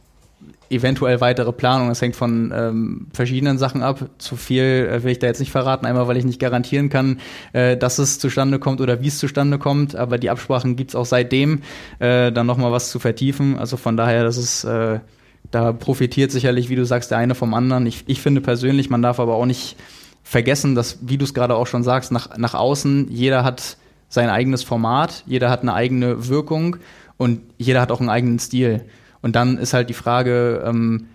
eventuell 0.69 1.21
weitere 1.21 1.51
Planung. 1.51 1.89
Das 1.89 2.01
hängt 2.01 2.15
von 2.15 2.51
ähm, 2.55 3.07
verschiedenen 3.13 3.57
Sachen 3.57 3.83
ab. 3.83 4.09
Zu 4.17 4.35
viel 4.35 4.89
äh, 4.91 5.03
will 5.03 5.11
ich 5.11 5.19
da 5.19 5.27
jetzt 5.27 5.39
nicht 5.39 5.51
verraten. 5.51 5.85
Einmal, 5.85 6.07
weil 6.07 6.17
ich 6.17 6.25
nicht 6.25 6.39
garantieren 6.39 6.89
kann, 6.89 7.19
äh, 7.53 7.77
dass 7.77 7.99
es 7.99 8.19
zustande 8.19 8.59
kommt 8.59 8.81
oder 8.81 9.01
wie 9.01 9.07
es 9.07 9.19
zustande 9.19 9.59
kommt. 9.59 9.95
Aber 9.95 10.17
die 10.17 10.29
Absprachen 10.29 10.75
gibt's 10.75 10.95
auch 10.95 11.05
seitdem, 11.05 11.61
äh, 11.99 12.31
dann 12.31 12.47
nochmal 12.47 12.71
was 12.71 12.91
zu 12.91 12.99
vertiefen. 12.99 13.57
Also 13.57 13.77
von 13.77 13.97
daher, 13.97 14.23
das 14.23 14.37
ist, 14.37 14.63
äh, 14.63 14.99
da 15.51 15.73
profitiert 15.73 16.31
sicherlich, 16.31 16.69
wie 16.69 16.75
du 16.75 16.85
sagst, 16.85 17.11
der 17.11 17.17
eine 17.17 17.35
vom 17.35 17.53
anderen. 17.53 17.85
Ich, 17.85 18.03
ich 18.07 18.21
finde 18.21 18.41
persönlich, 18.41 18.89
man 18.89 19.01
darf 19.01 19.19
aber 19.19 19.35
auch 19.35 19.45
nicht 19.45 19.77
vergessen, 20.23 20.75
dass, 20.75 20.99
wie 21.01 21.17
du 21.17 21.23
es 21.23 21.33
gerade 21.33 21.55
auch 21.55 21.67
schon 21.67 21.83
sagst, 21.83 22.11
nach, 22.11 22.37
nach 22.37 22.53
außen, 22.53 23.07
jeder 23.09 23.45
hat 23.45 23.77
sein 24.09 24.29
eigenes 24.29 24.63
Format, 24.63 25.23
jeder 25.25 25.49
hat 25.49 25.61
eine 25.61 25.73
eigene 25.73 26.27
Wirkung 26.27 26.77
und 27.17 27.41
jeder 27.57 27.81
hat 27.81 27.91
auch 27.91 27.99
einen 27.99 28.09
eigenen 28.09 28.39
Stil. 28.39 28.85
Und 29.27 29.35
dann 29.35 29.57
ist 29.57 29.73
halt 29.73 29.89
die 29.89 29.93
Frage, 29.93 30.63
ähm, 30.65 31.07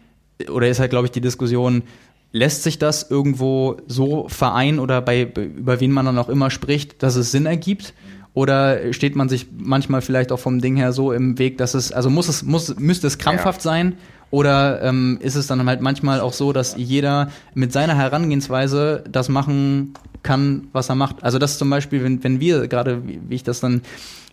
oder 0.50 0.68
ist 0.68 0.80
halt, 0.80 0.90
glaube 0.90 1.06
ich, 1.06 1.12
die 1.12 1.22
Diskussion, 1.22 1.82
lässt 2.30 2.62
sich 2.62 2.78
das 2.78 3.10
irgendwo 3.10 3.78
so 3.86 4.28
vereinen 4.28 4.80
oder 4.80 5.00
bei, 5.00 5.22
über 5.22 5.80
wen 5.80 5.92
man 5.92 6.04
dann 6.04 6.18
auch 6.18 6.28
immer 6.28 6.50
spricht, 6.50 7.02
dass 7.02 7.16
es 7.16 7.30
Sinn 7.32 7.46
ergibt? 7.46 7.94
Oder 8.34 8.92
steht 8.92 9.16
man 9.16 9.30
sich 9.30 9.46
manchmal 9.56 10.02
vielleicht 10.02 10.30
auch 10.30 10.38
vom 10.38 10.60
Ding 10.60 10.76
her 10.76 10.92
so 10.92 11.10
im 11.10 11.38
Weg, 11.38 11.56
dass 11.56 11.72
es, 11.72 11.90
also 11.90 12.10
muss 12.10 12.28
es, 12.28 12.42
muss, 12.42 12.78
müsste 12.78 13.06
es 13.06 13.16
krampfhaft 13.16 13.60
ja. 13.60 13.70
sein? 13.70 13.94
Oder 14.30 14.82
ähm, 14.82 15.16
ist 15.22 15.34
es 15.34 15.46
dann 15.46 15.66
halt 15.66 15.80
manchmal 15.80 16.20
auch 16.20 16.34
so, 16.34 16.52
dass 16.52 16.76
jeder 16.76 17.30
mit 17.54 17.72
seiner 17.72 17.96
Herangehensweise 17.96 19.04
das 19.10 19.30
machen 19.30 19.94
kann, 20.22 20.68
was 20.72 20.88
er 20.88 20.94
macht? 20.94 21.22
Also 21.22 21.38
das 21.38 21.58
zum 21.58 21.70
Beispiel, 21.70 22.02
wenn, 22.04 22.22
wenn 22.22 22.40
wir 22.40 22.68
gerade, 22.68 23.02
wie, 23.06 23.34
ich 23.34 23.42
das 23.42 23.60
dann 23.60 23.82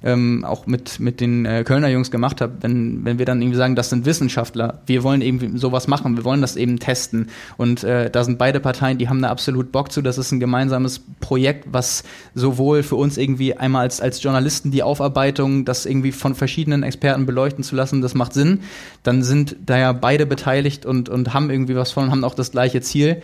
ähm, 0.03 0.45
auch 0.45 0.65
mit, 0.65 0.99
mit 0.99 1.19
den 1.19 1.45
äh, 1.45 1.63
Kölner 1.65 1.89
Jungs 1.89 2.09
gemacht 2.09 2.39
habe, 2.41 2.53
wenn, 2.61 3.03
wenn 3.03 3.19
wir 3.19 3.25
dann 3.25 3.41
irgendwie 3.41 3.57
sagen, 3.57 3.75
das 3.75 3.89
sind 3.89 4.05
Wissenschaftler, 4.05 4.81
wir 4.85 5.03
wollen 5.03 5.21
eben 5.21 5.57
sowas 5.57 5.87
machen, 5.87 6.15
wir 6.15 6.23
wollen 6.23 6.41
das 6.41 6.55
eben 6.55 6.79
testen. 6.79 7.27
Und 7.57 7.83
äh, 7.83 8.09
da 8.09 8.23
sind 8.23 8.37
beide 8.37 8.59
Parteien, 8.59 8.97
die 8.97 9.09
haben 9.09 9.21
da 9.21 9.29
absolut 9.29 9.71
Bock 9.71 9.91
zu. 9.91 10.01
Das 10.01 10.17
ist 10.17 10.31
ein 10.31 10.39
gemeinsames 10.39 11.01
Projekt, 11.19 11.65
was 11.71 12.03
sowohl 12.33 12.83
für 12.83 12.95
uns 12.95 13.17
irgendwie 13.17 13.55
einmal 13.57 13.83
als, 13.83 13.99
als 13.99 14.23
Journalisten 14.23 14.71
die 14.71 14.83
Aufarbeitung, 14.83 15.65
das 15.65 15.85
irgendwie 15.85 16.11
von 16.11 16.35
verschiedenen 16.35 16.83
Experten 16.83 17.25
beleuchten 17.25 17.63
zu 17.63 17.75
lassen, 17.75 18.01
das 18.01 18.13
macht 18.13 18.33
Sinn. 18.33 18.61
Dann 19.03 19.23
sind 19.23 19.57
da 19.65 19.77
ja 19.77 19.91
beide 19.91 20.25
beteiligt 20.25 20.85
und, 20.85 21.09
und 21.09 21.33
haben 21.33 21.49
irgendwie 21.49 21.75
was 21.75 21.91
von, 21.91 22.11
haben 22.11 22.23
auch 22.23 22.35
das 22.35 22.51
gleiche 22.51 22.79
Ziel. 22.81 23.21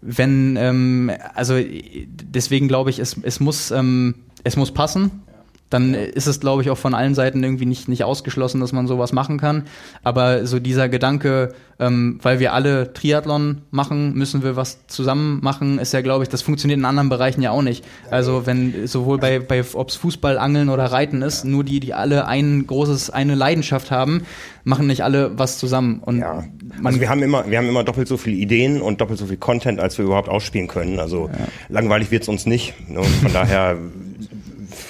Wenn, 0.00 0.56
ähm, 0.56 1.10
also 1.34 1.58
deswegen 1.58 2.68
glaube 2.68 2.90
ich, 2.90 2.98
es, 2.98 3.16
es 3.22 3.40
muss, 3.40 3.70
ähm, 3.70 4.14
es 4.44 4.56
muss 4.56 4.72
passen 4.72 5.22
dann 5.70 5.94
ist 5.94 6.26
es, 6.26 6.40
glaube 6.40 6.62
ich, 6.62 6.70
auch 6.70 6.78
von 6.78 6.94
allen 6.94 7.14
Seiten 7.14 7.42
irgendwie 7.42 7.66
nicht, 7.66 7.88
nicht 7.88 8.04
ausgeschlossen, 8.04 8.60
dass 8.60 8.72
man 8.72 8.86
sowas 8.86 9.12
machen 9.12 9.38
kann. 9.38 9.64
Aber 10.02 10.46
so 10.46 10.58
dieser 10.58 10.88
Gedanke, 10.88 11.54
ähm, 11.78 12.18
weil 12.22 12.40
wir 12.40 12.54
alle 12.54 12.92
Triathlon 12.92 13.62
machen, 13.70 14.14
müssen 14.14 14.42
wir 14.42 14.56
was 14.56 14.86
zusammen 14.86 15.40
machen, 15.42 15.78
ist 15.78 15.92
ja, 15.92 16.00
glaube 16.00 16.24
ich, 16.24 16.30
das 16.30 16.42
funktioniert 16.42 16.78
in 16.78 16.84
anderen 16.84 17.08
Bereichen 17.08 17.42
ja 17.42 17.50
auch 17.50 17.62
nicht. 17.62 17.84
Also 18.10 18.46
wenn 18.46 18.86
sowohl 18.86 19.18
bei, 19.18 19.38
bei 19.38 19.62
ob 19.74 19.90
es 19.90 19.96
Fußball, 19.96 20.38
Angeln 20.38 20.70
oder 20.70 20.86
Reiten 20.86 21.22
ist, 21.22 21.44
nur 21.44 21.64
die, 21.64 21.80
die 21.80 21.94
alle 21.94 22.26
ein 22.26 22.66
großes, 22.66 23.10
eine 23.10 23.34
Leidenschaft 23.34 23.90
haben, 23.90 24.22
machen 24.64 24.86
nicht 24.86 25.04
alle 25.04 25.38
was 25.38 25.58
zusammen. 25.58 26.00
Und 26.04 26.18
ja. 26.18 26.44
Also 26.82 27.00
wir 27.00 27.08
haben 27.08 27.22
immer, 27.22 27.48
wir 27.48 27.58
haben 27.58 27.68
immer 27.68 27.84
doppelt 27.84 28.08
so 28.08 28.16
viele 28.16 28.36
Ideen 28.36 28.80
und 28.80 29.00
doppelt 29.00 29.18
so 29.18 29.26
viel 29.26 29.36
Content, 29.36 29.80
als 29.80 29.98
wir 29.98 30.04
überhaupt 30.04 30.28
ausspielen 30.28 30.68
können. 30.68 30.98
Also 30.98 31.28
ja. 31.32 31.46
langweilig 31.68 32.10
wird's 32.10 32.28
uns 32.28 32.46
nicht. 32.46 32.74
Und 32.88 33.06
von 33.06 33.32
daher 33.32 33.76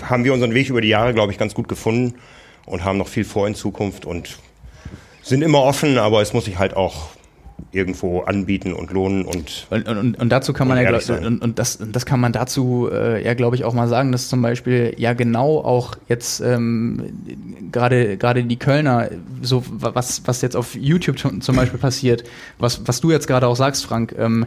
haben 0.03 0.25
wir 0.25 0.33
unseren 0.33 0.55
Weg 0.55 0.69
über 0.71 0.81
die 0.81 0.89
Jahre, 0.89 1.15
glaube 1.15 1.33
ich, 1.33 1.39
ganz 1.39 1.55
gut 1.55 1.69
gefunden 1.69 2.15
und 2.67 2.85
haben 2.85 2.99
noch 2.99 3.09
viel 3.09 3.25
vor 3.25 3.47
in 3.47 3.55
Zukunft 3.55 4.05
und 4.05 4.39
sind 5.23 5.43
immer 5.43 5.63
offen, 5.63 5.99
aber 5.99 6.23
es 6.23 6.33
muss 6.33 6.47
sich 6.47 6.59
halt 6.59 6.75
auch 6.77 7.11
irgendwo 7.73 8.21
anbieten 8.21 8.73
und 8.73 8.93
lohnen 8.93 9.25
und 9.25 9.67
und, 9.71 9.89
und, 9.89 10.19
und 10.19 10.29
dazu 10.31 10.53
kann 10.53 10.69
man 10.69 10.81
ja 10.81 11.17
und, 11.17 11.43
und 11.43 11.59
das 11.59 11.79
das 11.93 12.07
kann 12.07 12.21
man 12.21 12.33
dazu 12.33 12.89
äh, 12.91 13.23
ja 13.23 13.35
glaube 13.35 13.57
ich 13.57 13.65
auch 13.65 13.75
mal 13.75 13.89
sagen, 13.89 14.13
dass 14.13 14.29
zum 14.29 14.41
Beispiel 14.41 14.95
ja 14.97 15.13
genau 15.13 15.59
auch 15.59 15.97
jetzt 16.09 16.41
ähm, 16.41 17.03
gerade 17.73 18.17
gerade 18.17 18.45
die 18.45 18.59
Kölner 18.59 19.11
so 19.43 19.65
was 19.69 20.23
was 20.27 20.41
jetzt 20.41 20.57
auf 20.57 20.75
YouTube 20.75 21.19
zum 21.19 21.57
Beispiel 21.57 21.79
passiert, 21.81 22.25
was 22.59 22.87
was 22.87 23.01
du 23.01 23.11
jetzt 23.11 23.27
gerade 23.27 23.47
auch 23.47 23.57
sagst, 23.57 23.85
Frank, 23.85 24.15
ähm, 24.17 24.47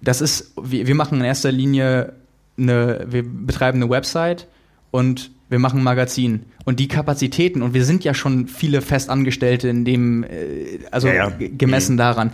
das 0.00 0.20
ist 0.20 0.54
wir, 0.60 0.86
wir 0.86 0.94
machen 0.94 1.18
in 1.18 1.24
erster 1.24 1.52
Linie 1.52 2.14
eine 2.56 3.04
wir 3.08 3.24
betreiben 3.24 3.82
eine 3.82 3.90
Website 3.90 4.46
und 4.92 5.32
wir 5.48 5.58
machen 5.58 5.80
ein 5.80 5.84
Magazin. 5.84 6.44
Und 6.64 6.78
die 6.78 6.86
Kapazitäten, 6.86 7.60
und 7.60 7.74
wir 7.74 7.84
sind 7.84 8.04
ja 8.04 8.14
schon 8.14 8.46
viele 8.46 8.80
Festangestellte 8.80 9.68
in 9.68 9.84
dem, 9.84 10.22
äh, 10.22 10.78
also 10.92 11.08
ja, 11.08 11.28
ja. 11.28 11.32
gemessen 11.58 11.94
mhm. 11.94 11.98
daran, 11.98 12.30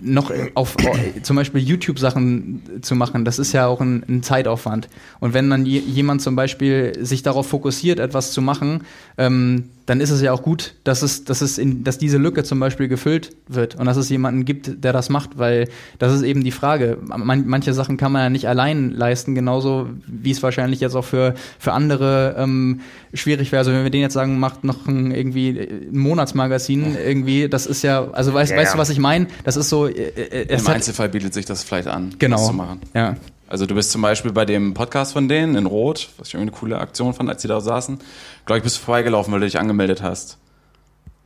noch 0.00 0.32
auf 0.54 0.76
zum 1.22 1.36
Beispiel 1.36 1.62
YouTube-Sachen 1.62 2.82
zu 2.82 2.94
machen, 2.94 3.24
das 3.24 3.38
ist 3.38 3.52
ja 3.52 3.66
auch 3.66 3.80
ein, 3.80 4.04
ein 4.08 4.22
Zeitaufwand. 4.22 4.88
Und 5.20 5.34
wenn 5.34 5.50
dann 5.50 5.66
jemand 5.66 6.22
zum 6.22 6.36
Beispiel 6.36 6.92
sich 7.00 7.22
darauf 7.22 7.48
fokussiert, 7.48 7.98
etwas 7.98 8.32
zu 8.32 8.42
machen, 8.42 8.84
ähm, 9.18 9.70
dann 9.86 10.00
ist 10.00 10.10
es 10.10 10.22
ja 10.22 10.32
auch 10.32 10.42
gut, 10.42 10.74
dass 10.84 11.02
es, 11.02 11.24
dass 11.24 11.42
es 11.42 11.58
in, 11.58 11.84
dass 11.84 11.98
diese 11.98 12.16
Lücke 12.16 12.42
zum 12.42 12.58
Beispiel 12.58 12.88
gefüllt 12.88 13.36
wird 13.48 13.74
und 13.74 13.84
dass 13.84 13.96
es 13.96 14.08
jemanden 14.08 14.44
gibt, 14.44 14.82
der 14.82 14.92
das 14.92 15.10
macht, 15.10 15.36
weil 15.38 15.68
das 15.98 16.12
ist 16.14 16.22
eben 16.22 16.42
die 16.42 16.52
Frage. 16.52 16.98
Man, 17.02 17.46
manche 17.46 17.74
Sachen 17.74 17.96
kann 17.96 18.12
man 18.12 18.22
ja 18.22 18.30
nicht 18.30 18.48
allein 18.48 18.92
leisten, 18.92 19.34
genauso 19.34 19.90
wie 20.06 20.30
es 20.30 20.42
wahrscheinlich 20.42 20.80
jetzt 20.80 20.94
auch 20.94 21.04
für, 21.04 21.34
für 21.58 21.72
andere 21.72 22.34
ähm, 22.38 22.80
schwierig 23.12 23.52
wäre. 23.52 23.60
Also 23.60 23.72
wenn 23.72 23.82
wir 23.82 23.90
denen 23.90 24.02
jetzt 24.02 24.14
sagen, 24.14 24.38
macht 24.38 24.64
noch 24.64 24.86
ein, 24.86 25.10
irgendwie 25.10 25.50
ein 25.50 25.98
Monatsmagazin, 25.98 26.96
irgendwie, 26.96 27.48
das 27.48 27.66
ist 27.66 27.82
ja, 27.82 28.10
also 28.12 28.32
weißt, 28.32 28.52
ja, 28.52 28.56
weißt 28.56 28.72
ja. 28.72 28.76
du, 28.76 28.78
was 28.78 28.90
ich 28.90 28.98
meine? 28.98 29.26
Das 29.44 29.56
ist 29.56 29.68
so. 29.68 29.86
Äh, 29.86 29.92
äh 29.92 30.54
Im 30.54 30.66
Einzelfall 30.66 31.10
bietet 31.10 31.34
sich 31.34 31.44
das 31.44 31.62
vielleicht 31.62 31.88
an, 31.88 32.14
genau. 32.18 32.36
das 32.36 32.46
zu 32.46 32.52
machen. 32.54 32.80
Ja. 32.94 33.16
Also 33.54 33.66
du 33.66 33.76
bist 33.76 33.92
zum 33.92 34.02
Beispiel 34.02 34.32
bei 34.32 34.44
dem 34.44 34.74
Podcast 34.74 35.12
von 35.12 35.28
denen 35.28 35.54
in 35.54 35.66
Rot, 35.66 36.08
was 36.18 36.26
ich 36.26 36.34
irgendwie 36.34 36.50
eine 36.50 36.58
coole 36.58 36.78
Aktion 36.80 37.14
fand, 37.14 37.30
als 37.30 37.40
sie 37.40 37.46
da 37.46 37.60
saßen. 37.60 38.00
Glaube 38.46 38.58
ich, 38.58 38.64
bist 38.64 38.78
du 38.78 38.80
vorbeigelaufen, 38.80 39.32
weil 39.32 39.38
du 39.38 39.46
dich 39.46 39.60
angemeldet 39.60 40.02
hast. 40.02 40.38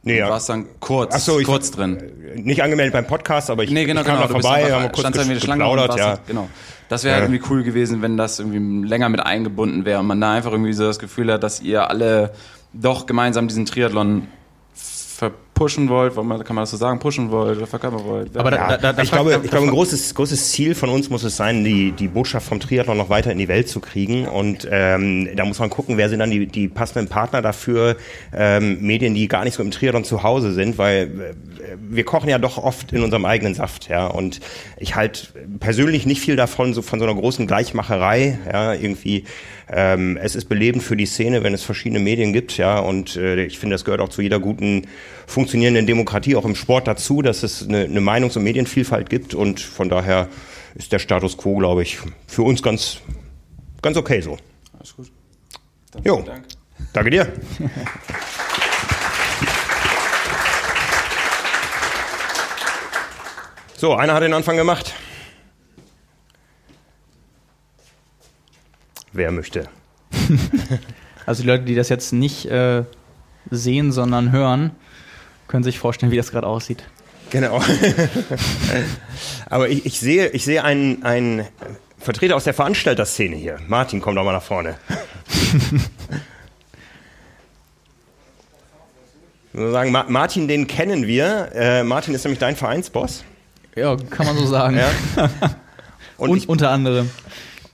Nee, 0.03 0.19
ja. 0.19 0.27
Du 0.27 0.33
warst 0.33 0.47
dann 0.51 0.67
kurz, 0.79 1.15
Ach 1.15 1.21
so, 1.21 1.41
kurz 1.41 1.71
drin. 1.71 2.03
Nicht 2.35 2.63
angemeldet 2.63 2.93
beim 2.93 3.07
Podcast, 3.07 3.49
aber 3.49 3.65
ich, 3.65 3.71
nee, 3.71 3.87
genau, 3.87 4.03
ich 4.03 4.07
kam 4.07 4.17
genau, 4.17 4.27
da 4.27 4.33
vorbei, 4.41 4.67
einfach, 4.67 4.83
haben 4.83 4.93
kurz 4.93 5.27
ges 5.27 5.41
geplaudert, 5.41 5.97
ja. 5.97 6.19
Genau. 6.27 6.51
Das 6.91 7.03
wäre 7.03 7.17
ja. 7.17 7.25
irgendwie 7.25 7.41
cool 7.49 7.63
gewesen, 7.63 8.03
wenn 8.03 8.19
das 8.19 8.41
irgendwie 8.41 8.87
länger 8.87 9.09
mit 9.09 9.21
eingebunden 9.21 9.87
wäre 9.87 10.01
und 10.01 10.07
man 10.07 10.21
da 10.21 10.35
einfach 10.35 10.53
irgendwie 10.53 10.75
so 10.75 10.85
das 10.85 10.99
Gefühl 10.99 11.33
hat, 11.33 11.43
dass 11.43 11.63
ihr 11.63 11.89
alle 11.89 12.35
doch 12.75 13.07
gemeinsam 13.07 13.49
diesen 13.49 13.65
Triathlon 13.65 14.29
pushen 15.59 15.89
wollt, 15.89 16.15
kann 16.15 16.25
man 16.25 16.63
das 16.63 16.71
so 16.71 16.77
sagen, 16.77 17.01
pushen 17.01 17.33
wollt 17.33 17.59
oder 17.59 17.67
verkörpern 17.67 18.05
wollt. 18.05 18.37
Aber 18.37 18.53
da, 18.53 18.77
da, 18.77 18.93
da, 18.93 19.03
ich 19.03 19.11
glaube, 19.11 19.41
ich 19.43 19.51
glaube, 19.51 19.67
ein 19.67 19.73
großes, 19.73 20.15
großes 20.15 20.53
Ziel 20.53 20.77
von 20.77 20.89
uns 20.89 21.11
muss 21.11 21.25
es 21.25 21.37
sein, 21.37 21.65
die, 21.65 21.91
die 21.91 22.07
Botschaft 22.07 22.47
vom 22.47 22.61
Triathlon 22.61 22.97
noch 22.97 23.11
weiter 23.11 23.33
in 23.33 23.39
die 23.39 23.49
Welt 23.49 23.69
zu 23.69 23.81
kriegen. 23.81 24.29
Und 24.29 24.69
ähm, 24.71 25.29
da 25.35 25.45
muss 25.45 25.59
man 25.59 25.69
gucken, 25.69 25.97
wer 25.97 26.09
sind 26.09 26.21
dann 26.21 26.31
die, 26.31 26.47
die 26.47 26.69
passenden 26.69 27.09
Partner 27.09 27.43
dafür, 27.43 27.97
ähm, 28.33 28.81
Medien, 28.81 29.15
die 29.15 29.27
gar 29.27 29.45
nicht 29.45 29.55
so 29.55 29.63
im 29.63 29.73
Triathlon 29.73 30.05
zu 30.05 30.23
Hause 30.23 30.53
sind, 30.53 30.79
weil 30.79 31.03
äh, 31.03 31.77
wir 31.89 32.05
kochen 32.05 32.29
ja 32.29 32.39
doch 32.39 32.59
oft 32.59 32.93
in 32.93 33.03
unserem 33.03 33.25
eigenen 33.25 33.55
Saft, 33.55 33.89
ja. 33.89 34.07
Und 34.07 34.39
ich 34.79 34.95
halte 34.95 35.27
persönlich 35.59 36.07
nicht 36.07 36.21
viel 36.21 36.37
davon, 36.37 36.73
so 36.73 36.83
von 36.83 37.01
so 37.01 37.05
einer 37.05 37.15
großen 37.15 37.49
Gleichmacherei, 37.49 38.39
ja, 38.47 38.75
irgendwie 38.75 39.25
ähm, 39.71 40.17
es 40.17 40.35
ist 40.35 40.49
belebend 40.49 40.83
für 40.83 40.97
die 40.97 41.07
Szene, 41.07 41.43
wenn 41.43 41.53
es 41.53 41.63
verschiedene 41.63 42.01
Medien 42.01 42.33
gibt, 42.33 42.57
ja, 42.57 42.79
und 42.79 43.17
äh, 43.17 43.45
ich 43.45 43.59
finde, 43.59 43.75
das 43.75 43.85
gehört 43.85 44.01
auch 44.01 44.09
zu 44.09 44.23
jeder 44.23 44.41
guten 44.41 44.87
funktionierenden 45.27 45.48
funktionierenden 45.49 45.87
Demokratie 45.87 46.37
auch 46.37 46.45
im 46.45 46.55
Sport 46.55 46.87
dazu, 46.87 47.23
dass 47.23 47.43
es 47.43 47.67
eine, 47.67 47.85
eine 47.85 48.01
Meinungs- 48.01 48.37
und 48.37 48.45
Medienvielfalt 48.45 49.09
gibt 49.09 49.33
und 49.35 49.61
von 49.61 49.89
daher 49.89 50.29
ist 50.75 50.93
der 50.93 50.99
Status 50.99 51.39
quo, 51.39 51.57
glaube 51.57 51.81
ich, 51.81 51.97
für 52.27 52.43
uns 52.43 52.63
ganz, 52.63 52.99
ganz 53.81 53.97
okay 53.97 54.21
so. 54.21 54.37
Alles 54.79 54.95
gut. 54.95 55.11
Dann 55.93 56.03
jo. 56.03 56.21
Dank. 56.21 56.45
Danke 56.93 57.09
dir. 57.09 57.33
so, 63.79 63.95
einer 63.95 64.13
hat 64.13 64.23
den 64.23 64.35
Anfang 64.35 64.59
gemacht. 64.59 64.93
Wer 69.13 69.33
möchte? 69.33 69.71
also 71.25 71.41
die 71.43 71.49
Leute, 71.49 71.65
die 71.65 71.75
das 71.75 71.89
jetzt 71.89 72.13
nicht 72.13 72.45
äh, 72.45 72.85
sehen, 73.51 73.93
sondern 73.93 74.31
hören, 74.31 74.73
können 75.49 75.65
sich 75.65 75.79
vorstellen, 75.79 76.13
wie 76.13 76.17
das 76.17 76.31
gerade 76.31 76.47
aussieht. 76.47 76.85
Genau. 77.31 77.61
Aber 79.51 79.69
ich, 79.69 79.85
ich, 79.87 79.99
sehe, 80.01 80.29
ich 80.29 80.45
sehe 80.45 80.63
einen, 80.65 81.03
einen 81.03 81.47
Vertreter 81.99 82.37
aus 82.37 82.45
der 82.45 82.55
Veranstalterszene 82.55 83.37
hier. 83.37 83.59
Martin, 83.67 84.01
komm 84.01 84.15
doch 84.15 84.25
mal 84.25 84.33
nach 84.33 84.43
vorne. 84.43 84.77
Sagen, 89.55 89.91
Martin, 89.91 90.47
den 90.47 90.67
kennen 90.69 91.07
wir. 91.07 91.51
Äh, 91.55 91.83
Martin 91.83 92.15
ist 92.15 92.23
nämlich 92.25 92.39
dein 92.39 92.55
Vereinsboss. 92.55 93.25
Ja, 93.75 93.97
kann 93.97 94.27
man 94.27 94.37
so 94.37 94.47
sagen. 94.47 94.77
Ja. 94.77 94.91
Und, 96.17 96.31
Und 96.31 96.37
ich, 96.37 96.49
unter 96.49 96.71
anderem. 96.71 97.11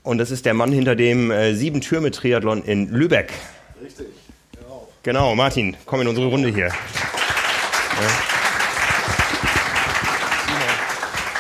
Und 0.03 0.19
das 0.19 0.31
ist 0.31 0.47
der 0.47 0.55
Mann 0.55 0.71
hinter 0.71 0.97
dem 0.97 1.31
äh, 1.31 1.55
Sieben-Türme-Triathlon 1.55 2.63
in 2.63 2.91
Lübeck. 2.91 3.33
Richtig, 3.83 4.07
genau. 4.53 4.89
Genau, 5.03 5.35
Martin, 5.35 5.77
komm 5.87 6.03
in 6.03 6.09
unsere 6.09 6.27
Runde 6.27 6.49
hier. 6.49 6.71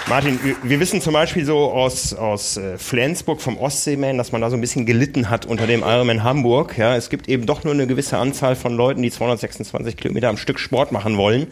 Martin, 0.06 0.39
wir 0.62 0.81
wissen 0.81 1.01
zum 1.01 1.14
Beispiel 1.14 1.47
so 1.47 1.72
aus, 1.72 2.12
aus 2.12 2.59
äh, 2.59 2.76
Flensburg 2.76 3.40
vom 3.40 3.56
Ostseeman, 3.56 4.18
dass 4.18 4.32
man 4.32 4.43
da 4.43 4.51
so 4.51 4.56
ein 4.56 4.60
bisschen 4.60 4.85
gelitten 4.85 5.31
hat 5.31 5.47
unter 5.47 5.66
dem 5.66 5.81
Ironman 5.81 6.22
Hamburg. 6.22 6.76
Ja, 6.76 6.94
es 6.94 7.09
gibt 7.09 7.26
eben 7.26 7.47
doch 7.47 7.64
nur 7.64 7.72
eine 7.72 7.86
gewisse 7.86 8.18
Anzahl 8.18 8.55
von 8.55 8.76
Leuten, 8.76 9.01
die 9.01 9.10
226 9.10 9.97
Kilometer 9.97 10.28
am 10.28 10.36
Stück 10.36 10.60
Sport 10.60 10.93
machen 10.93 11.16
wollen. 11.16 11.47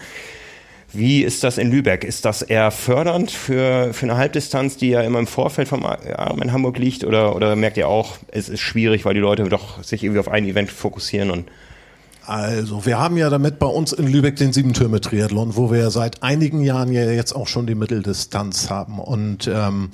Wie 0.92 1.22
ist 1.22 1.42
das 1.42 1.56
in 1.56 1.70
Lübeck? 1.70 2.04
Ist 2.04 2.26
das 2.26 2.42
eher 2.42 2.70
fördernd 2.70 3.30
für, 3.30 3.94
für 3.94 4.04
eine 4.04 4.18
Halbdistanz, 4.18 4.76
die 4.76 4.90
ja 4.90 5.00
immer 5.00 5.18
im 5.18 5.26
Vorfeld 5.26 5.66
vom 5.66 5.86
in 6.42 6.52
Hamburg 6.52 6.76
liegt? 6.78 7.04
Oder, 7.04 7.34
oder 7.34 7.56
merkt 7.56 7.78
ihr 7.78 7.88
auch, 7.88 8.18
es 8.28 8.50
ist 8.50 8.60
schwierig, 8.60 9.06
weil 9.06 9.14
die 9.14 9.20
Leute 9.20 9.44
doch 9.44 9.82
sich 9.82 10.04
irgendwie 10.04 10.20
auf 10.20 10.28
ein 10.28 10.44
Event 10.44 10.70
fokussieren 10.70 11.30
und 11.30 11.48
also, 12.26 12.86
wir 12.86 12.98
haben 12.98 13.16
ja 13.16 13.30
damit 13.30 13.58
bei 13.58 13.66
uns 13.66 13.92
in 13.92 14.06
Lübeck 14.06 14.36
den 14.36 14.52
Siebentürme-Triathlon, 14.52 15.56
wo 15.56 15.70
wir 15.70 15.78
ja 15.78 15.90
seit 15.90 16.22
einigen 16.22 16.62
Jahren 16.62 16.92
ja 16.92 17.10
jetzt 17.10 17.34
auch 17.34 17.48
schon 17.48 17.66
die 17.66 17.74
Mitteldistanz 17.74 18.70
haben. 18.70 18.98
Und 18.98 19.50
ähm, 19.52 19.90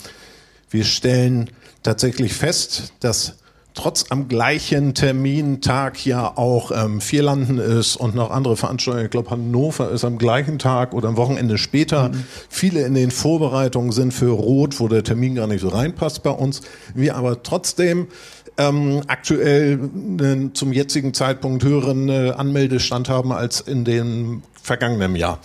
wir 0.70 0.84
stellen 0.84 1.50
tatsächlich 1.82 2.34
fest, 2.34 2.92
dass 3.00 3.36
trotz 3.78 4.06
am 4.10 4.26
gleichen 4.26 4.94
Termintag 4.94 6.04
ja 6.04 6.36
auch 6.36 6.72
ähm, 6.72 7.00
Vierlanden 7.00 7.58
ist 7.58 7.94
und 7.94 8.14
noch 8.14 8.30
andere 8.30 8.56
Veranstaltungen. 8.56 9.04
Ich 9.04 9.10
glaube, 9.12 9.30
Hannover 9.30 9.90
ist 9.90 10.04
am 10.04 10.18
gleichen 10.18 10.58
Tag 10.58 10.92
oder 10.94 11.08
am 11.08 11.16
Wochenende 11.16 11.58
später. 11.58 12.08
Mhm. 12.08 12.24
Viele 12.48 12.82
in 12.82 12.94
den 12.94 13.12
Vorbereitungen 13.12 13.92
sind 13.92 14.12
für 14.12 14.30
Rot, 14.30 14.80
wo 14.80 14.88
der 14.88 15.04
Termin 15.04 15.36
gar 15.36 15.46
nicht 15.46 15.60
so 15.60 15.68
reinpasst 15.68 16.24
bei 16.24 16.30
uns. 16.30 16.62
Wir 16.94 17.14
aber 17.14 17.44
trotzdem 17.44 18.08
ähm, 18.58 19.02
aktuell 19.06 19.78
äh, 20.20 20.52
zum 20.52 20.72
jetzigen 20.72 21.14
Zeitpunkt 21.14 21.64
höheren 21.64 22.08
äh, 22.08 22.32
Anmeldestand 22.36 23.08
haben 23.08 23.32
als 23.32 23.60
in 23.60 23.84
dem 23.84 24.42
vergangenen 24.62 25.16
Jahr. 25.16 25.38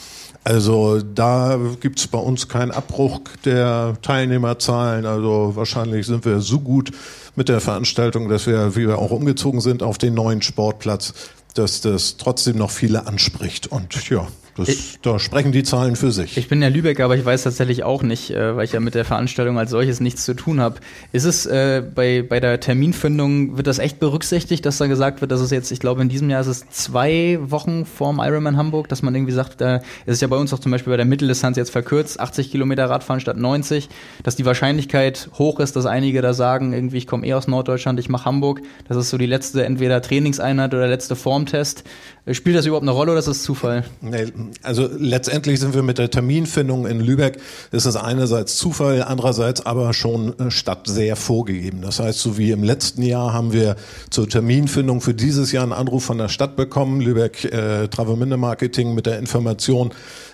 Also 0.44 1.00
da 1.00 1.58
gibt's 1.80 2.08
bei 2.08 2.18
uns 2.18 2.50
keinen 2.50 2.72
Abbruch 2.72 3.22
der 3.46 3.96
Teilnehmerzahlen. 4.02 5.06
Also 5.06 5.54
wahrscheinlich 5.56 6.06
sind 6.06 6.26
wir 6.26 6.42
so 6.42 6.60
gut 6.60 6.92
mit 7.36 7.48
der 7.48 7.62
Veranstaltung, 7.62 8.28
dass 8.28 8.46
wir, 8.46 8.76
wie 8.76 8.88
wir 8.88 8.98
auch 8.98 9.12
umgezogen 9.12 9.62
sind, 9.62 9.84
auf 9.84 9.98
den 9.98 10.14
neuen 10.14 10.42
Sportplatz, 10.42 11.14
dass 11.54 11.80
das 11.80 12.18
trotzdem 12.18 12.58
noch 12.58 12.72
viele 12.72 13.08
anspricht. 13.08 13.68
Und 13.68 14.10
ja, 14.10 14.28
das, 14.56 14.70
ich, 14.70 15.00
da 15.02 15.20
sprechen 15.20 15.52
die 15.52 15.64
Zahlen 15.64 15.96
für 15.96 16.12
sich. 16.12 16.38
Ich 16.38 16.48
bin 16.48 16.62
ja 16.62 16.68
Lübeck, 16.68 17.00
aber 17.00 17.16
ich 17.16 17.26
weiß 17.26 17.44
tatsächlich 17.44 17.84
auch 17.84 18.04
nicht, 18.04 18.32
äh, 18.32 18.56
weil 18.56 18.66
ich 18.66 18.74
ja 18.74 18.80
mit 18.80 18.96
der 18.96 19.06
Veranstaltung 19.06 19.58
als 19.58 19.72
solches 19.72 20.00
nichts 20.00 20.26
zu 20.26 20.36
tun 20.36 20.62
habe. 20.62 20.76
Ist 21.12 21.26
es 21.26 21.46
äh, 21.46 21.84
bei, 21.94 22.22
bei 22.22 22.40
der 22.40 22.60
Terminfindung, 22.60 23.58
wird 23.58 23.68
das 23.68 23.80
echt 23.80 24.00
berücksichtigt, 24.00 24.66
dass 24.66 24.78
da 24.78 24.88
gesagt 24.88 25.22
wird, 25.22 25.32
dass 25.32 25.42
es 25.42 25.52
jetzt, 25.52 25.72
ich 25.72 25.80
glaube 25.80 26.02
in 26.02 26.10
diesem 26.10 26.30
Jahr 26.30 26.42
ist 26.42 26.48
es 26.48 26.70
zwei 26.70 27.40
Wochen 27.42 27.86
vorm 27.86 28.20
Ironman 28.20 28.58
Hamburg, 28.58 28.90
dass 28.90 29.02
man 29.02 29.16
irgendwie 29.16 29.34
sagt, 29.34 29.60
da 29.62 29.78
ist 29.78 29.84
es 30.06 30.22
ja 30.22 30.28
bei 30.28 30.38
uns 30.38 30.54
auch 30.54 30.60
zum 30.60 30.72
Beispiel 30.72 30.92
bei 30.92 30.98
der 30.98 31.06
Mitteldistanz 31.06 31.58
jetzt 31.58 31.72
verkürzt, 31.72 32.20
80 32.20 32.52
Kilometer 32.52 32.90
Radfahren 32.90 33.22
statt 33.22 33.38
90, 33.38 33.90
dass 34.24 34.36
die 34.36 34.46
Wahrscheinlichkeit 34.46 35.30
hoch 35.38 35.60
ist, 35.60 35.76
dass 35.76 35.86
einige 35.86 36.22
da 36.22 36.34
sagen, 36.34 36.74
irgendwie 36.74 36.98
ich 36.98 37.08
komme 37.08 37.26
eh 37.26 37.34
aus 37.34 37.48
Norddeutschland, 37.48 38.00
ich 38.00 38.10
mache 38.10 38.26
Hamburg. 38.26 38.62
Das 38.88 38.98
ist 38.98 39.10
so 39.10 39.18
die 39.18 39.26
letzte 39.26 39.66
entweder 39.66 40.02
Trainingseinheit 40.02 40.74
oder 40.74 40.88
letzte 40.88 41.16
Formtest. 41.16 41.84
Spielt 42.32 42.56
das 42.56 42.66
überhaupt 42.66 42.84
eine 42.84 42.92
Rolle 42.92 43.12
oder 43.12 43.20
ist 43.20 43.28
das 43.28 43.44
Zufall? 43.44 43.84
Nee, 44.00 44.32
also 44.62 44.90
letztendlich 44.98 45.60
sind 45.60 45.74
wir 45.74 45.84
mit 45.84 45.98
der 45.98 46.10
Terminfindung 46.10 46.86
in 46.86 47.00
Lübeck, 47.00 47.40
ist 47.72 47.86
es 47.86 47.96
einerseits 47.96 48.58
Zufall, 48.58 49.04
andererseits 49.04 49.66
aber 49.66 49.94
schon 49.94 50.34
Stadt 50.50 50.88
sehr 50.88 51.16
vorgegeben. 51.16 51.82
Das 51.82 52.00
heißt, 52.00 52.20
so 52.20 52.38
wie 52.38 52.52
im 52.52 52.64
letzten 52.64 53.04
Jahr 53.04 53.34
haben 53.34 53.54
wir 53.54 53.76
zur 54.10 54.28
Terminfindung 54.28 55.02
für 55.02 55.14
dieses 55.14 55.52
Jahr 55.52 55.64
einen 55.64 55.74
Anruf 55.74 56.04
von 56.04 56.18
der 56.18 56.30
Stadt 56.30 56.56
bekommen, 56.56 57.02
Lübeck 57.02 57.46
äh, 57.46 57.88
Travemünde 57.88 58.38
Marketing 58.38 58.94
mit 58.94 59.06
der 59.06 59.20
Information, 59.20 59.92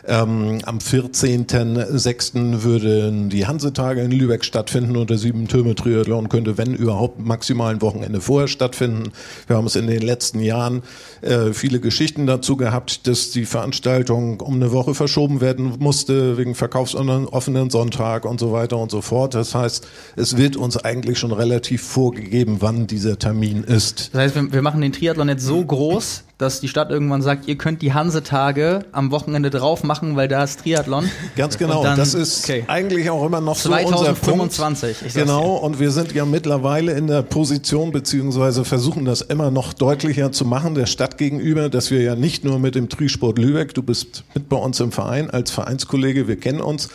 ähm, 0.08 0.60
am 0.66 0.78
14.06. 0.78 2.64
würden 2.64 3.30
die 3.30 3.48
Hansetage 3.48 4.02
in 4.02 4.12
Lübeck 4.12 4.46
stattfinden 4.46 4.96
und 4.98 5.10
der 5.10 5.18
Sieben-Türme-Triathlon 5.18 6.30
könnte, 6.30 6.58
wenn 6.58 6.74
überhaupt, 6.74 7.20
maximal 7.20 7.74
ein 7.74 7.82
Wochenende 7.82 8.22
vorher 8.22 8.48
stattfinden. 8.48 9.12
Wir 9.48 9.58
haben 9.58 9.66
es 9.66 9.76
in 9.76 9.88
den 9.88 10.02
letzten 10.02 10.40
Jahren 10.40 10.84
äh, 11.22 11.54
viele 11.54 11.80
Geschichten 11.80 12.28
dazu 12.28 12.58
gehabt, 12.58 13.08
dass 13.08 13.32
die 13.32 13.46
Veranstaltung 13.46 14.40
um 14.42 14.56
eine 14.56 14.72
Woche 14.72 14.94
verschoben 14.96 15.42
werden 15.42 15.74
musste, 15.80 16.38
wegen 16.38 16.56
verkaufsoffenen 16.56 17.70
Sonntag 17.70 18.26
und 18.26 18.40
so 18.40 18.52
weiter 18.52 18.78
und 18.78 18.92
so 18.92 19.02
fort. 19.02 19.36
Das 19.36 19.56
heißt, 19.56 19.88
es 20.16 20.38
wird 20.38 20.56
uns 20.56 20.78
eigentlich 20.78 21.20
schon 21.20 21.32
relativ 21.32 21.82
vorgegeben, 21.84 22.58
wann 22.60 22.88
dieser 22.88 23.20
Termin 23.20 23.64
ist. 23.64 24.14
Das 24.14 24.22
heißt, 24.22 24.54
wir 24.54 24.62
machen 24.62 24.82
den 24.82 24.94
Triathlon 24.94 25.30
jetzt 25.30 25.44
so 25.44 25.64
groß, 25.64 26.24
dass 26.40 26.62
die 26.62 26.70
Stadt 26.70 26.90
irgendwann 26.90 27.22
sagt, 27.22 27.50
ihr 27.50 27.58
könnt 27.58 27.82
die 27.82 27.94
Hansetage 27.94 28.86
am 28.94 29.12
Wochenende 29.12 29.50
drauf 29.50 29.84
machen, 29.84 30.16
weil 30.16 30.30
da 30.30 30.42
ist 30.46 30.62
Triathlon. 30.62 31.12
Ganz 31.36 31.58
genau. 31.58 31.84
Dann, 31.84 31.98
das 31.98 32.14
ist 32.14 32.46
okay. 32.46 32.64
eigentlich 32.68 33.10
auch 33.10 33.26
immer 33.26 33.42
noch 33.42 33.58
2025, 33.58 33.92
so 33.92 34.00
unser 34.00 35.04
Punkt. 35.04 35.14
Genau. 35.14 35.56
Und 35.58 35.80
wir 35.82 35.92
sind 35.92 36.14
ja 36.14 36.24
mittlerweile 36.24 36.94
in 36.94 37.08
der 37.08 37.24
Position, 37.24 37.92
beziehungsweise 37.92 38.64
versuchen 38.64 39.04
das 39.04 39.20
immer 39.20 39.52
noch 39.52 39.74
deutlicher 39.74 40.32
zu 40.32 40.46
machen, 40.46 40.76
der 40.76 40.86
Stadt 40.86 41.18
gegenüber, 41.18 41.68
dass 41.68 41.92
wir 41.92 42.02
ja 42.02 42.16
nicht 42.16 42.46
nur 42.46 42.58
mit 42.58 42.74
dem 42.74 42.88
Trisport 42.88 43.38
Lübeck, 43.38 43.74
du 43.74 43.84
bist 43.84 44.24
mit 44.34 44.48
bei 44.48 44.58
uns 44.58 44.80
im 44.80 44.94
Verein 44.94 45.30
als 45.30 45.52
Vereinskollege, 45.52 46.30
wir 46.30 46.38
kennen 46.38 46.62
uns, 46.62 46.88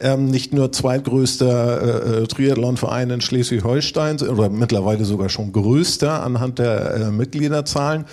ähm, 0.00 0.26
nicht 0.26 0.52
nur 0.52 0.72
zweitgrößter 0.72 1.82
äh, 1.82 2.22
äh 2.22 2.26
Triathlonverein 2.26 3.10
in 3.10 3.20
Schleswig-Holstein 3.20 4.20
oder 4.22 4.50
mittlerweile 4.50 5.04
sogar 5.04 5.28
schon 5.28 5.52
größter 5.52 6.20
anhand 6.24 6.58
der 6.58 6.94
äh, 6.94 7.10
Mitgliederzahlen, 7.12 8.04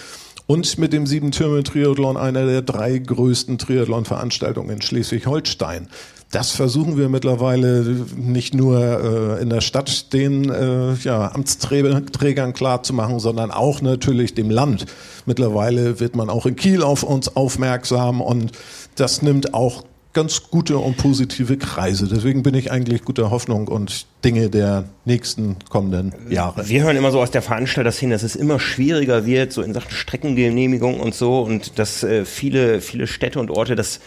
und 0.48 0.78
mit 0.78 0.94
dem 0.94 1.08
Sieben-Türme-Triathlon 1.08 2.18
einer 2.18 2.46
der 2.46 2.62
drei 2.62 2.98
größten 2.98 3.58
Triathlon-Veranstaltungen 3.58 4.70
in 4.70 4.82
Schleswig-Holstein. 4.82 5.88
Das 6.32 6.52
versuchen 6.52 6.98
wir 6.98 7.08
mittlerweile 7.08 7.84
nicht 8.16 8.54
nur 8.54 8.80
äh, 8.80 9.42
in 9.42 9.50
der 9.50 9.62
Stadt 9.62 10.12
den 10.12 10.50
äh, 10.50 10.94
ja, 10.96 11.32
Amtsträgern 11.34 12.54
klar 12.54 12.84
zu 12.84 12.94
machen, 12.94 13.20
sondern 13.20 13.52
auch 13.52 13.82
natürlich 13.82 14.34
dem 14.34 14.50
Land. 14.50 14.86
Mittlerweile 15.26 16.00
wird 16.00 16.16
man 16.16 16.30
auch 16.30 16.46
in 16.46 16.56
Kiel 16.56 16.84
auf 16.84 17.04
uns 17.04 17.36
aufmerksam 17.36 18.22
und 18.22 18.52
das 18.96 19.22
nimmt 19.22 19.54
auch 19.54 19.84
ganz 20.16 20.50
gute 20.50 20.78
und 20.78 20.98
positive 20.98 21.58
Kreise. 21.58 22.08
Deswegen 22.08 22.42
bin 22.42 22.56
ich 22.56 22.72
eigentlich 22.72 23.04
guter 23.04 23.30
Hoffnung 23.30 23.68
und 23.68 24.08
Dinge 24.24 24.50
der 24.50 24.86
nächsten 25.04 25.58
kommenden 25.70 26.16
Jahre. 26.30 26.68
Wir 26.68 26.84
hören 26.84 26.96
immer 26.96 27.12
so 27.12 27.22
aus 27.22 27.32
der 27.32 27.42
Veranstalterszene, 27.42 28.16
dass 28.16 28.24
es 28.24 28.36
immer 28.36 28.60
schwieriger 28.60 29.26
wird, 29.26 29.52
so 29.52 29.62
in 29.62 29.74
Sachen 29.74 29.92
Streckengenehmigung 29.92 31.00
und 31.00 31.14
so, 31.14 31.42
und 31.42 31.78
dass 31.78 32.02
äh, 32.04 32.26
viele, 32.26 32.82
viele 32.82 33.08
Städte 33.08 33.40
und 33.40 33.52
Orte 33.52 33.76
das 33.76 34.00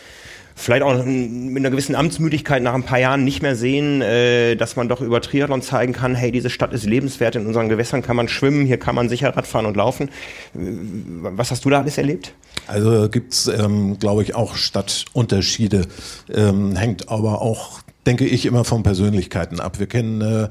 vielleicht 0.56 0.82
auch 0.82 1.04
mit 1.04 1.58
einer 1.58 1.70
gewissen 1.70 1.94
Amtsmüdigkeit 1.94 2.62
nach 2.62 2.74
ein 2.74 2.82
paar 2.82 2.98
Jahren 2.98 3.24
nicht 3.24 3.42
mehr 3.42 3.54
sehen, 3.54 4.00
äh, 4.00 4.56
dass 4.56 4.76
man 4.76 4.88
doch 4.88 5.02
über 5.02 5.20
Triathlon 5.20 5.62
zeigen 5.62 5.92
kann, 5.92 6.14
hey, 6.14 6.32
diese 6.32 6.50
Stadt 6.50 6.72
ist 6.72 6.84
lebenswert, 6.84 7.36
in 7.36 7.46
unseren 7.46 7.68
Gewässern 7.68 8.02
kann 8.02 8.16
man 8.16 8.28
schwimmen, 8.28 8.66
hier 8.66 8.78
kann 8.78 8.94
man 8.94 9.08
sicher 9.08 9.36
Radfahren 9.36 9.66
und 9.66 9.76
laufen. 9.76 10.10
Was 10.54 11.50
hast 11.50 11.64
du 11.66 11.70
da 11.70 11.80
alles 11.80 11.98
erlebt? 11.98 12.32
Also 12.68 13.08
gibt's, 13.08 13.48
ähm, 13.48 13.98
glaube 13.98 14.22
ich, 14.22 14.34
auch 14.34 14.54
Stadtunterschiede, 14.54 15.86
ähm, 16.32 16.76
hängt 16.76 17.08
aber 17.08 17.40
auch, 17.42 17.80
denke 18.06 18.26
ich, 18.26 18.46
immer 18.46 18.64
von 18.64 18.82
Persönlichkeiten 18.82 19.58
ab. 19.58 19.78
Wir 19.78 19.86
kennen 19.86 20.20
äh, 20.20 20.48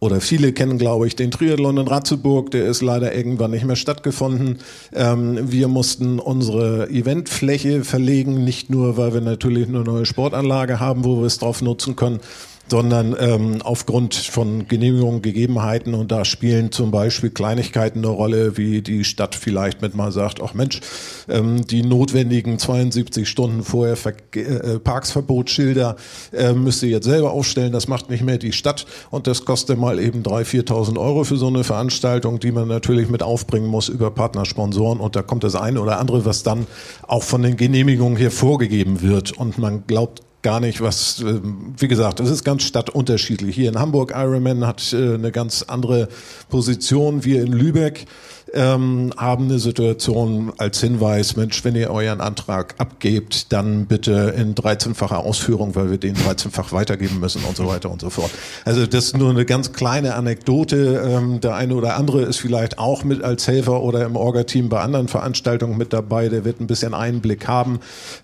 oder 0.00 0.20
viele 0.20 0.52
kennen, 0.52 0.76
glaube 0.76 1.06
ich, 1.06 1.16
den 1.16 1.30
Triathlon 1.30 1.78
in 1.78 1.88
Ratzeburg, 1.88 2.50
der 2.50 2.66
ist 2.66 2.82
leider 2.82 3.14
irgendwann 3.14 3.52
nicht 3.52 3.64
mehr 3.64 3.76
stattgefunden. 3.76 4.58
Ähm, 4.92 5.50
wir 5.50 5.68
mussten 5.68 6.18
unsere 6.18 6.90
Eventfläche 6.90 7.84
verlegen, 7.84 8.44
nicht 8.44 8.68
nur, 8.68 8.98
weil 8.98 9.14
wir 9.14 9.22
natürlich 9.22 9.66
eine 9.66 9.80
neue 9.80 10.04
Sportanlage 10.04 10.78
haben, 10.78 11.04
wo 11.04 11.20
wir 11.20 11.26
es 11.26 11.38
drauf 11.38 11.62
nutzen 11.62 11.96
können, 11.96 12.20
sondern 12.68 13.14
ähm, 13.18 13.62
aufgrund 13.62 14.14
von 14.14 14.66
Genehmigungen, 14.68 15.22
Gegebenheiten. 15.22 15.94
Und 15.94 16.10
da 16.10 16.24
spielen 16.24 16.72
zum 16.72 16.90
Beispiel 16.90 17.30
Kleinigkeiten 17.30 17.98
eine 17.98 18.08
Rolle, 18.08 18.56
wie 18.56 18.82
die 18.82 19.04
Stadt 19.04 19.34
vielleicht 19.34 19.82
mit 19.82 19.94
mal 19.94 20.12
sagt, 20.12 20.40
ach 20.42 20.54
Mensch, 20.54 20.80
ähm, 21.28 21.66
die 21.66 21.82
notwendigen 21.82 22.58
72 22.58 23.28
Stunden 23.28 23.62
vorher 23.62 23.96
Ver 23.96 24.14
äh, 24.34 24.78
Parksverbotsschilder 24.78 25.96
äh, 26.32 26.52
müsst 26.52 26.82
ihr 26.82 26.88
jetzt 26.88 27.04
selber 27.04 27.32
aufstellen, 27.32 27.72
das 27.72 27.86
macht 27.86 28.10
nicht 28.10 28.24
mehr 28.24 28.38
die 28.38 28.52
Stadt. 28.52 28.86
Und 29.10 29.26
das 29.26 29.44
kostet 29.44 29.78
mal 29.78 29.98
eben 29.98 30.22
3.000, 30.22 30.66
4.000 30.66 30.98
Euro 30.98 31.24
für 31.24 31.36
so 31.36 31.48
eine 31.48 31.64
Veranstaltung, 31.64 32.40
die 32.40 32.52
man 32.52 32.68
natürlich 32.68 33.08
mit 33.08 33.22
aufbringen 33.22 33.68
muss 33.68 33.88
über 33.88 34.10
Partnersponsoren. 34.10 35.00
Und 35.00 35.16
da 35.16 35.22
kommt 35.22 35.44
das 35.44 35.54
eine 35.54 35.80
oder 35.80 35.98
andere, 35.98 36.24
was 36.24 36.42
dann 36.42 36.66
auch 37.06 37.22
von 37.22 37.42
den 37.42 37.56
Genehmigungen 37.56 38.16
hier 38.16 38.30
vorgegeben 38.30 39.02
wird. 39.02 39.32
Und 39.32 39.58
man 39.58 39.86
glaubt 39.86 40.23
gar 40.44 40.60
nicht, 40.60 40.80
was, 40.80 41.20
äh, 41.22 41.40
wie 41.78 41.88
gesagt, 41.88 42.20
es 42.20 42.30
ist 42.30 42.44
ganz 42.44 42.62
stadtunterschiedlich. 42.62 43.56
Hier 43.56 43.68
in 43.68 43.78
Hamburg 43.80 44.12
Ironman 44.14 44.64
hat 44.64 44.92
äh, 44.92 45.14
eine 45.14 45.32
ganz 45.32 45.62
andere 45.62 46.08
Position. 46.48 47.24
Wir 47.24 47.42
in 47.42 47.52
Lübeck 47.52 48.06
ähm, 48.54 49.12
haben 49.16 49.44
eine 49.44 49.58
Situation 49.58 50.52
als 50.58 50.80
Hinweis, 50.80 51.36
Mensch, 51.36 51.64
wenn 51.64 51.74
ihr 51.74 51.90
euren 51.90 52.20
Antrag 52.20 52.74
abgebt, 52.78 53.52
dann 53.52 53.86
bitte 53.86 54.34
in 54.36 54.54
13-facher 54.54 55.18
Ausführung, 55.18 55.74
weil 55.74 55.90
wir 55.90 55.98
den 55.98 56.16
13-fach 56.16 56.72
weitergeben 56.72 57.20
müssen 57.20 57.44
und 57.44 57.56
so 57.56 57.66
weiter 57.66 57.90
und 57.90 58.00
so 58.00 58.10
fort. 58.10 58.30
Also 58.64 58.86
das 58.86 59.06
ist 59.06 59.16
nur 59.16 59.30
eine 59.30 59.44
ganz 59.44 59.72
kleine 59.72 60.14
Anekdote. 60.14 61.02
Ähm, 61.04 61.40
der 61.40 61.56
eine 61.56 61.74
oder 61.74 61.96
andere 61.96 62.22
ist 62.22 62.38
vielleicht 62.38 62.78
auch 62.78 63.04
mit 63.04 63.22
als 63.22 63.46
Helfer 63.48 63.82
oder 63.82 64.04
im 64.04 64.16
Orga-Team 64.16 64.68
bei 64.68 64.80
anderen 64.80 65.08
Veranstaltungen 65.08 65.76
mit 65.76 65.92
dabei. 65.92 66.28
Der 66.28 66.44
wird 66.44 66.60
ein 66.60 66.66
bisschen 66.66 66.94
Einblick 66.94 67.48
haben 67.48 67.80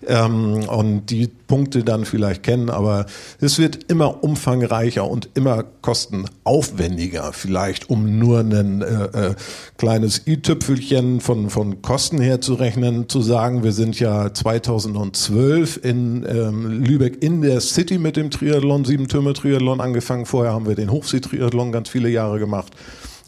ähm, 0.07 0.63
und 0.67 1.07
die 1.07 1.27
Punkte 1.27 1.83
dann 1.83 2.05
vielleicht 2.05 2.43
kennen, 2.43 2.69
aber 2.69 3.05
es 3.41 3.59
wird 3.59 3.91
immer 3.91 4.23
umfangreicher 4.23 5.05
und 5.05 5.29
immer 5.33 5.65
kostenaufwendiger, 5.81 7.33
vielleicht 7.33 7.89
um 7.89 8.17
nur 8.17 8.39
ein 8.39 8.81
äh, 8.81 9.31
äh, 9.31 9.35
kleines 9.77 10.20
i-Tüpfelchen 10.27 11.21
von, 11.21 11.49
von 11.49 11.81
Kosten 11.81 12.19
her 12.19 12.41
zu 12.41 12.53
rechnen, 12.53 13.09
zu 13.09 13.21
sagen, 13.21 13.63
wir 13.63 13.71
sind 13.71 13.99
ja 13.99 14.33
2012 14.33 15.83
in 15.83 16.25
ähm, 16.27 16.83
Lübeck 16.83 17.23
in 17.23 17.41
der 17.41 17.61
City 17.61 17.97
mit 17.97 18.17
dem 18.17 18.31
Triathlon, 18.31 18.85
sieben 18.85 19.07
Türme 19.07 19.33
Triathlon 19.33 19.81
angefangen. 19.81 20.25
Vorher 20.25 20.53
haben 20.53 20.67
wir 20.67 20.75
den 20.75 20.91
Hochsee-Triathlon 20.91 21.71
ganz 21.71 21.89
viele 21.89 22.09
Jahre 22.09 22.39
gemacht 22.39 22.73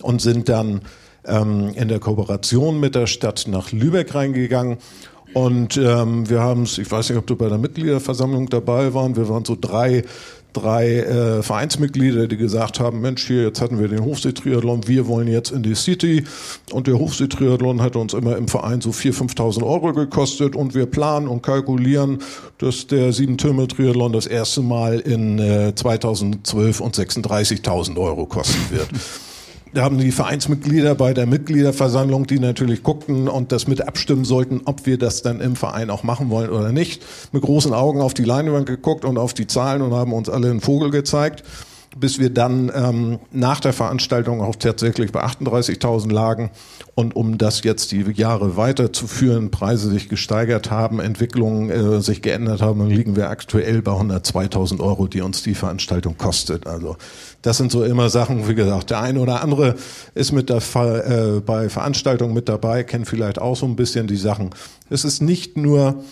und 0.02 0.22
sind 0.22 0.50
dann 0.50 0.82
ähm, 1.26 1.72
in 1.76 1.88
der 1.88 2.00
Kooperation 2.00 2.80
mit 2.80 2.96
der 2.96 3.08
Stadt 3.08 3.46
nach 3.48 3.72
Lübeck 3.72 4.14
reingegangen 4.16 4.78
und 5.34 5.78
ähm, 5.78 6.30
wir 6.30 6.42
haben 6.42 6.64
es, 6.64 6.78
ich 6.78 6.90
weiß 6.90 7.10
nicht, 7.10 7.18
ob 7.18 7.26
du 7.26 7.36
bei 7.36 7.50
der 7.50 7.58
Mitgliederversammlung 7.58 8.50
dabei 8.50 8.94
waren, 8.94 9.16
wir 9.16 9.28
waren 9.30 9.44
so 9.44 9.58
drei 9.60 10.04
drei 10.54 11.00
äh, 11.00 11.44
Vereinsmitglieder, 11.44 12.28
die 12.28 12.38
gesagt 12.38 12.80
haben, 12.80 13.02
Mensch, 13.02 13.26
hier, 13.28 13.44
jetzt 13.44 13.62
hatten 13.62 13.80
wir 13.80 13.88
den 13.88 14.04
Hochseetriathlon, 14.04 14.88
wir 14.88 15.08
wollen 15.08 15.28
jetzt 15.28 15.52
in 15.52 15.64
die 15.64 15.76
City 15.76 16.24
und 16.72 16.88
der 16.88 16.98
Hochseetriathlon 16.98 17.82
hat 17.82 17.96
uns 17.96 18.14
immer 18.14 18.38
im 18.38 18.48
Verein 18.48 18.82
so 18.82 18.92
4.000, 18.92 19.36
5.000 19.36 19.64
Euro 19.64 19.94
gekostet 19.94 20.56
und 20.56 20.76
wir 20.76 20.86
planen 20.86 21.28
und 21.28 21.42
kalkulieren, 21.42 22.20
dass 22.60 22.88
der 22.88 23.12
Sieben-Türme-Triathlon 23.12 24.14
das 24.14 24.28
erste 24.28 24.62
Mal 24.62 25.00
in 25.00 25.40
äh, 25.40 25.74
2012 25.76 26.80
und 26.80 26.96
36.000 26.96 27.98
Euro 27.98 28.26
kosten 28.26 28.62
wird. 28.70 28.90
Da 29.74 29.84
haben 29.84 29.98
die 29.98 30.12
Vereinsmitglieder 30.12 30.94
bei 30.94 31.16
der 31.16 31.26
Mitgliederversammlung, 31.26 32.28
die 32.28 32.38
natürlich 32.38 32.84
guckten 32.84 33.28
und 33.28 33.52
das 33.52 33.68
mit 33.68 33.82
abstimmen 33.82 34.24
sollten, 34.24 34.62
ob 34.66 34.86
wir 34.86 35.00
das 35.00 35.24
dann 35.24 35.42
im 35.42 35.56
Verein 35.56 35.90
auch 35.90 36.04
machen 36.04 36.30
wollen 36.30 36.52
oder 36.52 36.72
nicht, 36.72 37.04
mit 37.32 37.42
großen 37.42 37.74
Augen 37.74 38.00
auf 38.00 38.14
die 38.14 38.24
Leinwand 38.24 38.68
geguckt 38.68 39.04
und 39.04 39.18
auf 39.18 39.34
die 39.34 39.48
Zahlen 39.48 39.82
und 39.82 39.92
haben 39.92 40.14
uns 40.14 40.30
alle 40.30 40.52
einen 40.52 40.62
Vogel 40.62 40.92
gezeigt, 40.92 41.44
bis 41.98 42.20
wir 42.20 42.30
dann 42.32 42.72
ähm, 42.74 43.20
nach 43.32 43.60
der 43.60 43.74
Veranstaltung 43.74 44.42
auch 44.42 44.56
tatsächlich 44.56 45.12
bei 45.12 45.24
38.000 45.24 46.12
lagen 46.12 46.52
und 46.96 47.16
um 47.16 47.40
das 47.40 47.64
jetzt 47.64 47.92
die 47.92 48.04
Jahre 48.16 48.58
weiterzuführen, 48.58 49.50
Preise 49.50 49.90
sich 49.90 50.08
gesteigert 50.08 50.70
haben, 50.70 51.00
Entwicklungen 51.00 51.70
äh, 51.70 52.02
sich 52.02 52.22
geändert 52.22 52.62
haben, 52.62 52.80
dann 52.80 52.90
liegen 52.90 53.16
wir 53.16 53.30
aktuell 53.30 53.82
bei 53.82 53.92
102.000 53.92 54.80
Euro, 54.82 55.08
die 55.08 55.22
uns 55.22 55.42
die 55.42 55.56
Veranstaltung 55.56 56.18
kostet. 56.18 56.68
Also 56.68 56.98
das 57.44 57.58
sind 57.58 57.72
so 57.72 57.84
immer 57.84 58.10
Sachen, 58.10 58.48
wie 58.48 58.56
gesagt, 58.56 58.90
der 58.90 59.02
eine 59.02 59.20
oder 59.20 59.44
andere 59.44 59.76
ist 60.16 60.32
mit 60.32 60.50
der 60.50 60.62
Fall, 60.62 61.38
äh, 61.38 61.42
bei 61.42 61.70
Veranstaltungen 61.70 62.34
mit 62.34 62.50
dabei, 62.50 62.84
kennt 62.84 63.08
vielleicht 63.08 63.40
auch 63.40 63.56
so 63.56 63.66
ein 63.66 63.76
bisschen 63.76 64.08
die 64.08 64.16
Sachen. 64.18 64.50
Es 64.90 65.06
ist 65.06 65.22
nicht 65.22 65.58
nur 65.58 66.04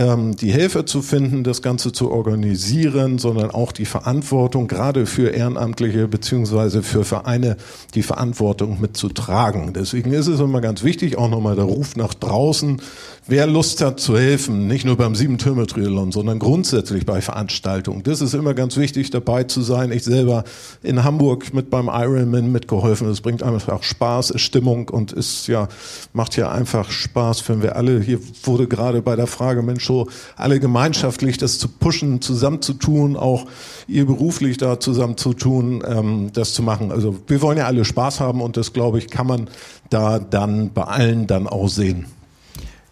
die 0.00 0.50
Hilfe 0.50 0.84
zu 0.84 1.02
finden, 1.02 1.44
das 1.44 1.62
Ganze 1.62 1.92
zu 1.92 2.10
organisieren, 2.10 3.18
sondern 3.18 3.50
auch 3.50 3.72
die 3.72 3.84
Verantwortung, 3.84 4.66
gerade 4.66 5.06
für 5.06 5.28
Ehrenamtliche 5.30 6.08
beziehungsweise 6.08 6.82
für 6.82 7.04
Vereine, 7.04 7.56
die 7.94 8.02
Verantwortung 8.02 8.80
mitzutragen. 8.80 9.72
Deswegen 9.74 10.12
ist 10.12 10.26
es 10.26 10.40
immer 10.40 10.60
ganz 10.60 10.82
wichtig, 10.82 11.18
auch 11.18 11.28
nochmal 11.28 11.56
der 11.56 11.66
Ruf 11.66 11.94
nach 11.94 12.14
draußen, 12.14 12.80
wer 13.26 13.46
Lust 13.46 13.80
hat 13.82 14.00
zu 14.00 14.18
helfen, 14.18 14.66
nicht 14.66 14.84
nur 14.84 14.96
beim 14.96 15.14
Sieben-Türme-Triathlon, 15.14 16.10
sondern 16.10 16.38
grundsätzlich 16.38 17.06
bei 17.06 17.20
Veranstaltungen. 17.20 18.02
Das 18.02 18.20
ist 18.20 18.34
immer 18.34 18.54
ganz 18.54 18.76
wichtig, 18.76 19.10
dabei 19.10 19.44
zu 19.44 19.62
sein. 19.62 19.92
Ich 19.92 20.04
selber 20.04 20.44
in 20.82 21.04
Hamburg 21.04 21.54
mit 21.54 21.70
beim 21.70 21.88
Ironman 21.88 22.50
mitgeholfen. 22.50 23.08
Es 23.08 23.20
bringt 23.20 23.42
einfach 23.42 23.82
Spaß, 23.82 24.32
Stimmung 24.36 24.88
und 24.88 25.12
ist 25.12 25.46
ja, 25.46 25.68
macht 26.12 26.36
ja 26.36 26.50
einfach 26.50 26.90
Spaß, 26.90 27.48
wenn 27.48 27.62
wir 27.62 27.76
alle, 27.76 28.00
hier 28.00 28.18
wurde 28.44 28.66
gerade 28.66 29.02
bei 29.02 29.16
der 29.16 29.26
Frage, 29.26 29.62
Mensch, 29.62 29.81
so 29.84 30.08
alle 30.36 30.60
gemeinschaftlich 30.60 31.38
das 31.38 31.58
zu 31.58 31.68
pushen, 31.68 32.20
zusammenzutun, 32.20 33.16
auch 33.16 33.46
ihr 33.86 34.06
beruflich 34.06 34.56
da 34.56 34.80
zusammen 34.80 35.16
zu 35.16 35.34
tun, 35.34 35.82
ähm, 35.86 36.30
das 36.32 36.54
zu 36.54 36.62
machen. 36.62 36.92
Also 36.92 37.18
wir 37.26 37.42
wollen 37.42 37.58
ja 37.58 37.66
alle 37.66 37.84
Spaß 37.84 38.20
haben 38.20 38.40
und 38.40 38.56
das, 38.56 38.72
glaube 38.72 38.98
ich, 38.98 39.08
kann 39.08 39.26
man 39.26 39.48
da 39.90 40.18
dann 40.18 40.72
bei 40.72 40.84
allen 40.84 41.26
dann 41.26 41.46
auch 41.46 41.68
sehen. 41.68 42.06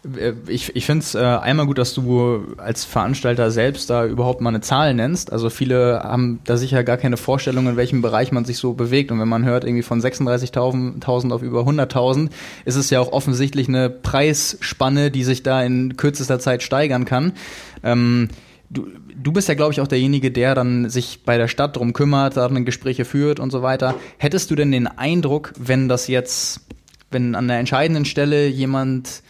Äh, 0.03 0.33
ich, 0.47 0.75
ich 0.75 0.85
finde 0.85 1.03
es 1.03 1.15
äh, 1.15 1.19
einmal 1.19 1.65
gut, 1.65 1.77
dass 1.77 1.93
du 1.93 2.55
als 2.57 2.85
Veranstalter 2.85 3.51
selbst 3.51 3.89
da 3.89 4.05
überhaupt 4.05 4.41
mal 4.41 4.49
eine 4.49 4.61
Zahl 4.61 4.93
nennst. 4.93 5.31
Also 5.31 5.49
viele 5.49 6.01
haben 6.03 6.39
da 6.45 6.57
sicher 6.57 6.83
gar 6.83 6.97
keine 6.97 7.17
Vorstellung, 7.17 7.67
in 7.67 7.77
welchem 7.77 8.01
Bereich 8.01 8.31
man 8.31 8.45
sich 8.45 8.57
so 8.57 8.73
bewegt. 8.73 9.11
Und 9.11 9.19
wenn 9.19 9.27
man 9.27 9.45
hört, 9.45 9.63
irgendwie 9.63 9.83
von 9.83 10.01
36.000 10.01 11.31
auf 11.31 11.41
über 11.41 11.61
100.000, 11.61 12.29
ist 12.65 12.75
es 12.75 12.89
ja 12.89 12.99
auch 12.99 13.11
offensichtlich 13.11 13.67
eine 13.67 13.89
Preisspanne, 13.89 15.11
die 15.11 15.23
sich 15.23 15.43
da 15.43 15.61
in 15.63 15.97
kürzester 15.97 16.39
Zeit 16.39 16.63
steigern 16.63 17.05
kann. 17.05 17.33
Ähm, 17.83 18.29
du, 18.69 18.87
du 19.15 19.31
bist 19.31 19.47
ja, 19.47 19.55
glaube 19.55 19.73
ich, 19.73 19.81
auch 19.81 19.87
derjenige, 19.87 20.31
der 20.31 20.55
dann 20.55 20.89
sich 20.89 21.23
bei 21.25 21.37
der 21.37 21.47
Stadt 21.47 21.75
drum 21.75 21.93
kümmert, 21.93 22.37
da 22.37 22.47
dann 22.47 22.65
Gespräche 22.65 23.05
führt 23.05 23.39
und 23.39 23.51
so 23.51 23.61
weiter. 23.61 23.95
Hättest 24.17 24.49
du 24.49 24.55
denn 24.55 24.71
den 24.71 24.87
Eindruck, 24.87 25.53
wenn 25.59 25.87
das 25.87 26.07
jetzt, 26.07 26.61
wenn 27.11 27.35
an 27.35 27.47
der 27.47 27.59
entscheidenden 27.59 28.05
Stelle 28.05 28.47
jemand 28.47 29.21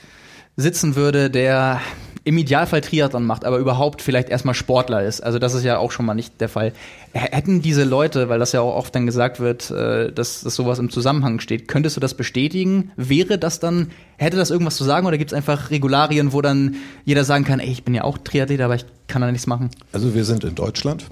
sitzen 0.55 0.95
würde, 0.95 1.29
der 1.29 1.81
im 2.23 2.37
Idealfall 2.37 2.81
Triathlon 2.81 3.25
macht, 3.25 3.45
aber 3.45 3.57
überhaupt 3.57 4.01
vielleicht 4.01 4.29
erstmal 4.29 4.53
Sportler 4.53 5.03
ist. 5.03 5.21
Also 5.21 5.39
das 5.39 5.53
ist 5.53 5.63
ja 5.63 5.77
auch 5.77 5.91
schon 5.91 6.05
mal 6.05 6.13
nicht 6.13 6.39
der 6.39 6.49
Fall. 6.49 6.73
Hätten 7.13 7.61
diese 7.61 7.83
Leute, 7.83 8.29
weil 8.29 8.39
das 8.39 8.53
ja 8.53 8.61
auch 8.61 8.75
oft 8.75 8.95
dann 8.95 9.05
gesagt 9.05 9.39
wird, 9.39 9.69
äh, 9.71 10.11
dass, 10.11 10.41
dass 10.41 10.55
sowas 10.55 10.79
im 10.79 10.89
Zusammenhang 10.89 11.39
steht, 11.39 11.67
könntest 11.67 11.97
du 11.97 11.99
das 11.99 12.13
bestätigen? 12.13 12.91
Wäre 12.95 13.37
das 13.37 13.59
dann, 13.59 13.91
hätte 14.17 14.37
das 14.37 14.49
irgendwas 14.49 14.77
zu 14.77 14.83
sagen 14.83 15.05
oder 15.07 15.17
gibt 15.17 15.31
es 15.31 15.35
einfach 15.35 15.71
Regularien, 15.71 16.31
wo 16.31 16.41
dann 16.41 16.75
jeder 17.03 17.25
sagen 17.25 17.43
kann, 17.43 17.59
ey, 17.59 17.69
ich 17.69 17.83
bin 17.83 17.93
ja 17.93 18.03
auch 18.03 18.17
Triathlet, 18.17 18.61
aber 18.61 18.75
ich 18.75 18.85
kann 19.07 19.21
da 19.21 19.31
nichts 19.31 19.45
machen? 19.45 19.69
Also 19.91 20.15
wir 20.15 20.23
sind 20.23 20.43
in 20.45 20.55
Deutschland. 20.55 21.05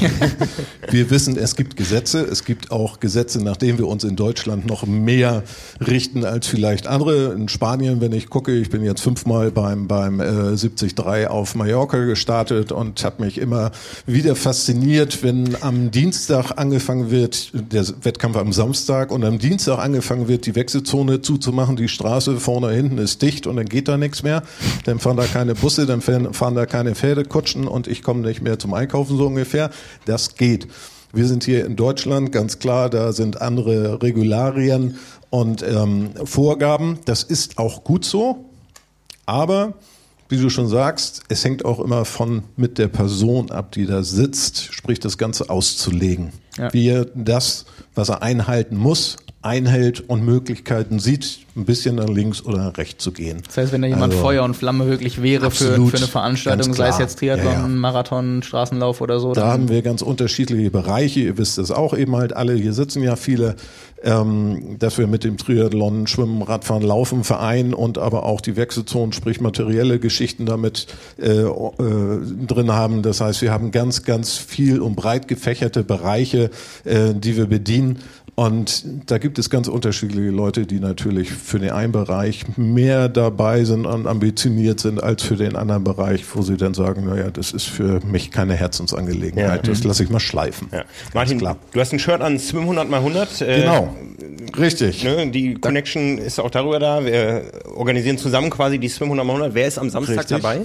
wir 0.90 1.10
wissen, 1.10 1.36
es 1.36 1.56
gibt 1.56 1.76
Gesetze. 1.76 2.20
Es 2.20 2.44
gibt 2.44 2.70
auch 2.70 3.00
Gesetze, 3.00 3.42
nach 3.42 3.56
denen 3.56 3.78
wir 3.78 3.86
uns 3.86 4.04
in 4.04 4.16
Deutschland 4.16 4.66
noch 4.66 4.86
mehr 4.86 5.42
richten 5.80 6.24
als 6.24 6.46
vielleicht 6.46 6.86
andere. 6.86 7.32
In 7.32 7.48
Spanien, 7.48 8.00
wenn 8.00 8.12
ich 8.12 8.28
gucke, 8.28 8.52
ich 8.52 8.70
bin 8.70 8.82
jetzt 8.82 9.00
fünfmal 9.00 9.50
beim, 9.50 9.88
beim 9.88 10.20
äh, 10.20 10.56
73 10.56 11.28
auf 11.28 11.54
Mallorca 11.54 11.98
gestartet 12.04 12.72
und 12.72 13.02
habe 13.04 13.24
mich 13.24 13.38
immer 13.38 13.72
wieder 14.06 14.36
fasziniert, 14.36 15.22
wenn 15.22 15.29
am 15.60 15.90
Dienstag 15.90 16.52
angefangen 16.56 17.10
wird, 17.10 17.50
der 17.52 17.84
Wettkampf 18.02 18.36
am 18.36 18.52
Samstag 18.52 19.10
und 19.10 19.24
am 19.24 19.38
Dienstag 19.38 19.78
angefangen 19.78 20.28
wird, 20.28 20.46
die 20.46 20.54
Wechselzone 20.54 21.20
zuzumachen, 21.20 21.76
die 21.76 21.88
Straße 21.88 22.38
vorne 22.38 22.70
hinten 22.70 22.98
ist 22.98 23.22
dicht 23.22 23.46
und 23.46 23.56
dann 23.56 23.66
geht 23.66 23.88
da 23.88 23.96
nichts 23.96 24.22
mehr. 24.22 24.42
Dann 24.84 24.98
fahren 24.98 25.16
da 25.16 25.26
keine 25.26 25.54
Busse, 25.54 25.86
dann 25.86 26.00
fahren 26.00 26.54
da 26.54 26.66
keine 26.66 26.94
Pferdekutschen 26.94 27.66
und 27.66 27.86
ich 27.86 28.02
komme 28.02 28.20
nicht 28.20 28.42
mehr 28.42 28.58
zum 28.58 28.74
Einkaufen 28.74 29.16
so 29.16 29.26
ungefähr. 29.26 29.70
Das 30.04 30.36
geht. 30.36 30.68
Wir 31.12 31.26
sind 31.26 31.44
hier 31.44 31.66
in 31.66 31.76
Deutschland, 31.76 32.30
ganz 32.30 32.58
klar, 32.58 32.88
da 32.88 33.12
sind 33.12 33.40
andere 33.40 34.00
Regularien 34.02 34.96
und 35.28 35.62
ähm, 35.62 36.10
Vorgaben. 36.24 37.00
Das 37.04 37.22
ist 37.22 37.58
auch 37.58 37.82
gut 37.82 38.04
so, 38.04 38.44
aber 39.26 39.74
wie 40.30 40.36
du 40.36 40.48
schon 40.50 40.68
sagst, 40.68 41.22
es 41.28 41.44
hängt 41.44 41.64
auch 41.64 41.80
immer 41.80 42.04
von 42.04 42.42
mit 42.56 42.78
der 42.78 42.88
Person 42.88 43.50
ab, 43.50 43.72
die 43.72 43.86
da 43.86 44.02
sitzt, 44.02 44.72
sprich 44.72 45.00
das 45.00 45.18
Ganze 45.18 45.50
auszulegen. 45.50 46.32
Ja. 46.58 46.72
wie 46.72 46.88
er 46.88 47.06
das, 47.14 47.64
was 47.94 48.08
er 48.08 48.22
einhalten 48.22 48.76
muss, 48.76 49.16
einhält 49.42 50.00
und 50.10 50.22
Möglichkeiten 50.22 50.98
sieht, 50.98 51.38
ein 51.56 51.64
bisschen 51.64 51.94
nach 51.94 52.08
links 52.08 52.44
oder 52.44 52.58
nach 52.58 52.76
rechts 52.76 53.02
zu 53.02 53.12
gehen. 53.12 53.40
Das 53.46 53.56
heißt, 53.56 53.72
wenn 53.72 53.80
da 53.80 53.88
jemand 53.88 54.12
Also, 54.12 54.22
Feuer 54.22 54.42
und 54.42 54.54
Flamme 54.54 54.86
wirklich 54.86 55.22
wäre 55.22 55.50
für, 55.50 55.66
absolut, 55.66 55.90
für 55.92 55.96
eine 55.96 56.06
Veranstaltung, 56.08 56.74
sei 56.74 56.88
es 56.88 56.98
jetzt 56.98 57.18
Triathlon, 57.20 57.52
Ja, 57.52 57.60
ja. 57.60 57.66
Marathon, 57.68 58.42
Straßenlauf 58.42 59.00
oder 59.00 59.18
so, 59.20 59.32
Da 59.32 59.52
haben 59.52 59.70
wir 59.70 59.80
ganz 59.80 60.02
unterschiedliche 60.02 60.70
Bereiche. 60.70 61.20
Ihr 61.20 61.38
wisst 61.38 61.56
es 61.56 61.70
auch 61.70 61.96
eben 61.96 62.16
halt 62.16 62.36
alle. 62.36 62.54
Hier 62.54 62.74
sitzen 62.74 63.02
ja 63.02 63.16
viele, 63.16 63.56
ähm, 64.02 64.76
dass 64.78 64.98
wir 64.98 65.06
mit 65.06 65.24
dem 65.24 65.36
Triathlon, 65.36 66.06
Schwimmen, 66.06 66.42
Radfahren, 66.42 66.82
Laufen, 66.82 67.24
Verein 67.24 67.74
und 67.74 67.98
aber 67.98 68.24
auch 68.24 68.40
die 68.40 68.56
Wechselzonen, 68.56 69.12
sprich 69.12 69.40
materielle 69.40 69.98
Geschichten 69.98 70.46
damit 70.46 70.86
äh, 71.18 71.42
äh, 71.42 71.50
drin 72.46 72.72
haben. 72.72 73.02
Das 73.02 73.20
heißt, 73.20 73.42
wir 73.42 73.52
haben 73.52 73.70
ganz, 73.70 74.04
ganz 74.04 74.36
viel 74.36 74.80
und 74.80 74.96
breit 74.96 75.28
gefächerte 75.28 75.84
Bereiche, 75.84 76.50
äh, 76.84 77.14
die 77.14 77.36
wir 77.36 77.46
bedienen. 77.46 77.98
Und 78.40 78.84
da 79.10 79.18
gibt 79.18 79.38
es 79.38 79.50
ganz 79.50 79.68
unterschiedliche 79.68 80.30
Leute, 80.30 80.64
die 80.64 80.80
natürlich 80.80 81.30
für 81.30 81.58
den 81.58 81.72
einen 81.72 81.92
Bereich 81.92 82.46
mehr 82.56 83.10
dabei 83.10 83.64
sind 83.64 83.84
und 83.84 84.06
ambitioniert 84.06 84.80
sind 84.80 85.02
als 85.02 85.22
für 85.22 85.36
den 85.36 85.56
anderen 85.56 85.84
Bereich, 85.84 86.24
wo 86.34 86.40
sie 86.40 86.56
dann 86.56 86.72
sagen, 86.72 87.04
naja, 87.04 87.30
das 87.30 87.52
ist 87.52 87.66
für 87.66 88.00
mich 88.06 88.30
keine 88.30 88.54
Herzensangelegenheit, 88.54 89.66
Ja. 89.66 89.70
das 89.74 89.84
lasse 89.84 90.04
ich 90.04 90.08
mal 90.08 90.20
schleifen. 90.20 90.68
Ja. 90.72 90.84
Martin, 91.12 91.36
klar. 91.38 91.58
du 91.72 91.80
hast 91.80 91.92
ein 91.92 91.98
Shirt 91.98 92.22
an 92.22 92.38
Swim 92.38 92.62
100 92.62 92.88
mal 92.88 93.00
100. 93.00 93.42
Äh, 93.42 93.60
Genau, 93.60 93.94
richtig. 94.56 95.04
Ne, 95.04 95.30
die 95.30 95.56
Connection 95.56 96.16
ist 96.16 96.40
auch 96.40 96.50
darüber 96.50 96.78
da. 96.78 97.04
Wir 97.04 97.42
organisieren 97.74 98.16
zusammen 98.16 98.48
quasi 98.48 98.78
die 98.78 98.88
Swim 98.88 99.08
100 99.08 99.26
mal 99.26 99.34
100. 99.34 99.54
Wer 99.54 99.68
ist 99.68 99.78
am 99.78 99.90
Samstag 99.90 100.16
Richtig. 100.20 100.38
dabei? 100.38 100.60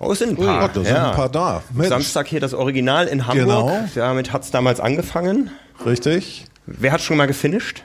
Oh, 0.00 0.10
es 0.10 0.18
sind 0.18 0.30
ein 0.30 0.38
Ui, 0.38 0.44
paar. 0.46 0.68
da 0.68 0.82
sind 0.82 0.96
ein 0.96 1.14
paar 1.14 1.28
da. 1.28 1.62
Mensch. 1.72 1.90
Samstag 1.90 2.26
hier 2.26 2.40
das 2.40 2.54
Original 2.54 3.06
in 3.06 3.24
Hamburg. 3.28 3.46
Genau. 3.46 3.84
Damit 3.94 4.32
hat's 4.32 4.50
damals 4.50 4.80
angefangen. 4.80 5.50
Richtig. 5.86 6.46
Wer 6.66 6.92
hat 6.92 7.00
schon 7.00 7.16
mal 7.16 7.26
gefinisht? 7.26 7.82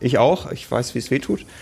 Ich 0.00 0.18
auch. 0.18 0.50
Ich 0.52 0.70
weiß, 0.70 0.94
wie 0.94 0.98
es 0.98 1.10
weh 1.10 1.18
tut. 1.18 1.44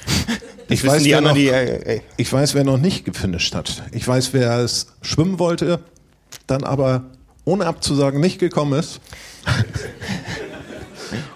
Ich 0.68 0.84
weiß, 0.84 1.04
die 1.04 1.10
wer 1.10 1.18
anderen, 1.18 1.36
noch- 1.36 1.40
die, 1.40 1.48
äh, 1.48 1.96
äh, 1.98 2.00
Ich 2.16 2.32
weiß, 2.32 2.54
wer 2.56 2.64
noch 2.64 2.76
nicht 2.76 3.04
gefinisht 3.04 3.54
hat. 3.54 3.84
Ich 3.92 4.08
weiß, 4.08 4.32
wer 4.32 4.58
es 4.58 4.88
schwimmen 5.00 5.38
wollte, 5.38 5.78
dann 6.48 6.64
aber 6.64 7.04
ohne 7.44 7.66
abzusagen 7.66 8.18
nicht 8.20 8.40
gekommen 8.40 8.76
ist. 8.76 8.98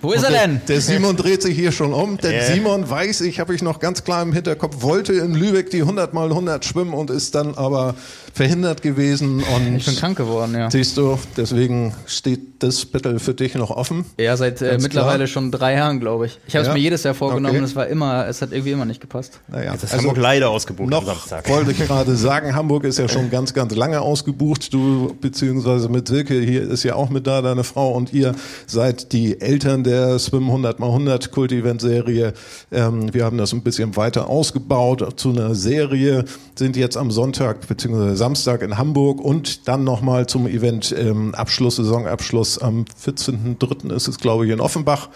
Wo 0.01 0.11
ist 0.13 0.25
er 0.25 0.31
denn? 0.33 0.61
Der 0.67 0.81
Simon 0.81 1.17
dreht 1.17 1.43
sich 1.43 1.55
hier 1.55 1.71
schon 1.71 1.93
um, 1.93 2.19
denn 2.19 2.33
Ja. 2.33 2.43
Simon 2.45 2.91
weiß 2.91 3.21
ich, 3.21 3.39
habe 3.39 3.55
ich 3.55 3.63
noch 3.63 3.79
ganz 3.79 4.03
klar 4.03 4.21
im 4.23 4.33
Hinterkopf, 4.33 4.83
wollte 4.83 5.13
in 5.13 5.35
Lübeck 5.35 5.71
die 5.71 5.83
100 5.83 6.13
mal 6.13 6.29
100 6.29 6.65
schwimmen 6.65 6.93
und 6.93 7.11
ist 7.11 7.37
dann 7.37 7.55
aber 7.55 7.95
verhindert 8.33 8.83
gewesen 8.83 9.43
und 9.43 9.77
Ich 9.77 9.87
bin 9.87 9.97
krank 9.97 10.17
geworden, 10.17 10.55
ja. 10.55 10.71
siehst 10.71 10.97
du, 10.97 11.19
deswegen 11.37 11.95
steht 12.07 12.41
das 12.63 12.85
bitte 12.85 13.19
für 13.19 13.35
dich 13.35 13.55
noch 13.55 13.71
offen. 13.71 14.05
Ja, 14.19 14.37
seit 14.37 14.61
äh, 14.63 14.79
mittlerweile 14.81 15.19
klar. 15.19 15.27
schon 15.29 15.51
drei 15.51 15.75
Jahren, 15.75 15.99
glaube 16.01 16.27
ich. 16.27 16.39
Ich 16.47 16.55
habe 16.57 16.65
Ja? 16.67 16.71
es 16.73 16.75
mir 16.77 16.81
jedes 16.83 17.03
Jahr 17.03 17.15
vorgenommen, 17.15 17.57
Okay. 17.57 17.65
es 17.65 17.75
war 17.77 17.87
immer, 17.87 18.27
es 18.29 18.43
hat 18.43 18.53
irgendwie 18.53 18.73
immer 18.73 18.85
nicht 18.85 19.01
gepasst. 19.01 19.41
Naja, 19.49 19.73
jetzt 19.73 19.85
ist 19.85 19.97
Hamburg 19.97 20.17
leider 20.19 20.51
ausgebucht 20.51 20.93
am 20.93 20.99
Also 21.01 21.11
Noch 21.13 21.19
Samstag. 21.27 21.49
wollte 21.49 21.71
ich 21.73 21.79
gerade 21.79 22.15
sagen, 22.17 22.55
Hamburg 22.55 22.85
ist 22.85 22.99
ja 22.99 23.09
schon 23.09 23.31
ganz, 23.31 23.55
ganz 23.55 23.75
lange 23.75 24.01
ausgebucht. 24.01 24.73
Du 24.75 25.17
beziehungsweise 25.21 25.89
mit 25.89 26.09
Silke 26.09 26.39
hier 26.41 26.63
ist 26.71 26.83
ja 26.85 26.95
auch 26.95 27.09
mit 27.11 27.27
da, 27.27 27.41
deine 27.43 27.65
Frau 27.65 27.93
und 27.93 28.13
ihr 28.13 28.35
seid 28.67 29.13
die 29.13 29.41
Eltern 29.41 29.83
der 29.85 30.19
Swim 30.19 30.45
100 30.47 30.79
x 30.79 30.83
100 30.83 31.31
Kult-Event-Serie. 31.33 32.33
Ähm, 32.73 33.13
wir 33.15 33.25
haben 33.25 33.39
das 33.39 33.53
ein 33.53 33.63
bisschen 33.63 33.97
weiter 33.97 34.29
ausgebaut 34.29 35.19
zu 35.19 35.31
einer 35.31 35.55
Serie, 35.55 36.25
sind 36.55 36.77
jetzt 36.77 36.97
am 36.97 37.11
Sonntag 37.11 37.67
beziehungsweise 37.67 38.17
Samstag 38.21 38.61
in 38.61 38.77
Hamburg 38.77 39.19
und 39.19 39.67
dann 39.67 39.83
nochmal 39.83 40.27
zum 40.27 40.47
Event 40.47 40.95
ähm, 40.97 41.35
Abschluss, 41.35 41.77
Saisonabschluss 41.77 42.59
am 42.59 42.85
14.03. 43.03 43.91
ist 43.95 44.09
es, 44.09 44.19
glaube 44.19 44.45
ich, 44.45 44.53
in 44.53 44.61
Offenbach. 44.61 45.09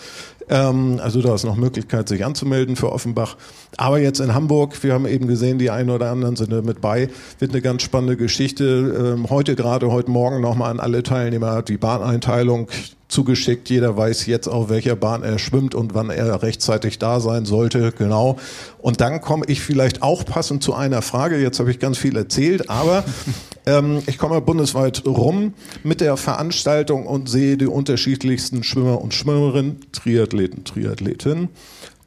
Ähm, 0.49 1.01
also 1.03 1.23
da 1.23 1.35
ist 1.35 1.45
noch 1.45 1.57
Möglichkeit, 1.57 2.09
sich 2.09 2.25
anzumelden 2.25 2.77
für 2.77 2.93
Offenbach. 2.93 3.37
Aber 3.77 3.99
jetzt 3.99 4.21
in 4.21 4.35
Hamburg, 4.35 4.83
wir 4.83 4.93
haben 4.93 5.07
eben 5.07 5.27
gesehen, 5.27 5.59
die 5.59 5.71
einen 5.71 5.91
oder 5.91 6.11
anderen 6.11 6.37
sind 6.37 6.53
da 6.53 6.62
mit 6.62 6.81
bei, 6.81 7.09
wird 7.39 7.53
eine 7.53 7.62
ganz 7.62 7.83
spannende 7.83 8.16
Geschichte. 8.16 9.15
Ähm, 9.15 9.31
heute 9.31 9.57
gerade, 9.57 9.91
heute 9.91 10.11
Morgen 10.11 10.41
nochmal 10.41 10.71
an 10.71 10.81
alle 10.81 11.03
Teilnehmer 11.03 11.62
die 11.62 11.77
Bahneinteilung 11.77 12.69
zugeschickt. 13.09 13.71
Jeder 13.71 13.97
weiß 13.97 14.27
jetzt, 14.27 14.49
auf 14.49 14.69
welcher 14.69 14.97
Bahn 14.97 15.23
er 15.23 15.39
schwimmt 15.39 15.75
und 15.75 15.95
wann 15.95 16.11
er 16.11 16.43
rechtzeitig 16.43 16.99
da 16.99 17.21
sein 17.21 17.45
sollte. 17.45 17.93
Genau. 17.93 18.37
Und 18.79 19.01
dann 19.01 19.21
komme 19.21 19.45
ich 19.47 19.61
vielleicht 19.61 20.03
auch 20.03 20.25
passend 20.25 20.62
zu 20.62 20.75
einer 20.75 21.03
Frage. 21.03 21.41
Jetzt 21.41 21.61
habe 21.61 21.71
ich 21.71 21.79
ganz 21.79 21.99
viel 21.99 22.16
erzählt, 22.16 22.69
aber 22.71 23.05
ähm, 23.66 24.03
ich 24.07 24.19
komme 24.19 24.41
bundesweit 24.41 25.05
rum 25.07 25.55
mit 25.82 26.01
der 26.01 26.16
Veranstaltung 26.16 27.07
und 27.07 27.28
sehe 27.28 27.57
die 27.57 27.66
unterschiedlichsten 27.66 28.62
Schwimmer 28.62 29.01
und 29.01 29.15
Schwimmerinnen, 29.15 29.81
Triathleten, 29.93 30.65
Triathletinnen. 30.65 31.49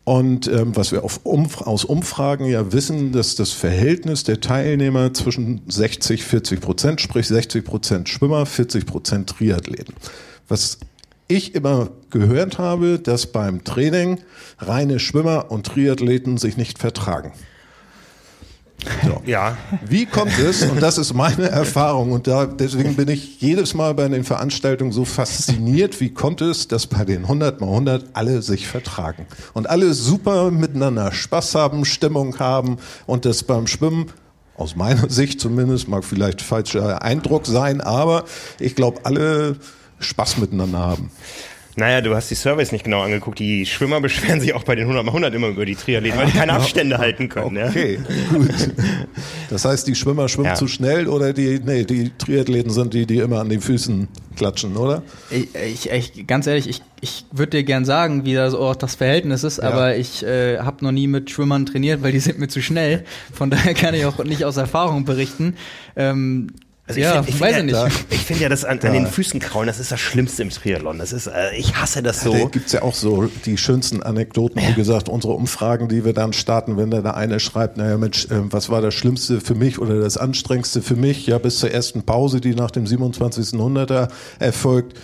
Und 0.04 0.48
ähm, 0.48 0.74
was 0.74 0.94
wir 0.94 1.04
Umf 1.24 1.62
aus 1.62 1.84
Umfragen 1.84 2.46
ja 2.46 2.72
wissen, 2.72 3.12
dass 3.12 3.36
das 3.36 3.52
Verhältnis 3.52 4.24
der 4.24 4.40
Teilnehmer 4.40 5.14
zwischen 5.14 5.62
60, 5.68 6.24
40 6.24 6.62
Prozent, 6.62 7.02
sprich 7.02 7.28
60 7.28 7.66
Prozent 7.66 8.08
Schwimmer, 8.08 8.46
40 8.46 8.86
Prozent 8.86 9.30
Triathleten. 9.30 9.94
Was 10.48 10.78
ich 11.28 11.56
immer 11.56 11.90
gehört 12.10 12.58
habe, 12.58 13.00
dass 13.00 13.28
beim 13.28 13.66
Training 13.66 14.20
reine 14.60 15.00
Schwimmer 15.00 15.52
und 15.52 15.66
Triathleten 15.66 16.38
sich 16.38 16.56
nicht 16.56 16.80
vertragen. 16.80 17.34
Ja, 19.26 19.58
Wie 19.86 20.06
kommt 20.06 20.38
es, 20.40 20.64
und 20.64 20.82
das 20.82 20.98
ist 20.98 21.14
meine 21.14 21.50
Erfahrung, 21.50 22.12
und 22.12 22.28
da, 22.28 22.46
deswegen 22.46 22.96
bin 22.96 23.10
ich 23.10 23.42
jedes 23.42 23.74
Mal 23.74 23.94
bei 23.94 24.08
den 24.08 24.24
Veranstaltungen 24.24 24.92
so 24.92 25.06
fasziniert, 25.06 26.00
wie 26.00 26.14
kommt 26.14 26.42
es, 26.42 26.68
dass 26.68 26.88
bei 26.88 27.04
den 27.04 27.24
100 27.24 27.60
mal 27.60 27.68
100 27.68 28.06
alle 28.14 28.42
sich 28.42 28.68
vertragen 28.68 29.26
und 29.54 29.70
alle 29.70 29.94
super 29.94 30.52
miteinander 30.52 31.12
Spaß 31.12 31.56
haben, 31.56 31.84
Stimmung 31.86 32.40
haben 32.40 32.78
und 33.06 33.26
das 33.26 33.44
beim 33.44 33.68
Schwimmen 33.68 34.08
aus 34.56 34.76
meiner 34.76 35.10
Sicht 35.10 35.40
zumindest, 35.40 35.88
mag 35.88 36.04
vielleicht 36.04 36.42
falscher 36.42 37.02
Eindruck 37.02 37.46
sein, 37.46 37.82
aber 37.82 38.26
ich 38.60 38.76
glaube, 38.76 39.02
alle 39.04 39.58
Spaß 40.00 40.38
miteinander 40.38 40.80
haben. 40.80 41.12
Naja, 41.80 42.02
du 42.02 42.16
hast 42.16 42.32
die 42.32 42.36
Surveys 42.36 42.72
nicht 42.72 42.84
genau 42.84 43.02
angeguckt. 43.04 43.38
Die 43.38 43.64
Schwimmer 43.68 44.02
beschweren 44.02 44.42
sich 44.42 44.56
auch 44.56 44.64
bei 44.64 44.74
den 44.74 44.86
100 44.86 45.06
mal 45.06 45.12
100 45.12 45.34
immer 45.36 45.50
über 45.50 45.64
die 45.64 45.76
Triathleten, 45.76 46.18
weil 46.20 46.26
die 46.26 46.32
keine 46.38 46.54
Abstände 46.54 46.98
halten 46.98 47.30
können. 47.30 47.56
Ja? 47.56 47.68
Okay, 47.68 48.00
gut. 48.34 48.50
Das 49.52 49.64
heißt, 49.64 49.88
die 49.88 49.94
Schwimmer 49.94 50.28
schwimmen 50.28 50.48
Ja. 50.48 50.56
zu 50.56 50.68
schnell 50.68 51.08
oder 51.08 51.34
die, 51.34 51.60
nee, 51.64 51.84
die 51.84 52.12
Triathleten 52.18 52.72
sind 52.72 52.96
die, 52.96 53.06
die 53.06 53.18
immer 53.20 53.40
an 53.42 53.50
den 53.50 53.62
Füßen 53.62 54.08
klatschen, 54.36 54.76
oder? 54.76 55.04
Ich, 55.30 55.48
ich, 55.56 55.92
ich 55.92 56.26
ganz 56.28 56.48
ehrlich, 56.48 56.68
ich, 56.68 56.82
ich 57.00 57.26
würde 57.32 57.52
dir 57.58 57.64
gern 57.64 57.86
sagen, 57.86 58.26
wie 58.26 58.34
da 58.34 58.50
so 58.50 58.58
auch 58.60 58.76
das 58.76 58.96
Verhältnis 58.96 59.44
ist, 59.44 59.60
aber 59.60 59.98
ich 59.98 60.24
äh, 60.24 60.58
habe 60.58 60.84
noch 60.84 60.92
nie 60.92 61.06
mit 61.08 61.30
Schwimmern 61.30 61.68
trainiert, 61.68 62.02
weil 62.02 62.12
die 62.12 62.20
sind 62.20 62.40
mir 62.40 62.48
zu 62.48 62.62
schnell. 62.62 63.04
Von 63.32 63.52
daher 63.52 63.76
kann 63.76 63.94
ich 63.94 64.06
auch 64.06 64.24
nicht 64.24 64.46
aus 64.46 64.58
Erfahrung 64.58 65.06
berichten. 65.06 65.56
Ähm, 65.96 66.48
Also 66.88 67.02
ja, 67.02 67.22
find- 67.22 67.40
weiß 67.42 67.52
ja, 67.52 67.58
ich 67.60 67.64
nicht. 67.66 68.06
Ich 68.12 68.20
finde 68.22 68.44
ja, 68.44 68.50
das 68.50 68.64
an, 68.64 68.80
an 68.80 68.94
den 68.94 69.08
Füßen 69.08 69.40
kraulen, 69.42 69.68
das 69.68 69.78
ist 69.80 69.92
das 69.92 70.00
Schlimmste 70.00 70.42
im 70.42 70.50
Triathlon. 70.50 70.98
Das 71.00 71.12
ist, 71.12 71.28
äh, 71.28 71.54
ich 71.58 71.76
hasse 71.76 72.02
das 72.02 72.24
Da 72.24 72.32
so. 72.32 72.48
gibt's 72.48 72.72
ja 72.72 72.82
auch 72.82 72.94
so 72.94 73.30
die 73.46 73.58
schönsten 73.58 74.02
Anekdoten. 74.04 74.62
Wie 74.66 74.74
gesagt, 74.74 75.10
unsere 75.10 75.34
Umfragen, 75.34 75.90
die 75.90 76.06
wir 76.06 76.14
dann 76.14 76.32
starten, 76.32 76.78
wenn 76.78 76.90
da 76.90 77.02
der 77.02 77.18
eine 77.18 77.42
schreibt, 77.42 77.76
naja 77.78 77.98
Mensch, 77.98 78.26
äh, 78.26 78.52
was 78.52 78.70
war 78.70 78.82
das 78.82 78.94
Schlimmste 78.94 79.42
für 79.42 79.56
mich 79.56 79.80
oder 79.80 80.00
das 80.00 80.18
Anstrengendste 80.18 80.82
für 80.82 80.96
mich? 80.96 81.28
Ja, 81.28 81.40
bis 81.40 81.60
zur 81.60 81.72
ersten 81.72 82.04
Pause, 82.04 82.40
die 82.40 82.56
nach 82.56 82.72
dem 82.72 82.86
2700er 82.86 84.08
erfolgt. 84.40 84.98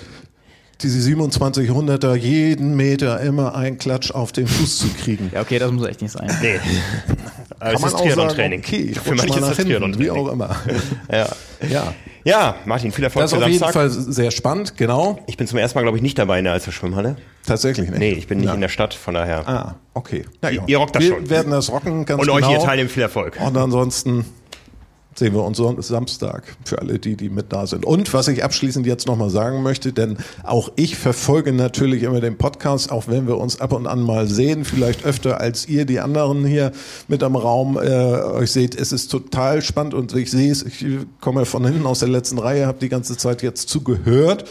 Diese 0.84 1.10
2700er 1.16 2.14
jeden 2.16 2.76
Meter 2.76 3.20
immer 3.22 3.56
ein 3.56 3.78
Klatsch 3.78 4.12
auf 4.12 4.32
den 4.34 4.48
Fuß 4.48 4.78
zu 4.80 4.88
kriegen. 4.90 5.32
Ja, 5.34 5.42
okay, 5.42 5.58
das 5.60 5.72
muss 5.72 5.88
echt 5.88 6.02
nicht 6.02 6.12
sein. 6.12 6.30
Nee. 6.42 6.60
Aber 7.60 7.72
Kann 7.74 7.82
es 7.84 7.94
ist 7.94 7.98
Triathlon-Training. 8.00 8.60
okay, 8.60 8.90
ich 8.92 9.00
Für 9.00 9.16
manche 9.16 9.40
mal 9.40 9.50
ist 9.50 9.50
das 9.52 9.58
hinten, 9.66 9.70
wie 10.00 10.08
Triathlon-Training. 10.08 10.12
auch 10.12 10.32
immer. 10.34 10.56
Ja. 11.12 11.28
Ja, 11.70 11.94
ja, 12.26 12.56
Martin, 12.66 12.92
viel 12.92 13.06
Erfolg 13.06 13.24
das 13.24 13.32
ist 13.32 13.38
auf 13.38 13.48
jeden 13.48 13.60
Samstag. 13.60 13.74
Fall 13.74 13.90
sehr 13.90 14.32
spannend, 14.32 14.76
genau. 14.76 15.20
Ich 15.28 15.38
bin 15.38 15.48
zum 15.48 15.58
ersten 15.60 15.78
Mal, 15.78 15.84
glaube 15.84 15.98
ich, 15.98 16.02
nicht 16.02 16.18
dabei 16.20 16.40
in 16.40 16.44
der 16.44 16.54
Alster 16.54 16.74
Schwimmhalle. 16.74 17.16
Tatsächlich 17.46 17.90
nicht. 17.90 18.00
Nee, 18.00 18.12
ich 18.12 18.28
bin 18.28 18.40
nicht 18.40 18.48
Ja. 18.48 18.54
in 18.54 18.62
der 18.62 18.68
Stadt, 18.70 18.94
von 18.94 19.14
daher. 19.14 19.48
Ah, 19.48 19.76
okay. 19.94 20.26
Na 20.42 20.52
Ihr- 20.52 20.64
ihr 20.68 20.78
rockt 20.78 20.96
das 20.96 21.04
wir 21.04 21.12
schon. 21.16 21.30
werden 21.30 21.52
das 21.52 21.72
rocken, 21.72 22.06
ganz 22.06 22.20
Und 22.22 22.28
genau. 22.34 22.46
euch 22.48 22.52
ihr 22.54 22.60
Teilnehmen 22.60 22.90
viel 22.90 23.04
Erfolg. 23.04 23.38
Und 23.40 23.56
ansonsten 23.58 24.26
sehen 25.24 25.34
wir 25.36 25.46
uns 25.46 25.88
Samstag 25.88 26.58
für 26.66 26.80
alle 26.80 27.00
die, 27.00 27.16
die 27.16 27.30
mit 27.30 27.54
da 27.54 27.66
sind. 27.66 27.86
Und 27.86 28.14
was 28.14 28.28
ich 28.28 28.44
abschließend 28.44 28.86
jetzt 28.86 29.08
nochmal 29.08 29.30
sagen 29.30 29.64
möchte, 29.64 29.94
denn 29.94 30.18
auch 30.44 30.70
ich 30.76 30.98
verfolge 30.98 31.54
natürlich 31.54 32.04
immer 32.04 32.20
den 32.20 32.38
Podcast, 32.38 32.92
auch 32.92 33.08
wenn 33.08 33.26
wir 33.26 33.38
uns 33.38 33.62
ab 33.62 33.72
und 33.72 33.88
an 33.88 34.02
mal 34.02 34.28
sehen, 34.28 34.66
vielleicht 34.66 35.06
öfter 35.06 35.40
als 35.40 35.70
ihr 35.70 35.86
die 35.86 36.02
anderen 36.02 36.44
hier 36.44 36.74
mit 37.08 37.24
am 37.24 37.38
Raum 37.38 37.78
äh, 37.78 37.80
euch 37.80 38.52
seht. 38.52 38.76
Es 38.76 38.92
ist 38.92 39.08
total 39.08 39.62
spannend 39.62 39.94
und 39.94 40.14
ich 40.14 40.30
sehe 40.30 40.52
es, 40.52 40.62
ich 40.62 40.86
komme 41.22 41.46
von 41.46 41.66
hinten 41.66 41.86
aus 41.86 42.00
der 42.00 42.10
letzten 42.10 42.38
Reihe, 42.38 42.68
habe 42.68 42.80
die 42.82 42.90
ganze 42.90 43.16
Zeit 43.16 43.44
jetzt 43.44 43.70
zugehört 43.70 44.44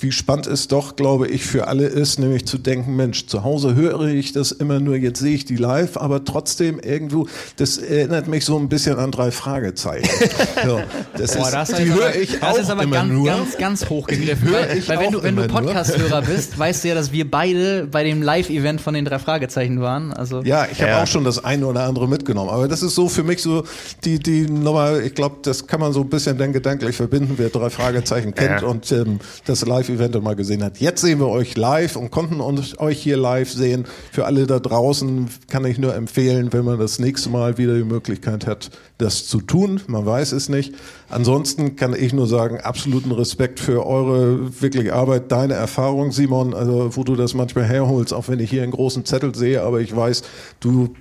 wie 0.00 0.12
spannend 0.12 0.46
es 0.46 0.68
doch, 0.68 0.96
glaube 0.96 1.28
ich, 1.28 1.44
für 1.44 1.68
alle 1.68 1.86
ist, 1.86 2.18
nämlich 2.18 2.46
zu 2.46 2.58
denken, 2.58 2.96
Mensch, 2.96 3.26
zu 3.26 3.44
Hause 3.44 3.74
höre 3.74 4.06
ich 4.08 4.32
das 4.32 4.52
immer 4.52 4.80
nur, 4.80 4.96
jetzt 4.96 5.20
sehe 5.20 5.34
ich 5.34 5.44
die 5.44 5.56
live, 5.56 5.96
aber 5.96 6.24
trotzdem 6.24 6.78
irgendwo, 6.80 7.26
das 7.56 7.78
erinnert 7.78 8.26
mich 8.28 8.44
so 8.44 8.58
ein 8.58 8.68
bisschen 8.68 8.96
an 8.98 9.10
drei 9.10 9.30
Fragezeichen. 9.30 10.08
so, 10.64 10.80
das 11.16 11.36
Boah, 11.36 11.46
ist, 11.46 11.54
das 11.54 11.68
die 11.74 11.92
höre 11.92 12.06
aber, 12.08 12.16
ich 12.16 12.38
das 12.38 12.42
auch 12.54 12.58
ist 12.58 12.70
aber 12.70 12.82
immer 12.84 12.96
ganz, 12.96 13.12
nur. 13.12 13.26
ganz, 13.26 13.56
ganz 13.58 13.90
höre 13.90 14.06
Weil, 14.08 14.88
weil 14.88 14.98
wenn 15.00 15.12
du, 15.12 15.22
wenn 15.22 15.36
du. 15.36 15.46
Podcast-Hörer 15.48 16.22
bist, 16.22 16.58
weißt 16.58 16.84
du 16.84 16.88
ja, 16.88 16.94
dass 16.94 17.12
wir 17.12 17.30
beide 17.30 17.86
bei 17.90 18.04
dem 18.04 18.22
Live-Event 18.22 18.80
von 18.80 18.94
den 18.94 19.04
drei 19.04 19.18
Fragezeichen 19.18 19.80
waren. 19.80 20.12
Also 20.12 20.42
Ja, 20.42 20.66
ich 20.70 20.80
habe 20.80 20.92
Ja. 20.92 21.02
auch 21.02 21.06
schon 21.06 21.24
das 21.24 21.44
eine 21.44 21.66
oder 21.66 21.84
andere 21.84 22.08
mitgenommen. 22.08 22.50
Aber 22.50 22.68
das 22.68 22.82
ist 22.82 22.94
so 22.94 23.08
für 23.08 23.22
mich 23.22 23.42
so 23.42 23.64
die, 24.04 24.18
die 24.18 24.42
Nummer, 24.48 25.00
ich 25.00 25.14
glaube, 25.14 25.36
das 25.42 25.66
kann 25.66 25.80
man 25.80 25.92
so 25.92 26.00
ein 26.00 26.08
bisschen 26.08 26.38
dann 26.38 26.52
gedanklich 26.52 26.96
verbinden, 26.96 27.34
wer 27.36 27.48
drei 27.50 27.70
Fragezeichen 27.70 28.34
kennt 28.34 28.62
Ja. 28.62 28.66
und 28.68 28.90
ähm, 28.92 29.18
das 29.44 29.66
Live-Event 29.90 30.22
mal 30.22 30.36
gesehen 30.36 30.62
hat. 30.62 30.78
Jetzt 30.78 31.00
sehen 31.00 31.18
wir 31.18 31.28
euch 31.28 31.56
live 31.56 31.96
und 31.96 32.10
konnten 32.10 32.40
uns, 32.40 32.78
euch 32.78 33.02
hier 33.02 33.16
live 33.16 33.50
sehen. 33.50 33.86
Für 34.12 34.26
alle 34.26 34.46
da 34.46 34.58
draußen 34.58 35.28
kann 35.48 35.64
ich 35.64 35.78
nur 35.78 35.94
empfehlen, 35.94 36.52
wenn 36.52 36.64
man 36.64 36.78
das 36.78 36.98
nächste 36.98 37.30
Mal 37.30 37.58
wieder 37.58 37.74
die 37.74 37.84
Möglichkeit 37.84 38.46
hat, 38.46 38.70
das 38.98 39.26
zu 39.26 39.40
tun. 39.40 39.80
Man 39.86 40.06
weiß 40.06 40.32
es 40.32 40.48
nicht. 40.48 40.74
Ansonsten 41.08 41.76
kann 41.76 41.94
ich 41.94 42.12
nur 42.12 42.26
sagen, 42.26 42.60
absoluten 42.60 43.12
Respekt 43.12 43.60
für 43.60 43.86
eure 43.86 44.60
wirklich 44.60 44.92
Arbeit, 44.92 45.32
deine 45.32 45.54
Erfahrung, 45.54 46.12
Simon, 46.12 46.54
also 46.54 46.96
wo 46.96 47.04
du 47.04 47.16
das 47.16 47.34
manchmal 47.34 47.64
herholst, 47.64 48.12
auch 48.12 48.28
wenn 48.28 48.40
ich 48.40 48.50
hier 48.50 48.62
einen 48.62 48.72
großen 48.72 49.04
Zettel 49.04 49.34
sehe, 49.34 49.62
aber 49.62 49.80
ich 49.80 49.94
weiß, 49.94 50.22
du 50.60 50.94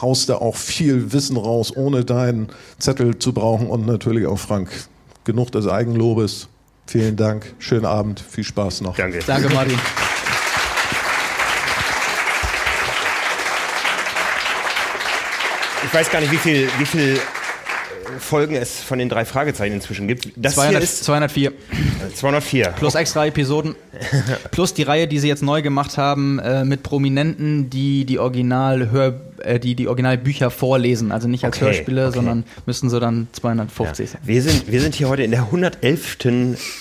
haust 0.00 0.28
da 0.28 0.36
auch 0.36 0.56
viel 0.56 1.12
Wissen 1.12 1.36
raus, 1.36 1.72
ohne 1.76 2.04
deinen 2.04 2.48
Zettel 2.78 3.18
zu 3.18 3.32
brauchen 3.32 3.68
und 3.68 3.86
natürlich 3.86 4.26
auch 4.26 4.38
Frank. 4.38 4.70
Genug 5.24 5.52
des 5.52 5.66
Eigenlobes. 5.66 6.48
Vielen 6.86 7.16
Dank. 7.16 7.54
Schönen 7.58 7.86
Abend. 7.86 8.20
Viel 8.20 8.44
Spaß 8.44 8.82
noch. 8.82 8.96
Danke. 8.96 9.20
danke 9.26 9.48
Martin. 9.52 9.78
Ich 15.84 15.94
weiß 15.94 16.10
gar 16.10 16.20
nicht, 16.20 16.32
wie 16.32 16.38
viel, 16.38 16.68
wie 16.78 16.86
viel 16.86 17.14
äh, 17.14 18.18
Folgen 18.18 18.56
es 18.56 18.80
von 18.80 18.98
den 18.98 19.08
drei 19.08 19.24
Fragezeichen 19.24 19.74
inzwischen 19.74 20.08
gibt. 20.08 20.30
Das 20.34 20.54
200, 20.54 20.72
hier 20.72 20.82
ist 20.82 21.04
204. 21.04 21.50
äh, 21.50 22.14
204. 22.14 22.68
Plus 22.70 22.94
extra 22.94 23.26
Episoden. 23.26 23.76
Plus 24.50 24.74
die 24.74 24.82
Reihe, 24.82 25.06
die 25.06 25.18
sie 25.18 25.28
jetzt 25.28 25.42
neu 25.42 25.62
gemacht 25.62 25.96
haben, 25.96 26.38
äh, 26.38 26.64
mit 26.64 26.82
Prominenten, 26.82 27.70
die 27.70 28.04
die 28.04 28.18
Original 28.18 28.90
Hör, 28.90 29.20
äh, 29.44 29.60
die 29.60 29.74
die 29.74 29.88
Originalbücher 29.88 30.50
vorlesen. 30.50 31.12
Also 31.12 31.28
nicht 31.28 31.44
als 31.44 31.56
Okay, 31.56 31.66
Hörspiele, 31.66 32.06
okay. 32.06 32.14
sondern 32.14 32.44
müssten 32.66 32.90
so 32.90 33.00
dann 33.00 33.28
250 33.32 34.10
sein. 34.10 34.20
Wir 34.24 34.42
sind, 34.42 34.70
wir 34.70 34.80
sind 34.80 34.94
hier 34.94 35.08
heute 35.08 35.22
in 35.22 35.30
der 35.30 35.42
111. 35.42 36.18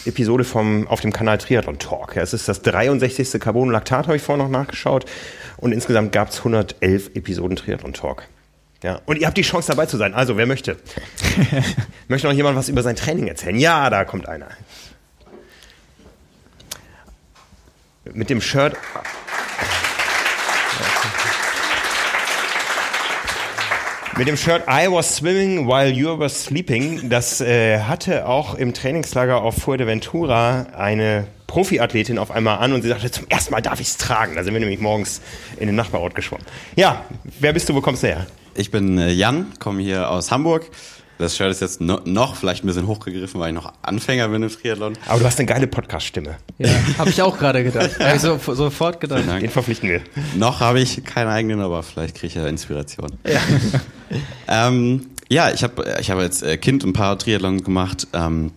Episode 0.05 0.43
vom, 0.43 0.87
auf 0.87 1.01
dem 1.01 1.13
Kanal 1.13 1.37
Triathlon 1.37 1.79
Talk. 1.79 2.15
Ja, 2.15 2.21
es 2.21 2.33
ist 2.33 2.47
das 2.47 2.61
63. 2.61 3.39
Carbonlaktat, 3.39 4.07
habe 4.07 4.17
ich 4.17 4.23
vorhin 4.23 4.43
noch 4.43 4.51
nachgeschaut. 4.51 5.05
Und 5.57 5.71
insgesamt 5.71 6.11
gab 6.11 6.29
es 6.29 6.39
111 6.39 7.11
Episoden 7.15 7.55
Triathlon 7.55 7.93
Talk. 7.93 8.23
Ja, 8.83 8.99
und 9.05 9.17
ihr 9.17 9.27
habt 9.27 9.37
die 9.37 9.43
Chance 9.43 9.69
dabei 9.69 9.85
zu 9.85 9.95
sein. 9.95 10.13
Also, 10.13 10.35
wer 10.35 10.45
möchte? 10.45 10.75
möchte 12.09 12.27
noch 12.27 12.33
jemand 12.33 12.57
was 12.57 12.67
über 12.67 12.83
sein 12.83 12.97
Training 12.97 13.27
erzählen? 13.27 13.57
Ja, 13.57 13.89
da 13.89 14.03
kommt 14.03 14.27
einer. 14.27 14.49
Mit 18.11 18.29
dem 18.29 18.41
Shirt. 18.41 18.75
Mit 24.15 24.27
dem 24.27 24.37
Shirt 24.37 24.61
I 24.67 24.91
was 24.91 25.15
swimming 25.15 25.67
while 25.67 25.89
you 25.89 26.19
were 26.19 26.29
sleeping, 26.29 27.09
das 27.09 27.41
äh, 27.41 27.79
hatte 27.79 28.27
auch 28.27 28.53
im 28.53 28.75
Trainingslager 28.75 29.41
auf 29.41 29.55
Fuerteventura 29.55 30.67
eine 30.77 31.25
Profiathletin 31.47 32.19
auf 32.19 32.29
einmal 32.29 32.59
an 32.59 32.73
und 32.73 32.83
sie 32.83 32.89
sagte, 32.89 33.09
zum 33.09 33.25
ersten 33.29 33.51
Mal 33.51 33.61
darf 33.61 33.79
ich 33.79 33.87
es 33.87 33.97
tragen. 33.97 34.35
Da 34.35 34.43
sind 34.43 34.53
wir 34.53 34.59
nämlich 34.59 34.79
morgens 34.79 35.19
in 35.57 35.65
den 35.65 35.75
Nachbarort 35.75 36.13
geschwommen. 36.13 36.45
Ja, 36.75 37.05
wer 37.39 37.53
bist 37.53 37.69
du, 37.69 37.73
wo 37.73 37.81
kommst 37.81 38.03
du 38.03 38.07
her? 38.07 38.27
Ich 38.53 38.69
bin 38.69 38.99
äh, 38.99 39.09
Jan, 39.09 39.47
komme 39.57 39.81
hier 39.81 40.11
aus 40.11 40.29
Hamburg. 40.29 40.69
Das 41.23 41.37
Shirt 41.37 41.51
ist 41.51 41.61
jetzt 41.61 41.79
no, 41.79 42.01
noch 42.03 42.35
vielleicht 42.35 42.65
ein 42.65 42.67
bisschen 42.67 42.85
hochgegriffen, 42.85 43.39
weil 43.39 43.47
ich 43.47 43.55
noch 43.55 43.71
Anfänger 43.81 44.27
bin 44.27 44.43
im 44.43 44.49
Triathlon. 44.49 44.97
Aber 45.07 45.19
du 45.19 45.25
hast 45.25 45.39
eine 45.39 45.45
geile 45.45 45.67
Podcast-Stimme. 45.67 46.35
Ja, 46.57 46.69
habe 46.97 47.11
ich 47.11 47.21
auch 47.21 47.37
gerade 47.37 47.63
gedacht. 47.63 47.91
Hab 47.99 48.15
ich 48.15 48.21
so, 48.21 48.37
sofort 48.37 48.99
gedacht. 48.99 49.23
Den 49.41 49.49
verpflichten 49.49 49.87
wir. 49.87 50.01
Noch 50.35 50.59
habe 50.59 50.81
ich 50.81 51.01
keinen 51.05 51.29
eigenen, 51.29 51.61
aber 51.61 51.81
vielleicht 51.81 52.15
kriege 52.15 52.27
ich 52.27 52.35
ja 52.35 52.45
Inspiration. 52.45 53.13
Ja, 53.25 53.39
ähm, 54.67 55.11
ja 55.29 55.49
ich 55.49 55.63
habe 55.63 55.95
ich 55.97 56.11
hab 56.11 56.17
als 56.17 56.41
äh, 56.41 56.57
Kind 56.57 56.83
ein 56.83 56.91
paar 56.91 57.17
Triathlon 57.17 57.63
gemacht, 57.63 58.05
ähm, 58.11 58.51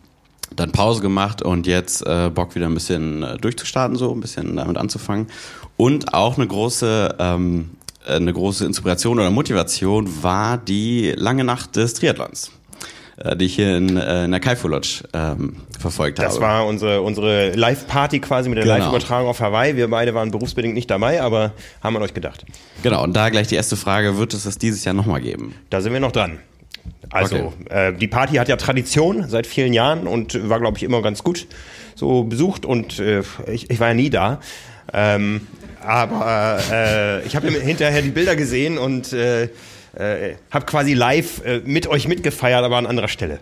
dann 0.56 0.72
Pause 0.72 1.02
gemacht 1.02 1.43
und 1.43 1.68
jetzt 1.68 2.05
äh, 2.05 2.30
Bock 2.34 2.56
wieder 2.56 2.66
ein 2.66 2.74
bisschen 2.74 3.22
äh, 3.22 3.36
durchzustarten, 3.36 3.97
so 3.97 4.12
ein 4.12 4.18
bisschen 4.18 4.56
damit 4.56 4.76
anzufangen. 4.76 5.28
Und 5.76 6.14
auch 6.14 6.36
eine 6.36 6.48
große, 6.48 7.14
ähm, 7.20 7.70
äh, 7.70 7.76
eine 8.07 8.33
große 8.33 8.65
Inspiration 8.65 9.19
oder 9.19 9.31
Motivation 9.31 10.23
war 10.23 10.59
die 10.59 11.12
lange 11.16 11.45
Nacht 11.45 11.77
des 11.77 11.95
Triathlons, 11.95 12.51
äh, 13.16 13.37
die 13.37 13.47
ich 13.47 13.55
hier 13.57 13.77
in, 13.77 13.97
äh, 13.97 14.24
in 14.24 14.31
der 14.31 14.41
Kaifu 14.41 14.69
Lodge 14.69 15.05
ähm, 15.12 15.57
verfolgt 15.78 16.19
Das 16.19 16.35
habe. 16.35 16.41
war 16.45 16.66
unsere, 16.66 17.03
unsere 17.03 17.51
Live-Party 17.51 18.20
quasi 18.20 18.49
mit 18.49 18.59
der 18.59 18.65
Genau. 18.65 18.77
Live-Übertragung 18.78 19.28
auf 19.28 19.41
Hawaii. 19.41 19.77
Wir 19.77 19.89
beide 19.89 20.15
waren 20.15 20.31
berufsbedingt 20.31 20.74
nicht 20.74 20.91
dabei, 20.91 21.20
aber 21.23 21.53
haben 21.83 21.97
an 21.97 22.03
euch 22.03 22.15
gedacht. 22.15 22.45
Genau, 22.83 23.03
und 23.03 23.15
da 23.15 23.28
gleich 23.31 23.49
die 23.49 23.57
erste 23.57 23.77
Frage, 23.77 24.19
wird 24.19 24.35
es 24.35 24.45
das 24.45 24.59
dieses 24.59 24.85
Jahr 24.85 24.95
nochmal 24.95 25.20
geben? 25.20 25.55
Da 25.70 25.81
sind 25.81 25.93
wir 25.93 26.01
noch 26.01 26.12
dran. 26.12 26.39
Also, 27.11 27.53
äh, 27.70 27.93
die 27.93 28.09
Party 28.09 28.35
hat 28.37 28.49
ja 28.49 28.57
Tradition 28.57 29.28
seit 29.28 29.47
vielen 29.47 29.73
Jahren 29.73 30.07
und 30.07 30.49
war, 30.49 30.61
glaube 30.61 30.77
ich, 30.77 30.83
immer 30.83 31.03
ganz 31.03 31.23
gut 31.23 31.47
so 31.95 32.24
besucht 32.24 32.66
und 32.66 32.99
äh, 32.99 33.23
ich, 33.51 33.70
ich 33.70 33.81
war 33.81 33.89
ja 33.89 33.95
nie 33.95 34.11
da. 34.11 34.41
Ähm, 34.93 35.47
aber 35.87 36.59
äh, 36.71 37.27
ich 37.27 37.37
habe 37.37 37.49
hinterher 37.51 38.03
die 38.03 38.11
Bilder 38.11 38.37
gesehen 38.37 38.77
und 38.79 39.13
äh, 39.13 39.45
äh, 39.95 40.35
habe 40.51 40.67
quasi 40.67 40.95
live 40.95 41.45
äh, 41.45 41.61
mit 41.65 41.87
euch 41.87 42.09
mitgefeiert, 42.09 42.65
aber 42.65 42.77
an 42.77 42.87
anderer 42.87 43.09
Stelle. 43.09 43.39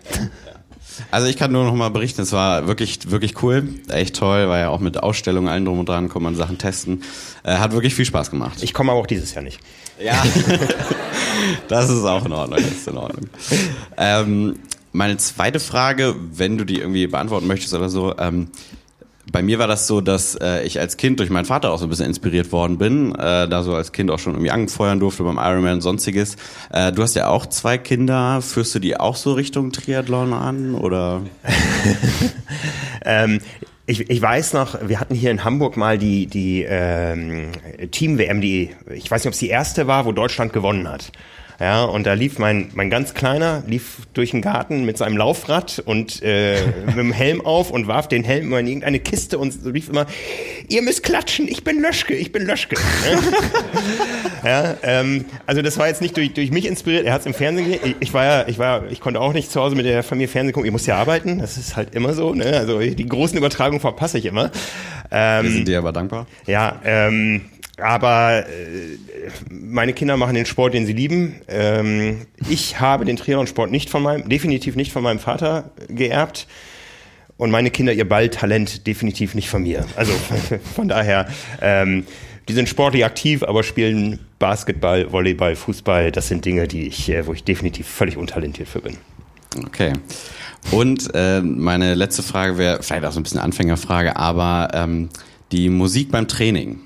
Also 1.11 1.27
ich 1.27 1.37
kann 1.37 1.51
nur 1.51 1.65
noch 1.65 1.75
mal 1.75 1.89
berichten, 1.89 2.23
es 2.23 2.33
war 2.33 2.69
wirklich, 2.69 3.11
wirklich 3.11 3.43
cool, 3.43 3.67
echt 3.89 4.17
toll, 4.17 4.49
war 4.49 4.59
ja 4.59 4.69
auch 4.69 4.79
mit 4.79 5.03
Ausstellungen, 5.03 5.49
allen 5.49 5.65
drum 5.65 5.81
und 5.81 5.89
dran, 5.89 6.09
kann 6.09 6.23
man 6.23 6.37
Sachen 6.37 6.59
testen. 6.59 7.03
Äh, 7.43 7.57
hat 7.57 7.73
wirklich 7.73 7.95
viel 7.95 8.05
Spaß 8.05 8.31
gemacht. 8.31 8.63
Ich 8.63 8.73
komme 8.73 8.93
aber 8.93 9.01
auch 9.01 9.07
dieses 9.07 9.35
Jahr 9.35 9.43
nicht. 9.43 9.59
Ja, 9.99 10.23
das 11.69 11.91
ist 11.91 12.05
auch 12.05 12.25
in 12.25 12.33
Ordnung, 12.33 12.61
das 12.61 12.71
ist 12.71 12.89
in 12.89 12.97
Ordnung. 12.97 13.29
Ähm, 13.97 14.57
meine 14.93 15.17
zweite 15.17 15.59
Frage, 15.59 16.15
wenn 16.33 16.59
du 16.59 16.65
die 16.65 16.79
irgendwie 16.79 17.07
beantworten 17.07 17.47
möchtest 17.47 17.75
oder 17.75 17.89
so, 17.89 18.17
ähm, 18.19 18.51
bei 19.33 19.43
mir 19.43 19.59
war 19.59 19.67
das 19.67 19.87
so, 19.87 20.01
dass 20.01 20.35
äh, 20.37 20.65
ich 20.65 20.81
als 20.81 20.97
Kind 20.97 21.21
durch 21.21 21.31
meinen 21.31 21.45
Vater 21.45 21.73
auch 21.73 21.79
so 21.79 21.87
ein 21.87 21.89
bisschen 21.89 22.07
inspiriert 22.07 22.53
worden 22.53 22.79
bin, 22.79 23.15
äh, 23.15 23.49
da 23.49 23.63
so 23.63 23.75
als 23.75 23.93
Kind 23.93 24.11
auch 24.11 24.19
schon 24.19 24.35
irgendwie 24.35 24.51
angefeuern 24.51 25.01
durfte 25.01 25.23
beim 25.23 25.39
Ironman 25.39 25.75
und 25.75 25.81
sonstiges. 25.81 26.37
Äh, 26.73 26.93
du 26.93 27.03
hast 27.03 27.15
ja 27.15 27.29
auch 27.29 27.47
zwei 27.47 27.79
Kinder, 27.79 28.43
führst 28.43 28.75
du 28.75 28.79
die 28.79 28.99
auch 28.99 29.17
so 29.17 29.33
Richtung 29.33 29.73
Triathlon 29.73 30.33
an 30.33 30.75
oder? 30.75 31.23
Ähm, 33.05 33.41
ich, 33.87 34.09
ich 34.09 34.23
weiß 34.23 34.55
noch, 34.55 34.89
wir 34.89 34.99
hatten 34.99 35.15
hier 35.15 35.31
in 35.31 35.45
Hamburg 35.45 35.77
mal 35.77 35.99
die, 35.99 36.27
die 36.27 36.65
ähm, 36.67 37.53
Team-WM, 37.91 38.41
die, 38.41 38.71
ich 38.91 39.11
weiß 39.11 39.23
nicht, 39.23 39.29
ob 39.29 39.35
es 39.35 39.39
die 39.39 39.51
erste 39.51 39.87
war, 39.87 40.07
wo 40.07 40.13
Deutschland 40.13 40.53
gewonnen 40.53 40.89
hat. 40.89 41.13
Ja, 41.61 41.85
und 41.85 42.05
da 42.05 42.15
lief 42.15 42.39
mein, 42.39 42.71
mein 42.75 42.91
ganz 42.91 43.15
Kleiner, 43.15 43.63
lief 43.67 43.99
durch 44.13 44.33
den 44.33 44.43
Garten 44.43 44.85
mit 44.85 44.99
seinem 44.99 45.17
Laufrad 45.17 45.83
und 45.85 46.21
äh, 46.23 46.61
mit 46.87 46.97
dem 46.97 47.13
Helm 47.13 47.41
auf 47.41 47.71
und 47.71 47.87
warf 47.87 48.09
den 48.09 48.25
Helm 48.25 48.47
immer 48.47 48.59
in 48.61 48.67
irgendeine 48.67 48.99
Kiste 48.99 49.39
und 49.39 49.55
rief 49.65 49.89
immer, 49.89 50.07
ihr 50.69 50.83
müsst 50.83 51.03
klatschen, 51.05 51.47
ich 51.47 51.63
bin 51.63 51.81
Löschke, 51.81 52.15
ich 52.15 52.33
bin 52.33 52.45
Löschke. 52.45 52.77
ja, 54.45 54.75
ähm, 54.83 55.25
also 55.47 55.63
das 55.63 55.79
war 55.79 55.87
jetzt 55.87 56.01
nicht 56.01 56.17
durch, 56.17 56.33
durch 56.35 56.51
mich 56.51 56.67
inspiriert, 56.67 57.07
er 57.07 57.13
hat 57.13 57.21
es 57.21 57.27
im 57.27 57.35
Fernsehen 57.35 57.67
gesehen. 57.67 57.81
Ich, 57.85 58.09
ich 58.09 58.15
war 58.15 58.25
ja, 58.25 58.49
ich 58.49 58.59
war, 58.59 58.91
ich 58.91 59.01
konnte 59.01 59.21
auch 59.21 59.33
nicht 59.33 59.51
zu 59.51 59.61
Hause 59.61 59.77
mit 59.77 59.87
der 59.87 60.03
Familie 60.03 60.29
Fernsehen 60.29 60.53
gucken, 60.53 60.67
ich 60.67 60.73
muss 60.73 60.87
ja 60.87 60.97
arbeiten, 60.97 61.39
das 61.39 61.57
ist 61.57 61.77
halt 61.77 61.95
immer 61.95 62.15
so, 62.15 62.35
ne? 62.35 62.57
Also 62.59 62.81
die 62.81 63.07
großen 63.07 63.39
Übertragungen 63.39 63.81
verpasse 63.81 64.19
ich 64.19 64.27
immer. 64.27 64.51
Ähm, 65.11 65.45
Wir 65.45 65.53
sind 65.53 65.69
dir 65.69 65.79
aber 65.79 65.93
dankbar. 65.93 66.27
ja, 66.47 66.81
ähm, 66.85 67.43
aber 67.79 68.47
äh, 68.47 68.99
meine 69.51 69.93
Kinder 69.93 70.17
machen 70.17 70.35
den 70.35 70.47
Sport, 70.47 70.75
den 70.75 70.87
sie 70.87 70.93
lieben. 70.93 71.41
Ähm, 71.49 72.27
ich 72.49 72.81
habe 72.81 73.05
den 73.05 73.17
Triathlon-Sport 73.17 73.71
nicht 73.71 73.91
von 73.91 74.03
meinem, 74.03 74.29
definitiv 74.29 74.77
nicht 74.77 74.93
von 74.93 75.03
meinem 75.03 75.19
Vater 75.19 75.71
geerbt. 75.89 76.47
Und 77.37 77.51
meine 77.51 77.71
Kinder 77.71 77.93
ihr 77.93 78.09
Balltalent 78.09 78.87
definitiv 78.87 79.35
nicht 79.35 79.49
von 79.49 79.63
mir. 79.63 79.87
Also 79.97 80.13
von 80.75 80.89
daher, 80.89 81.27
ähm, 81.61 82.07
die 82.49 82.53
sind 82.53 82.69
sportlich 82.69 83.05
aktiv, 83.05 83.43
aber 83.43 83.65
spielen 83.65 84.21
Basketball, 84.39 85.11
Volleyball, 85.11 85.57
Fußball. 85.57 86.13
Das 86.13 86.29
sind 86.29 86.45
Dinge, 86.45 86.69
die 86.69 86.87
ich, 86.87 87.09
äh, 87.09 87.27
wo 87.27 87.33
ich 87.33 87.43
definitiv 87.43 87.89
völlig 87.89 88.17
untalentiert 88.17 88.69
für 88.69 88.81
bin. 88.81 88.99
Okay. 89.67 89.93
Und 90.71 91.11
äh, 91.15 91.41
meine 91.41 91.95
letzte 91.95 92.23
Frage 92.23 92.57
wäre 92.57 92.83
vielleicht 92.83 93.05
auch 93.05 93.13
so 93.13 93.21
ein 93.21 93.25
bisschen 93.25 93.41
Anfängerfrage, 93.41 94.17
aber 94.17 94.71
ähm, 94.73 95.09
die 95.53 95.69
Musik 95.69 96.11
beim 96.11 96.29
Training. 96.29 96.81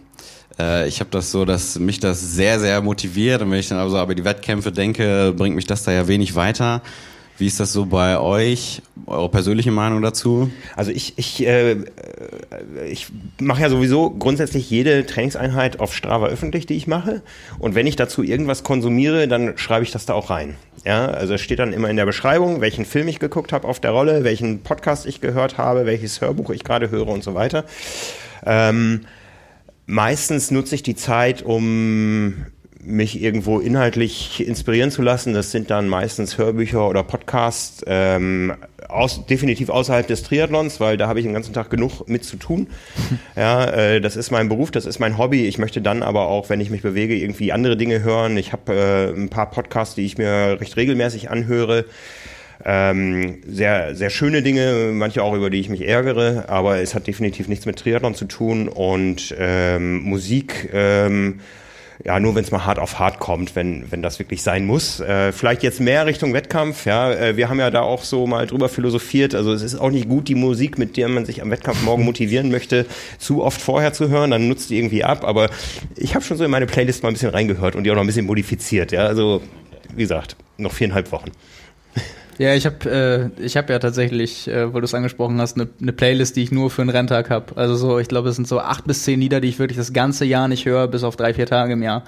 Äh, 0.58 0.88
ich 0.88 1.00
habe 1.00 1.10
das 1.10 1.30
so, 1.30 1.44
dass 1.44 1.78
mich 1.78 2.00
das 2.00 2.20
sehr, 2.20 2.60
sehr 2.60 2.80
motiviert 2.80 3.42
und 3.42 3.50
wenn 3.50 3.58
ich 3.58 3.68
dann 3.68 3.78
aber 3.78 4.14
die 4.14 4.24
Wettkämpfe 4.24 4.72
denke, 4.72 5.32
bringt 5.36 5.56
mich 5.56 5.66
das 5.66 5.84
da 5.84 5.92
ja 5.92 6.08
wenig 6.08 6.34
weiter. 6.34 6.82
Wie 7.38 7.46
ist 7.46 7.60
das 7.60 7.72
so 7.72 7.86
bei 7.86 8.18
euch? 8.18 8.82
Eure 9.06 9.28
persönliche 9.28 9.70
Meinung 9.70 10.02
dazu? 10.02 10.50
Also 10.74 10.90
ich, 10.90 11.16
ich, 11.16 11.46
äh, 11.46 11.76
ich 12.90 13.06
mache 13.40 13.62
ja 13.62 13.70
sowieso 13.70 14.10
grundsätzlich 14.10 14.68
jede 14.68 15.06
Trainingseinheit 15.06 15.78
auf 15.78 15.94
Strava 15.94 16.26
öffentlich, 16.26 16.66
die 16.66 16.74
ich 16.74 16.88
mache. 16.88 17.22
Und 17.60 17.76
wenn 17.76 17.86
ich 17.86 17.94
dazu 17.94 18.24
irgendwas 18.24 18.64
konsumiere, 18.64 19.28
dann 19.28 19.56
schreibe 19.56 19.84
ich 19.84 19.92
das 19.92 20.04
da 20.04 20.14
auch 20.14 20.30
rein. 20.30 20.56
Ja, 20.84 21.06
also 21.06 21.34
es 21.34 21.40
steht 21.40 21.60
dann 21.60 21.72
immer 21.72 21.88
in 21.88 21.96
der 21.96 22.06
Beschreibung, 22.06 22.60
welchen 22.60 22.84
Film 22.84 23.06
ich 23.06 23.20
geguckt 23.20 23.52
habe 23.52 23.68
auf 23.68 23.78
der 23.78 23.92
Rolle, 23.92 24.24
welchen 24.24 24.62
Podcast 24.64 25.06
ich 25.06 25.20
gehört 25.20 25.58
habe, 25.58 25.86
welches 25.86 26.20
Hörbuch 26.20 26.50
ich 26.50 26.64
gerade 26.64 26.90
höre 26.90 27.06
und 27.06 27.22
so 27.22 27.34
weiter. 27.34 27.64
Ähm, 28.44 29.02
meistens 29.88 30.50
nutze 30.50 30.76
ich 30.76 30.84
die 30.84 30.94
Zeit, 30.94 31.42
um 31.42 32.46
mich 32.80 33.20
irgendwo 33.20 33.58
inhaltlich 33.58 34.46
inspirieren 34.46 34.90
zu 34.90 35.02
lassen. 35.02 35.34
Das 35.34 35.50
sind 35.50 35.70
dann 35.70 35.88
meistens 35.88 36.38
Hörbücher 36.38 36.88
oder 36.88 37.02
Podcasts, 37.02 37.82
ähm, 37.86 38.54
aus, 38.88 39.26
definitiv 39.26 39.68
außerhalb 39.68 40.06
des 40.06 40.22
Triathlons, 40.22 40.80
weil 40.80 40.96
da 40.96 41.08
habe 41.08 41.18
ich 41.18 41.26
den 41.26 41.34
ganzen 41.34 41.52
Tag 41.52 41.68
genug 41.70 42.08
mit 42.08 42.24
zu 42.24 42.36
tun. 42.36 42.68
Ja, 43.36 43.66
äh, 43.66 44.00
das 44.00 44.16
ist 44.16 44.30
mein 44.30 44.48
Beruf, 44.48 44.70
das 44.70 44.84
ist 44.84 44.98
mein 44.98 45.16
Hobby. 45.16 45.46
Ich 45.46 45.58
möchte 45.58 45.80
dann 45.80 46.02
aber 46.02 46.26
auch, 46.26 46.48
wenn 46.48 46.60
ich 46.60 46.70
mich 46.70 46.82
bewege, 46.82 47.14
irgendwie 47.14 47.52
andere 47.52 47.76
Dinge 47.76 48.02
hören. 48.02 48.36
Ich 48.36 48.52
habe 48.52 48.74
äh, 48.74 49.12
ein 49.14 49.28
paar 49.28 49.50
Podcasts, 49.50 49.94
die 49.94 50.04
ich 50.04 50.18
mir 50.18 50.58
recht 50.60 50.76
regelmäßig 50.76 51.30
anhöre. 51.30 51.84
Ähm, 52.64 53.38
sehr, 53.46 53.94
sehr 53.94 54.10
schöne 54.10 54.42
Dinge, 54.42 54.90
manche 54.92 55.22
auch 55.22 55.34
über 55.34 55.48
die 55.48 55.60
ich 55.60 55.68
mich 55.68 55.86
ärgere, 55.86 56.46
aber 56.48 56.78
es 56.78 56.94
hat 56.94 57.06
definitiv 57.06 57.46
nichts 57.48 57.66
mit 57.66 57.78
Triathlon 57.78 58.14
zu 58.14 58.24
tun 58.24 58.68
und 58.68 59.34
ähm, 59.38 60.02
Musik. 60.02 60.70
Ähm, 60.72 61.40
ja, 62.04 62.20
nur 62.20 62.34
wenn 62.34 62.44
es 62.44 62.50
mal 62.50 62.64
hart 62.64 62.78
auf 62.78 62.98
hart 62.98 63.18
kommt, 63.18 63.56
wenn, 63.56 63.90
wenn 63.90 64.02
das 64.02 64.18
wirklich 64.18 64.42
sein 64.42 64.66
muss. 64.66 65.00
Äh, 65.00 65.32
vielleicht 65.32 65.62
jetzt 65.62 65.80
mehr 65.80 66.06
Richtung 66.06 66.32
Wettkampf, 66.32 66.86
ja. 66.86 67.12
Äh, 67.12 67.36
wir 67.36 67.48
haben 67.48 67.58
ja 67.58 67.70
da 67.70 67.82
auch 67.82 68.04
so 68.04 68.26
mal 68.26 68.46
drüber 68.46 68.68
philosophiert. 68.68 69.34
Also 69.34 69.52
es 69.52 69.62
ist 69.62 69.74
auch 69.76 69.90
nicht 69.90 70.08
gut, 70.08 70.28
die 70.28 70.36
Musik, 70.36 70.78
mit 70.78 70.96
der 70.96 71.08
man 71.08 71.24
sich 71.24 71.42
am 71.42 71.50
Wettkampf 71.50 71.82
morgen 71.82 72.04
motivieren 72.04 72.50
möchte, 72.50 72.86
zu 73.18 73.42
oft 73.42 73.60
vorher 73.60 73.92
zu 73.92 74.08
hören, 74.08 74.30
dann 74.30 74.46
nutzt 74.46 74.70
die 74.70 74.78
irgendwie 74.78 75.02
ab. 75.02 75.24
Aber 75.24 75.50
ich 75.96 76.14
habe 76.14 76.24
schon 76.24 76.36
so 76.36 76.44
in 76.44 76.50
meine 76.50 76.66
Playlist 76.66 77.02
mal 77.02 77.08
ein 77.10 77.14
bisschen 77.14 77.30
reingehört 77.30 77.74
und 77.74 77.84
die 77.84 77.90
auch 77.90 77.96
noch 77.96 78.02
ein 78.02 78.06
bisschen 78.06 78.26
modifiziert, 78.26 78.92
ja. 78.92 79.06
Also, 79.06 79.42
wie 79.94 80.02
gesagt, 80.02 80.36
noch 80.56 80.72
viereinhalb 80.72 81.10
Wochen. 81.10 81.32
Ja, 82.38 82.54
ich 82.54 82.66
habe 82.66 83.32
äh, 83.38 83.44
ich 83.44 83.56
hab 83.56 83.68
ja 83.68 83.80
tatsächlich, 83.80 84.46
äh, 84.46 84.72
weil 84.72 84.80
du 84.80 84.84
es 84.84 84.94
angesprochen 84.94 85.40
hast, 85.40 85.56
eine 85.56 85.68
ne 85.80 85.92
Playlist, 85.92 86.36
die 86.36 86.44
ich 86.44 86.52
nur 86.52 86.70
für 86.70 86.82
einen 86.82 86.90
Renntag 86.90 87.30
habe. 87.30 87.56
Also 87.56 87.74
so, 87.74 87.98
ich 87.98 88.06
glaube, 88.06 88.28
es 88.28 88.36
sind 88.36 88.46
so 88.46 88.60
acht 88.60 88.84
bis 88.86 89.02
zehn 89.02 89.20
Lieder, 89.20 89.40
die 89.40 89.48
ich 89.48 89.58
wirklich 89.58 89.76
das 89.76 89.92
ganze 89.92 90.24
Jahr 90.24 90.46
nicht 90.46 90.64
höre, 90.64 90.86
bis 90.86 91.02
auf 91.02 91.16
drei, 91.16 91.34
vier 91.34 91.46
Tage 91.46 91.72
im 91.72 91.82
Jahr. 91.82 92.04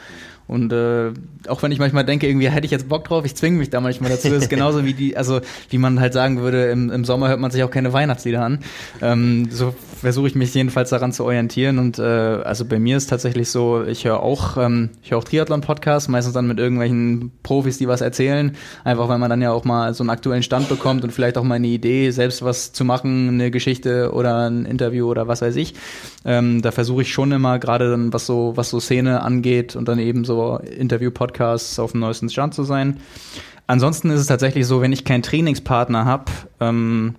Und 0.51 0.73
äh, 0.73 1.13
auch 1.47 1.63
wenn 1.63 1.71
ich 1.71 1.79
manchmal 1.79 2.05
denke, 2.05 2.27
irgendwie 2.27 2.51
hätte 2.51 2.65
ich 2.65 2.73
jetzt 2.73 2.89
Bock 2.89 3.05
drauf, 3.05 3.25
ich 3.25 3.37
zwinge 3.37 3.59
mich 3.59 3.71
da 3.71 3.81
manchmal 3.81 4.11
dazu. 4.11 4.31
Das 4.31 4.43
ist 4.43 4.51
genauso 4.51 4.85
wie 4.85 4.95
die, 4.95 5.17
also 5.17 5.41
wie 5.69 5.79
man 5.79 6.01
halt 6.01 6.13
sagen 6.13 6.41
würde, 6.41 6.65
im, 6.71 6.91
im 6.91 7.05
Sommer 7.05 7.29
hört 7.29 7.39
man 7.39 7.53
sich 7.53 7.63
auch 7.63 7.71
keine 7.71 7.93
Weihnachtslieder 7.93 8.43
an. 8.43 8.59
Ähm, 9.01 9.47
so 9.49 9.73
versuche 10.01 10.27
ich 10.27 10.35
mich 10.35 10.53
jedenfalls 10.53 10.91
daran 10.91 11.13
zu 11.13 11.25
orientieren. 11.25 11.79
Und 11.79 12.01
äh, 12.01 12.03
also 12.03 12.65
bei 12.65 12.81
mir 12.81 12.97
ist 12.97 13.07
tatsächlich 13.07 13.49
so, 13.49 13.85
ich 13.85 14.05
höre 14.05 14.21
auch, 14.25 14.57
ähm, 14.57 14.91
ich 15.05 15.13
höre 15.13 15.19
auch 15.19 15.25
Triathlon-Podcasts, 15.25 16.09
meistens 16.09 16.35
dann 16.35 16.49
mit 16.49 16.59
irgendwelchen 16.59 17.31
Profis, 17.45 17.79
die 17.79 17.87
was 17.87 18.01
erzählen. 18.01 18.57
Einfach 18.83 19.09
weil 19.09 19.19
man 19.19 19.31
dann 19.31 19.43
ja 19.43 19.53
auch 19.53 19.65
mal 19.65 19.95
so 19.95 20.03
einen 20.03 20.11
aktuellen 20.11 20.43
Stand 20.43 20.69
bekommt 20.69 21.05
und 21.05 21.13
vielleicht 21.13 21.39
auch 21.39 21.45
mal 21.45 21.55
eine 21.55 21.69
Idee, 21.69 22.11
selbst 22.11 22.43
was 22.43 22.73
zu 22.73 22.85
machen, 22.85 23.29
eine 23.29 23.53
Geschichte 23.53 24.13
oder 24.13 24.51
ein 24.51 24.65
Interview 24.65 25.09
oder 25.09 25.29
was 25.29 25.43
weiß 25.43 25.55
ich. 25.55 25.75
Ähm, 26.25 26.61
da 26.61 26.73
versuche 26.73 27.03
ich 27.03 27.13
schon 27.13 27.31
immer, 27.31 27.61
gerade 27.61 27.89
dann, 27.89 28.13
was 28.13 28.27
so, 28.27 28.53
was 28.57 28.71
so 28.71 28.81
Szene 28.81 29.23
angeht 29.23 29.77
und 29.77 29.87
dann 29.87 30.01
eben 30.01 30.25
so 30.25 30.40
Interview-Podcasts 30.49 31.79
auf 31.79 31.93
dem 31.93 32.01
neuesten 32.01 32.29
Stand 32.29 32.55
zu 32.55 32.65
sein. 32.65 33.01
Ansonsten 33.67 34.11
ist 34.11 34.21
es 34.21 34.27
tatsächlich 34.27 34.67
so, 34.67 34.81
wenn 34.81 34.93
ich 34.93 35.05
keinen 35.05 35.23
Trainingspartner 35.23 36.05
habe, 36.05 36.25
ähm, 36.59 37.15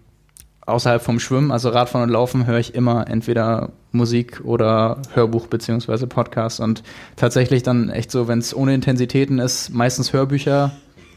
außerhalb 0.66 1.02
vom 1.02 1.20
Schwimmen, 1.20 1.52
also 1.52 1.70
Radfahren 1.70 2.08
und 2.08 2.14
Laufen, 2.14 2.46
höre 2.46 2.60
ich 2.60 2.76
immer 2.76 3.08
entweder 3.08 3.72
Musik 3.92 4.42
oder 4.44 5.02
Hörbuch 5.14 5.48
beziehungsweise 5.48 6.08
Podcast. 6.08 6.60
Und 6.60 6.84
tatsächlich 7.16 7.64
dann 7.64 7.90
echt 7.90 8.12
so, 8.12 8.28
wenn 8.28 8.40
es 8.40 8.56
ohne 8.56 8.74
Intensitäten 8.74 9.40
ist, 9.40 9.70
meistens 9.70 10.14
Hörbücher 10.14 10.72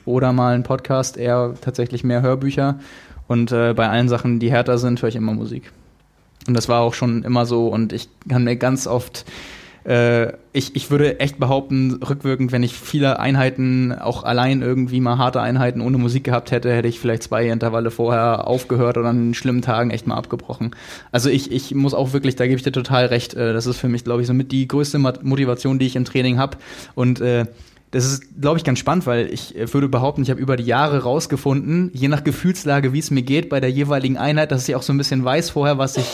oder 0.05 0.32
mal 0.32 0.55
ein 0.55 0.62
Podcast, 0.62 1.16
eher 1.16 1.55
tatsächlich 1.60 2.05
mehr 2.05 2.22
Hörbücher. 2.22 2.78
Und 3.26 3.52
äh, 3.52 3.74
bei 3.74 3.89
allen 3.89 4.09
Sachen, 4.09 4.39
die 4.39 4.51
härter 4.51 4.78
sind, 4.78 5.01
höre 5.01 5.09
ich 5.09 5.16
immer 5.16 5.32
Musik. 5.32 5.72
Und 6.47 6.55
das 6.55 6.68
war 6.68 6.81
auch 6.81 6.94
schon 6.94 7.22
immer 7.22 7.47
so. 7.47 7.68
Und 7.68 7.93
ich 7.93 8.09
kann 8.28 8.44
mir 8.44 8.56
ganz 8.56 8.86
oft 8.86 9.24
äh, 9.85 10.32
ich, 10.52 10.74
ich 10.77 10.90
würde 10.90 11.20
echt 11.20 11.39
behaupten, 11.39 12.01
rückwirkend, 12.02 12.52
wenn 12.52 12.62
ich 12.62 12.74
viele 12.74 13.19
Einheiten, 13.19 13.93
auch 13.93 14.24
allein 14.24 14.62
irgendwie 14.62 15.01
mal 15.01 15.19
harte 15.19 15.40
Einheiten 15.40 15.81
ohne 15.81 15.98
Musik 15.98 16.24
gehabt 16.24 16.51
hätte, 16.51 16.73
hätte 16.73 16.89
ich 16.89 17.01
vielleicht 17.01 17.23
zwei 17.23 17.48
Intervalle 17.48 17.90
vorher 17.90 18.47
aufgehört 18.47 18.97
oder 18.97 19.09
an 19.09 19.35
schlimmen 19.35 19.62
Tagen 19.62 19.90
echt 19.90 20.06
mal 20.06 20.16
abgebrochen. 20.16 20.74
Also 21.12 21.28
ich, 21.28 21.52
ich 21.52 21.74
muss 21.74 21.93
auch 21.93 22.12
wirklich, 22.12 22.36
da 22.36 22.47
gebe 22.47 22.56
ich 22.56 22.62
dir 22.62 22.73
total 22.73 23.06
recht, 23.06 23.35
äh, 23.35 23.52
das 23.52 23.66
ist 23.66 23.78
für 23.78 23.89
mich, 23.89 24.05
glaube 24.05 24.23
ich, 24.23 24.27
somit 24.27 24.52
die 24.52 24.66
größte 24.66 24.98
Motivation, 24.98 25.78
die 25.78 25.86
ich 25.86 25.97
im 25.97 26.05
Training 26.05 26.39
habe. 26.39 26.56
Und 26.94 27.20
äh, 27.20 27.44
das 27.90 28.06
ist, 28.06 28.40
glaube 28.40 28.59
ich, 28.59 28.65
ganz 28.65 28.81
spannend, 28.81 29.06
weil 29.06 29.32
ich 29.32 29.56
äh, 29.56 29.73
würde 29.73 29.89
behaupten, 29.89 30.23
ich 30.23 30.31
habe 30.31 30.40
über 30.40 30.56
die 30.56 30.65
Jahre 30.65 31.02
rausgefunden, 31.02 31.90
je 31.93 32.09
nach 32.09 32.24
Gefühlslage, 32.24 32.93
wie 32.93 32.98
es 32.98 33.11
mir 33.11 33.23
geht 33.23 33.48
bei 33.48 33.61
der 33.61 33.70
jeweiligen 33.70 34.16
Einheit, 34.16 34.51
dass 34.51 34.69
ich 34.69 34.74
auch 34.74 34.82
so 34.82 34.93
ein 34.93 34.98
bisschen 34.98 35.24
weiß 35.24 35.51
vorher, 35.51 35.78
was 35.78 35.97
ich 35.97 36.06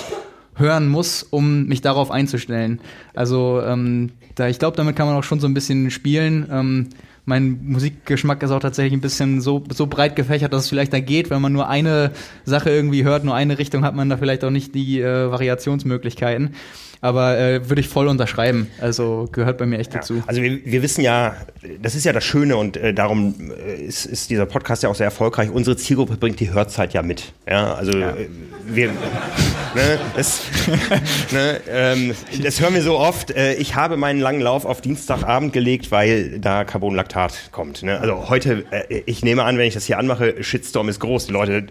hören 0.60 0.88
muss, 0.88 1.22
um 1.22 1.66
mich 1.66 1.80
darauf 1.80 2.10
einzustellen. 2.10 2.80
Also 3.14 3.60
ähm, 3.64 4.10
da, 4.34 4.48
ich 4.48 4.58
glaube, 4.58 4.76
damit 4.76 4.96
kann 4.96 5.06
man 5.06 5.16
auch 5.16 5.24
schon 5.24 5.40
so 5.40 5.48
ein 5.48 5.54
bisschen 5.54 5.90
spielen. 5.90 6.46
Ähm, 6.50 6.88
mein 7.24 7.60
Musikgeschmack 7.62 8.42
ist 8.42 8.50
auch 8.50 8.60
tatsächlich 8.60 8.92
ein 8.92 9.00
bisschen 9.00 9.40
so, 9.40 9.62
so 9.72 9.86
breit 9.86 10.16
gefächert, 10.16 10.52
dass 10.52 10.64
es 10.64 10.68
vielleicht 10.68 10.92
da 10.92 11.00
geht, 11.00 11.30
wenn 11.30 11.42
man 11.42 11.52
nur 11.52 11.68
eine 11.68 12.12
Sache 12.44 12.70
irgendwie 12.70 13.04
hört, 13.04 13.24
nur 13.24 13.34
eine 13.34 13.58
Richtung, 13.58 13.84
hat 13.84 13.94
man 13.94 14.08
da 14.08 14.16
vielleicht 14.16 14.44
auch 14.44 14.50
nicht 14.50 14.74
die 14.74 15.00
äh, 15.00 15.30
Variationsmöglichkeiten. 15.30 16.54
Aber 17.02 17.38
äh, 17.38 17.68
würde 17.68 17.80
ich 17.80 17.88
voll 17.88 18.08
unterschreiben. 18.08 18.68
Also 18.78 19.28
gehört 19.32 19.56
bei 19.56 19.64
mir 19.64 19.78
echt 19.78 19.94
dazu. 19.94 20.16
Ja, 20.16 20.24
also 20.26 20.42
wir, 20.42 20.64
wir 20.64 20.82
wissen 20.82 21.00
ja, 21.00 21.34
das 21.80 21.94
ist 21.94 22.04
ja 22.04 22.12
das 22.12 22.24
Schöne 22.24 22.56
und 22.56 22.76
äh, 22.76 22.92
darum 22.92 23.34
äh, 23.66 23.82
ist, 23.82 24.04
ist 24.04 24.28
dieser 24.28 24.44
Podcast 24.44 24.82
ja 24.82 24.90
auch 24.90 24.94
sehr 24.94 25.06
erfolgreich. 25.06 25.50
Unsere 25.50 25.76
Zielgruppe 25.78 26.16
bringt 26.16 26.40
die 26.40 26.52
Hörzeit 26.52 26.92
ja 26.92 27.00
mit. 27.00 27.32
Ja, 27.48 27.72
also 27.72 27.92
ja. 27.92 28.10
Äh, 28.10 28.28
wir, 28.66 28.88
ne, 28.88 29.98
das, 30.14 30.42
ne, 31.32 31.60
ähm, 31.70 32.14
das 32.42 32.60
hören 32.60 32.74
wir 32.74 32.82
so 32.82 32.98
oft. 32.98 33.30
Äh, 33.30 33.54
ich 33.54 33.76
habe 33.76 33.96
meinen 33.96 34.20
langen 34.20 34.42
Lauf 34.42 34.66
auf 34.66 34.82
Dienstagabend 34.82 35.54
gelegt, 35.54 35.90
weil 35.90 36.38
da 36.38 36.64
Carbonlaktat 36.64 37.50
kommt. 37.50 37.82
Ne? 37.82 37.98
Also 37.98 38.28
heute, 38.28 38.64
äh, 38.70 39.02
ich 39.06 39.22
nehme 39.22 39.44
an, 39.44 39.56
wenn 39.56 39.66
ich 39.66 39.74
das 39.74 39.86
hier 39.86 39.98
anmache, 39.98 40.42
Shitstorm 40.42 40.90
ist 40.90 41.00
groß. 41.00 41.26
Die 41.26 41.32
Leute 41.32 41.66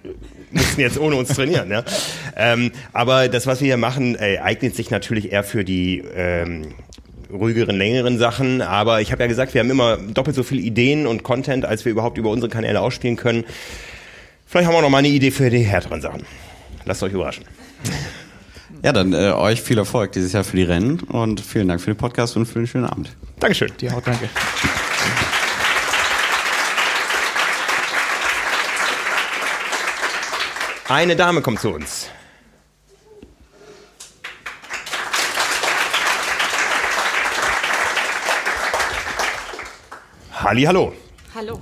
müssen 0.52 0.80
jetzt 0.80 1.00
ohne 1.00 1.16
uns 1.16 1.30
trainieren. 1.30 1.70
Ja? 1.72 1.84
Ähm, 2.36 2.72
aber 2.94 3.28
das, 3.28 3.48
was 3.48 3.62
wir 3.62 3.68
hier 3.68 3.78
machen, 3.78 4.16
äh, 4.16 4.40
eignet 4.40 4.76
sich 4.76 4.90
natürlich 4.90 5.32
eher 5.32 5.44
für 5.44 5.64
die 5.64 6.04
ähm, 6.16 6.74
ruhigeren, 7.32 7.78
längeren 7.78 8.18
Sachen. 8.18 8.62
Aber 8.62 9.02
ich 9.02 9.12
habe 9.12 9.24
ja 9.24 9.28
gesagt, 9.28 9.54
wir 9.54 9.62
haben 9.62 9.70
immer 9.70 9.98
doppelt 9.98 10.36
so 10.36 10.44
viele 10.44 10.62
Ideen 10.62 11.08
und 11.08 11.24
Content, 11.24 11.66
als 11.66 11.86
wir 11.86 11.92
überhaupt 11.92 12.18
über 12.18 12.30
unsere 12.30 12.50
Kanäle 12.50 12.82
ausspielen 12.82 13.16
können. 13.16 13.46
Vielleicht 14.46 14.68
haben 14.68 14.76
wir 14.76 14.82
noch 14.82 14.90
mal 14.90 15.00
eine 15.00 15.10
Idee 15.10 15.32
für 15.32 15.50
die 15.50 15.60
härteren 15.60 16.02
Sachen. 16.02 16.24
Lasst 16.86 17.04
euch 17.04 17.14
überraschen. 17.14 17.46
Ja, 18.84 18.94
dann 18.94 19.14
äh, 19.14 19.32
euch 19.32 19.62
viel 19.62 19.78
Erfolg 19.78 20.14
dieses 20.14 20.32
Jahr 20.32 20.44
für 20.44 20.56
die 20.56 20.64
Rennen 20.64 21.02
und 21.02 21.42
vielen 21.42 21.68
Dank 21.68 21.82
für 21.82 21.92
den 21.92 21.98
Podcast 21.98 22.38
und 22.38 22.46
für 22.46 22.60
den 22.60 22.68
schönen 22.68 22.86
Abend. 22.86 23.16
Dankeschön. 23.40 23.72
Dir 23.80 23.96
auch, 23.96 24.02
danke. 24.02 24.30
Eine 30.90 31.16
Dame 31.16 31.42
kommt 31.42 31.60
zu 31.60 31.70
uns. 31.70 32.10
Halli, 40.34 40.64
hallo. 40.64 40.94
Hallo. 41.36 41.60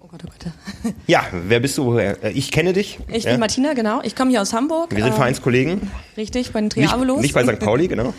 Oh 0.00 0.06
Gott, 0.08 0.22
oh 0.24 0.30
Gott. 0.30 0.92
Ja, 1.06 1.26
wer 1.32 1.60
bist 1.60 1.76
du? 1.78 1.98
Äh, 1.98 2.30
Ich 2.32 2.50
kenne 2.50 2.72
dich. 2.72 2.98
Ich 3.08 3.24
ja. 3.24 3.32
bin 3.32 3.40
Martina, 3.40 3.74
genau. 3.74 4.00
Ich 4.02 4.16
komme 4.16 4.30
hier 4.30 4.40
aus 4.42 4.52
Hamburg. 4.52 4.90
Wir 4.92 4.98
sind 5.02 5.12
Ähm, 5.12 5.16
Vereinskollegen. 5.16 5.90
Richtig, 6.16 6.52
bei 6.52 6.60
den 6.60 6.64
Nicht, 6.74 6.88
Triabolos. 6.90 7.20
nicht 7.20 7.34
bei 7.34 7.44
St. 7.44 7.58
Pauli, 7.58 7.88
genau. 7.88 8.14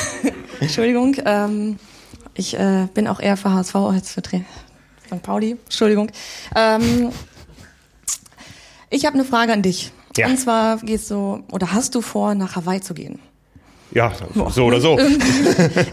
Entschuldigung. 0.60 1.16
Ähm, 1.24 1.78
ich 2.34 2.58
äh, 2.58 2.88
bin 2.92 3.06
auch 3.06 3.20
eher 3.20 3.36
für 3.36 3.52
HSV 3.52 3.74
als 3.76 4.12
für 4.12 4.22
Tri 4.22 4.44
St. 5.06 5.22
Pauli. 5.22 5.56
Entschuldigung. 5.64 6.10
Ähm, 6.56 7.10
ich 8.92 9.06
habe 9.06 9.14
eine 9.14 9.24
Frage 9.24 9.52
an 9.52 9.62
dich. 9.62 9.90
Ja. 10.16 10.26
Und 10.28 10.38
zwar 10.38 10.78
gehst 10.78 11.10
du 11.10 11.42
oder 11.50 11.72
hast 11.72 11.94
du 11.94 12.02
vor, 12.02 12.34
nach 12.34 12.56
Hawaii 12.56 12.80
zu 12.80 12.94
gehen? 12.94 13.18
Ja, 13.90 14.12
so 14.50 14.64
oder 14.64 14.80
so. 14.80 14.98
Irgendwie, 14.98 15.26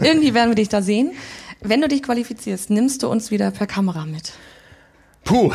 irgendwie 0.06 0.34
werden 0.34 0.50
wir 0.50 0.54
dich 0.54 0.68
da 0.68 0.82
sehen. 0.82 1.12
Wenn 1.60 1.80
du 1.80 1.88
dich 1.88 2.02
qualifizierst, 2.02 2.70
nimmst 2.70 3.02
du 3.02 3.08
uns 3.08 3.30
wieder 3.30 3.50
per 3.50 3.66
Kamera 3.66 4.06
mit. 4.06 4.32
Puh. 5.24 5.52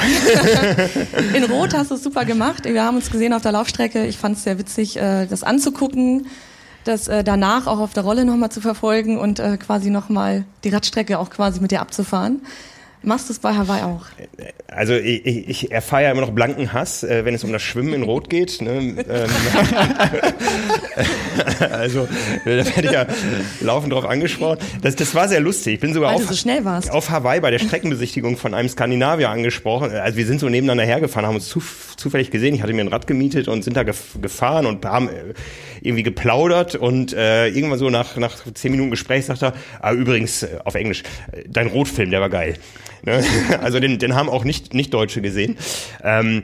In 1.34 1.44
Rot 1.46 1.74
hast 1.74 1.90
du 1.90 1.96
es 1.96 2.04
super 2.04 2.26
gemacht. 2.26 2.66
Wir 2.66 2.84
haben 2.84 2.96
uns 2.98 3.10
gesehen 3.10 3.34
auf 3.34 3.42
der 3.42 3.52
Laufstrecke. 3.52 4.06
Ich 4.06 4.18
fand 4.18 4.38
es 4.38 4.44
sehr 4.44 4.60
witzig, 4.60 4.98
äh, 4.98 5.26
das 5.26 5.44
anzugucken, 5.44 6.28
das 6.84 7.08
äh, 7.08 7.24
danach 7.24 7.66
auch 7.66 7.80
auf 7.80 7.94
der 7.94 8.04
Rolle 8.04 8.26
nochmal 8.26 8.52
zu 8.52 8.62
verfolgen 8.62 9.18
und 9.18 9.40
äh, 9.40 9.58
quasi 9.58 9.90
nochmal 9.90 10.46
die 10.64 10.70
Radstrecke 10.70 11.18
auch 11.18 11.32
quasi 11.32 11.60
mit 11.62 11.72
dir 11.72 11.82
abzufahren. 11.82 12.42
Machst 13.06 13.30
du 13.30 13.34
es 13.34 13.40
bei 13.40 13.54
Hawaii 13.54 13.84
auch? 13.84 14.06
Also 14.68 14.94
ich, 14.94 15.26
ich, 15.26 15.50
ich 15.50 15.72
erfahre 15.72 16.04
ja 16.04 16.12
immer 16.12 16.22
noch 16.22 16.32
blanken 16.32 16.74
Hass, 16.74 17.04
äh, 17.04 17.24
wenn 17.24 17.36
es 17.36 17.44
um 17.44 17.52
das 17.52 17.62
Schwimmen 17.62 17.94
in 17.94 18.04
Rot 18.04 18.30
geht. 18.30 18.62
Ne? 18.62 18.96
Ähm, 19.08 19.30
also 21.72 22.08
da 22.44 22.46
werde 22.46 22.82
ich 22.82 22.92
ja 22.92 23.06
laufend 23.62 23.94
drauf 23.94 24.06
angesprochen. 24.06 24.58
Das, 24.82 24.96
das 24.96 25.14
war 25.14 25.28
sehr 25.28 25.40
lustig. 25.40 25.76
Ich 25.76 25.80
bin 25.80 25.94
sogar 25.94 26.10
Weil 26.10 26.18
auf, 26.18 26.84
so 26.84 26.92
auf 26.92 27.10
Hawaii 27.12 27.40
bei 27.40 27.52
der 27.52 27.60
Streckenbesichtigung 27.60 28.38
von 28.38 28.56
einem 28.56 28.70
Skandinavier 28.70 29.30
angesprochen. 29.30 29.92
Also 29.92 30.18
wir 30.18 30.26
sind 30.26 30.40
so 30.40 30.50
nebeneinander 30.50 30.86
hergefahren, 30.86 31.28
haben 31.28 31.36
uns 31.36 31.48
zu, 31.48 31.62
zufällig 31.96 32.32
gesehen. 32.32 32.56
Ich 32.56 32.64
hatte 32.64 32.74
mir 32.74 32.82
ein 32.82 32.88
Rad 32.88 33.06
gemietet 33.06 33.48
und 33.48 33.64
sind 33.64 33.78
da 33.78 33.84
gef 33.84 34.18
gefahren 34.22 34.66
und 34.66 34.84
haben 34.86 35.10
äh, 35.10 35.34
irgendwie 35.86 36.04
geplaudert 36.04 36.76
und 36.76 37.14
äh, 37.14 37.48
irgendwann 37.48 37.80
so 37.80 37.90
nach, 37.90 38.18
nach 38.18 38.44
zehn 38.54 38.72
Minuten 38.72 38.92
Gespräch 38.92 39.26
sagt 39.26 39.44
er, 39.44 39.54
ah, 39.80 39.94
übrigens 39.94 40.44
äh, 40.44 40.58
auf 40.64 40.76
Englisch, 40.76 41.04
äh, 41.32 41.44
dein 41.48 41.68
Rotfilm, 41.68 42.12
der 42.12 42.22
war 42.22 42.30
geil. 42.30 42.58
Ne? 43.04 43.24
Also 43.62 43.80
den, 43.80 44.00
den 44.00 44.16
haben 44.16 44.30
auch 44.30 44.44
nicht, 44.44 44.74
nicht 44.74 44.94
Deutsche 44.94 45.22
gesehen. 45.22 45.58
Ähm, 46.04 46.44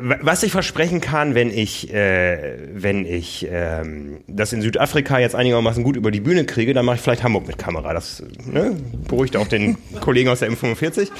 was 0.00 0.42
ich 0.42 0.52
versprechen 0.52 1.00
kann, 1.00 1.34
wenn 1.34 1.50
ich, 1.50 1.92
äh, 1.92 2.56
wenn 2.74 3.04
ich 3.06 3.46
ähm, 3.50 4.18
das 4.26 4.52
in 4.52 4.62
Südafrika 4.62 5.18
jetzt 5.18 5.34
einigermaßen 5.34 5.82
gut 5.84 5.96
über 5.96 6.10
die 6.10 6.20
Bühne 6.20 6.44
kriege, 6.44 6.74
dann 6.74 6.84
mache 6.84 6.96
ich 6.96 7.02
vielleicht 7.02 7.22
Hamburg 7.22 7.46
mit 7.46 7.58
Kamera. 7.58 7.92
Das 7.94 8.22
ne, 8.44 8.76
beruhigt 9.08 9.36
auch 9.36 9.46
den 9.48 9.76
Kollegen 10.00 10.28
aus 10.30 10.40
der 10.40 10.50
M45. 10.50 11.02
Okay. 11.02 11.10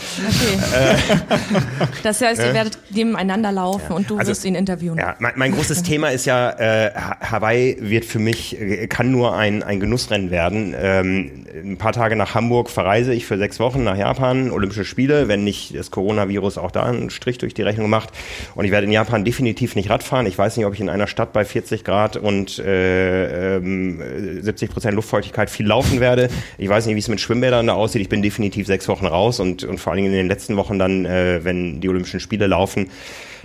das 2.02 2.20
heißt, 2.20 2.40
ihr 2.42 2.55
werdet 2.55 2.78
nebeneinander 2.90 3.52
laufen 3.52 3.92
und 3.92 4.10
du 4.10 4.18
Also, 4.18 4.30
wirst 4.30 4.44
ihn 4.44 4.55
interviewen. 4.55 4.98
Ja, 4.98 5.16
mein, 5.18 5.32
mein 5.36 5.52
großes 5.52 5.82
Thema 5.84 6.09
ist 6.10 6.24
ja, 6.26 6.51
äh, 6.51 6.90
Ha- 6.94 7.18
Hawaii 7.32 7.76
wird 7.80 8.05
für 8.05 8.18
mich, 8.18 8.60
äh, 8.60 8.86
kann 8.86 9.10
nur 9.10 9.36
ein, 9.36 9.62
ein 9.62 9.80
Genussrennen 9.80 10.30
werden. 10.30 10.74
Ähm, 10.78 11.44
ein 11.55 11.76
paar 11.78 11.92
Tage 11.92 12.16
nach 12.16 12.34
Hamburg 12.34 12.70
verreise 12.70 13.12
ich 13.14 13.26
für 13.26 13.38
sechs 13.38 13.60
Wochen 13.60 13.84
nach 13.84 13.96
Japan, 13.96 14.51
Olympische 14.51 14.84
Spiele, 14.84 15.28
wenn 15.28 15.44
nicht 15.44 15.76
das 15.76 15.90
Coronavirus 15.90 16.59
auch 16.59 16.70
da 16.70 16.84
einen 16.84 17.10
Strich 17.10 17.38
durch 17.38 17.55
die 17.55 17.62
Rechnung 17.62 17.88
macht. 17.90 18.10
Und 18.55 18.64
ich 18.65 18.70
werde 18.70 18.86
in 18.86 18.93
Japan 18.93 19.24
definitiv 19.24 19.77
nicht 19.77 19.91
Radfahren. 19.91 20.27
Ich 20.27 20.36
weiß 20.36 20.57
nicht, 20.57 20.66
ob 20.66 20.74
ich 20.74 20.81
in 20.81 20.89
einer 20.89 21.07
Stadt 21.07 21.32
bei 21.32 21.45
40 21.45 21.85
Grad 21.85 22.16
und 22.16 22.59
äh, 22.59 23.57
ähm, 23.57 24.43
70 24.43 24.70
Prozent 24.70 24.95
Luftfeuchtigkeit 24.95 25.51
viel 25.51 25.66
laufen 25.66 26.01
werde. 26.01 26.28
Ich 26.59 26.69
weiß 26.69 26.86
nicht, 26.86 26.95
wie 26.95 27.01
es 27.01 27.09
mit 27.09 27.20
Schwimmbädern 27.20 27.66
da 27.66 27.74
aussieht. 27.74 28.03
Ich 28.03 28.09
bin 28.09 28.23
definitiv 28.23 28.66
sechs 28.66 28.89
Wochen 28.89 29.07
raus 29.07 29.41
und, 29.41 29.65
und 29.65 29.78
vor 29.78 29.93
allen 29.93 30.03
Dingen 30.03 30.12
in 30.12 30.19
den 30.19 30.28
letzten 30.28 30.57
Wochen 30.57 30.78
dann, 30.78 31.05
äh, 31.05 31.45
wenn 31.45 31.81
die 31.81 31.89
Olympischen 31.89 32.20
Spiele 32.20 32.47
laufen, 32.47 32.91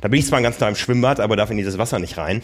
da 0.02 0.08
bin 0.08 0.20
ich 0.20 0.28
zwar 0.28 0.42
ganz 0.42 0.60
nah 0.60 0.70
im 0.70 0.76
Schwimmbad, 0.76 1.20
aber 1.20 1.36
darf 1.36 1.52
in 1.52 1.58
dieses 1.58 1.78
Wasser 1.78 2.00
nicht 2.00 2.18
rein. 2.18 2.42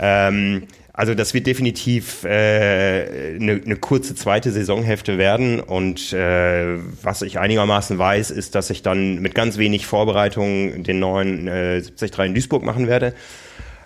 Ähm, 0.00 0.64
also 0.98 1.14
das 1.14 1.32
wird 1.32 1.46
definitiv 1.46 2.24
eine 2.24 2.34
äh, 2.34 3.38
ne, 3.38 3.60
ne 3.64 3.76
kurze 3.76 4.16
zweite 4.16 4.50
Saisonhälfte 4.50 5.16
werden 5.16 5.60
und 5.60 6.12
äh, 6.12 6.76
was 7.02 7.22
ich 7.22 7.38
einigermaßen 7.38 7.96
weiß, 7.96 8.32
ist, 8.32 8.56
dass 8.56 8.68
ich 8.68 8.82
dann 8.82 9.20
mit 9.20 9.36
ganz 9.36 9.58
wenig 9.58 9.86
Vorbereitung 9.86 10.82
den 10.82 10.98
neuen 10.98 11.46
äh, 11.46 11.82
73 11.82 12.18
in 12.26 12.34
Duisburg 12.34 12.64
machen 12.64 12.88
werde. 12.88 13.14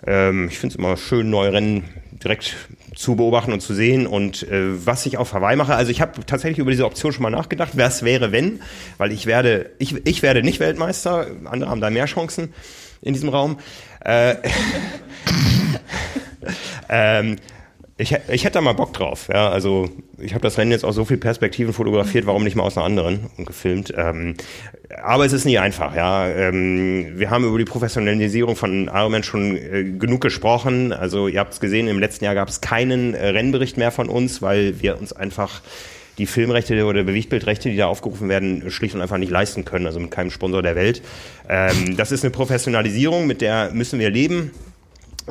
Ähm, 0.07 0.47
ich 0.49 0.57
finde 0.57 0.73
es 0.73 0.79
immer 0.79 0.97
schön, 0.97 1.29
neue 1.29 1.53
Rennen 1.53 1.83
direkt 2.13 2.55
zu 2.95 3.15
beobachten 3.15 3.53
und 3.53 3.61
zu 3.61 3.75
sehen 3.75 4.07
und 4.07 4.41
äh, 4.49 4.83
was 4.83 5.05
ich 5.05 5.17
auf 5.17 5.33
Hawaii 5.33 5.55
mache. 5.55 5.75
Also 5.75 5.91
ich 5.91 6.01
habe 6.01 6.25
tatsächlich 6.25 6.57
über 6.57 6.71
diese 6.71 6.87
Option 6.87 7.13
schon 7.13 7.21
mal 7.21 7.29
nachgedacht, 7.29 7.73
was 7.77 8.01
wäre 8.01 8.31
wenn, 8.31 8.59
weil 8.97 9.11
ich 9.11 9.27
werde, 9.27 9.69
ich, 9.77 10.03
ich 10.07 10.23
werde 10.23 10.41
nicht 10.41 10.59
Weltmeister, 10.59 11.27
andere 11.45 11.69
haben 11.69 11.79
da 11.79 11.91
mehr 11.91 12.07
Chancen 12.07 12.55
in 13.03 13.13
diesem 13.13 13.29
Raum. 13.29 13.59
Äh, 14.03 14.37
ähm, 16.89 17.37
ich, 17.95 18.15
ich 18.27 18.43
hätte 18.43 18.55
da 18.55 18.61
mal 18.61 18.73
Bock 18.73 18.93
drauf. 18.93 19.29
Ja, 19.31 19.49
also 19.49 19.87
ich 20.17 20.33
habe 20.33 20.41
das 20.41 20.57
Rennen 20.57 20.71
jetzt 20.71 20.83
aus 20.83 20.95
so 20.95 21.05
viel 21.05 21.17
Perspektiven 21.17 21.73
fotografiert, 21.73 22.25
warum 22.25 22.43
nicht 22.43 22.55
mal 22.55 22.63
aus 22.63 22.75
einer 22.75 22.85
anderen 22.85 23.29
und 23.37 23.45
gefilmt. 23.45 23.93
Ähm, 23.95 24.35
aber 25.03 25.25
es 25.25 25.33
ist 25.33 25.45
nie 25.45 25.59
einfach. 25.59 25.95
Ja, 25.95 26.27
ähm, 26.27 27.13
wir 27.19 27.29
haben 27.29 27.45
über 27.45 27.57
die 27.57 27.65
Professionalisierung 27.65 28.55
von 28.55 28.87
Ironman 28.87 29.23
schon 29.23 29.57
äh, 29.57 29.83
genug 29.83 30.21
gesprochen. 30.21 30.91
Also 30.91 31.27
ihr 31.27 31.39
habt 31.39 31.53
es 31.53 31.59
gesehen, 31.59 31.87
im 31.87 31.99
letzten 31.99 32.25
Jahr 32.25 32.33
gab 32.33 32.49
es 32.49 32.61
keinen 32.61 33.13
äh, 33.13 33.27
Rennbericht 33.27 33.77
mehr 33.77 33.91
von 33.91 34.09
uns, 34.09 34.41
weil 34.41 34.81
wir 34.81 34.97
uns 34.97 35.13
einfach 35.13 35.61
die 36.17 36.25
Filmrechte 36.25 36.85
oder 36.85 37.03
Bewegtbildrechte, 37.03 37.69
die 37.69 37.77
da 37.77 37.87
aufgerufen 37.87 38.27
werden, 38.27 38.69
schlicht 38.71 38.95
und 38.95 39.01
einfach 39.01 39.17
nicht 39.17 39.31
leisten 39.31 39.65
können, 39.65 39.85
also 39.85 39.99
mit 39.99 40.11
keinem 40.11 40.31
Sponsor 40.31 40.61
der 40.63 40.75
Welt. 40.75 41.01
Ähm, 41.47 41.95
das 41.95 42.11
ist 42.11 42.23
eine 42.23 42.31
Professionalisierung, 42.31 43.27
mit 43.27 43.41
der 43.41 43.71
müssen 43.71 43.99
wir 43.99 44.09
leben. 44.09 44.51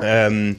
Ähm, 0.01 0.57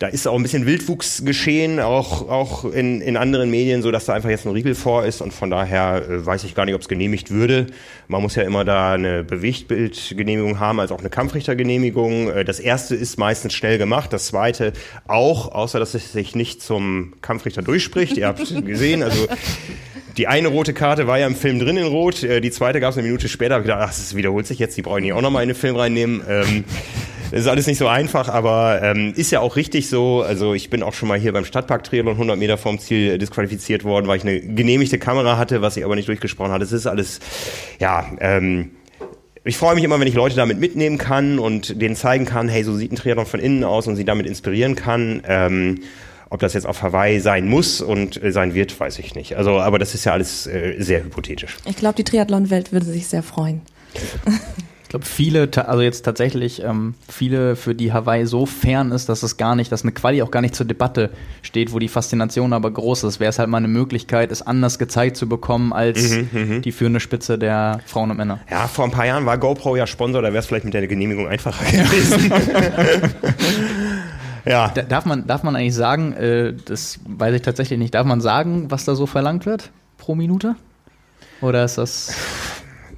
da 0.00 0.06
ist 0.06 0.26
auch 0.26 0.34
ein 0.34 0.42
bisschen 0.42 0.64
Wildwuchs 0.64 1.26
geschehen, 1.26 1.78
auch, 1.78 2.26
auch 2.26 2.64
in, 2.64 3.02
in 3.02 3.18
anderen 3.18 3.50
Medien, 3.50 3.82
so 3.82 3.90
dass 3.90 4.06
da 4.06 4.14
einfach 4.14 4.30
jetzt 4.30 4.46
ein 4.46 4.52
Riegel 4.52 4.74
vor 4.74 5.04
ist 5.04 5.20
und 5.20 5.34
von 5.34 5.50
daher 5.50 6.02
äh, 6.08 6.24
weiß 6.24 6.44
ich 6.44 6.54
gar 6.54 6.64
nicht, 6.64 6.74
ob 6.74 6.80
es 6.80 6.88
genehmigt 6.88 7.30
würde. 7.30 7.66
Man 8.08 8.22
muss 8.22 8.34
ja 8.34 8.42
immer 8.44 8.64
da 8.64 8.94
eine 8.94 9.22
Bewegtbildgenehmigung 9.24 10.58
haben, 10.58 10.80
als 10.80 10.90
auch 10.90 11.00
eine 11.00 11.10
Kampfrichtergenehmigung. 11.10 12.30
Äh, 12.30 12.44
das 12.46 12.60
erste 12.60 12.94
ist 12.94 13.18
meistens 13.18 13.52
schnell 13.52 13.76
gemacht, 13.76 14.10
das 14.10 14.28
zweite 14.28 14.72
auch, 15.06 15.52
außer 15.52 15.78
dass 15.78 15.92
es 15.92 16.12
sich 16.12 16.34
nicht 16.34 16.62
zum 16.62 17.12
Kampfrichter 17.20 17.60
durchspricht. 17.60 18.16
Ihr 18.16 18.26
habt 18.26 18.54
gesehen, 18.64 19.02
also 19.02 19.26
die 20.16 20.28
eine 20.28 20.48
rote 20.48 20.72
Karte 20.72 21.08
war 21.08 21.18
ja 21.18 21.26
im 21.26 21.36
Film 21.36 21.58
drin 21.58 21.76
in 21.76 21.86
Rot, 21.86 22.22
äh, 22.22 22.40
die 22.40 22.50
zweite 22.50 22.80
gab 22.80 22.92
es 22.92 22.96
eine 22.96 23.06
Minute 23.06 23.28
später. 23.28 23.56
Hab 23.56 23.60
ich 23.60 23.66
gedacht, 23.66 23.82
ach, 23.82 23.90
das 23.90 24.16
wiederholt 24.16 24.46
sich 24.46 24.58
jetzt, 24.58 24.78
die 24.78 24.82
brauche 24.82 25.00
ich 25.00 25.04
nicht 25.04 25.12
auch 25.12 25.20
nochmal 25.20 25.42
in 25.42 25.50
den 25.50 25.58
Film 25.58 25.76
reinnehmen. 25.76 26.22
Ähm, 26.26 26.64
das 27.30 27.40
ist 27.40 27.46
alles 27.46 27.66
nicht 27.66 27.78
so 27.78 27.86
einfach, 27.86 28.28
aber 28.28 28.80
ähm, 28.82 29.12
ist 29.14 29.30
ja 29.30 29.40
auch 29.40 29.56
richtig 29.56 29.88
so. 29.88 30.22
Also 30.22 30.54
ich 30.54 30.70
bin 30.70 30.82
auch 30.82 30.94
schon 30.94 31.08
mal 31.08 31.18
hier 31.18 31.32
beim 31.32 31.44
Stadtpark 31.44 31.84
Triathlon 31.84 32.14
100 32.14 32.38
Meter 32.38 32.58
vorm 32.58 32.78
Ziel 32.78 33.18
disqualifiziert 33.18 33.84
worden, 33.84 34.08
weil 34.08 34.16
ich 34.18 34.24
eine 34.24 34.40
genehmigte 34.40 34.98
Kamera 34.98 35.38
hatte, 35.38 35.62
was 35.62 35.76
ich 35.76 35.84
aber 35.84 35.94
nicht 35.94 36.08
durchgesprochen 36.08 36.52
hatte. 36.52 36.64
Es 36.64 36.72
ist 36.72 36.86
alles, 36.86 37.20
ja, 37.78 38.04
ähm, 38.20 38.72
ich 39.44 39.56
freue 39.56 39.74
mich 39.74 39.84
immer, 39.84 39.98
wenn 40.00 40.08
ich 40.08 40.14
Leute 40.14 40.36
damit 40.36 40.58
mitnehmen 40.58 40.98
kann 40.98 41.38
und 41.38 41.80
denen 41.80 41.96
zeigen 41.96 42.26
kann, 42.26 42.48
hey, 42.48 42.64
so 42.64 42.74
sieht 42.76 42.92
ein 42.92 42.96
Triathlon 42.96 43.26
von 43.26 43.40
innen 43.40 43.64
aus 43.64 43.86
und 43.86 43.96
sie 43.96 44.04
damit 44.04 44.26
inspirieren 44.26 44.74
kann. 44.74 45.22
Ähm, 45.26 45.80
ob 46.30 46.40
das 46.40 46.54
jetzt 46.54 46.66
auf 46.66 46.82
Hawaii 46.82 47.18
sein 47.20 47.48
muss 47.48 47.80
und 47.80 48.22
äh, 48.22 48.30
sein 48.30 48.54
wird, 48.54 48.78
weiß 48.78 48.98
ich 49.00 49.14
nicht. 49.14 49.36
Also, 49.36 49.58
aber 49.58 49.78
das 49.78 49.94
ist 49.94 50.04
ja 50.04 50.12
alles 50.12 50.46
äh, 50.46 50.76
sehr 50.78 51.02
hypothetisch. 51.02 51.56
Ich 51.66 51.76
glaube, 51.76 51.96
die 51.96 52.04
Triathlon-Welt 52.04 52.72
würde 52.72 52.86
sich 52.86 53.08
sehr 53.08 53.22
freuen. 53.22 53.62
Ich 54.90 54.92
glaube, 54.92 55.06
viele, 55.06 55.48
also 55.68 55.82
jetzt 55.82 56.02
tatsächlich 56.02 56.64
ähm, 56.64 56.94
viele, 57.08 57.54
für 57.54 57.76
die 57.76 57.92
Hawaii 57.92 58.26
so 58.26 58.44
fern 58.44 58.90
ist, 58.90 59.08
dass 59.08 59.22
es 59.22 59.36
gar 59.36 59.54
nicht, 59.54 59.70
dass 59.70 59.82
eine 59.82 59.92
Quali 59.92 60.20
auch 60.20 60.32
gar 60.32 60.40
nicht 60.40 60.56
zur 60.56 60.66
Debatte 60.66 61.10
steht, 61.42 61.72
wo 61.72 61.78
die 61.78 61.86
Faszination 61.86 62.52
aber 62.52 62.72
groß 62.72 63.04
ist, 63.04 63.20
wäre 63.20 63.28
es 63.28 63.38
halt 63.38 63.48
mal 63.48 63.58
eine 63.58 63.68
Möglichkeit, 63.68 64.32
es 64.32 64.42
anders 64.42 64.80
gezeigt 64.80 65.16
zu 65.16 65.28
bekommen 65.28 65.72
als 65.72 66.16
die 66.64 66.72
führende 66.72 66.98
Spitze 66.98 67.38
der 67.38 67.78
Frauen 67.86 68.10
und 68.10 68.16
Männer. 68.16 68.40
Ja, 68.50 68.66
vor 68.66 68.84
ein 68.84 68.90
paar 68.90 69.06
Jahren 69.06 69.26
war 69.26 69.38
GoPro 69.38 69.76
ja 69.76 69.86
Sponsor, 69.86 70.22
da 70.22 70.32
wäre 70.32 70.38
es 70.38 70.46
vielleicht 70.46 70.64
mit 70.64 70.74
der 70.74 70.84
Genehmigung 70.88 71.28
einfacher 71.28 71.64
gewesen. 71.66 72.32
ja. 74.44 74.72
Da, 74.74 74.82
darf, 74.82 75.04
man, 75.04 75.24
darf 75.24 75.44
man 75.44 75.54
eigentlich 75.54 75.76
sagen, 75.76 76.14
äh, 76.14 76.52
das 76.64 76.98
weiß 77.06 77.36
ich 77.36 77.42
tatsächlich 77.42 77.78
nicht, 77.78 77.94
darf 77.94 78.06
man 78.06 78.20
sagen, 78.20 78.72
was 78.72 78.86
da 78.86 78.96
so 78.96 79.06
verlangt 79.06 79.46
wird 79.46 79.70
pro 79.98 80.16
Minute? 80.16 80.56
Oder 81.40 81.64
ist 81.64 81.78
das. 81.78 82.12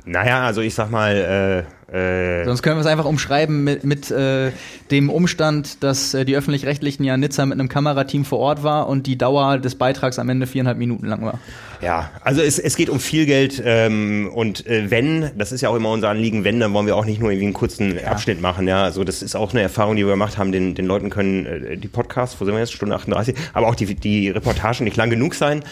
Naja, 0.06 0.47
also 0.47 0.62
ich 0.62 0.74
sag 0.74 0.90
mal, 0.90 1.66
äh, 1.69 1.81
äh, 1.93 2.44
Sonst 2.47 2.62
können 2.62 2.77
wir 2.77 2.81
es 2.81 2.86
einfach 2.86 3.05
umschreiben 3.05 3.64
mit, 3.64 3.85
mit 3.85 4.10
äh, 4.10 4.52
dem 4.90 5.10
Umstand, 5.10 5.82
dass 5.82 6.14
äh, 6.14 6.24
die 6.24 6.35
öffentlich-rechtlichen 6.36 7.05
ja 7.05 7.16
Nizza 7.19 7.44
mit 7.44 7.60
einem 7.60 7.69
Kamerateam 7.69 8.24
vor 8.24 8.39
Ort 8.39 8.62
war 8.62 8.89
und 8.89 9.06
die 9.06 9.19
Dauer 9.19 9.59
des 9.59 9.74
Beitrags 9.74 10.19
am 10.19 10.28
Ende 10.31 10.47
viereinhalb 10.47 10.78
Minuten 10.78 11.06
lang 11.06 11.23
war. 11.23 11.39
ja, 11.82 12.10
also 12.23 12.40
es, 12.40 12.59
es 12.59 12.77
geht 12.77 12.89
um 12.89 12.98
viel 12.98 13.27
Geld 13.27 13.62
ähm, 13.64 14.31
und 14.32 14.66
äh, 14.66 14.90
wenn, 14.90 15.32
das 15.36 15.52
ist 15.52 15.60
ja 15.60 15.69
auch 15.69 15.77
immer 15.77 15.90
unser 15.90 16.09
Anliegen, 16.09 16.44
wenn, 16.44 16.60
dann 16.60 16.73
wollen 16.73 16.86
wir 16.86 16.97
auch 16.97 17.05
nicht 17.05 17.20
nur 17.20 17.31
irgendwie 17.31 17.47
einen 17.47 17.55
kurzen 17.55 18.02
Abschnitt 18.05 18.40
machen, 18.40 18.66
ja, 18.66 18.82
also 18.82 19.05
das 19.05 19.20
ist 19.20 19.36
auch 19.36 19.51
eine 19.52 19.60
Erfahrung, 19.60 19.97
die 19.97 20.05
wir 20.06 20.12
gemacht 20.12 20.39
haben, 20.39 20.51
den, 20.51 20.74
den 20.74 20.86
Leuten 20.86 21.10
können 21.10 21.44
äh, 21.44 21.77
die 21.77 21.89
Podcasts, 21.89 22.40
wo 22.40 22.47
sind 22.47 22.55
wir 22.55 22.60
jetzt, 22.60 22.73
Stunde 22.73 22.94
38, 22.94 23.35
aber 23.52 23.69
auch 23.69 23.74
die, 23.74 23.94
die 23.94 24.31
Reportagen 24.31 24.85
nicht 24.85 24.97
lang 24.97 25.10
genug 25.10 25.35
sein. 25.35 25.62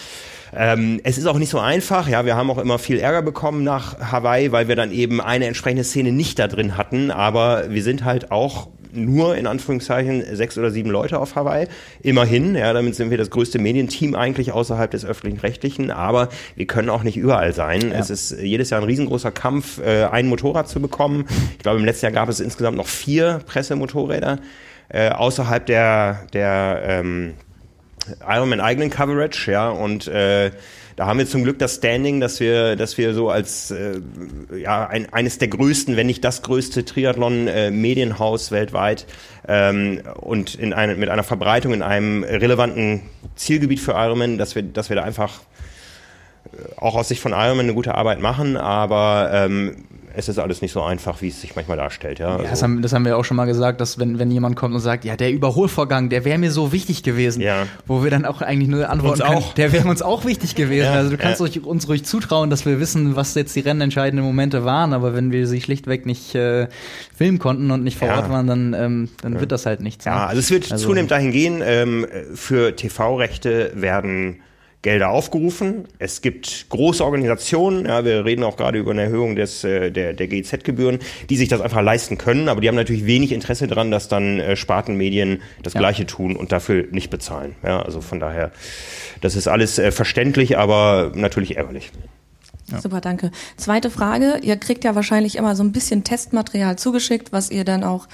Ähm, 0.55 1.01
es 1.05 1.18
ist 1.18 1.27
auch 1.27 1.39
nicht 1.39 1.51
so 1.51 1.59
einfach, 1.59 2.09
ja, 2.09 2.24
wir 2.24 2.36
haben 2.36 2.51
auch 2.51 2.59
immer 2.59 2.78
viel 2.78 2.98
Ärger 2.98 3.22
bekommen 3.22 3.62
nach 3.64 4.12
Hawaii, 4.12 4.52
weil 4.52 4.68
wir 4.68 4.77
dann 4.77 4.93
eben 4.93 5.20
eine 5.20 5.47
entsprechende 5.47 5.85
Szene 5.85 6.12
nicht 6.12 6.39
da 6.39 6.48
drin 6.48 6.77
hatten, 6.77 7.10
aber 7.10 7.70
wir 7.70 7.82
sind 7.82 8.05
halt 8.05 8.31
auch 8.31 8.68
nur 8.93 9.36
in 9.36 9.47
Anführungszeichen 9.47 10.24
sechs 10.35 10.59
oder 10.59 10.70
sieben 10.70 10.90
Leute 10.90 11.18
auf 11.18 11.36
Hawaii. 11.36 11.68
Immerhin, 12.02 12.55
ja, 12.55 12.72
damit 12.72 12.94
sind 12.94 13.10
wir 13.10 13.18
das 13.18 13.31
größte 13.31 13.59
Medienteam 13.59 14.14
eigentlich 14.14 14.52
außerhalb 14.52 14.90
des 14.90 15.05
öffentlichen 15.05 15.40
Rechtlichen, 15.40 15.90
aber 15.90 16.28
wir 16.56 16.66
können 16.66 16.90
auch 16.90 17.02
nicht 17.02 17.16
überall 17.16 17.52
sein. 17.52 17.93
Es 17.93 18.10
ist 18.10 18.32
jedes 18.40 18.70
Jahr 18.70 18.81
ein 18.81 18.86
riesengroßer 18.86 19.31
Kampf, 19.31 19.78
äh, 19.78 20.05
ein 20.05 20.27
Motorrad 20.27 20.68
zu 20.68 20.81
bekommen. 20.81 21.27
Ich 21.52 21.62
glaube, 21.62 21.78
im 21.78 21.85
letzten 21.85 22.06
Jahr 22.06 22.12
gab 22.12 22.28
es 22.28 22.40
insgesamt 22.40 22.77
noch 22.77 22.89
vier 22.89 23.40
Pressemotorräder 23.47 24.39
äh, 24.89 25.10
außerhalb 25.10 25.64
der, 25.66 26.27
der 26.32 26.82
ähm, 26.85 27.35
Ironman 28.27 28.60
eigenen 28.60 28.90
Coverage, 28.90 29.51
ja, 29.51 29.68
und 29.70 30.06
äh, 30.09 30.51
da 30.97 31.06
haben 31.06 31.18
wir 31.18 31.27
zum 31.27 31.44
Glück 31.44 31.59
das 31.59 31.77
Standing, 31.77 32.20
dass 32.20 32.40
wir, 32.40 32.77
dass 32.77 32.98
wir 32.98 33.14
so 33.14 33.31
als 33.31 33.70
äh, 33.70 34.01
ja 34.55 34.86
ein, 34.86 35.12
eines 35.12 35.39
der 35.39 35.48
größten, 35.48 35.97
wenn 35.97 36.06
nicht 36.06 36.24
das 36.24 36.43
größte 36.43 36.85
Triathlon-Medienhaus 36.85 38.51
weltweit 38.51 39.06
ähm, 39.48 40.02
und 40.16 40.55
in 40.55 40.72
eine, 40.72 40.97
mit 40.97 41.09
einer 41.09 41.22
Verbreitung 41.22 41.72
in 41.72 41.82
einem 41.82 42.22
relevanten 42.24 43.02
Zielgebiet 43.36 43.81
für 43.81 43.93
Ironman, 43.93 44.36
dass 44.36 44.55
wir, 44.55 44.62
dass 44.62 44.90
wir 44.90 44.97
da 44.97 45.02
einfach 45.02 45.40
auch 46.77 46.97
aus 46.97 47.09
Sicht 47.09 47.20
von 47.20 47.32
Ironman 47.32 47.66
eine 47.66 47.74
gute 47.74 47.94
Arbeit 47.94 48.20
machen, 48.20 48.56
aber 48.56 49.31
ähm, 49.32 49.85
es 50.15 50.28
ist 50.28 50.39
alles 50.39 50.62
nicht 50.62 50.73
so 50.73 50.82
einfach, 50.82 51.23
wie 51.23 51.28
es 51.28 51.41
sich 51.41 51.57
manchmal 51.57 51.77
darstellt. 51.77 52.19
Ja, 52.19 52.28
Ja, 52.31 52.37
also, 52.37 52.49
das, 52.51 52.62
haben, 52.62 52.82
das 52.82 52.93
haben 52.93 53.05
wir 53.05 53.16
auch 53.16 53.24
schon 53.24 53.37
mal 53.37 53.47
gesagt, 53.47 53.81
dass 53.81 53.99
wenn, 53.99 54.19
wenn 54.19 54.31
jemand 54.31 54.57
kommt 54.57 54.74
und 54.74 54.81
sagt, 54.81 55.05
ja, 55.05 55.16
der 55.16 55.31
Überholvorgang, 55.32 56.09
der 56.09 56.24
wäre 56.24 56.39
mir 56.39 56.51
so 56.51 56.73
wichtig 56.73 57.03
gewesen, 57.03 57.41
Ja. 57.41 57.66
wo 57.87 58.03
wir 58.03 58.11
dann 58.11 58.24
auch 58.24 58.43
eigentlich 58.43 58.69
nur 58.69 58.89
antworten 58.91 59.20
Uns 59.23 59.31
können, 59.31 59.43
auch. 59.43 59.55
der 59.55 59.73
wäre 59.73 59.89
uns 59.89 60.03
auch 60.03 60.24
wichtig 60.24 60.55
gewesen. 60.55 60.85
Ja, 60.87 60.93
also 60.95 61.11
du 61.11 61.16
kannst 61.16 61.41
ja. 61.41 61.47
ruhig, 61.47 61.65
uns 61.65 61.89
ruhig 61.89 62.05
zutrauen, 62.05 62.51
dass 62.51 62.66
wir 62.66 62.81
wissen, 62.81 63.16
was 63.16 63.35
jetzt 63.35 63.55
die 63.57 63.61
rennentscheidenden 63.61 64.24
Momente 64.24 64.65
waren, 64.65 64.93
aber 64.93 65.15
wenn 65.15 65.32
wir 65.32 65.47
sie 65.47 65.61
schlichtweg 65.61 66.07
nicht 66.07 66.35
äh, 66.35 66.69
filmen 67.16 67.39
konnten 67.39 67.70
und 67.70 67.85
nicht 67.85 67.99
vor 67.99 68.09
Ja. 68.09 68.16
Ort 68.16 68.31
waren, 68.31 68.47
dann, 68.47 68.74
ähm, 68.74 69.09
dann 69.23 69.39
wird 69.41 69.53
das 69.53 69.66
halt 69.66 69.81
nichts. 69.81 70.05
ne? 70.07 70.12
Ja, 70.12 70.27
also 70.27 70.41
es 70.41 70.51
wird 70.51 70.70
Also- 70.73 70.87
zunehmend 70.89 71.11
dahin 71.11 71.31
gehen, 71.32 71.62
ähm, 71.65 72.07
für 72.35 72.74
TV-Rechte 72.77 73.73
werden 73.74 74.41
Gelder 74.82 75.11
aufgerufen. 75.11 75.85
Es 75.98 76.23
gibt 76.23 76.70
große 76.70 77.05
Organisationen, 77.05 77.85
ja, 77.85 78.05
wir 78.05 78.24
reden 78.24 78.44
auch 78.44 78.57
gerade 78.57 78.78
über 78.78 78.93
eine 78.93 79.02
Erhöhung 79.02 79.36
des, 79.36 79.62
äh, 79.62 79.90
der, 79.90 80.15
der 80.15 80.27
GEZ-Gebühren, 80.27 81.01
die 81.28 81.36
sich 81.36 81.48
das 81.48 81.61
einfach 81.61 81.82
leisten 81.82 82.16
können, 82.16 82.48
aber 82.48 82.62
die 82.62 82.69
haben 82.69 82.77
natürlich 82.77 83.05
wenig 83.05 83.32
Interesse 83.32 83.66
daran, 83.66 83.90
dass 83.90 84.09
dann 84.09 84.40
äh, 84.40 84.57
Spartenmedien 84.57 85.43
das 85.62 85.74
Ja. 85.74 85.81
Gleiche 85.81 86.07
tun 86.07 86.35
und 86.35 86.51
dafür 86.51 86.86
nicht 86.93 87.11
bezahlen. 87.11 87.57
Ja, 87.62 87.82
also 87.82 88.01
von 88.01 88.20
daher, 88.20 88.52
das 89.20 89.36
ist 89.36 89.48
alles 89.48 89.78
äh, 89.78 89.93
verständlich, 89.93 90.57
aber 90.57 91.12
natürlich 91.15 91.57
ärgerlich. 91.59 91.90
Super, 92.81 93.01
danke. 93.01 93.32
Zweite 93.57 93.90
Frage. 93.90 94.39
Ihr 94.43 94.57
kriegt 94.57 94.85
ja 94.85 94.94
wahrscheinlich 94.94 95.36
immer 95.36 95.57
so 95.57 95.65
ein 95.65 95.73
bisschen 95.73 96.05
Testmaterial 96.05 96.77
zugeschickt, 96.77 97.32
was 97.32 97.51
ihr 97.51 97.65
dann 97.65 97.82
auch 97.82 98.07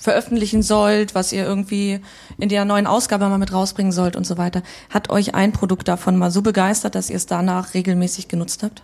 veröffentlichen 0.00 0.62
sollt, 0.62 1.14
was 1.14 1.30
ihr 1.32 1.44
irgendwie 1.44 2.00
in 2.38 2.48
der 2.48 2.64
neuen 2.64 2.86
Ausgabe 2.86 3.28
mal 3.28 3.38
mit 3.38 3.52
rausbringen 3.52 3.92
sollt 3.92 4.16
und 4.16 4.26
so 4.26 4.38
weiter. 4.38 4.62
Hat 4.88 5.10
euch 5.10 5.34
ein 5.34 5.52
Produkt 5.52 5.86
davon 5.86 6.16
mal 6.16 6.30
so 6.30 6.40
begeistert, 6.42 6.94
dass 6.94 7.10
ihr 7.10 7.16
es 7.16 7.26
danach 7.26 7.74
regelmäßig 7.74 8.26
genutzt 8.26 8.62
habt? 8.62 8.82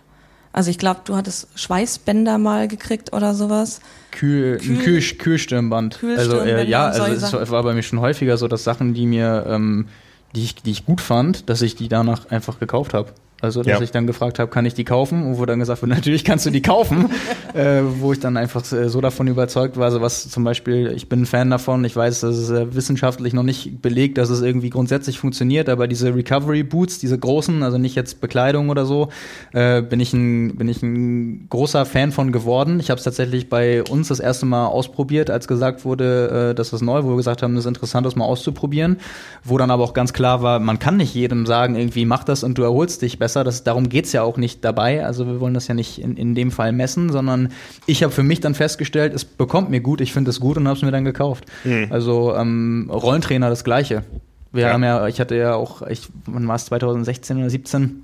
Also 0.53 0.69
ich 0.69 0.77
glaube, 0.77 1.01
du 1.05 1.15
hattest 1.15 1.47
Schweißbänder 1.55 2.37
mal 2.37 2.67
gekriegt 2.67 3.13
oder 3.13 3.33
sowas. 3.33 3.81
Kühl, 4.11 4.57
Kühl- 4.57 4.77
ein 4.77 4.79
Kühl, 4.79 5.01
Kühlstirnband. 5.01 5.99
Also 6.15 6.39
äh, 6.39 6.65
ja, 6.67 6.87
also 6.87 7.03
es 7.11 7.31
Sachen. 7.31 7.49
war 7.49 7.63
bei 7.63 7.73
mir 7.73 7.83
schon 7.83 7.99
häufiger 7.99 8.37
so, 8.37 8.47
dass 8.47 8.63
Sachen, 8.63 8.93
die 8.93 9.05
mir, 9.07 9.45
ähm, 9.47 9.87
die 10.35 10.43
ich, 10.43 10.55
die 10.55 10.71
ich 10.71 10.85
gut 10.85 11.01
fand, 11.01 11.49
dass 11.49 11.61
ich 11.61 11.75
die 11.75 11.89
danach 11.89 12.29
einfach 12.29 12.59
gekauft 12.59 12.93
habe. 12.93 13.11
Also 13.39 13.61
dass 13.61 13.79
Ja. 13.79 13.81
ich 13.81 13.91
dann 13.91 14.07
gefragt 14.07 14.39
habe, 14.39 14.49
kann 14.49 14.65
ich 14.65 14.73
die 14.73 14.83
kaufen? 14.83 15.23
Und 15.23 15.37
wo 15.37 15.45
dann 15.45 15.59
gesagt 15.59 15.81
wurde, 15.83 15.93
natürlich 15.95 16.23
kannst 16.23 16.45
du 16.45 16.49
die 16.49 16.61
kaufen. 16.61 17.09
äh, 17.53 17.81
wo 17.99 18.11
ich 18.11 18.19
dann 18.19 18.35
einfach 18.35 18.63
äh, 18.71 18.89
so 18.89 18.99
davon 18.99 19.27
überzeugt 19.27 19.77
war, 19.77 19.85
also 19.85 20.01
was 20.01 20.29
zum 20.29 20.43
Beispiel, 20.43 20.91
ich 20.95 21.07
bin 21.07 21.21
ein 21.21 21.25
Fan 21.25 21.49
davon, 21.49 21.85
ich 21.85 21.95
weiß, 21.95 22.21
das 22.21 22.37
ist 22.37 22.49
äh, 22.49 22.73
wissenschaftlich 22.73 23.33
noch 23.33 23.43
nicht 23.43 23.81
belegt, 23.81 24.17
dass 24.17 24.29
es 24.29 24.41
irgendwie 24.41 24.69
grundsätzlich 24.69 25.19
funktioniert, 25.19 25.69
aber 25.69 25.87
diese 25.87 26.15
Recovery 26.15 26.63
Boots, 26.63 26.97
diese 26.99 27.17
großen, 27.17 27.61
also 27.63 27.77
nicht 27.77 27.95
jetzt 27.95 28.21
Bekleidung 28.21 28.69
oder 28.69 28.85
so, 28.85 29.09
äh, 29.53 29.81
bin 29.81 29.99
ich 29.99 30.13
ein 30.13 30.55
bin 30.57 30.67
ich 30.67 30.81
ein 30.81 31.47
großer 31.49 31.85
Fan 31.85 32.11
von 32.11 32.31
geworden. 32.31 32.79
Ich 32.79 32.89
habe 32.89 32.97
es 32.97 33.03
tatsächlich 33.03 33.49
bei 33.49 33.83
uns 33.83 34.07
das 34.07 34.19
erste 34.19 34.45
Mal 34.47 34.65
ausprobiert, 34.65 35.29
als 35.29 35.47
gesagt 35.47 35.85
wurde, 35.85 36.49
äh, 36.51 36.55
dass 36.55 36.71
das 36.71 36.81
neu, 36.81 37.03
wo 37.03 37.09
wir 37.09 37.17
gesagt 37.17 37.43
haben, 37.43 37.53
das 37.55 37.65
ist 37.65 37.69
interessant, 37.69 38.05
das 38.05 38.15
mal 38.15 38.25
auszuprobieren, 38.25 38.97
wo 39.43 39.57
dann 39.57 39.69
aber 39.69 39.83
auch 39.83 39.93
ganz 39.93 40.11
klar 40.13 40.41
war, 40.41 40.59
man 40.59 40.79
kann 40.79 40.97
nicht 40.97 41.13
jedem 41.13 41.45
sagen, 41.45 41.75
irgendwie 41.75 42.05
mach 42.05 42.23
das 42.23 42.43
und 42.43 42.57
du 42.57 42.63
erholst 42.63 43.01
dich 43.03 43.19
besser. 43.19 43.26
Das, 43.33 43.63
darum 43.63 43.89
geht's 43.89 44.11
ja 44.13 44.23
auch 44.23 44.37
nicht 44.37 44.63
dabei. 44.65 45.05
Also 45.05 45.25
wir 45.27 45.39
wollen 45.39 45.53
das 45.53 45.67
ja 45.67 45.73
nicht 45.73 45.99
in, 46.01 46.15
in 46.17 46.35
dem 46.35 46.51
Fall 46.51 46.71
messen, 46.71 47.11
sondern 47.11 47.49
ich 47.85 48.03
habe 48.03 48.11
für 48.13 48.23
mich 48.23 48.39
dann 48.39 48.55
festgestellt, 48.55 49.13
es 49.13 49.25
bekommt 49.25 49.69
mir 49.69 49.81
gut, 49.81 50.01
ich 50.01 50.13
finde 50.13 50.29
es 50.31 50.39
gut 50.39 50.57
und 50.57 50.67
habe 50.67 50.77
es 50.77 50.83
mir 50.83 50.91
dann 50.91 51.05
gekauft. 51.05 51.45
Also 51.89 52.35
ähm, 52.35 52.89
Rollentrainer 52.91 53.49
das 53.49 53.63
gleiche. 53.63 54.03
Wir 54.51 54.63
Ja. 54.67 54.73
haben 54.73 54.83
ja, 54.83 55.07
ich 55.07 55.19
hatte 55.19 55.35
ja 55.35 55.55
auch, 55.55 55.81
ich, 55.83 56.07
wann 56.25 56.47
war 56.47 56.55
es 56.55 56.65
2016 56.65 57.37
oder 57.37 57.49
17? 57.49 58.03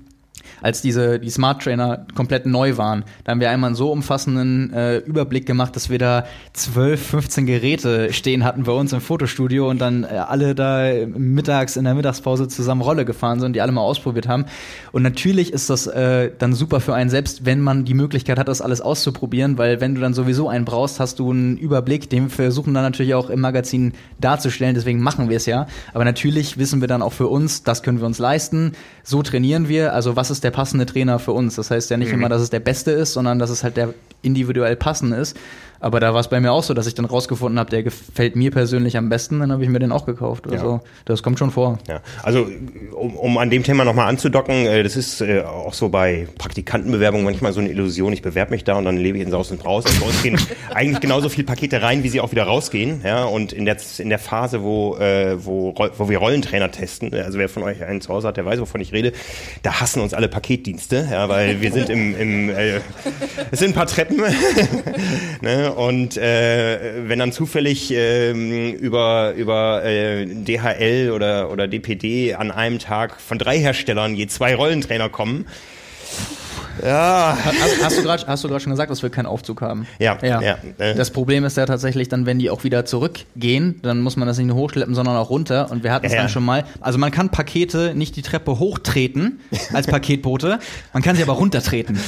Als 0.64 0.80
diese 0.80 1.20
die 1.20 1.28
Smart 1.28 1.62
Trainer 1.62 2.06
komplett 2.14 2.46
neu 2.46 2.78
waren. 2.78 3.04
Da 3.24 3.32
haben 3.32 3.40
wir 3.40 3.50
einmal 3.50 3.68
einen 3.68 3.76
so 3.76 3.92
umfassenden 3.92 4.72
äh, 4.72 4.96
Überblick 4.96 5.44
gemacht, 5.44 5.76
dass 5.76 5.90
wir 5.90 5.98
da 5.98 6.24
12, 6.54 7.06
15 7.06 7.44
Geräte 7.44 8.14
stehen 8.14 8.44
hatten 8.44 8.62
bei 8.62 8.72
uns 8.72 8.94
im 8.94 9.02
Fotostudio 9.02 9.68
und 9.68 9.78
dann 9.78 10.04
äh, 10.04 10.06
alle 10.06 10.54
da 10.54 10.90
mittags 11.06 11.76
in 11.76 11.84
der 11.84 11.92
Mittagspause 11.92 12.48
zusammen 12.48 12.80
Rolle 12.80 13.04
gefahren 13.04 13.40
sind, 13.40 13.54
die 13.54 13.60
alle 13.60 13.72
mal 13.72 13.82
ausprobiert 13.82 14.26
haben. 14.26 14.46
Und 14.90 15.02
natürlich 15.02 15.52
ist 15.52 15.68
das 15.68 15.86
äh, 15.86 16.30
dann 16.38 16.54
super 16.54 16.80
für 16.80 16.94
einen 16.94 17.10
selbst, 17.10 17.44
wenn 17.44 17.60
man 17.60 17.84
die 17.84 17.92
Möglichkeit 17.92 18.38
hat, 18.38 18.48
das 18.48 18.62
alles 18.62 18.80
auszuprobieren, 18.80 19.58
weil 19.58 19.82
wenn 19.82 19.94
du 19.94 20.00
dann 20.00 20.14
sowieso 20.14 20.48
einen 20.48 20.64
brauchst, 20.64 20.98
hast 20.98 21.18
du 21.18 21.30
einen 21.30 21.58
Überblick, 21.58 22.08
den 22.08 22.24
wir 22.24 22.30
versuchen 22.30 22.72
dann 22.72 22.84
natürlich 22.84 23.12
auch 23.12 23.28
im 23.28 23.40
Magazin 23.40 23.92
darzustellen, 24.18 24.74
deswegen 24.74 25.00
machen 25.00 25.28
wir 25.28 25.36
es 25.36 25.44
ja. 25.44 25.66
Aber 25.92 26.06
natürlich 26.06 26.56
wissen 26.56 26.80
wir 26.80 26.88
dann 26.88 27.02
auch 27.02 27.12
für 27.12 27.28
uns, 27.28 27.64
das 27.64 27.82
können 27.82 28.00
wir 28.00 28.06
uns 28.06 28.18
leisten, 28.18 28.72
so 29.02 29.22
trainieren 29.22 29.68
wir, 29.68 29.92
also 29.92 30.16
was 30.16 30.30
ist 30.30 30.42
der 30.42 30.53
passende 30.54 30.86
Trainer 30.86 31.18
für 31.18 31.32
uns? 31.32 31.56
Das 31.56 31.70
heißt 31.70 31.90
ja 31.90 31.96
nicht 31.96 32.12
immer, 32.12 32.28
dass 32.28 32.40
es 32.40 32.48
der 32.48 32.60
beste 32.60 32.92
ist, 32.92 33.12
sondern 33.12 33.38
dass 33.38 33.50
es 33.50 33.64
halt 33.64 33.76
der 33.76 33.92
individuell 34.22 34.76
passende 34.76 35.16
ist. 35.16 35.36
Aber 35.84 36.00
da 36.00 36.14
war 36.14 36.20
es 36.20 36.28
bei 36.28 36.40
mir 36.40 36.50
auch 36.50 36.62
so, 36.62 36.72
dass 36.72 36.86
ich 36.86 36.94
dann 36.94 37.04
rausgefunden 37.04 37.58
habe, 37.58 37.68
der 37.68 37.82
gefällt 37.82 38.36
mir 38.36 38.50
persönlich 38.50 38.96
am 38.96 39.10
besten, 39.10 39.40
dann 39.40 39.52
habe 39.52 39.62
ich 39.62 39.68
mir 39.68 39.80
den 39.80 39.92
auch 39.92 40.06
gekauft. 40.06 40.50
Also 40.50 40.80
das 41.04 41.22
kommt 41.22 41.38
schon 41.38 41.50
vor. 41.50 41.78
Ja, 41.86 42.00
also 42.22 42.48
um, 42.92 43.14
um 43.16 43.36
an 43.36 43.50
dem 43.50 43.64
Thema 43.64 43.84
nochmal 43.84 44.08
anzudocken, 44.08 44.64
äh, 44.64 44.82
das 44.82 44.96
ist 44.96 45.20
äh, 45.20 45.42
auch 45.42 45.74
so 45.74 45.90
bei 45.90 46.26
Praktikantenbewerbungen 46.38 47.22
manchmal 47.22 47.52
so 47.52 47.60
eine 47.60 47.68
Illusion. 47.68 48.14
Ich 48.14 48.22
bewerbe 48.22 48.52
mich 48.52 48.64
da 48.64 48.78
und 48.78 48.86
dann 48.86 48.96
lebe 48.96 49.18
ich 49.18 49.24
in 49.24 49.30
Saus 49.30 49.50
und 49.50 49.60
Braus. 49.60 49.84
Und 49.84 50.00
bei 50.00 50.06
uns 50.06 50.22
gehen 50.22 50.38
eigentlich 50.74 51.00
genauso 51.00 51.28
viele 51.28 51.46
Pakete 51.46 51.82
rein, 51.82 52.02
wie 52.02 52.08
sie 52.08 52.22
auch 52.22 52.32
wieder 52.32 52.44
rausgehen. 52.44 53.02
Ja, 53.04 53.24
und 53.24 53.52
in 53.52 53.66
der, 53.66 53.76
in 53.98 54.08
der 54.08 54.18
Phase, 54.18 54.62
wo, 54.62 54.96
äh, 54.96 55.36
wo, 55.44 55.74
wo 55.98 56.08
wir 56.08 56.16
Rollentrainer 56.16 56.70
testen, 56.70 57.12
also 57.12 57.38
wer 57.38 57.50
von 57.50 57.62
euch 57.62 57.84
einen 57.84 58.00
zu 58.00 58.08
Hause 58.08 58.28
hat, 58.28 58.38
der 58.38 58.46
weiß, 58.46 58.58
wovon 58.58 58.80
ich 58.80 58.94
rede, 58.94 59.12
da 59.62 59.82
hassen 59.82 60.00
uns 60.00 60.14
alle 60.14 60.28
Paketdienste, 60.28 61.08
ja, 61.10 61.28
weil 61.28 61.60
wir 61.60 61.72
sind 61.72 61.90
im, 61.90 62.18
im 62.18 62.48
äh, 62.48 62.80
es 63.50 63.58
sind 63.58 63.72
ein 63.72 63.74
paar 63.74 63.86
Treppen. 63.86 64.16
ne? 65.42 65.73
Und 65.74 66.16
äh, 66.16 67.08
wenn 67.08 67.18
dann 67.18 67.32
zufällig 67.32 67.90
ähm, 67.92 68.74
über, 68.74 69.32
über 69.36 69.84
äh, 69.84 70.26
DHL 70.26 71.10
oder, 71.12 71.50
oder 71.50 71.66
DPD 71.68 72.34
an 72.34 72.50
einem 72.50 72.78
Tag 72.78 73.20
von 73.20 73.38
drei 73.38 73.58
Herstellern 73.58 74.14
je 74.14 74.26
zwei 74.26 74.54
Rollentrainer 74.54 75.08
kommen, 75.08 75.46
ja, 76.82 77.36
Hast, 77.82 77.82
hast 78.28 78.44
du 78.44 78.48
gerade 78.48 78.60
schon 78.60 78.70
gesagt, 78.70 78.90
dass 78.90 79.02
wir 79.02 79.10
keinen 79.10 79.26
Aufzug 79.26 79.60
haben? 79.60 79.86
Ja, 79.98 80.18
ja. 80.22 80.40
ja. 80.40 80.56
Das 80.94 81.10
Problem 81.10 81.44
ist 81.44 81.56
ja 81.56 81.66
tatsächlich 81.66 82.08
dann, 82.08 82.26
wenn 82.26 82.38
die 82.38 82.50
auch 82.50 82.64
wieder 82.64 82.84
zurückgehen, 82.84 83.80
dann 83.82 84.00
muss 84.00 84.16
man 84.16 84.26
das 84.26 84.38
nicht 84.38 84.46
nur 84.46 84.56
hochschleppen, 84.56 84.94
sondern 84.94 85.16
auch 85.16 85.30
runter. 85.30 85.70
Und 85.70 85.84
wir 85.84 85.92
hatten 85.92 86.06
es 86.06 86.12
Ja, 86.12 86.16
ja. 86.18 86.22
dann 86.22 86.30
schon 86.30 86.44
mal. 86.44 86.64
Also 86.80 86.98
man 86.98 87.10
kann 87.10 87.30
Pakete 87.30 87.94
nicht 87.94 88.16
die 88.16 88.22
Treppe 88.22 88.58
hochtreten 88.58 89.40
als 89.72 89.86
Paketbote, 89.86 90.58
man 90.92 91.02
kann 91.02 91.16
sie 91.16 91.22
aber 91.22 91.34
runtertreten. 91.34 91.98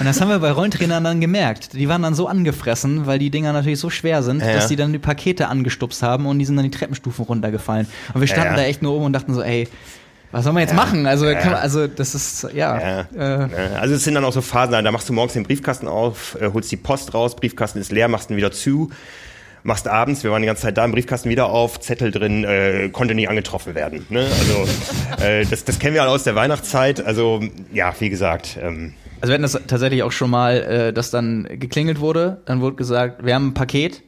Und 0.00 0.06
das 0.06 0.20
haben 0.20 0.28
wir 0.28 0.38
bei 0.38 0.50
Rollentrainern 0.50 1.04
dann 1.04 1.20
gemerkt. 1.20 1.72
Die 1.74 1.88
waren 1.88 2.02
dann 2.02 2.14
so 2.14 2.26
angefressen, 2.26 3.06
weil 3.06 3.18
die 3.18 3.30
Dinger 3.30 3.52
natürlich 3.52 3.78
so 3.80 3.90
schwer 3.90 4.22
sind, 4.22 4.40
Ja, 4.40 4.52
dass 4.52 4.64
ja. 4.64 4.68
die 4.70 4.76
dann 4.76 4.92
die 4.92 4.98
Pakete 4.98 5.48
angestupst 5.48 6.02
haben 6.02 6.26
und 6.26 6.38
die 6.38 6.44
sind 6.44 6.56
dann 6.56 6.64
die 6.64 6.70
Treppenstufen 6.70 7.24
runtergefallen. 7.24 7.86
Und 8.14 8.20
wir 8.20 8.28
standen 8.28 8.52
Ja, 8.54 8.56
ja. 8.56 8.62
da 8.62 8.68
echt 8.68 8.82
nur 8.82 8.94
oben 8.94 9.06
und 9.06 9.12
dachten 9.12 9.34
so, 9.34 9.42
ey, 9.42 9.68
was 10.30 10.44
soll 10.44 10.52
man 10.52 10.62
jetzt 10.62 10.74
machen? 10.74 11.06
Also, 11.06 11.26
kann 11.26 11.52
man, 11.52 11.60
also 11.60 11.86
das 11.86 12.14
ist 12.14 12.48
ja. 12.54 12.78
Ja. 12.80 13.00
Äh, 13.16 13.44
Äh, 13.44 13.76
Also 13.80 13.94
es 13.94 14.04
sind 14.04 14.14
dann 14.14 14.24
auch 14.24 14.32
so 14.32 14.40
Phasen, 14.42 14.84
da 14.84 14.90
machst 14.92 15.08
du 15.08 15.12
morgens 15.12 15.32
den 15.34 15.44
Briefkasten 15.44 15.88
auf, 15.88 16.36
äh, 16.40 16.50
holst 16.52 16.70
die 16.70 16.76
Post 16.76 17.14
raus, 17.14 17.36
Briefkasten 17.36 17.78
ist 17.80 17.92
leer, 17.92 18.08
machst 18.08 18.30
ihn 18.30 18.36
wieder 18.36 18.52
zu, 18.52 18.90
machst 19.62 19.88
abends, 19.88 20.24
wir 20.24 20.30
waren 20.30 20.42
die 20.42 20.46
ganze 20.46 20.62
Zeit 20.62 20.76
da, 20.76 20.84
im 20.84 20.92
Briefkasten 20.92 21.30
wieder 21.30 21.46
auf, 21.46 21.80
Zettel 21.80 22.10
drin, 22.10 22.44
äh, 22.44 22.88
konnte 22.90 23.14
nicht 23.14 23.28
angetroffen 23.28 23.74
werden. 23.74 24.06
Ne? 24.10 24.26
Also 24.38 24.66
äh, 25.24 25.44
das, 25.46 25.64
das 25.64 25.78
kennen 25.78 25.94
wir 25.94 26.02
alle 26.02 26.10
aus 26.10 26.24
der 26.24 26.34
Weihnachtszeit. 26.34 27.04
Also 27.04 27.40
ja, 27.72 27.94
wie 27.98 28.10
gesagt, 28.10 28.58
ähm, 28.62 28.94
Also 29.20 29.30
wir 29.30 29.34
hatten 29.34 29.42
das 29.42 29.58
tatsächlich 29.66 30.02
auch 30.02 30.12
schon 30.12 30.30
mal, 30.30 30.56
äh, 30.58 30.92
dass 30.92 31.10
dann 31.10 31.48
geklingelt 31.50 32.00
wurde, 32.00 32.42
dann 32.44 32.60
wurde 32.60 32.76
gesagt, 32.76 33.24
wir 33.24 33.34
haben 33.34 33.48
ein 33.48 33.54
Paket 33.54 34.02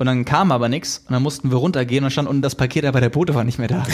und 0.00 0.06
dann 0.06 0.24
kam 0.24 0.50
aber 0.50 0.70
nichts 0.70 1.04
und 1.06 1.12
dann 1.12 1.22
mussten 1.22 1.50
wir 1.50 1.58
runtergehen 1.58 2.02
und 2.04 2.10
stand 2.10 2.26
unten 2.26 2.40
das 2.40 2.54
Paket, 2.54 2.86
aber 2.86 3.02
der 3.02 3.10
Bote 3.10 3.34
war 3.34 3.44
nicht 3.44 3.58
mehr 3.58 3.68
da. 3.68 3.86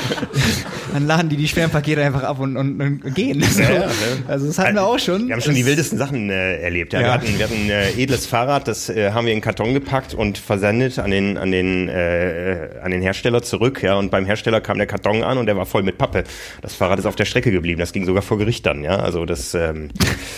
dann 0.92 1.08
laden 1.08 1.28
die 1.28 1.36
die 1.36 1.48
schweren 1.48 1.70
Pakete 1.72 2.04
einfach 2.04 2.22
ab 2.22 2.38
und, 2.38 2.56
und, 2.56 2.80
und 2.80 3.14
gehen. 3.16 3.42
So. 3.42 3.60
Ja, 3.62 3.72
ja, 3.72 3.78
ne? 3.80 3.88
Also 4.28 4.46
das 4.46 4.58
hatten 4.60 4.76
wir 4.76 4.84
auch 4.84 4.96
schon. 5.00 5.26
Wir 5.26 5.34
haben 5.34 5.40
schon 5.42 5.54
die 5.56 5.62
Das- 5.62 5.70
wildesten 5.70 5.98
Sachen 5.98 6.30
äh, 6.30 6.60
erlebt. 6.60 6.92
Ja. 6.92 7.00
Wir 7.00 7.12
hatten, 7.12 7.36
wir 7.36 7.44
hatten 7.46 7.64
ein 7.64 7.68
äh, 7.70 7.90
edles 8.00 8.26
Fahrrad, 8.26 8.68
das 8.68 8.88
äh, 8.88 9.10
haben 9.10 9.26
wir 9.26 9.32
in 9.32 9.38
den 9.38 9.42
Karton 9.42 9.74
gepackt 9.74 10.14
und 10.14 10.38
versendet 10.38 11.00
an 11.00 11.10
den, 11.10 11.36
an 11.36 11.50
den, 11.50 11.88
äh, 11.88 12.68
an 12.80 12.92
den 12.92 13.02
Hersteller 13.02 13.42
zurück. 13.42 13.82
Ja. 13.82 13.96
Und 13.96 14.12
beim 14.12 14.26
Hersteller 14.26 14.60
kam 14.60 14.78
der 14.78 14.86
Karton 14.86 15.24
an 15.24 15.38
und 15.38 15.46
der 15.46 15.56
war 15.56 15.66
voll 15.66 15.82
mit 15.82 15.98
Pappe. 15.98 16.22
Das 16.62 16.74
Fahrrad 16.74 17.00
ist 17.00 17.06
auf 17.06 17.16
der 17.16 17.24
Strecke 17.24 17.50
geblieben. 17.50 17.80
Das 17.80 17.92
ging 17.92 18.06
sogar 18.06 18.22
vor 18.22 18.38
Gericht 18.38 18.64
dann. 18.66 18.84
Ja. 18.84 19.00
Also 19.00 19.24
das, 19.26 19.52
ähm, 19.54 19.88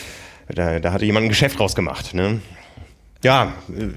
da, 0.48 0.81
da 0.81 0.93
hatte 0.94 1.05
jemand 1.05 1.27
ein 1.27 1.28
Geschäft 1.28 1.60
rausgemacht. 1.60 2.14
Ne? 2.14 2.40
Ja, 3.23 3.52
äh, 3.68 3.89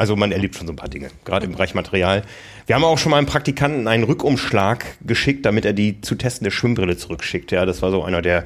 Also 0.00 0.16
man 0.16 0.32
erlebt 0.32 0.56
schon 0.56 0.66
so 0.66 0.72
ein 0.72 0.76
paar 0.76 0.88
Dinge, 0.88 1.10
gerade 1.26 1.44
im 1.44 1.52
Bereich 1.52 1.74
Material. 1.74 2.22
Wir 2.66 2.74
haben 2.74 2.84
auch 2.84 2.96
schon 2.96 3.10
mal 3.10 3.18
einem 3.18 3.26
Praktikanten 3.26 3.86
einen 3.86 4.04
Rückumschlag 4.04 4.86
geschickt, 5.06 5.44
damit 5.44 5.66
er 5.66 5.74
die 5.74 6.00
zu 6.00 6.14
testende 6.14 6.50
Schwimmbrille 6.50 6.96
zurückschickt. 6.96 7.52
Ja, 7.52 7.66
das 7.66 7.82
war 7.82 7.90
so 7.90 8.02
einer 8.02 8.22
der, 8.22 8.44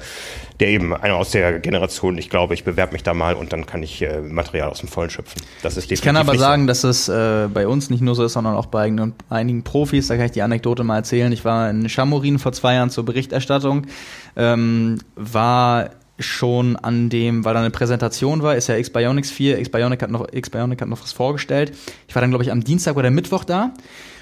der 0.59 0.67
eben 0.67 0.93
einer 0.93 1.15
aus 1.15 1.31
der 1.31 1.59
Generation. 1.59 2.17
Ich 2.17 2.29
glaube, 2.29 2.55
ich 2.55 2.65
bewerbe 2.65 2.91
mich 2.91 3.03
da 3.03 3.13
mal 3.13 3.35
und 3.35 3.53
dann 3.53 3.65
kann 3.65 3.83
ich 3.83 4.01
äh, 4.01 4.19
Material 4.19 4.69
aus 4.69 4.81
dem 4.81 4.89
Vollen 4.89 5.09
schöpfen. 5.09 5.41
Das 5.63 5.77
ist 5.77 5.89
Ich 5.89 6.01
kann 6.01 6.17
aber 6.17 6.37
sagen, 6.37 6.67
dass 6.67 6.83
es 6.83 7.07
äh, 7.07 7.47
bei 7.47 7.69
uns 7.69 7.89
nicht 7.89 8.01
nur 8.01 8.15
so 8.15 8.25
ist, 8.25 8.33
sondern 8.33 8.55
auch 8.55 8.65
bei 8.65 8.81
einigen, 8.81 9.13
einigen 9.29 9.63
Profis. 9.63 10.07
Da 10.07 10.17
kann 10.17 10.25
ich 10.25 10.33
die 10.33 10.41
Anekdote 10.41 10.83
mal 10.83 10.97
erzählen. 10.97 11.31
Ich 11.31 11.45
war 11.45 11.69
in 11.69 11.87
Chamorin 11.87 12.37
vor 12.37 12.51
zwei 12.51 12.73
Jahren 12.73 12.89
zur 12.89 13.05
Berichterstattung, 13.05 13.87
ähm, 14.35 14.99
war 15.15 15.91
schon 16.19 16.75
an 16.77 17.09
dem, 17.09 17.43
weil 17.43 17.53
da 17.53 17.59
eine 17.59 17.71
Präsentation 17.71 18.41
war, 18.41 18.55
ist 18.55 18.67
ja 18.67 18.75
X-Bionics 18.77 19.31
4, 19.31 19.59
X-Bionic 19.59 20.01
hat 20.01 20.11
noch, 20.11 20.27
X-Bionic 20.31 20.81
hat 20.81 20.87
noch 20.87 21.01
was 21.01 21.11
vorgestellt. 21.11 21.73
Ich 22.07 22.15
war 22.15 22.21
dann, 22.21 22.31
glaube 22.31 22.43
ich, 22.43 22.51
am 22.51 22.63
Dienstag 22.63 22.95
oder 22.95 23.11
Mittwoch 23.11 23.43
da 23.43 23.73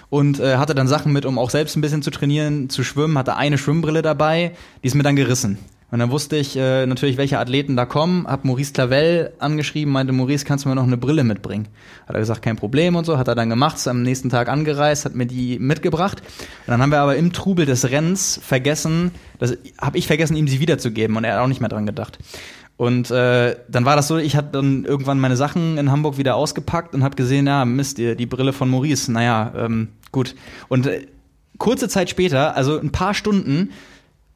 und 0.09 0.39
äh, 0.39 0.57
hatte 0.57 0.75
dann 0.75 0.87
Sachen 0.87 1.13
mit, 1.13 1.25
um 1.25 1.37
auch 1.37 1.49
selbst 1.49 1.75
ein 1.75 1.81
bisschen 1.81 2.01
zu 2.01 2.11
trainieren, 2.11 2.69
zu 2.69 2.83
schwimmen, 2.83 3.17
hatte 3.17 3.35
eine 3.35 3.57
Schwimmbrille 3.57 4.01
dabei, 4.01 4.53
die 4.81 4.87
ist 4.87 4.95
mir 4.95 5.03
dann 5.03 5.15
gerissen. 5.15 5.57
Und 5.93 5.99
dann 5.99 6.09
wusste 6.09 6.37
ich 6.37 6.57
äh, 6.57 6.87
natürlich, 6.87 7.17
welche 7.17 7.37
Athleten 7.37 7.75
da 7.75 7.85
kommen, 7.85 8.25
hab 8.25 8.45
Maurice 8.45 8.73
Clavel 8.73 9.31
angeschrieben, 9.37 9.93
meinte, 9.93 10.11
Maurice, 10.11 10.43
kannst 10.43 10.65
du 10.65 10.69
mir 10.69 10.73
noch 10.73 10.87
eine 10.87 10.97
Brille 10.97 11.23
mitbringen? 11.23 11.67
Hat 12.07 12.15
er 12.15 12.19
gesagt, 12.19 12.41
kein 12.41 12.55
Problem 12.55 12.95
und 12.95 13.05
so, 13.05 13.19
hat 13.19 13.27
er 13.27 13.35
dann 13.35 13.47
gemacht, 13.51 13.75
ist 13.75 13.87
am 13.87 14.01
nächsten 14.01 14.31
Tag 14.31 14.49
angereist, 14.49 15.05
hat 15.05 15.13
mir 15.13 15.27
die 15.27 15.59
mitgebracht. 15.59 16.21
Und 16.21 16.71
dann 16.71 16.81
haben 16.81 16.89
wir 16.89 16.99
aber 16.99 17.15
im 17.15 17.31
Trubel 17.31 17.67
des 17.67 17.91
Rennens 17.91 18.39
vergessen, 18.41 19.11
das 19.37 19.55
habe 19.79 19.99
ich 19.99 20.07
vergessen, 20.07 20.35
ihm 20.35 20.47
sie 20.47 20.59
wiederzugeben 20.59 21.15
und 21.15 21.25
er 21.25 21.35
hat 21.35 21.41
auch 21.41 21.47
nicht 21.47 21.61
mehr 21.61 21.69
dran 21.69 21.85
gedacht. 21.85 22.17
Und 22.75 23.11
äh, 23.11 23.55
dann 23.69 23.85
war 23.85 23.95
das 23.95 24.07
so, 24.07 24.17
ich 24.17 24.35
hatte 24.35 24.49
dann 24.53 24.85
irgendwann 24.85 25.19
meine 25.19 25.35
Sachen 25.35 25.77
in 25.77 25.91
Hamburg 25.91 26.17
wieder 26.17 26.33
ausgepackt 26.37 26.95
und 26.95 27.03
habe 27.03 27.15
gesehen, 27.15 27.45
ja, 27.45 27.65
Mist, 27.65 27.99
die, 27.99 28.15
die 28.15 28.25
Brille 28.25 28.51
von 28.51 28.67
Maurice, 28.67 29.11
naja, 29.11 29.53
ähm, 29.55 29.89
gut. 30.11 30.33
Und 30.69 30.87
äh, 30.87 31.05
kurze 31.59 31.87
Zeit 31.87 32.09
später, 32.09 32.57
also 32.57 32.79
ein 32.79 32.91
paar 32.91 33.13
Stunden, 33.13 33.69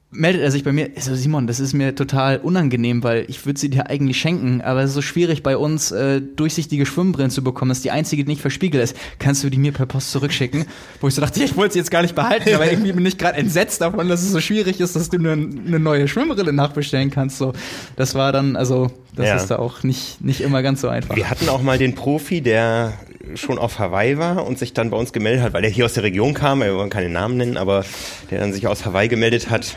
meldet 0.10 0.42
er 0.42 0.52
sich 0.52 0.64
bei 0.64 0.72
mir, 0.72 0.90
so 0.98 1.14
Simon, 1.16 1.48
das 1.48 1.60
ist 1.60 1.74
mir 1.74 1.94
total 1.94 2.38
unangenehm, 2.38 3.04
weil 3.04 3.26
ich 3.28 3.46
würde 3.46 3.60
sie 3.60 3.70
dir 3.70 3.90
eigentlich 3.90 4.18
schenken, 4.18 4.62
aber 4.62 4.82
es 4.82 4.90
ist 4.92 4.96
so 4.96 5.02
schwierig 5.02 5.44
bei 5.44 5.58
uns, 5.58 5.92
äh, 5.92 6.22
durchsichtige 6.22 6.86
Schwimmbrillen 6.86 7.30
zu 7.30 7.44
bekommen. 7.44 7.70
Das 7.70 7.80
ist 7.80 7.84
die 7.84 7.92
einzige, 7.92 8.24
die 8.24 8.30
nicht 8.32 8.42
verspiegelt 8.42 8.82
ist. 8.84 8.96
Kannst 9.20 9.44
du 9.44 9.50
die 9.50 9.58
mir 9.58 9.74
per 9.74 9.86
Post 9.86 10.12
zurückschicken? 10.14 10.66
Wo 11.02 11.10
ich 11.10 11.14
so 11.16 11.22
dachte, 11.22 11.44
ich 11.44 11.58
wollte 11.58 11.74
sie 11.74 11.80
jetzt 11.80 11.92
gar 11.92 12.02
nicht 12.04 12.16
behalten, 12.16 12.54
aber 12.56 12.70
irgendwie 12.72 12.94
bin 12.94 13.06
ich 13.06 13.18
gerade 13.18 13.38
entsetzt 13.38 13.82
davon, 13.82 14.08
dass 14.08 14.22
es 14.24 14.32
so 14.32 14.40
schwierig 14.40 14.80
ist, 14.80 14.96
dass 14.96 15.10
du 15.10 15.18
eine, 15.18 15.32
eine 15.34 15.80
neue 15.80 16.08
Schwimmbrille 16.08 16.54
nachbestellen 16.54 17.12
kannst. 17.12 17.38
So, 17.38 17.52
das 17.98 18.16
war 18.16 18.32
dann, 18.32 18.56
also, 18.56 18.90
das 19.16 19.26
Ja. 19.28 19.36
ist 19.36 19.48
da 19.48 19.60
auch 19.60 19.84
nicht, 19.84 20.22
nicht 20.22 20.40
immer 20.42 20.62
ganz 20.64 20.80
so 20.82 20.88
einfach. 20.88 21.16
Wir 21.18 21.30
hatten 21.30 21.50
auch 21.50 21.62
mal 21.62 21.78
den 21.78 21.96
Profi, 21.96 22.40
der 22.42 22.94
schon 23.36 23.58
auf 23.60 23.78
Hawaii 23.78 24.18
war 24.18 24.48
und 24.48 24.58
sich 24.58 24.74
dann 24.74 24.90
bei 24.90 24.96
uns 24.98 25.12
gemeldet 25.12 25.44
hat, 25.44 25.52
weil 25.52 25.66
er 25.66 25.70
hier 25.70 25.84
aus 25.84 25.94
der 25.96 26.04
Region 26.04 26.34
kam, 26.34 26.62
wir 26.62 26.74
wollen 26.76 26.90
keine 26.90 27.10
Namen 27.10 27.36
nennen, 27.36 27.58
aber 27.58 27.84
der 28.32 28.40
dann 28.40 28.54
sich 28.54 28.68
aus 28.68 28.86
Hawaii 28.86 29.10
gemeldet 29.10 29.50
hat. 29.50 29.76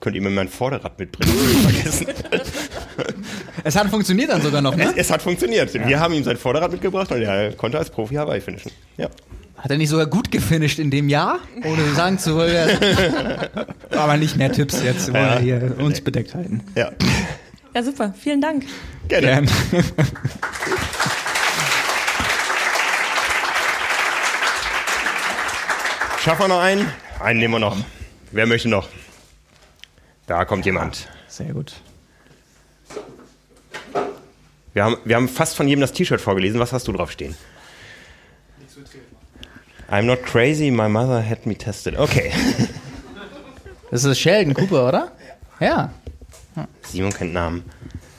Könnt 0.00 0.14
ihr 0.14 0.22
mir 0.22 0.30
mein 0.30 0.48
Vorderrad 0.48 0.98
mitbringen? 0.98 1.32
Vergessen. 1.62 2.06
Es 3.64 3.76
hat 3.76 3.88
funktioniert 3.90 4.30
dann 4.30 4.40
sogar 4.40 4.62
noch, 4.62 4.72
Es, 4.72 4.78
ne? 4.78 4.94
es 4.96 5.10
hat 5.10 5.20
funktioniert. 5.20 5.72
Wir 5.74 5.98
haben 6.00 6.14
ihm 6.14 6.22
sein 6.24 6.36
Vorderrad 6.36 6.70
mitgebracht 6.72 7.10
und 7.10 7.20
er 7.22 7.52
konnte 7.52 7.76
als 7.78 7.90
Profi 7.90 8.14
Hawaii 8.14 8.40
finishen. 8.40 8.70
Ja. 8.96 9.08
Hat 9.56 9.70
er 9.70 9.76
nicht 9.78 9.88
sogar 9.88 10.06
gut 10.06 10.30
gefinisht 10.30 10.78
in 10.78 10.90
dem 10.90 11.08
Jahr? 11.08 11.40
Ohne 11.64 11.92
sagen 11.94 12.18
zu 12.18 12.36
wollen. 12.36 12.78
aber 13.90 14.16
nicht 14.16 14.36
mehr 14.36 14.52
Tipps 14.52 14.82
jetzt. 14.82 15.08
Wir 15.08 15.14
wollen 15.14 15.46
ja 15.48 15.58
hier 15.60 15.74
uns 15.78 16.00
bedeckt 16.00 16.34
halten. 16.34 16.62
ja. 16.76 16.90
Ja, 17.74 17.82
super. 17.82 18.14
Vielen 18.18 18.40
Dank. 18.40 18.64
Gerne. 19.08 19.26
Gern. 19.26 19.48
Schaffen 26.22 26.42
wir 26.44 26.48
noch 26.48 26.60
einen? 26.60 26.86
Einen 27.20 27.38
nehmen 27.38 27.54
wir 27.54 27.60
noch. 27.60 27.76
Wer 28.32 28.46
möchte 28.46 28.68
noch? 28.68 28.88
Da 30.28 30.44
kommt 30.44 30.66
jemand. 30.66 31.08
Sehr 31.26 31.52
gut. 31.54 31.72
Wir 34.74 34.84
haben, 34.84 34.98
wir 35.04 35.16
haben 35.16 35.28
fast 35.28 35.56
von 35.56 35.66
jedem 35.66 35.80
das 35.80 35.92
T-Shirt 35.92 36.20
vorgelesen. 36.20 36.60
Was 36.60 36.72
hast 36.72 36.86
du 36.86 36.92
drauf 36.92 37.10
stehen? 37.10 37.34
I'm 39.90 40.02
not 40.02 40.22
crazy, 40.22 40.70
my 40.70 40.86
mother 40.88 41.26
had 41.26 41.46
me 41.46 41.56
tested. 41.56 41.98
Okay. 41.98 42.30
Das 43.90 44.04
ist 44.04 44.18
Sheldon 44.18 44.52
Cooper, 44.52 44.86
oder? 44.86 45.12
Ja. 45.60 45.90
Simon 46.82 47.10
kennt 47.10 47.32
Namen. 47.32 47.64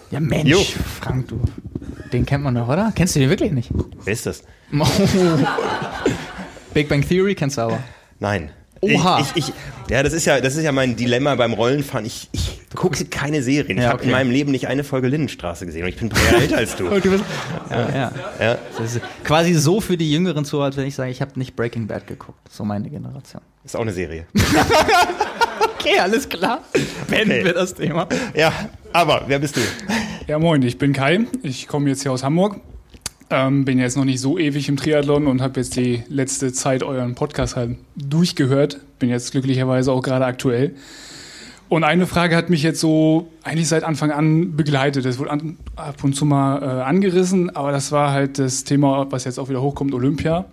Ja, 0.10 0.20
Mensch, 0.20 0.50
Jo. 0.50 0.64
Frank, 1.00 1.28
du. 1.28 1.44
Den 2.12 2.26
kennt 2.26 2.44
man 2.44 2.56
doch, 2.56 2.68
oder? 2.68 2.92
Kennst 2.96 3.16
du 3.16 3.20
den 3.20 3.30
wirklich 3.30 3.52
nicht? 3.52 3.70
Wer 4.04 4.14
ist 4.14 4.26
das? 4.26 4.42
Big 6.74 6.90
Bang 6.90 7.08
Theory 7.08 7.36
kennst 7.36 7.60
du 7.60 7.62
aber. 7.62 7.84
Nein. 8.20 8.50
Oha. 8.82 9.20
Ich, 9.22 9.36
ich, 9.36 9.50
ich, 9.50 9.54
ja, 9.90 10.04
das 10.04 10.14
ist 10.14 10.26
ja, 10.26 10.40
das 10.40 10.56
ist 10.56 10.64
ja 10.64 10.72
mein 10.72 10.96
Dilemma 10.96 11.36
beim 11.36 11.54
Rollenfahren. 11.54 12.06
Ich, 12.06 12.30
ich 12.32 12.60
gucke 12.76 13.04
keine 13.06 13.42
Serien. 13.44 13.78
Ich 13.78 13.84
Ja, 13.84 13.90
habe 13.92 14.04
in 14.04 14.10
okay. 14.10 14.18
meinem 14.18 14.32
Leben 14.32 14.52
nicht 14.52 14.68
eine 14.68 14.84
Folge 14.84 15.08
Lindenstraße 15.08 15.66
gesehen 15.66 15.84
und 15.84 15.90
ich 15.90 15.98
bin 15.98 16.10
drei 16.10 16.24
Jahre 16.24 16.38
älter 16.44 16.58
als 16.58 16.76
du. 16.76 16.86
Ja, 17.70 17.90
ja. 17.94 18.12
Ja. 18.40 18.58
Das 18.78 18.96
ist 18.96 19.02
quasi 19.24 19.54
so 19.54 19.82
für 19.82 19.98
die 19.98 20.12
Jüngeren 20.12 20.46
zu, 20.46 20.62
als 20.62 20.78
wenn 20.78 20.86
ich 20.86 20.96
sage, 20.96 21.12
ich 21.12 21.22
habe 21.22 21.32
nicht 21.36 21.56
Breaking 21.56 21.88
Bad 21.88 22.08
geguckt. 22.08 22.40
So 22.50 22.64
meine 22.64 22.90
Generation. 22.90 23.42
Ist 23.64 23.76
auch 23.76 23.82
eine 23.82 23.94
Serie. 23.94 24.26
Okay, 25.74 25.98
alles 26.00 26.28
klar. 26.28 26.60
Beenden 27.10 27.32
Okay. 27.32 27.46
wir 27.46 27.54
das 27.54 27.74
Thema. 27.74 28.08
Ja, 28.36 28.52
aber 28.92 29.24
wer 29.28 29.40
bist 29.40 29.56
du? 29.56 29.62
Ja, 30.28 30.38
moin, 30.38 30.62
ich 30.62 30.78
bin 30.78 30.92
Kai. 30.92 31.22
Ich 31.42 31.68
komme 31.68 31.90
jetzt 31.90 32.02
hier 32.04 32.12
aus 32.12 32.22
Hamburg. 32.24 32.60
Ähm, 33.32 33.64
bin 33.64 33.78
jetzt 33.78 33.96
noch 33.96 34.06
nicht 34.06 34.20
so 34.20 34.40
ewig 34.40 34.70
im 34.70 34.78
Triathlon 34.78 35.28
und 35.28 35.42
habe 35.42 35.60
jetzt 35.60 35.76
die 35.76 36.04
letzte 36.10 36.52
Zeit 36.52 36.82
euren 36.82 37.14
Podcast 37.14 37.56
halt 37.56 37.78
durchgehört. 37.96 38.80
Bin 38.98 39.10
jetzt 39.10 39.32
glücklicherweise 39.32 39.92
auch 39.92 40.02
gerade 40.02 40.26
aktuell. 40.26 40.74
Und 41.70 41.84
eine 41.84 42.08
Frage 42.08 42.36
hat 42.36 42.50
mich 42.50 42.64
jetzt 42.64 42.80
so 42.80 43.32
eigentlich 43.44 43.68
seit 43.68 43.84
Anfang 43.84 44.10
an 44.10 44.56
begleitet. 44.56 45.06
Das 45.06 45.20
wurde 45.20 45.30
an, 45.30 45.58
ab 45.76 46.04
und 46.04 46.16
zu 46.16 46.26
mal 46.26 46.64
äh, 46.64 46.66
angerissen, 46.82 47.56
aber 47.56 47.72
das 47.72 47.92
war 47.92 48.12
halt 48.12 48.40
das 48.40 48.64
Thema, 48.64 49.06
was 49.12 49.26
jetzt 49.26 49.40
auch 49.40 49.50
wieder 49.50 49.62
hochkommt, 49.62 49.94
Olympia. 49.94 50.46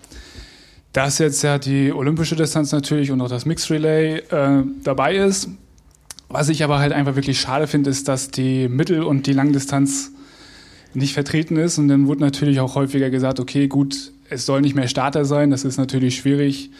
Dass 0.92 1.18
jetzt 1.18 1.42
ja 1.42 1.58
die 1.58 1.92
olympische 1.92 2.36
Distanz 2.36 2.72
natürlich 2.72 3.10
und 3.10 3.22
auch 3.22 3.30
das 3.30 3.46
Mixed 3.46 3.70
Relay 3.70 4.18
äh, 4.18 4.62
dabei 4.84 5.16
ist. 5.16 5.48
Was 6.28 6.50
ich 6.50 6.62
aber 6.62 6.78
halt 6.78 6.92
einfach 6.92 7.16
wirklich 7.16 7.40
schade 7.40 7.66
finde, 7.66 7.88
ist, 7.88 8.08
dass 8.08 8.30
die 8.30 8.68
Mittel- 8.68 9.02
und 9.02 9.26
die 9.26 9.32
Langdistanz 9.32 10.12
nicht 10.96 11.14
vertreten 11.14 11.56
ist. 11.56 11.78
Und 11.78 11.88
dann 11.88 12.06
wurde 12.06 12.20
natürlich 12.20 12.60
auch 12.60 12.74
häufiger 12.74 13.10
gesagt, 13.10 13.38
okay, 13.40 13.68
gut, 13.68 14.12
es 14.28 14.46
soll 14.46 14.60
nicht 14.60 14.74
mehr 14.74 14.88
Starter 14.88 15.24
sein. 15.24 15.50
Das 15.50 15.64
ist 15.64 15.76
natürlich 15.76 16.16
schwierig. 16.16 16.70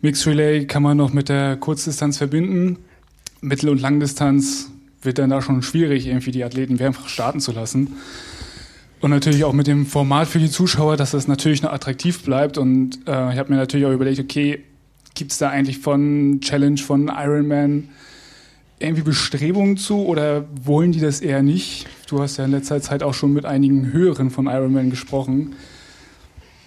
Mixed 0.00 0.26
Relay 0.26 0.66
kann 0.66 0.82
man 0.82 0.96
noch 0.96 1.12
mit 1.12 1.28
der 1.28 1.56
Kurzdistanz 1.56 2.18
verbinden. 2.18 2.78
Mittel- 3.40 3.70
und 3.70 3.80
Langdistanz 3.80 4.70
wird 5.02 5.18
dann 5.18 5.30
da 5.30 5.42
schon 5.42 5.62
schwierig, 5.62 6.06
irgendwie 6.06 6.30
die 6.30 6.44
Athleten 6.44 6.76
mehrfach 6.76 7.08
starten 7.08 7.40
zu 7.40 7.52
lassen. 7.52 7.94
Und 9.00 9.10
natürlich 9.10 9.44
auch 9.44 9.52
mit 9.52 9.66
dem 9.66 9.86
Format 9.86 10.28
für 10.28 10.38
die 10.38 10.50
Zuschauer, 10.50 10.96
dass 10.96 11.10
das 11.10 11.28
natürlich 11.28 11.62
noch 11.62 11.72
attraktiv 11.72 12.22
bleibt. 12.22 12.56
Und 12.56 13.00
äh, 13.06 13.32
ich 13.32 13.38
habe 13.38 13.50
mir 13.50 13.56
natürlich 13.56 13.86
auch 13.86 13.92
überlegt, 13.92 14.18
okay, 14.18 14.62
gibt 15.14 15.32
es 15.32 15.38
da 15.38 15.50
eigentlich 15.50 15.78
von 15.78 16.40
Challenge, 16.40 16.78
von 16.78 17.08
Ironman 17.14 17.88
irgendwie 18.78 19.02
Bestrebungen 19.02 19.76
zu 19.76 20.06
oder 20.06 20.44
wollen 20.62 20.92
die 20.92 21.00
das 21.00 21.20
eher 21.20 21.42
nicht? 21.42 21.86
Du 22.08 22.20
hast 22.20 22.36
ja 22.36 22.44
in 22.44 22.50
letzter 22.50 22.80
Zeit 22.80 23.02
auch 23.02 23.14
schon 23.14 23.32
mit 23.32 23.44
einigen 23.44 23.92
Höheren 23.92 24.30
von 24.30 24.46
Ironman 24.46 24.90
gesprochen. 24.90 25.54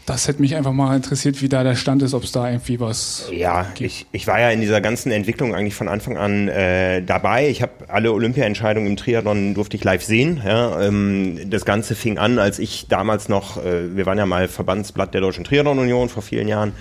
Das 0.07 0.29
hätte 0.29 0.41
mich 0.41 0.55
einfach 0.55 0.71
mal 0.71 0.95
interessiert, 0.95 1.41
wie 1.41 1.49
da 1.49 1.65
der 1.65 1.75
Stand 1.75 2.01
ist, 2.01 2.13
ob 2.13 2.23
es 2.23 2.31
da 2.31 2.49
irgendwie 2.49 2.79
was. 2.79 3.29
Ja, 3.29 3.67
ich, 3.77 4.05
ich 4.13 4.25
war 4.25 4.39
ja 4.39 4.51
in 4.51 4.61
dieser 4.61 4.79
ganzen 4.79 5.11
Entwicklung 5.11 5.53
eigentlich 5.53 5.75
von 5.75 5.89
Anfang 5.89 6.15
an 6.15 6.47
äh, 6.47 7.03
dabei. 7.03 7.49
Ich 7.49 7.61
habe 7.61 7.89
alle 7.89 8.13
Olympia-Entscheidungen 8.13 8.87
im 8.87 8.95
Triathlon 8.95 9.53
durfte 9.53 9.75
ich 9.75 9.83
live 9.83 10.01
sehen. 10.01 10.41
Ja, 10.45 10.81
ähm, 10.81 11.49
das 11.49 11.65
Ganze 11.65 11.93
fing 11.93 12.17
an, 12.17 12.39
als 12.39 12.57
ich 12.57 12.87
damals 12.87 13.27
noch, 13.27 13.57
äh, 13.57 13.97
wir 13.97 14.05
waren 14.05 14.17
ja 14.17 14.25
mal 14.25 14.47
Verbandsblatt 14.47 15.13
der 15.13 15.19
Deutschen 15.19 15.43
Triathlon 15.43 15.77
Union 15.77 16.07
vor 16.07 16.23
vielen 16.23 16.47
Jahren. 16.47 16.71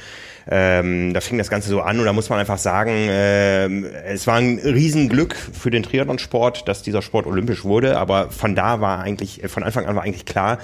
Ähm, 0.49 1.13
da 1.13 1.21
fing 1.21 1.39
das 1.39 1.51
Ganze 1.51 1.71
so 1.71 1.81
an 1.81 1.99
und 1.99 2.05
da 2.05 2.13
muss 2.13 2.31
man 2.31 2.39
einfach 2.39 2.59
sagen, 2.59 3.09
ähm, 3.11 3.85
es 4.05 4.29
war 4.29 4.37
ein 4.37 4.61
Riesenglück 4.61 5.35
für 5.35 5.71
den 5.71 5.83
Triathlonsport, 5.83 6.69
dass 6.69 6.83
dieser 6.83 7.03
Sport 7.03 7.27
olympisch 7.27 7.65
wurde, 7.65 7.99
aber 7.99 8.31
von 8.31 8.55
da 8.55 8.81
war 8.81 9.01
eigentlich, 9.01 9.43
äh, 9.43 9.49
von 9.49 9.65
Anfang 9.65 9.87
an 9.87 9.97
war 9.97 10.05
eigentlich 10.05 10.25
klar, 10.25 10.59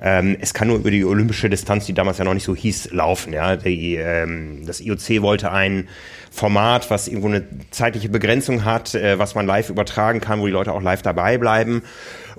ähm, 0.00 0.36
es 0.40 0.54
kann 0.54 0.66
nur 0.66 0.78
über 0.78 0.90
die 0.90 1.04
olympische 1.04 1.48
Distanz, 1.48 1.86
die 1.86 1.94
damals 1.94 2.18
ja 2.18 2.24
noch 2.24 2.34
nicht 2.34 2.44
so 2.44 2.56
hieß, 2.56 2.90
laufen. 2.90 3.32
Ja? 3.32 3.54
Die, 3.54 3.94
ähm, 3.94 4.64
das 4.66 4.80
IOC 4.80 5.22
wollte 5.22 5.52
ein 5.52 5.88
Format, 6.32 6.90
was 6.90 7.06
irgendwo 7.06 7.28
eine 7.28 7.44
zeitliche 7.70 8.08
Begrenzung 8.08 8.64
hat, 8.64 8.94
äh, 8.96 9.20
was 9.20 9.36
man 9.36 9.46
live 9.46 9.70
übertragen 9.70 10.20
kann, 10.20 10.40
wo 10.40 10.46
die 10.46 10.52
Leute 10.52 10.72
auch 10.72 10.82
live 10.82 11.02
dabei 11.02 11.38
bleiben 11.38 11.82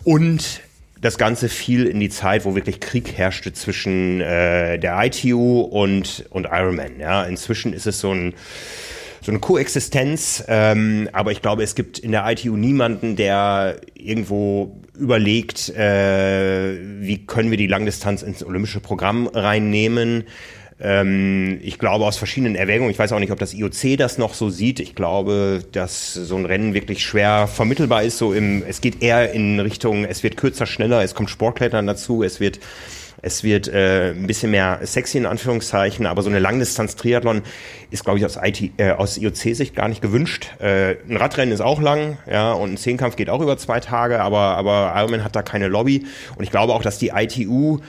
und 0.03 0.61
das 1.01 1.17
Ganze 1.17 1.49
fiel 1.49 1.85
in 1.85 1.99
die 1.99 2.09
Zeit, 2.09 2.45
wo 2.45 2.55
wirklich 2.55 2.79
Krieg 2.79 3.17
herrschte 3.17 3.53
zwischen 3.53 4.21
äh, 4.21 4.77
der 4.77 5.01
ITU 5.03 5.61
und, 5.61 6.25
und 6.29 6.45
Ironman. 6.45 6.99
Ja, 6.99 7.23
inzwischen 7.23 7.73
ist 7.73 7.87
es 7.87 7.99
so 7.99 8.13
ein 8.13 8.33
so 9.21 9.31
eine 9.33 9.39
Koexistenz, 9.39 10.45
ähm, 10.47 11.09
aber 11.11 11.33
ich 11.33 11.41
glaube, 11.41 11.61
es 11.61 11.75
gibt 11.75 11.99
in 11.99 12.13
der 12.13 12.25
ITU 12.25 12.55
niemanden, 12.55 13.17
der 13.17 13.81
irgendwo 13.93 14.79
überlegt, 14.97 15.69
äh, 15.75 16.77
wie 17.01 17.25
können 17.25 17.51
wir 17.51 17.57
die 17.57 17.67
Langdistanz 17.67 18.21
ins 18.21 18.43
olympische 18.45 18.79
Programm 18.79 19.27
reinnehmen. 19.27 20.23
Ähm, 20.81 21.59
ich 21.61 21.77
glaube 21.77 22.05
aus 22.05 22.17
verschiedenen 22.17 22.55
Erwägungen, 22.55 22.91
ich 22.91 22.99
weiß 22.99 23.11
auch 23.11 23.19
nicht, 23.19 23.31
ob 23.31 23.39
das 23.39 23.53
IOC 23.53 23.97
das 23.97 24.17
noch 24.17 24.33
so 24.33 24.49
sieht. 24.49 24.79
Ich 24.79 24.95
glaube, 24.95 25.63
dass 25.71 26.13
so 26.13 26.35
ein 26.35 26.45
Rennen 26.45 26.73
wirklich 26.73 27.03
schwer 27.03 27.47
vermittelbar 27.47 28.03
ist. 28.03 28.17
So 28.17 28.33
im, 28.33 28.63
es 28.67 28.81
geht 28.81 29.01
eher 29.01 29.33
in 29.33 29.59
Richtung, 29.59 30.05
es 30.05 30.23
wird 30.23 30.37
kürzer, 30.37 30.65
schneller, 30.65 31.03
es 31.03 31.15
kommt 31.15 31.29
Sportklettern 31.29 31.85
dazu, 31.85 32.23
es 32.23 32.39
wird 32.39 32.59
es 33.21 33.43
wird 33.43 33.67
äh, 33.67 34.11
ein 34.11 34.27
bisschen 34.27 34.51
mehr 34.51 34.79
sexy 34.83 35.17
in 35.17 35.25
Anführungszeichen, 35.25 36.05
aber 36.05 36.21
so 36.21 36.29
eine 36.29 36.39
Langdistanz-Triathlon 36.39 37.41
ist, 37.91 38.03
glaube 38.03 38.19
ich, 38.19 38.25
aus, 38.25 38.37
IT, 38.41 38.71
äh, 38.77 38.91
aus 38.91 39.17
IOC-Sicht 39.17 39.75
gar 39.75 39.89
nicht 39.89 40.01
gewünscht. 40.01 40.47
Äh, 40.59 40.95
ein 41.09 41.17
Radrennen 41.17 41.53
ist 41.53 41.61
auch 41.61 41.81
lang, 41.81 42.17
ja, 42.31 42.53
und 42.53 42.73
ein 42.73 42.77
Zehnkampf 42.77 43.15
geht 43.15 43.29
auch 43.29 43.41
über 43.41 43.57
zwei 43.57 43.79
Tage, 43.79 44.21
aber, 44.21 44.55
aber 44.57 44.93
Ironman 44.95 45.23
hat 45.23 45.35
da 45.35 45.41
keine 45.41 45.67
Lobby. 45.67 46.05
Und 46.37 46.43
ich 46.43 46.51
glaube 46.51 46.73
auch, 46.73 46.81
dass 46.81 46.97
die 46.97 47.09
ITU 47.09 47.79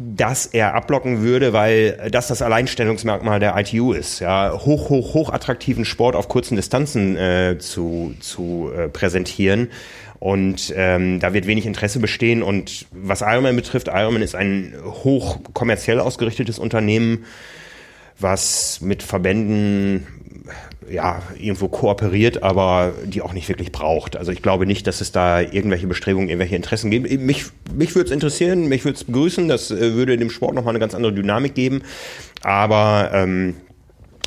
das 0.00 0.46
er 0.46 0.74
abblocken 0.74 1.22
würde, 1.22 1.52
weil 1.52 2.08
das 2.12 2.28
das 2.28 2.40
Alleinstellungsmerkmal 2.40 3.40
der 3.40 3.56
ITU 3.58 3.92
ist, 3.92 4.20
ja, 4.20 4.52
hoch, 4.52 4.90
hoch, 4.90 5.14
hoch 5.14 5.30
attraktiven 5.30 5.84
Sport 5.84 6.14
auf 6.14 6.28
kurzen 6.28 6.54
Distanzen 6.54 7.16
äh, 7.16 7.56
zu, 7.58 8.14
zu 8.20 8.70
äh, 8.76 8.88
präsentieren. 8.88 9.70
Und 10.20 10.72
ähm, 10.76 11.18
da 11.18 11.32
wird 11.32 11.48
wenig 11.48 11.66
Interesse 11.66 11.98
bestehen. 11.98 12.44
Und 12.44 12.86
was 12.92 13.22
Ironman 13.22 13.56
betrifft, 13.56 13.88
Ironman 13.88 14.22
ist 14.22 14.36
ein 14.36 14.72
hoch 14.84 15.40
kommerziell 15.52 15.98
ausgerichtetes 15.98 16.60
Unternehmen, 16.60 17.24
was 18.20 18.80
mit 18.80 19.02
Verbänden 19.02 20.06
ja, 20.90 21.22
irgendwo 21.38 21.68
kooperiert, 21.68 22.42
aber 22.42 22.92
die 23.04 23.22
auch 23.22 23.32
nicht 23.32 23.48
wirklich 23.48 23.72
braucht. 23.72 24.16
Also 24.16 24.32
ich 24.32 24.42
glaube 24.42 24.66
nicht, 24.66 24.86
dass 24.86 25.00
es 25.00 25.12
da 25.12 25.40
irgendwelche 25.40 25.86
Bestrebungen, 25.86 26.28
irgendwelche 26.28 26.56
Interessen 26.56 26.90
gibt. 26.90 27.10
Mich, 27.20 27.46
mich 27.72 27.94
würde 27.94 28.06
es 28.06 28.12
interessieren, 28.12 28.68
mich 28.68 28.84
würde 28.84 28.96
es 28.96 29.04
begrüßen, 29.04 29.48
das 29.48 29.70
äh, 29.70 29.94
würde 29.94 30.16
dem 30.16 30.30
Sport 30.30 30.54
nochmal 30.54 30.72
eine 30.72 30.78
ganz 30.78 30.94
andere 30.94 31.12
Dynamik 31.12 31.54
geben. 31.54 31.82
Aber 32.42 33.10
ähm, 33.12 33.56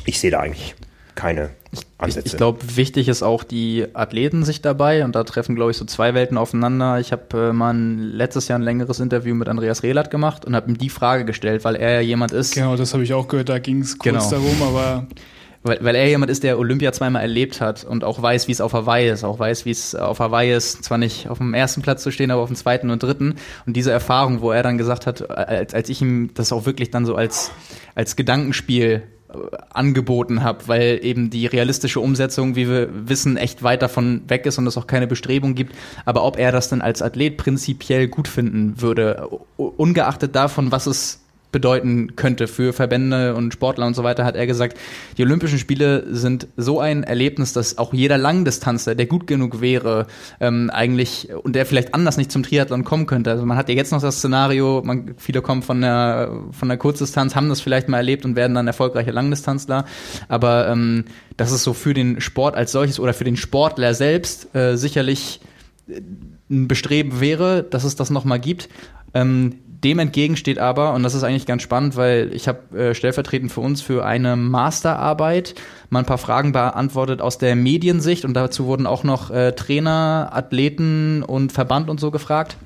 ich 0.04 0.20
sehe 0.20 0.30
da 0.30 0.40
eigentlich 0.40 0.74
keine 1.14 1.50
Ansätze. 1.98 2.26
Ich, 2.26 2.32
ich 2.32 2.36
glaube, 2.36 2.76
wichtig 2.76 3.08
ist 3.08 3.22
auch 3.22 3.44
die 3.44 3.86
Athleten 3.94 4.44
sich 4.44 4.60
dabei 4.60 5.04
und 5.04 5.14
da 5.14 5.24
treffen, 5.24 5.54
glaube 5.54 5.70
ich, 5.70 5.76
so 5.76 5.84
zwei 5.84 6.14
Welten 6.14 6.36
aufeinander. 6.36 7.00
Ich 7.00 7.12
habe 7.12 7.48
äh, 7.48 7.52
mal 7.52 7.72
ein, 7.72 7.98
letztes 7.98 8.48
Jahr 8.48 8.58
ein 8.58 8.62
längeres 8.62 9.00
Interview 9.00 9.34
mit 9.34 9.48
Andreas 9.48 9.82
Rehlert 9.82 10.10
gemacht 10.10 10.44
und 10.44 10.54
habe 10.54 10.70
ihm 10.70 10.78
die 10.78 10.90
Frage 10.90 11.24
gestellt, 11.24 11.64
weil 11.64 11.76
er 11.76 11.94
ja 11.94 12.00
jemand 12.00 12.32
ist. 12.32 12.54
Genau, 12.54 12.76
das 12.76 12.92
habe 12.92 13.04
ich 13.04 13.14
auch 13.14 13.28
gehört, 13.28 13.48
da 13.48 13.58
ging 13.58 13.80
es 13.80 13.98
kurz 13.98 14.30
genau. 14.30 14.30
darum, 14.30 14.62
aber 14.62 15.06
weil, 15.62 15.78
weil 15.80 15.94
er 15.94 16.08
jemand 16.08 16.30
ist, 16.30 16.42
der 16.42 16.58
Olympia 16.58 16.92
zweimal 16.92 17.22
erlebt 17.22 17.60
hat 17.60 17.84
und 17.84 18.04
auch 18.04 18.20
weiß, 18.20 18.48
wie 18.48 18.52
es 18.52 18.60
auf 18.60 18.72
Hawaii 18.72 19.08
ist, 19.08 19.24
auch 19.24 19.38
weiß, 19.38 19.64
wie 19.64 19.70
es 19.70 19.94
auf 19.94 20.18
Hawaii 20.18 20.52
ist, 20.52 20.84
zwar 20.84 20.98
nicht 20.98 21.28
auf 21.28 21.38
dem 21.38 21.54
ersten 21.54 21.82
Platz 21.82 22.02
zu 22.02 22.10
stehen, 22.10 22.30
aber 22.30 22.42
auf 22.42 22.48
dem 22.48 22.56
zweiten 22.56 22.90
und 22.90 23.02
dritten. 23.02 23.36
Und 23.66 23.76
diese 23.76 23.92
Erfahrung, 23.92 24.40
wo 24.40 24.50
er 24.50 24.62
dann 24.62 24.78
gesagt 24.78 25.06
hat, 25.06 25.30
als, 25.30 25.72
als 25.74 25.88
ich 25.88 26.02
ihm 26.02 26.30
das 26.34 26.52
auch 26.52 26.66
wirklich 26.66 26.90
dann 26.90 27.06
so 27.06 27.14
als, 27.14 27.52
als 27.94 28.16
Gedankenspiel 28.16 29.02
äh, 29.28 29.36
angeboten 29.70 30.42
habe, 30.42 30.66
weil 30.66 30.98
eben 31.02 31.30
die 31.30 31.46
realistische 31.46 32.00
Umsetzung, 32.00 32.56
wie 32.56 32.68
wir 32.68 32.88
wissen, 33.08 33.36
echt 33.36 33.62
weit 33.62 33.82
davon 33.82 34.22
weg 34.28 34.46
ist 34.46 34.58
und 34.58 34.66
es 34.66 34.76
auch 34.76 34.88
keine 34.88 35.06
Bestrebung 35.06 35.54
gibt. 35.54 35.76
Aber 36.04 36.24
ob 36.24 36.38
er 36.38 36.50
das 36.50 36.70
dann 36.70 36.82
als 36.82 37.02
Athlet 37.02 37.36
prinzipiell 37.36 38.08
gut 38.08 38.26
finden 38.26 38.80
würde, 38.80 39.28
ungeachtet 39.56 40.34
davon, 40.34 40.72
was 40.72 40.86
es 40.86 41.21
bedeuten 41.52 42.16
könnte 42.16 42.48
für 42.48 42.72
Verbände 42.72 43.34
und 43.34 43.52
Sportler 43.52 43.86
und 43.86 43.94
so 43.94 44.02
weiter, 44.02 44.24
hat 44.24 44.34
er 44.34 44.46
gesagt, 44.46 44.78
die 45.18 45.22
Olympischen 45.22 45.58
Spiele 45.58 46.04
sind 46.10 46.48
so 46.56 46.80
ein 46.80 47.04
Erlebnis, 47.04 47.52
dass 47.52 47.78
auch 47.78 47.92
jeder 47.92 48.18
Langdistanzler, 48.18 48.94
der 48.94 49.06
gut 49.06 49.26
genug 49.26 49.60
wäre, 49.60 50.06
ähm, 50.40 50.70
eigentlich 50.70 51.28
und 51.32 51.54
der 51.54 51.66
vielleicht 51.66 51.94
anders 51.94 52.16
nicht 52.16 52.32
zum 52.32 52.42
Triathlon 52.42 52.84
kommen 52.84 53.06
könnte. 53.06 53.30
Also 53.30 53.44
man 53.46 53.56
hat 53.56 53.68
ja 53.68 53.74
jetzt 53.74 53.92
noch 53.92 54.00
das 54.00 54.18
Szenario, 54.18 54.82
man, 54.84 55.14
viele 55.18 55.42
kommen 55.42 55.62
von 55.62 55.80
der 55.80 56.32
von 56.50 56.68
der 56.68 56.78
Kurzdistanz, 56.78 57.36
haben 57.36 57.48
das 57.48 57.60
vielleicht 57.60 57.88
mal 57.88 57.98
erlebt 57.98 58.24
und 58.24 58.34
werden 58.34 58.54
dann 58.54 58.66
erfolgreiche 58.66 59.10
Langdistanzler. 59.10 59.84
Aber 60.28 60.68
ähm, 60.68 61.04
das 61.36 61.52
ist 61.52 61.64
so 61.64 61.74
für 61.74 61.94
den 61.94 62.20
Sport 62.20 62.56
als 62.56 62.72
solches 62.72 62.98
oder 62.98 63.14
für 63.14 63.24
den 63.24 63.36
Sportler 63.36 63.94
selbst 63.94 64.54
äh, 64.54 64.76
sicherlich 64.76 65.40
ein 66.50 66.68
Bestreben 66.68 67.20
wäre, 67.20 67.62
dass 67.62 67.84
es 67.84 67.96
das 67.96 68.10
nochmal 68.10 68.40
gibt. 68.40 68.68
Ähm, 69.14 69.56
dem 69.84 69.98
entgegen 69.98 70.36
steht 70.36 70.58
aber, 70.58 70.94
und 70.94 71.02
das 71.02 71.14
ist 71.14 71.24
eigentlich 71.24 71.46
ganz 71.46 71.62
spannend, 71.62 71.96
weil 71.96 72.32
ich 72.34 72.46
habe 72.46 72.78
äh, 72.78 72.94
stellvertretend 72.94 73.50
für 73.50 73.60
uns 73.60 73.82
für 73.82 74.04
eine 74.04 74.36
Masterarbeit 74.36 75.54
mal 75.90 76.00
ein 76.00 76.06
paar 76.06 76.18
Fragen 76.18 76.52
beantwortet 76.52 77.20
aus 77.20 77.38
der 77.38 77.56
Mediensicht. 77.56 78.24
Und 78.24 78.34
dazu 78.34 78.66
wurden 78.66 78.86
auch 78.86 79.04
noch 79.04 79.30
äh, 79.30 79.52
Trainer, 79.52 80.30
Athleten 80.32 81.22
und 81.22 81.52
Verband 81.52 81.90
und 81.90 81.98
so 82.00 82.10
gefragt, 82.10 82.56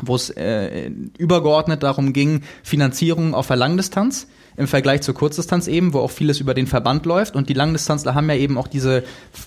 wo 0.00 0.14
es 0.14 0.30
äh, 0.30 0.90
übergeordnet 1.18 1.82
darum 1.82 2.12
ging, 2.12 2.42
Finanzierung 2.62 3.34
auf 3.34 3.48
der 3.48 3.56
Langdistanz 3.56 4.28
im 4.56 4.66
Vergleich 4.66 5.02
zur 5.02 5.14
Kurzdistanz 5.14 5.66
eben, 5.66 5.92
wo 5.92 6.00
auch 6.00 6.10
vieles 6.10 6.40
über 6.40 6.54
den 6.54 6.66
Verband 6.66 7.06
läuft. 7.06 7.36
Und 7.36 7.48
die 7.48 7.54
Langdistanzler 7.54 8.14
haben 8.14 8.28
ja 8.28 8.36
eben 8.36 8.58
auch 8.58 8.68
diese 8.68 9.04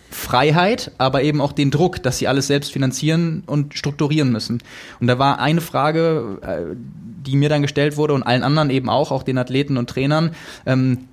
Freiheit, 0.09 0.91
aber 0.97 1.23
eben 1.23 1.41
auch 1.41 1.51
den 1.51 1.71
Druck, 1.71 2.01
dass 2.01 2.17
sie 2.17 2.27
alles 2.27 2.47
selbst 2.47 2.71
finanzieren 2.71 3.43
und 3.45 3.73
strukturieren 3.73 4.31
müssen. 4.31 4.61
Und 4.99 5.07
da 5.07 5.19
war 5.19 5.39
eine 5.39 5.61
Frage, 5.61 6.39
äh, 6.41 6.75
die 7.25 7.35
mir 7.35 7.49
dann 7.49 7.61
gestellt 7.61 7.97
wurde 7.97 8.13
und 8.13 8.23
allen 8.23 8.43
anderen 8.43 8.69
eben 8.69 8.89
auch, 8.89 9.11
auch 9.11 9.23
den 9.23 9.37
Athleten 9.37 9.77
und 9.77 9.89
Trainern. 9.89 10.31
Ähm, 10.65 11.07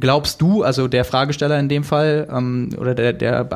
glaubst 0.00 0.40
du, 0.40 0.62
also 0.62 0.88
der 0.88 1.04
Fragesteller 1.04 1.58
in 1.58 1.68
dem 1.68 1.84
Fall, 1.84 2.28
ähm, 2.30 2.70
oder 2.78 2.94
der, 2.94 3.12
der 3.12 3.48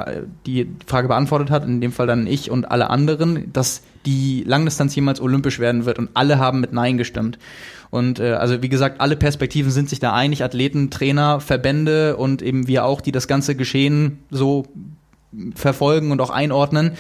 die 0.47 0.71
Frage 0.87 1.09
beantwortet 1.09 1.51
hat, 1.51 1.65
in 1.67 1.81
dem 1.81 1.93
Fall 1.93 2.07
dann 2.07 2.27
ich 2.27 2.51
und 2.51 2.71
alle 2.71 2.91
anderen, 2.91 3.53
dass 3.53 3.83
die 4.07 4.45
Langdistanz 4.47 4.95
jemals 4.95 5.21
olympisch 5.21 5.59
werden 5.59 5.85
wird 5.85 5.99
und 5.99 6.11
alle 6.15 6.39
haben 6.39 6.61
mit 6.61 6.73
Nein 6.73 6.97
gestimmt. 6.97 7.39
Und 7.91 8.21
äh, 8.21 8.33
also 8.33 8.63
wie 8.63 8.69
gesagt, 8.69 9.01
alle 9.01 9.17
Perspektiven 9.17 9.71
sind 9.71 9.89
sich 9.89 9.99
da 9.99 10.13
einig, 10.13 10.45
Athleten, 10.45 10.91
Trainer, 10.91 11.41
Verbände 11.41 12.17
und 12.17 12.43
eben 12.43 12.69
wir 12.69 12.85
auch, 12.85 13.01
die 13.01 13.13
das 13.13 13.29
ganze 13.29 13.57
Geschehen 13.57 14.19
so 14.31 14.67
verfolgen 15.55 16.13
und 16.13 16.21
auch 16.21 16.31
einordnen. 16.31 16.93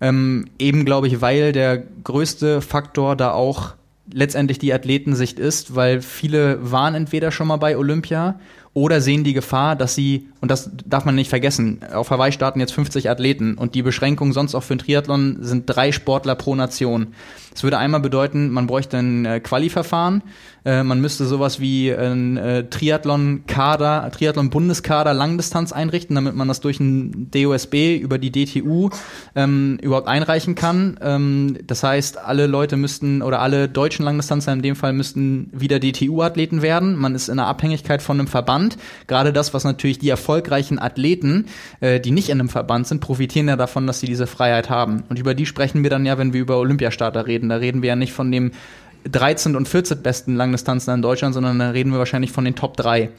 Ähm, 0.00 0.46
eben 0.58 0.84
glaube 0.84 1.08
ich, 1.08 1.20
weil 1.20 1.52
der 1.52 1.82
größte 2.04 2.60
Faktor 2.60 3.16
da 3.16 3.32
auch 3.32 3.74
letztendlich 4.12 4.58
die 4.58 4.72
Athletensicht 4.72 5.38
ist, 5.38 5.74
weil 5.74 6.00
viele 6.00 6.70
waren 6.70 6.94
entweder 6.94 7.30
schon 7.30 7.48
mal 7.48 7.56
bei 7.56 7.76
Olympia 7.76 8.38
oder 8.74 9.00
sehen 9.00 9.24
die 9.24 9.32
Gefahr, 9.32 9.76
dass 9.76 9.94
sie, 9.94 10.28
und 10.40 10.50
das 10.50 10.70
darf 10.86 11.04
man 11.04 11.14
nicht 11.14 11.28
vergessen, 11.28 11.80
auf 11.92 12.10
Hawaii 12.10 12.32
starten 12.32 12.60
jetzt 12.60 12.72
50 12.72 13.10
Athleten 13.10 13.54
und 13.54 13.74
die 13.74 13.82
Beschränkung 13.82 14.32
sonst 14.32 14.54
auch 14.54 14.62
für 14.62 14.76
den 14.76 14.80
Triathlon 14.80 15.38
sind 15.40 15.64
drei 15.66 15.92
Sportler 15.92 16.36
pro 16.36 16.54
Nation. 16.54 17.08
Das 17.52 17.62
würde 17.62 17.78
einmal 17.78 18.00
bedeuten, 18.00 18.50
man 18.50 18.66
bräuchte 18.66 18.98
ein 18.98 19.24
äh, 19.24 19.40
Quali-Verfahren, 19.40 20.22
äh, 20.64 20.82
man 20.82 21.00
müsste 21.00 21.24
sowas 21.24 21.60
wie 21.60 21.90
ein 21.90 22.36
äh, 22.36 22.68
Triathlon-Kader, 22.68 24.10
Triathlon-Bundeskader 24.12 25.14
Langdistanz 25.14 25.72
einrichten, 25.72 26.14
damit 26.14 26.34
man 26.34 26.48
das 26.48 26.60
durch 26.60 26.78
ein 26.78 27.30
DOSB 27.30 27.96
über 27.96 28.18
die 28.18 28.30
DTU 28.30 28.90
ähm, 29.34 29.78
überhaupt 29.80 30.08
einreichen 30.08 30.54
kann. 30.54 30.98
Ähm, 31.00 31.58
das 31.66 31.82
heißt, 31.82 32.18
alle 32.18 32.46
Leute 32.46 32.76
müssten 32.76 33.22
oder 33.22 33.40
alle 33.40 33.68
deutschen 33.68 34.04
Langdistanzer 34.04 34.52
in 34.52 34.62
dem 34.62 34.76
Fall 34.76 34.92
müssten 34.92 35.48
wieder 35.52 35.80
DTU-Athleten 35.80 36.60
werden. 36.60 36.96
Man 36.96 37.14
ist 37.14 37.28
in 37.28 37.38
der 37.38 37.46
Abhängigkeit 37.46 38.02
von 38.02 38.18
einem 38.18 38.28
Verband. 38.28 38.76
Gerade 39.06 39.32
das, 39.32 39.54
was 39.54 39.64
natürlich 39.64 39.98
die 39.98 40.10
erfolgreichen 40.10 40.78
Athleten, 40.78 41.46
äh, 41.80 42.00
die 42.00 42.10
nicht 42.10 42.28
in 42.28 42.40
einem 42.40 42.48
Verband 42.50 42.86
sind, 42.86 43.00
profitieren 43.00 43.48
ja 43.48 43.56
davon, 43.56 43.86
dass 43.86 44.00
sie 44.00 44.06
diese 44.06 44.26
Freiheit 44.26 44.68
haben. 44.68 45.04
Und 45.08 45.18
über 45.18 45.34
die 45.34 45.46
sprechen 45.46 45.82
wir 45.82 45.90
dann 45.90 46.04
ja, 46.04 46.18
wenn 46.18 46.32
wir 46.32 46.40
über 46.40 46.58
Olympiastarter 46.58 47.26
reden 47.26 47.37
reden. 47.38 47.48
Da 47.48 47.56
reden 47.56 47.82
wir 47.82 47.88
ja 47.88 47.96
nicht 47.96 48.12
von 48.12 48.32
dem 48.32 48.52
13. 49.04 49.56
und 49.56 49.68
14. 49.68 50.02
besten 50.02 50.34
Langdistanzler 50.34 50.94
in 50.94 51.02
Deutschland, 51.02 51.34
sondern 51.34 51.58
da 51.58 51.70
reden 51.70 51.92
wir 51.92 51.98
wahrscheinlich 51.98 52.32
von 52.32 52.44
den 52.44 52.54
Top 52.54 52.76
3. 52.76 53.10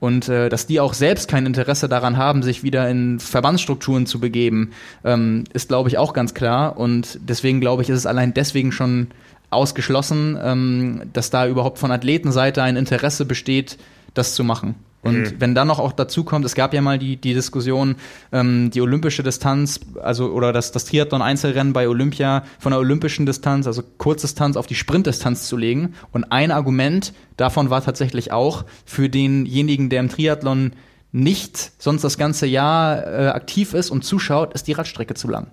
Und 0.00 0.28
äh, 0.28 0.48
dass 0.48 0.66
die 0.66 0.80
auch 0.80 0.94
selbst 0.94 1.28
kein 1.28 1.46
Interesse 1.46 1.88
daran 1.88 2.16
haben, 2.16 2.42
sich 2.42 2.62
wieder 2.62 2.88
in 2.88 3.20
Verbandsstrukturen 3.20 4.06
zu 4.06 4.20
begeben, 4.20 4.70
ähm, 5.04 5.44
ist, 5.52 5.68
glaube 5.68 5.88
ich, 5.88 5.98
auch 5.98 6.12
ganz 6.12 6.34
klar. 6.34 6.78
Und 6.78 7.18
deswegen, 7.22 7.60
glaube 7.60 7.82
ich, 7.82 7.90
ist 7.90 7.98
es 7.98 8.06
allein 8.06 8.34
deswegen 8.34 8.72
schon 8.72 9.08
ausgeschlossen, 9.50 10.38
ähm, 10.42 11.02
dass 11.12 11.30
da 11.30 11.46
überhaupt 11.46 11.78
von 11.78 11.90
Athletenseite 11.90 12.62
ein 12.62 12.76
Interesse 12.76 13.24
besteht, 13.24 13.78
das 14.14 14.34
zu 14.34 14.44
machen. 14.44 14.74
Und 15.04 15.20
mhm. 15.20 15.34
wenn 15.38 15.54
dann 15.54 15.68
noch 15.68 15.78
auch 15.78 15.92
dazu 15.92 16.24
kommt, 16.24 16.44
es 16.44 16.54
gab 16.54 16.74
ja 16.74 16.80
mal 16.80 16.98
die, 16.98 17.16
die 17.16 17.34
Diskussion, 17.34 17.96
ähm, 18.32 18.70
die 18.70 18.80
olympische 18.80 19.22
Distanz, 19.22 19.80
also 20.02 20.30
oder 20.32 20.52
das, 20.52 20.72
das 20.72 20.86
Triathlon-Einzelrennen 20.86 21.72
bei 21.72 21.88
Olympia 21.88 22.44
von 22.58 22.72
der 22.72 22.80
olympischen 22.80 23.26
Distanz, 23.26 23.66
also 23.66 23.82
Kurzdistanz 23.98 24.56
auf 24.56 24.66
die 24.66 24.74
Sprintdistanz 24.74 25.46
zu 25.46 25.56
legen. 25.56 25.94
Und 26.12 26.32
ein 26.32 26.50
Argument 26.50 27.12
davon 27.36 27.70
war 27.70 27.84
tatsächlich 27.84 28.32
auch 28.32 28.64
für 28.84 29.08
denjenigen, 29.08 29.90
der 29.90 30.00
im 30.00 30.08
Triathlon 30.08 30.72
nicht 31.12 31.72
sonst 31.78 32.02
das 32.02 32.18
ganze 32.18 32.46
Jahr 32.46 33.06
äh, 33.06 33.26
aktiv 33.28 33.74
ist 33.74 33.90
und 33.90 34.04
zuschaut, 34.04 34.52
ist 34.54 34.66
die 34.66 34.72
Radstrecke 34.72 35.14
zu 35.14 35.28
lang. 35.28 35.48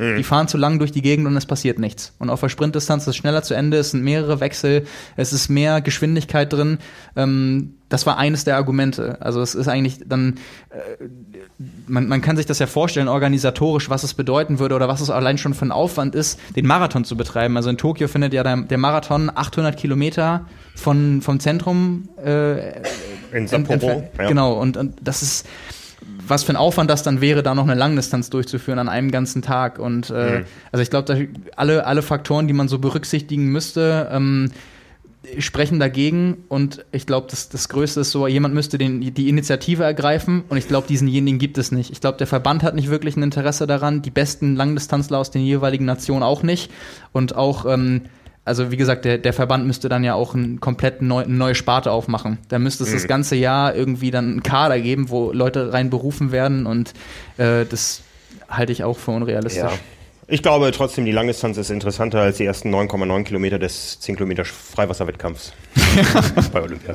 Mhm. 0.00 0.16
Die 0.16 0.24
fahren 0.24 0.48
zu 0.48 0.56
lang 0.56 0.78
durch 0.78 0.92
die 0.92 1.02
Gegend 1.02 1.26
und 1.26 1.36
es 1.36 1.44
passiert 1.44 1.78
nichts. 1.78 2.14
Und 2.18 2.30
auf 2.30 2.40
der 2.40 2.48
Sprintdistanz 2.48 3.02
ist 3.02 3.08
es 3.08 3.16
schneller 3.16 3.42
zu 3.42 3.52
Ende, 3.52 3.76
es 3.76 3.90
sind 3.90 4.02
mehrere 4.02 4.40
Wechsel, 4.40 4.86
es 5.16 5.34
ist 5.34 5.50
mehr 5.50 5.82
Geschwindigkeit 5.82 6.50
drin. 6.50 6.78
Ähm, 7.16 7.74
das 7.90 8.06
war 8.06 8.16
eines 8.16 8.44
der 8.44 8.56
Argumente. 8.56 9.18
Also 9.20 9.42
es 9.42 9.54
ist 9.54 9.68
eigentlich 9.68 9.98
dann, 10.06 10.36
äh, 10.70 11.04
man, 11.86 12.08
man 12.08 12.22
kann 12.22 12.38
sich 12.38 12.46
das 12.46 12.60
ja 12.60 12.66
vorstellen, 12.66 13.08
organisatorisch, 13.08 13.90
was 13.90 14.02
es 14.02 14.14
bedeuten 14.14 14.58
würde 14.58 14.74
oder 14.74 14.88
was 14.88 15.02
es 15.02 15.10
allein 15.10 15.36
schon 15.36 15.52
für 15.52 15.66
ein 15.66 15.72
Aufwand 15.72 16.14
ist, 16.14 16.40
den 16.56 16.66
Marathon 16.66 17.04
zu 17.04 17.14
betreiben. 17.14 17.58
Also 17.58 17.68
in 17.68 17.76
Tokio 17.76 18.08
findet 18.08 18.32
ja 18.32 18.42
der, 18.42 18.56
der 18.56 18.78
Marathon 18.78 19.30
800 19.34 19.76
Kilometer 19.76 20.46
von, 20.76 21.20
vom 21.20 21.40
Zentrum 21.40 22.08
äh, 22.24 22.80
in 23.32 23.46
Sapporo. 23.48 24.08
Ja. 24.16 24.28
Genau, 24.28 24.54
und, 24.54 24.78
und 24.78 24.94
das 25.02 25.20
ist 25.20 25.46
was 26.30 26.44
für 26.44 26.52
ein 26.52 26.56
Aufwand 26.56 26.88
das 26.88 27.02
dann 27.02 27.20
wäre, 27.20 27.42
da 27.42 27.54
noch 27.54 27.64
eine 27.64 27.74
Langdistanz 27.74 28.30
durchzuführen 28.30 28.78
an 28.78 28.88
einem 28.88 29.10
ganzen 29.10 29.42
Tag. 29.42 29.78
Und 29.78 30.10
äh, 30.10 30.40
mhm. 30.40 30.44
also 30.72 30.82
ich 30.82 30.90
glaube, 30.90 31.28
alle, 31.56 31.86
alle 31.86 32.02
Faktoren, 32.02 32.46
die 32.46 32.54
man 32.54 32.68
so 32.68 32.78
berücksichtigen 32.78 33.46
müsste, 33.46 34.08
ähm, 34.12 34.50
sprechen 35.38 35.78
dagegen. 35.78 36.44
Und 36.48 36.84
ich 36.92 37.06
glaube, 37.06 37.26
das, 37.30 37.48
das 37.48 37.68
Größte 37.68 38.00
ist 38.00 38.10
so, 38.10 38.26
jemand 38.26 38.54
müsste 38.54 38.78
den, 38.78 39.00
die 39.00 39.28
Initiative 39.28 39.84
ergreifen. 39.84 40.44
Und 40.48 40.56
ich 40.56 40.68
glaube, 40.68 40.86
diesenjenigen 40.88 41.38
gibt 41.38 41.58
es 41.58 41.72
nicht. 41.72 41.90
Ich 41.90 42.00
glaube, 42.00 42.18
der 42.18 42.26
Verband 42.26 42.62
hat 42.62 42.74
nicht 42.74 42.88
wirklich 42.88 43.16
ein 43.16 43.22
Interesse 43.22 43.66
daran, 43.66 44.02
die 44.02 44.10
besten 44.10 44.56
Langdistanzler 44.56 45.18
aus 45.18 45.30
den 45.30 45.42
jeweiligen 45.42 45.84
Nationen 45.84 46.22
auch 46.22 46.42
nicht. 46.42 46.70
Und 47.12 47.36
auch 47.36 47.66
ähm, 47.66 48.02
also 48.44 48.70
wie 48.70 48.76
gesagt, 48.76 49.04
der, 49.04 49.18
der 49.18 49.32
Verband 49.32 49.66
müsste 49.66 49.88
dann 49.88 50.02
ja 50.02 50.14
auch 50.14 50.34
ein 50.34 50.60
komplett 50.60 51.02
neu, 51.02 51.22
eine 51.22 51.34
neue 51.34 51.54
Sparte 51.54 51.92
aufmachen. 51.92 52.38
Da 52.48 52.58
müsste 52.58 52.84
es 52.84 52.90
mhm. 52.90 52.94
das 52.94 53.06
ganze 53.06 53.36
Jahr 53.36 53.74
irgendwie 53.74 54.10
dann 54.10 54.30
einen 54.30 54.42
Kader 54.42 54.80
geben, 54.80 55.10
wo 55.10 55.32
Leute 55.32 55.72
rein 55.72 55.90
berufen 55.90 56.32
werden 56.32 56.66
und 56.66 56.94
äh, 57.36 57.64
das 57.66 58.02
halte 58.48 58.72
ich 58.72 58.84
auch 58.84 58.98
für 58.98 59.12
unrealistisch. 59.12 59.62
Ja. 59.62 59.72
Ich 60.32 60.42
glaube 60.42 60.70
trotzdem, 60.70 61.04
die 61.04 61.10
Langdistanz 61.10 61.56
ist 61.56 61.70
interessanter 61.70 62.20
als 62.20 62.36
die 62.36 62.44
ersten 62.44 62.72
9,9 62.72 63.24
Kilometer 63.24 63.58
des 63.58 63.98
10 63.98 64.14
Kilometer 64.14 64.44
Freiwasserwettkampfs 64.44 65.52
bei 66.52 66.62
Olympia. 66.62 66.94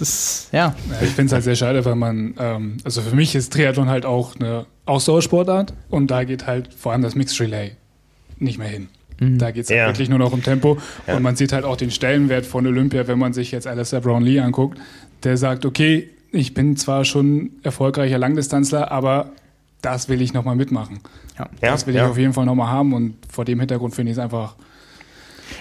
Ist, 0.00 0.48
ja. 0.52 0.74
Ich 1.02 1.10
finde 1.10 1.26
es 1.26 1.32
halt 1.32 1.44
sehr 1.44 1.54
schade, 1.54 1.84
weil 1.84 1.94
man, 1.94 2.34
ähm, 2.40 2.78
also 2.82 3.00
für 3.00 3.14
mich 3.14 3.36
ist 3.36 3.52
Triathlon 3.52 3.88
halt 3.88 4.04
auch 4.04 4.34
eine 4.34 4.66
Ausdauersportart 4.86 5.72
und 5.88 6.10
da 6.10 6.24
geht 6.24 6.48
halt 6.48 6.74
vor 6.74 6.90
allem 6.90 7.02
das 7.02 7.14
Mixed 7.14 7.40
Relay 7.40 7.76
nicht 8.38 8.58
mehr 8.58 8.68
hin. 8.68 8.88
Mhm. 9.20 9.38
Da 9.38 9.50
geht 9.50 9.64
es 9.64 9.68
ja. 9.70 9.86
wirklich 9.86 10.08
nur 10.08 10.18
noch 10.18 10.32
um 10.32 10.42
Tempo. 10.42 10.78
Ja. 11.06 11.16
Und 11.16 11.22
man 11.22 11.36
sieht 11.36 11.52
halt 11.52 11.64
auch 11.64 11.76
den 11.76 11.90
Stellenwert 11.90 12.46
von 12.46 12.66
Olympia, 12.66 13.06
wenn 13.08 13.18
man 13.18 13.32
sich 13.32 13.52
jetzt 13.52 13.66
Alistair 13.66 14.00
Brownlee 14.00 14.40
anguckt. 14.40 14.78
Der 15.24 15.36
sagt, 15.36 15.64
okay, 15.64 16.10
ich 16.32 16.54
bin 16.54 16.76
zwar 16.76 17.04
schon 17.04 17.50
erfolgreicher 17.62 18.18
Langdistanzler, 18.18 18.90
aber 18.90 19.30
das 19.82 20.08
will 20.08 20.20
ich 20.20 20.34
nochmal 20.34 20.56
mitmachen. 20.56 21.00
Ja. 21.38 21.48
Das 21.60 21.86
will 21.86 21.94
ich 21.94 22.00
auf 22.00 22.18
jeden 22.18 22.32
Fall 22.32 22.46
nochmal 22.46 22.68
haben 22.68 22.92
und 22.92 23.14
vor 23.30 23.44
dem 23.44 23.60
Hintergrund 23.60 23.94
finde 23.94 24.12
ich 24.12 24.18
es 24.18 24.22
einfach 24.22 24.56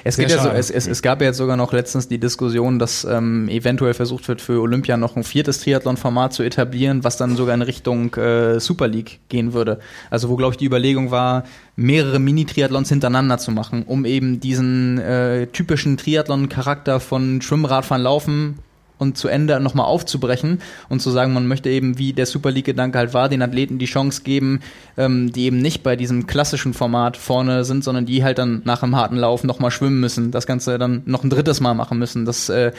es, 0.04 0.18
geht 0.18 0.32
ja 0.32 0.42
so, 0.42 0.50
es, 0.50 0.70
es, 0.70 0.88
es 0.88 1.02
gab 1.02 1.22
ja 1.22 1.28
jetzt 1.28 1.38
sogar 1.38 1.58
noch 1.58 1.74
letztens 1.74 2.08
die 2.08 2.18
Diskussion, 2.18 2.80
dass 2.80 3.06
ähm, 3.06 3.48
eventuell 3.50 3.94
versucht 3.94 4.28
wird, 4.28 4.42
für 4.42 4.62
Olympia 4.62 4.98
noch 4.98 5.16
ein 5.16 5.24
viertes 5.24 5.60
Triathlon-Format 5.60 6.34
zu 6.34 6.44
etablieren, 6.44 7.04
was 7.04 7.18
dann 7.18 7.36
sogar 7.36 7.56
in 7.56 7.62
Richtung 7.62 8.14
äh, 8.16 8.60
Super 8.60 8.88
League 8.88 9.20
gehen 9.30 9.54
würde. 9.54 9.80
Also 10.10 10.30
wo, 10.30 10.36
glaube 10.36 10.54
ich, 10.54 10.58
die 10.58 10.66
Überlegung 10.66 11.12
war, 11.12 11.44
mehrere 11.76 12.20
Mini-Triathlons 12.20 12.90
hintereinander 12.90 13.38
zu 13.38 13.52
machen, 13.52 13.84
um 13.84 14.06
eben 14.06 14.40
diesen 14.40 14.98
äh, 15.00 15.48
typischen 15.48 15.98
Triathlon-Charakter 15.98 17.00
von 17.00 17.42
Schwimmradfahren, 17.42 18.04
Laufen 18.04 18.60
und 18.98 19.18
zu 19.18 19.28
Ende 19.28 19.60
nochmal 19.60 19.86
aufzubrechen 19.86 20.60
und 20.90 21.02
zu 21.02 21.12
sagen, 21.12 21.34
man 21.34 21.48
möchte 21.48 21.70
eben, 21.70 21.98
wie 21.98 22.14
der 22.14 22.26
Super 22.26 22.52
League-Gedanke 22.52 22.98
halt 22.98 23.14
war, 23.14 23.30
den 23.30 23.42
Athleten 23.42 23.80
die 23.80 23.86
Chance 23.86 24.22
geben, 24.24 24.62
ähm, 24.98 25.32
die 25.32 25.46
eben 25.46 25.60
nicht 25.60 25.84
bei 25.84 25.96
diesem 25.96 26.28
klassischen 26.28 26.74
Format 26.74 27.18
vorne 27.18 27.66
sind, 27.66 27.84
sondern 27.84 28.06
die 28.06 28.24
halt 28.24 28.38
dann 28.38 28.62
nach 28.66 28.84
einem 28.84 28.96
harten 28.96 29.18
Lauf 29.18 29.44
nochmal 29.44 29.72
schwimmen 29.72 30.00
müssen, 30.00 30.32
das 30.32 30.48
Ganze 30.48 30.78
dann 30.78 31.04
noch 31.06 31.24
ein 31.24 31.30
drittes 31.30 31.60
Mal 31.60 31.74
machen 31.74 32.00
müssen. 32.00 32.26
Das 32.26 32.50
äh, 32.50 32.72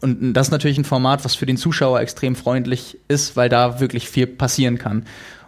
und 0.00 0.34
das 0.34 0.48
ist 0.48 0.50
natürlich 0.50 0.78
ein 0.78 0.84
Format, 0.84 1.24
was 1.24 1.36
für 1.36 1.46
den 1.46 1.56
Zuschauer 1.56 2.00
extrem 2.00 2.34
freundlich 2.34 2.98
ist, 3.06 3.36
weil 3.36 3.48
da 3.48 3.78
wirklich 3.78 4.08
viel 4.08 4.26
passieren 4.26 4.76
kann. 4.76 5.04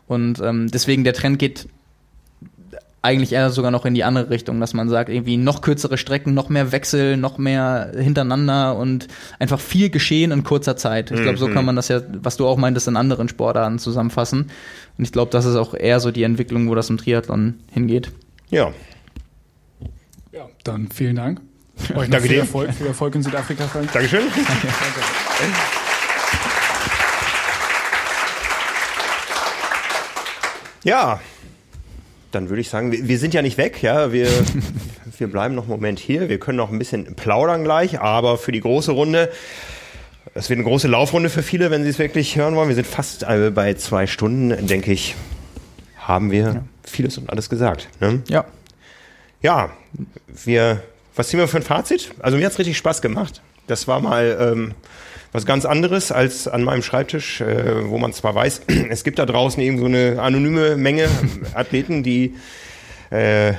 Und 0.06 0.40
ähm, 0.40 0.70
deswegen 0.70 1.02
der 1.02 1.12
Trend 1.12 1.40
geht 1.40 1.66
eigentlich 3.04 3.32
eher 3.32 3.50
sogar 3.50 3.70
noch 3.70 3.84
in 3.84 3.92
die 3.92 4.02
andere 4.02 4.30
Richtung, 4.30 4.60
dass 4.60 4.72
man 4.72 4.88
sagt, 4.88 5.10
irgendwie 5.10 5.36
noch 5.36 5.60
kürzere 5.60 5.98
Strecken, 5.98 6.32
noch 6.32 6.48
mehr 6.48 6.72
Wechsel, 6.72 7.18
noch 7.18 7.36
mehr 7.36 7.92
hintereinander 7.94 8.76
und 8.76 9.08
einfach 9.38 9.60
viel 9.60 9.90
geschehen 9.90 10.30
in 10.30 10.42
kurzer 10.42 10.76
Zeit. 10.78 11.10
Ich 11.10 11.20
glaube, 11.20 11.36
so 11.36 11.46
kann 11.46 11.58
mhm. 11.58 11.66
man 11.66 11.76
das 11.76 11.88
ja, 11.88 12.00
was 12.22 12.38
du 12.38 12.46
auch 12.46 12.56
meintest, 12.56 12.88
in 12.88 12.96
anderen 12.96 13.28
Sportarten 13.28 13.78
zusammenfassen. 13.78 14.50
Und 14.96 15.04
ich 15.04 15.12
glaube, 15.12 15.30
das 15.30 15.44
ist 15.44 15.54
auch 15.56 15.74
eher 15.74 16.00
so 16.00 16.12
die 16.12 16.22
Entwicklung, 16.22 16.70
wo 16.70 16.74
das 16.74 16.88
im 16.88 16.96
Triathlon 16.96 17.60
hingeht. 17.70 18.10
Ja. 18.48 18.72
Ja, 20.32 20.48
dann 20.64 20.88
vielen 20.88 21.16
Dank. 21.16 21.42
Euch 21.94 22.08
Danke 22.08 22.28
viel 22.28 22.38
Erfolg, 22.38 22.72
viel 22.72 22.86
Erfolg 22.86 23.14
in 23.16 23.22
Südafrika. 23.22 23.66
Frank. 23.66 23.92
Dankeschön. 23.92 24.22
Danke. 24.34 24.68
Ja, 30.84 31.20
dann 32.34 32.48
würde 32.48 32.60
ich 32.60 32.68
sagen, 32.68 32.92
wir, 32.92 33.06
wir, 33.06 33.18
sind 33.18 33.34
ja 33.34 33.42
nicht 33.42 33.58
weg, 33.58 33.82
ja, 33.82 34.12
wir, 34.12 34.28
wir 35.18 35.28
bleiben 35.28 35.54
noch 35.54 35.64
einen 35.64 35.70
Moment 35.70 35.98
hier, 35.98 36.28
wir 36.28 36.38
können 36.38 36.58
noch 36.58 36.70
ein 36.70 36.78
bisschen 36.78 37.14
plaudern 37.14 37.64
gleich, 37.64 38.00
aber 38.00 38.38
für 38.38 38.52
die 38.52 38.60
große 38.60 38.92
Runde, 38.92 39.30
es 40.34 40.48
wird 40.50 40.58
eine 40.58 40.68
große 40.68 40.88
Laufrunde 40.88 41.30
für 41.30 41.42
viele, 41.42 41.70
wenn 41.70 41.84
sie 41.84 41.90
es 41.90 41.98
wirklich 41.98 42.36
hören 42.36 42.56
wollen. 42.56 42.68
Wir 42.68 42.74
sind 42.74 42.86
fast 42.86 43.24
bei 43.54 43.74
zwei 43.74 44.06
Stunden, 44.06 44.66
denke 44.66 44.92
ich, 44.92 45.14
haben 45.98 46.30
wir 46.30 46.42
ja. 46.42 46.64
vieles 46.82 47.18
und 47.18 47.30
alles 47.30 47.48
gesagt. 47.48 47.88
Ne? 48.00 48.22
Ja. 48.28 48.44
Ja, 49.42 49.70
wir, 50.44 50.82
was 51.14 51.28
ziehen 51.28 51.38
wir 51.38 51.48
für 51.48 51.58
ein 51.58 51.62
Fazit? 51.62 52.10
Also 52.18 52.38
mir 52.38 52.46
hat 52.46 52.52
es 52.52 52.58
richtig 52.58 52.78
Spaß 52.78 53.02
gemacht. 53.02 53.42
Das 53.66 53.86
war 53.86 54.00
mal 54.00 54.36
ähm, 54.40 54.74
was 55.34 55.44
ganz 55.46 55.64
anderes 55.66 56.12
als 56.12 56.46
an 56.46 56.62
meinem 56.62 56.82
Schreibtisch, 56.82 57.40
äh, 57.40 57.90
wo 57.90 57.98
man 57.98 58.12
zwar 58.12 58.36
weiß, 58.36 58.62
es 58.88 59.02
gibt 59.02 59.18
da 59.18 59.26
draußen 59.26 59.60
eben 59.62 59.78
so 59.78 59.86
eine 59.86 60.22
anonyme 60.22 60.76
Menge 60.76 61.08
Athleten, 61.54 62.02
die 62.02 62.36
äh, 63.10 63.54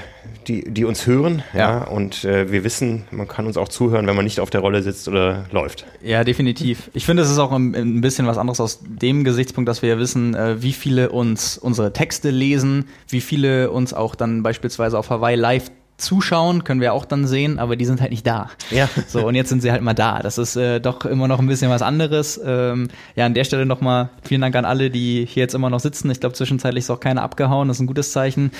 die, 0.47 0.71
die 0.71 0.85
uns 0.85 1.05
hören, 1.05 1.43
ja, 1.53 1.59
ja 1.59 1.83
und 1.83 2.23
äh, 2.23 2.51
wir 2.51 2.63
wissen, 2.63 3.03
man 3.11 3.27
kann 3.27 3.45
uns 3.45 3.57
auch 3.57 3.67
zuhören, 3.67 4.07
wenn 4.07 4.15
man 4.15 4.25
nicht 4.25 4.39
auf 4.39 4.49
der 4.49 4.61
Rolle 4.61 4.81
sitzt 4.83 5.07
oder 5.07 5.45
läuft. 5.51 5.85
Ja, 6.01 6.23
definitiv. 6.23 6.89
Ich 6.93 7.05
finde, 7.05 7.23
es 7.23 7.29
ist 7.29 7.39
auch 7.39 7.51
ein, 7.51 7.75
ein, 7.75 8.01
bisschen 8.01 8.25
was 8.25 8.37
anderes 8.37 8.59
aus 8.59 8.79
dem 8.83 9.23
Gesichtspunkt, 9.23 9.67
dass 9.67 9.81
wir 9.81 9.89
ja 9.89 9.97
wissen, 9.99 10.33
äh, 10.33 10.61
wie 10.61 10.73
viele 10.73 11.09
uns 11.09 11.57
unsere 11.57 11.93
Texte 11.93 12.29
lesen, 12.29 12.85
wie 13.09 13.21
viele 13.21 13.69
uns 13.71 13.93
auch 13.93 14.15
dann 14.15 14.43
beispielsweise 14.43 14.97
auf 14.97 15.09
Hawaii 15.09 15.35
live 15.35 15.71
zuschauen, 15.97 16.63
können 16.63 16.81
wir 16.81 16.93
auch 16.93 17.05
dann 17.05 17.25
sehen, 17.25 17.57
aber 17.57 17.75
die 17.75 17.85
sind 17.85 18.01
halt 18.01 18.11
nicht 18.11 18.25
da. 18.27 18.49
Ja. 18.71 18.89
So, 19.07 19.27
und 19.27 19.35
jetzt 19.35 19.49
sind 19.49 19.61
sie 19.61 19.71
halt 19.71 19.81
mal 19.81 19.93
da. 19.93 20.19
Das 20.19 20.37
ist 20.37 20.55
äh, 20.55 20.79
doch 20.79 21.05
immer 21.05 21.27
noch 21.27 21.39
ein 21.39 21.47
bisschen 21.47 21.69
was 21.69 21.81
anderes. 21.81 22.41
Ähm, 22.43 22.89
ja, 23.15 23.25
an 23.25 23.33
der 23.33 23.43
Stelle 23.43 23.65
nochmal 23.65 24.09
vielen 24.23 24.41
Dank 24.41 24.55
an 24.55 24.65
alle, 24.65 24.89
die 24.89 25.25
hier 25.29 25.43
jetzt 25.43 25.53
immer 25.53 25.69
noch 25.69 25.79
sitzen. 25.79 26.09
Ich 26.09 26.19
glaube, 26.19 26.33
zwischenzeitlich 26.35 26.85
ist 26.85 26.89
auch 26.89 26.99
keiner 26.99 27.21
abgehauen, 27.21 27.67
das 27.67 27.77
ist 27.77 27.81
ein 27.81 27.87
gutes 27.87 28.11
Zeichen. 28.11 28.51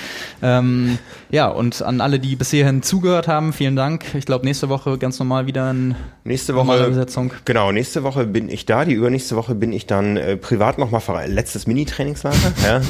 Ähm, 0.42 0.98
ja, 1.30 1.48
und 1.48 1.82
an 1.82 2.00
alle, 2.00 2.20
die 2.20 2.36
bis 2.36 2.50
hierhin 2.50 2.82
zugehört 2.82 3.28
haben, 3.28 3.52
vielen 3.52 3.76
Dank. 3.76 4.14
Ich 4.14 4.24
glaube, 4.24 4.46
nächste 4.46 4.68
Woche 4.68 4.96
ganz 4.98 5.18
normal 5.18 5.46
wieder 5.46 5.70
eine 5.70 5.96
nächste 6.24 6.54
Woche, 6.54 6.88
Besetzung. 6.88 7.32
Genau, 7.44 7.72
nächste 7.72 8.02
Woche 8.02 8.26
bin 8.26 8.48
ich 8.48 8.66
da, 8.66 8.84
die 8.84 8.94
übernächste 8.94 9.36
Woche 9.36 9.54
bin 9.54 9.72
ich 9.72 9.86
dann 9.86 10.16
äh, 10.16 10.36
privat 10.36 10.78
nochmal 10.78 11.02
letztes 11.26 11.66
Mini-Trainingslager. 11.66 12.36
ja. 12.64 12.80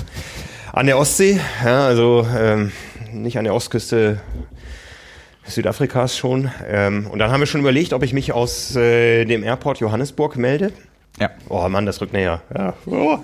An 0.72 0.86
der 0.86 0.98
Ostsee, 0.98 1.40
ja, 1.64 1.86
also 1.86 2.26
ähm, 2.36 2.70
nicht 3.12 3.38
an 3.38 3.44
der 3.44 3.54
Ostküste 3.54 4.20
Südafrikas 5.44 6.16
schon. 6.16 6.50
Ähm, 6.68 7.06
und 7.06 7.18
dann 7.18 7.30
haben 7.30 7.40
wir 7.40 7.46
schon 7.46 7.60
überlegt, 7.60 7.92
ob 7.92 8.02
ich 8.02 8.12
mich 8.12 8.32
aus 8.32 8.74
äh, 8.76 9.24
dem 9.24 9.42
Airport 9.42 9.78
Johannesburg 9.78 10.36
melde. 10.36 10.72
Ja. 11.18 11.30
Oh 11.48 11.68
Mann, 11.68 11.86
das 11.86 12.00
rückt 12.00 12.12
näher. 12.12 12.42
Ja. 12.54 12.74
Oh. 12.86 13.18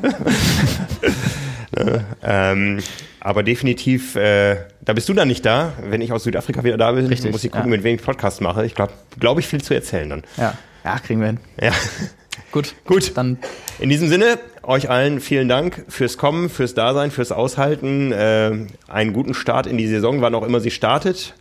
ne? 1.77 2.05
ähm, 2.23 2.79
aber 3.21 3.43
definitiv, 3.43 4.17
äh, 4.17 4.57
da 4.81 4.95
bist 4.95 5.09
du 5.09 5.15
dann 5.15 5.29
nicht 5.29 5.45
da. 5.45 5.73
Wenn 5.83 6.01
ich 6.01 6.13
aus 6.13 6.25
Südafrika 6.25 6.65
wieder 6.65 6.79
da 6.79 6.93
bin, 6.93 7.07
Richtig, 7.07 7.31
muss 7.31 7.45
ich 7.45 7.53
gucken, 7.53 7.71
ja. 7.71 7.77
mit 7.77 7.85
wem 7.85 7.97
ich 7.97 8.03
Podcast 8.03 8.41
mache. 8.41 8.65
Ich 8.65 8.75
glaube, 8.75 8.93
glaube 9.21 9.41
ich, 9.41 9.47
viel 9.47 9.63
zu 9.63 9.75
erzählen 9.75 10.09
dann. 10.09 10.23
Ja, 10.37 10.55
ja 10.85 10.99
kriegen 10.99 11.21
wir 11.21 11.29
hin. 11.29 11.41
Ja. 11.61 11.73
Gut. 12.51 12.75
Gut. 12.85 13.17
Dann. 13.17 13.39
In 13.79 13.89
diesem 13.89 14.09
Sinne, 14.09 14.39
euch 14.63 14.91
allen 14.91 15.21
vielen 15.21 15.49
Dank 15.49 15.85
fürs 15.89 16.19
Kommen, 16.19 16.49
fürs 16.49 16.75
Dasein, 16.75 17.11
fürs 17.11 17.33
Aushalten. 17.33 18.13
Äh, 18.13 18.67
einen 18.89 19.13
guten 19.13 19.35
Start 19.35 19.67
in 19.67 19.79
die 19.79 19.87
Saison, 19.87 20.21
wann 20.21 20.35
auch 20.35 20.45
immer 20.45 20.61
sie 20.61 20.71
startet. 20.71 21.35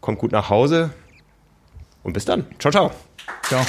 Kommt 0.00 0.18
gut 0.18 0.32
nach 0.32 0.50
Hause 0.50 0.90
und 2.02 2.12
bis 2.12 2.24
dann. 2.24 2.46
Ciao, 2.58 2.72
ciao. 2.72 2.90
Ciao. 3.42 3.64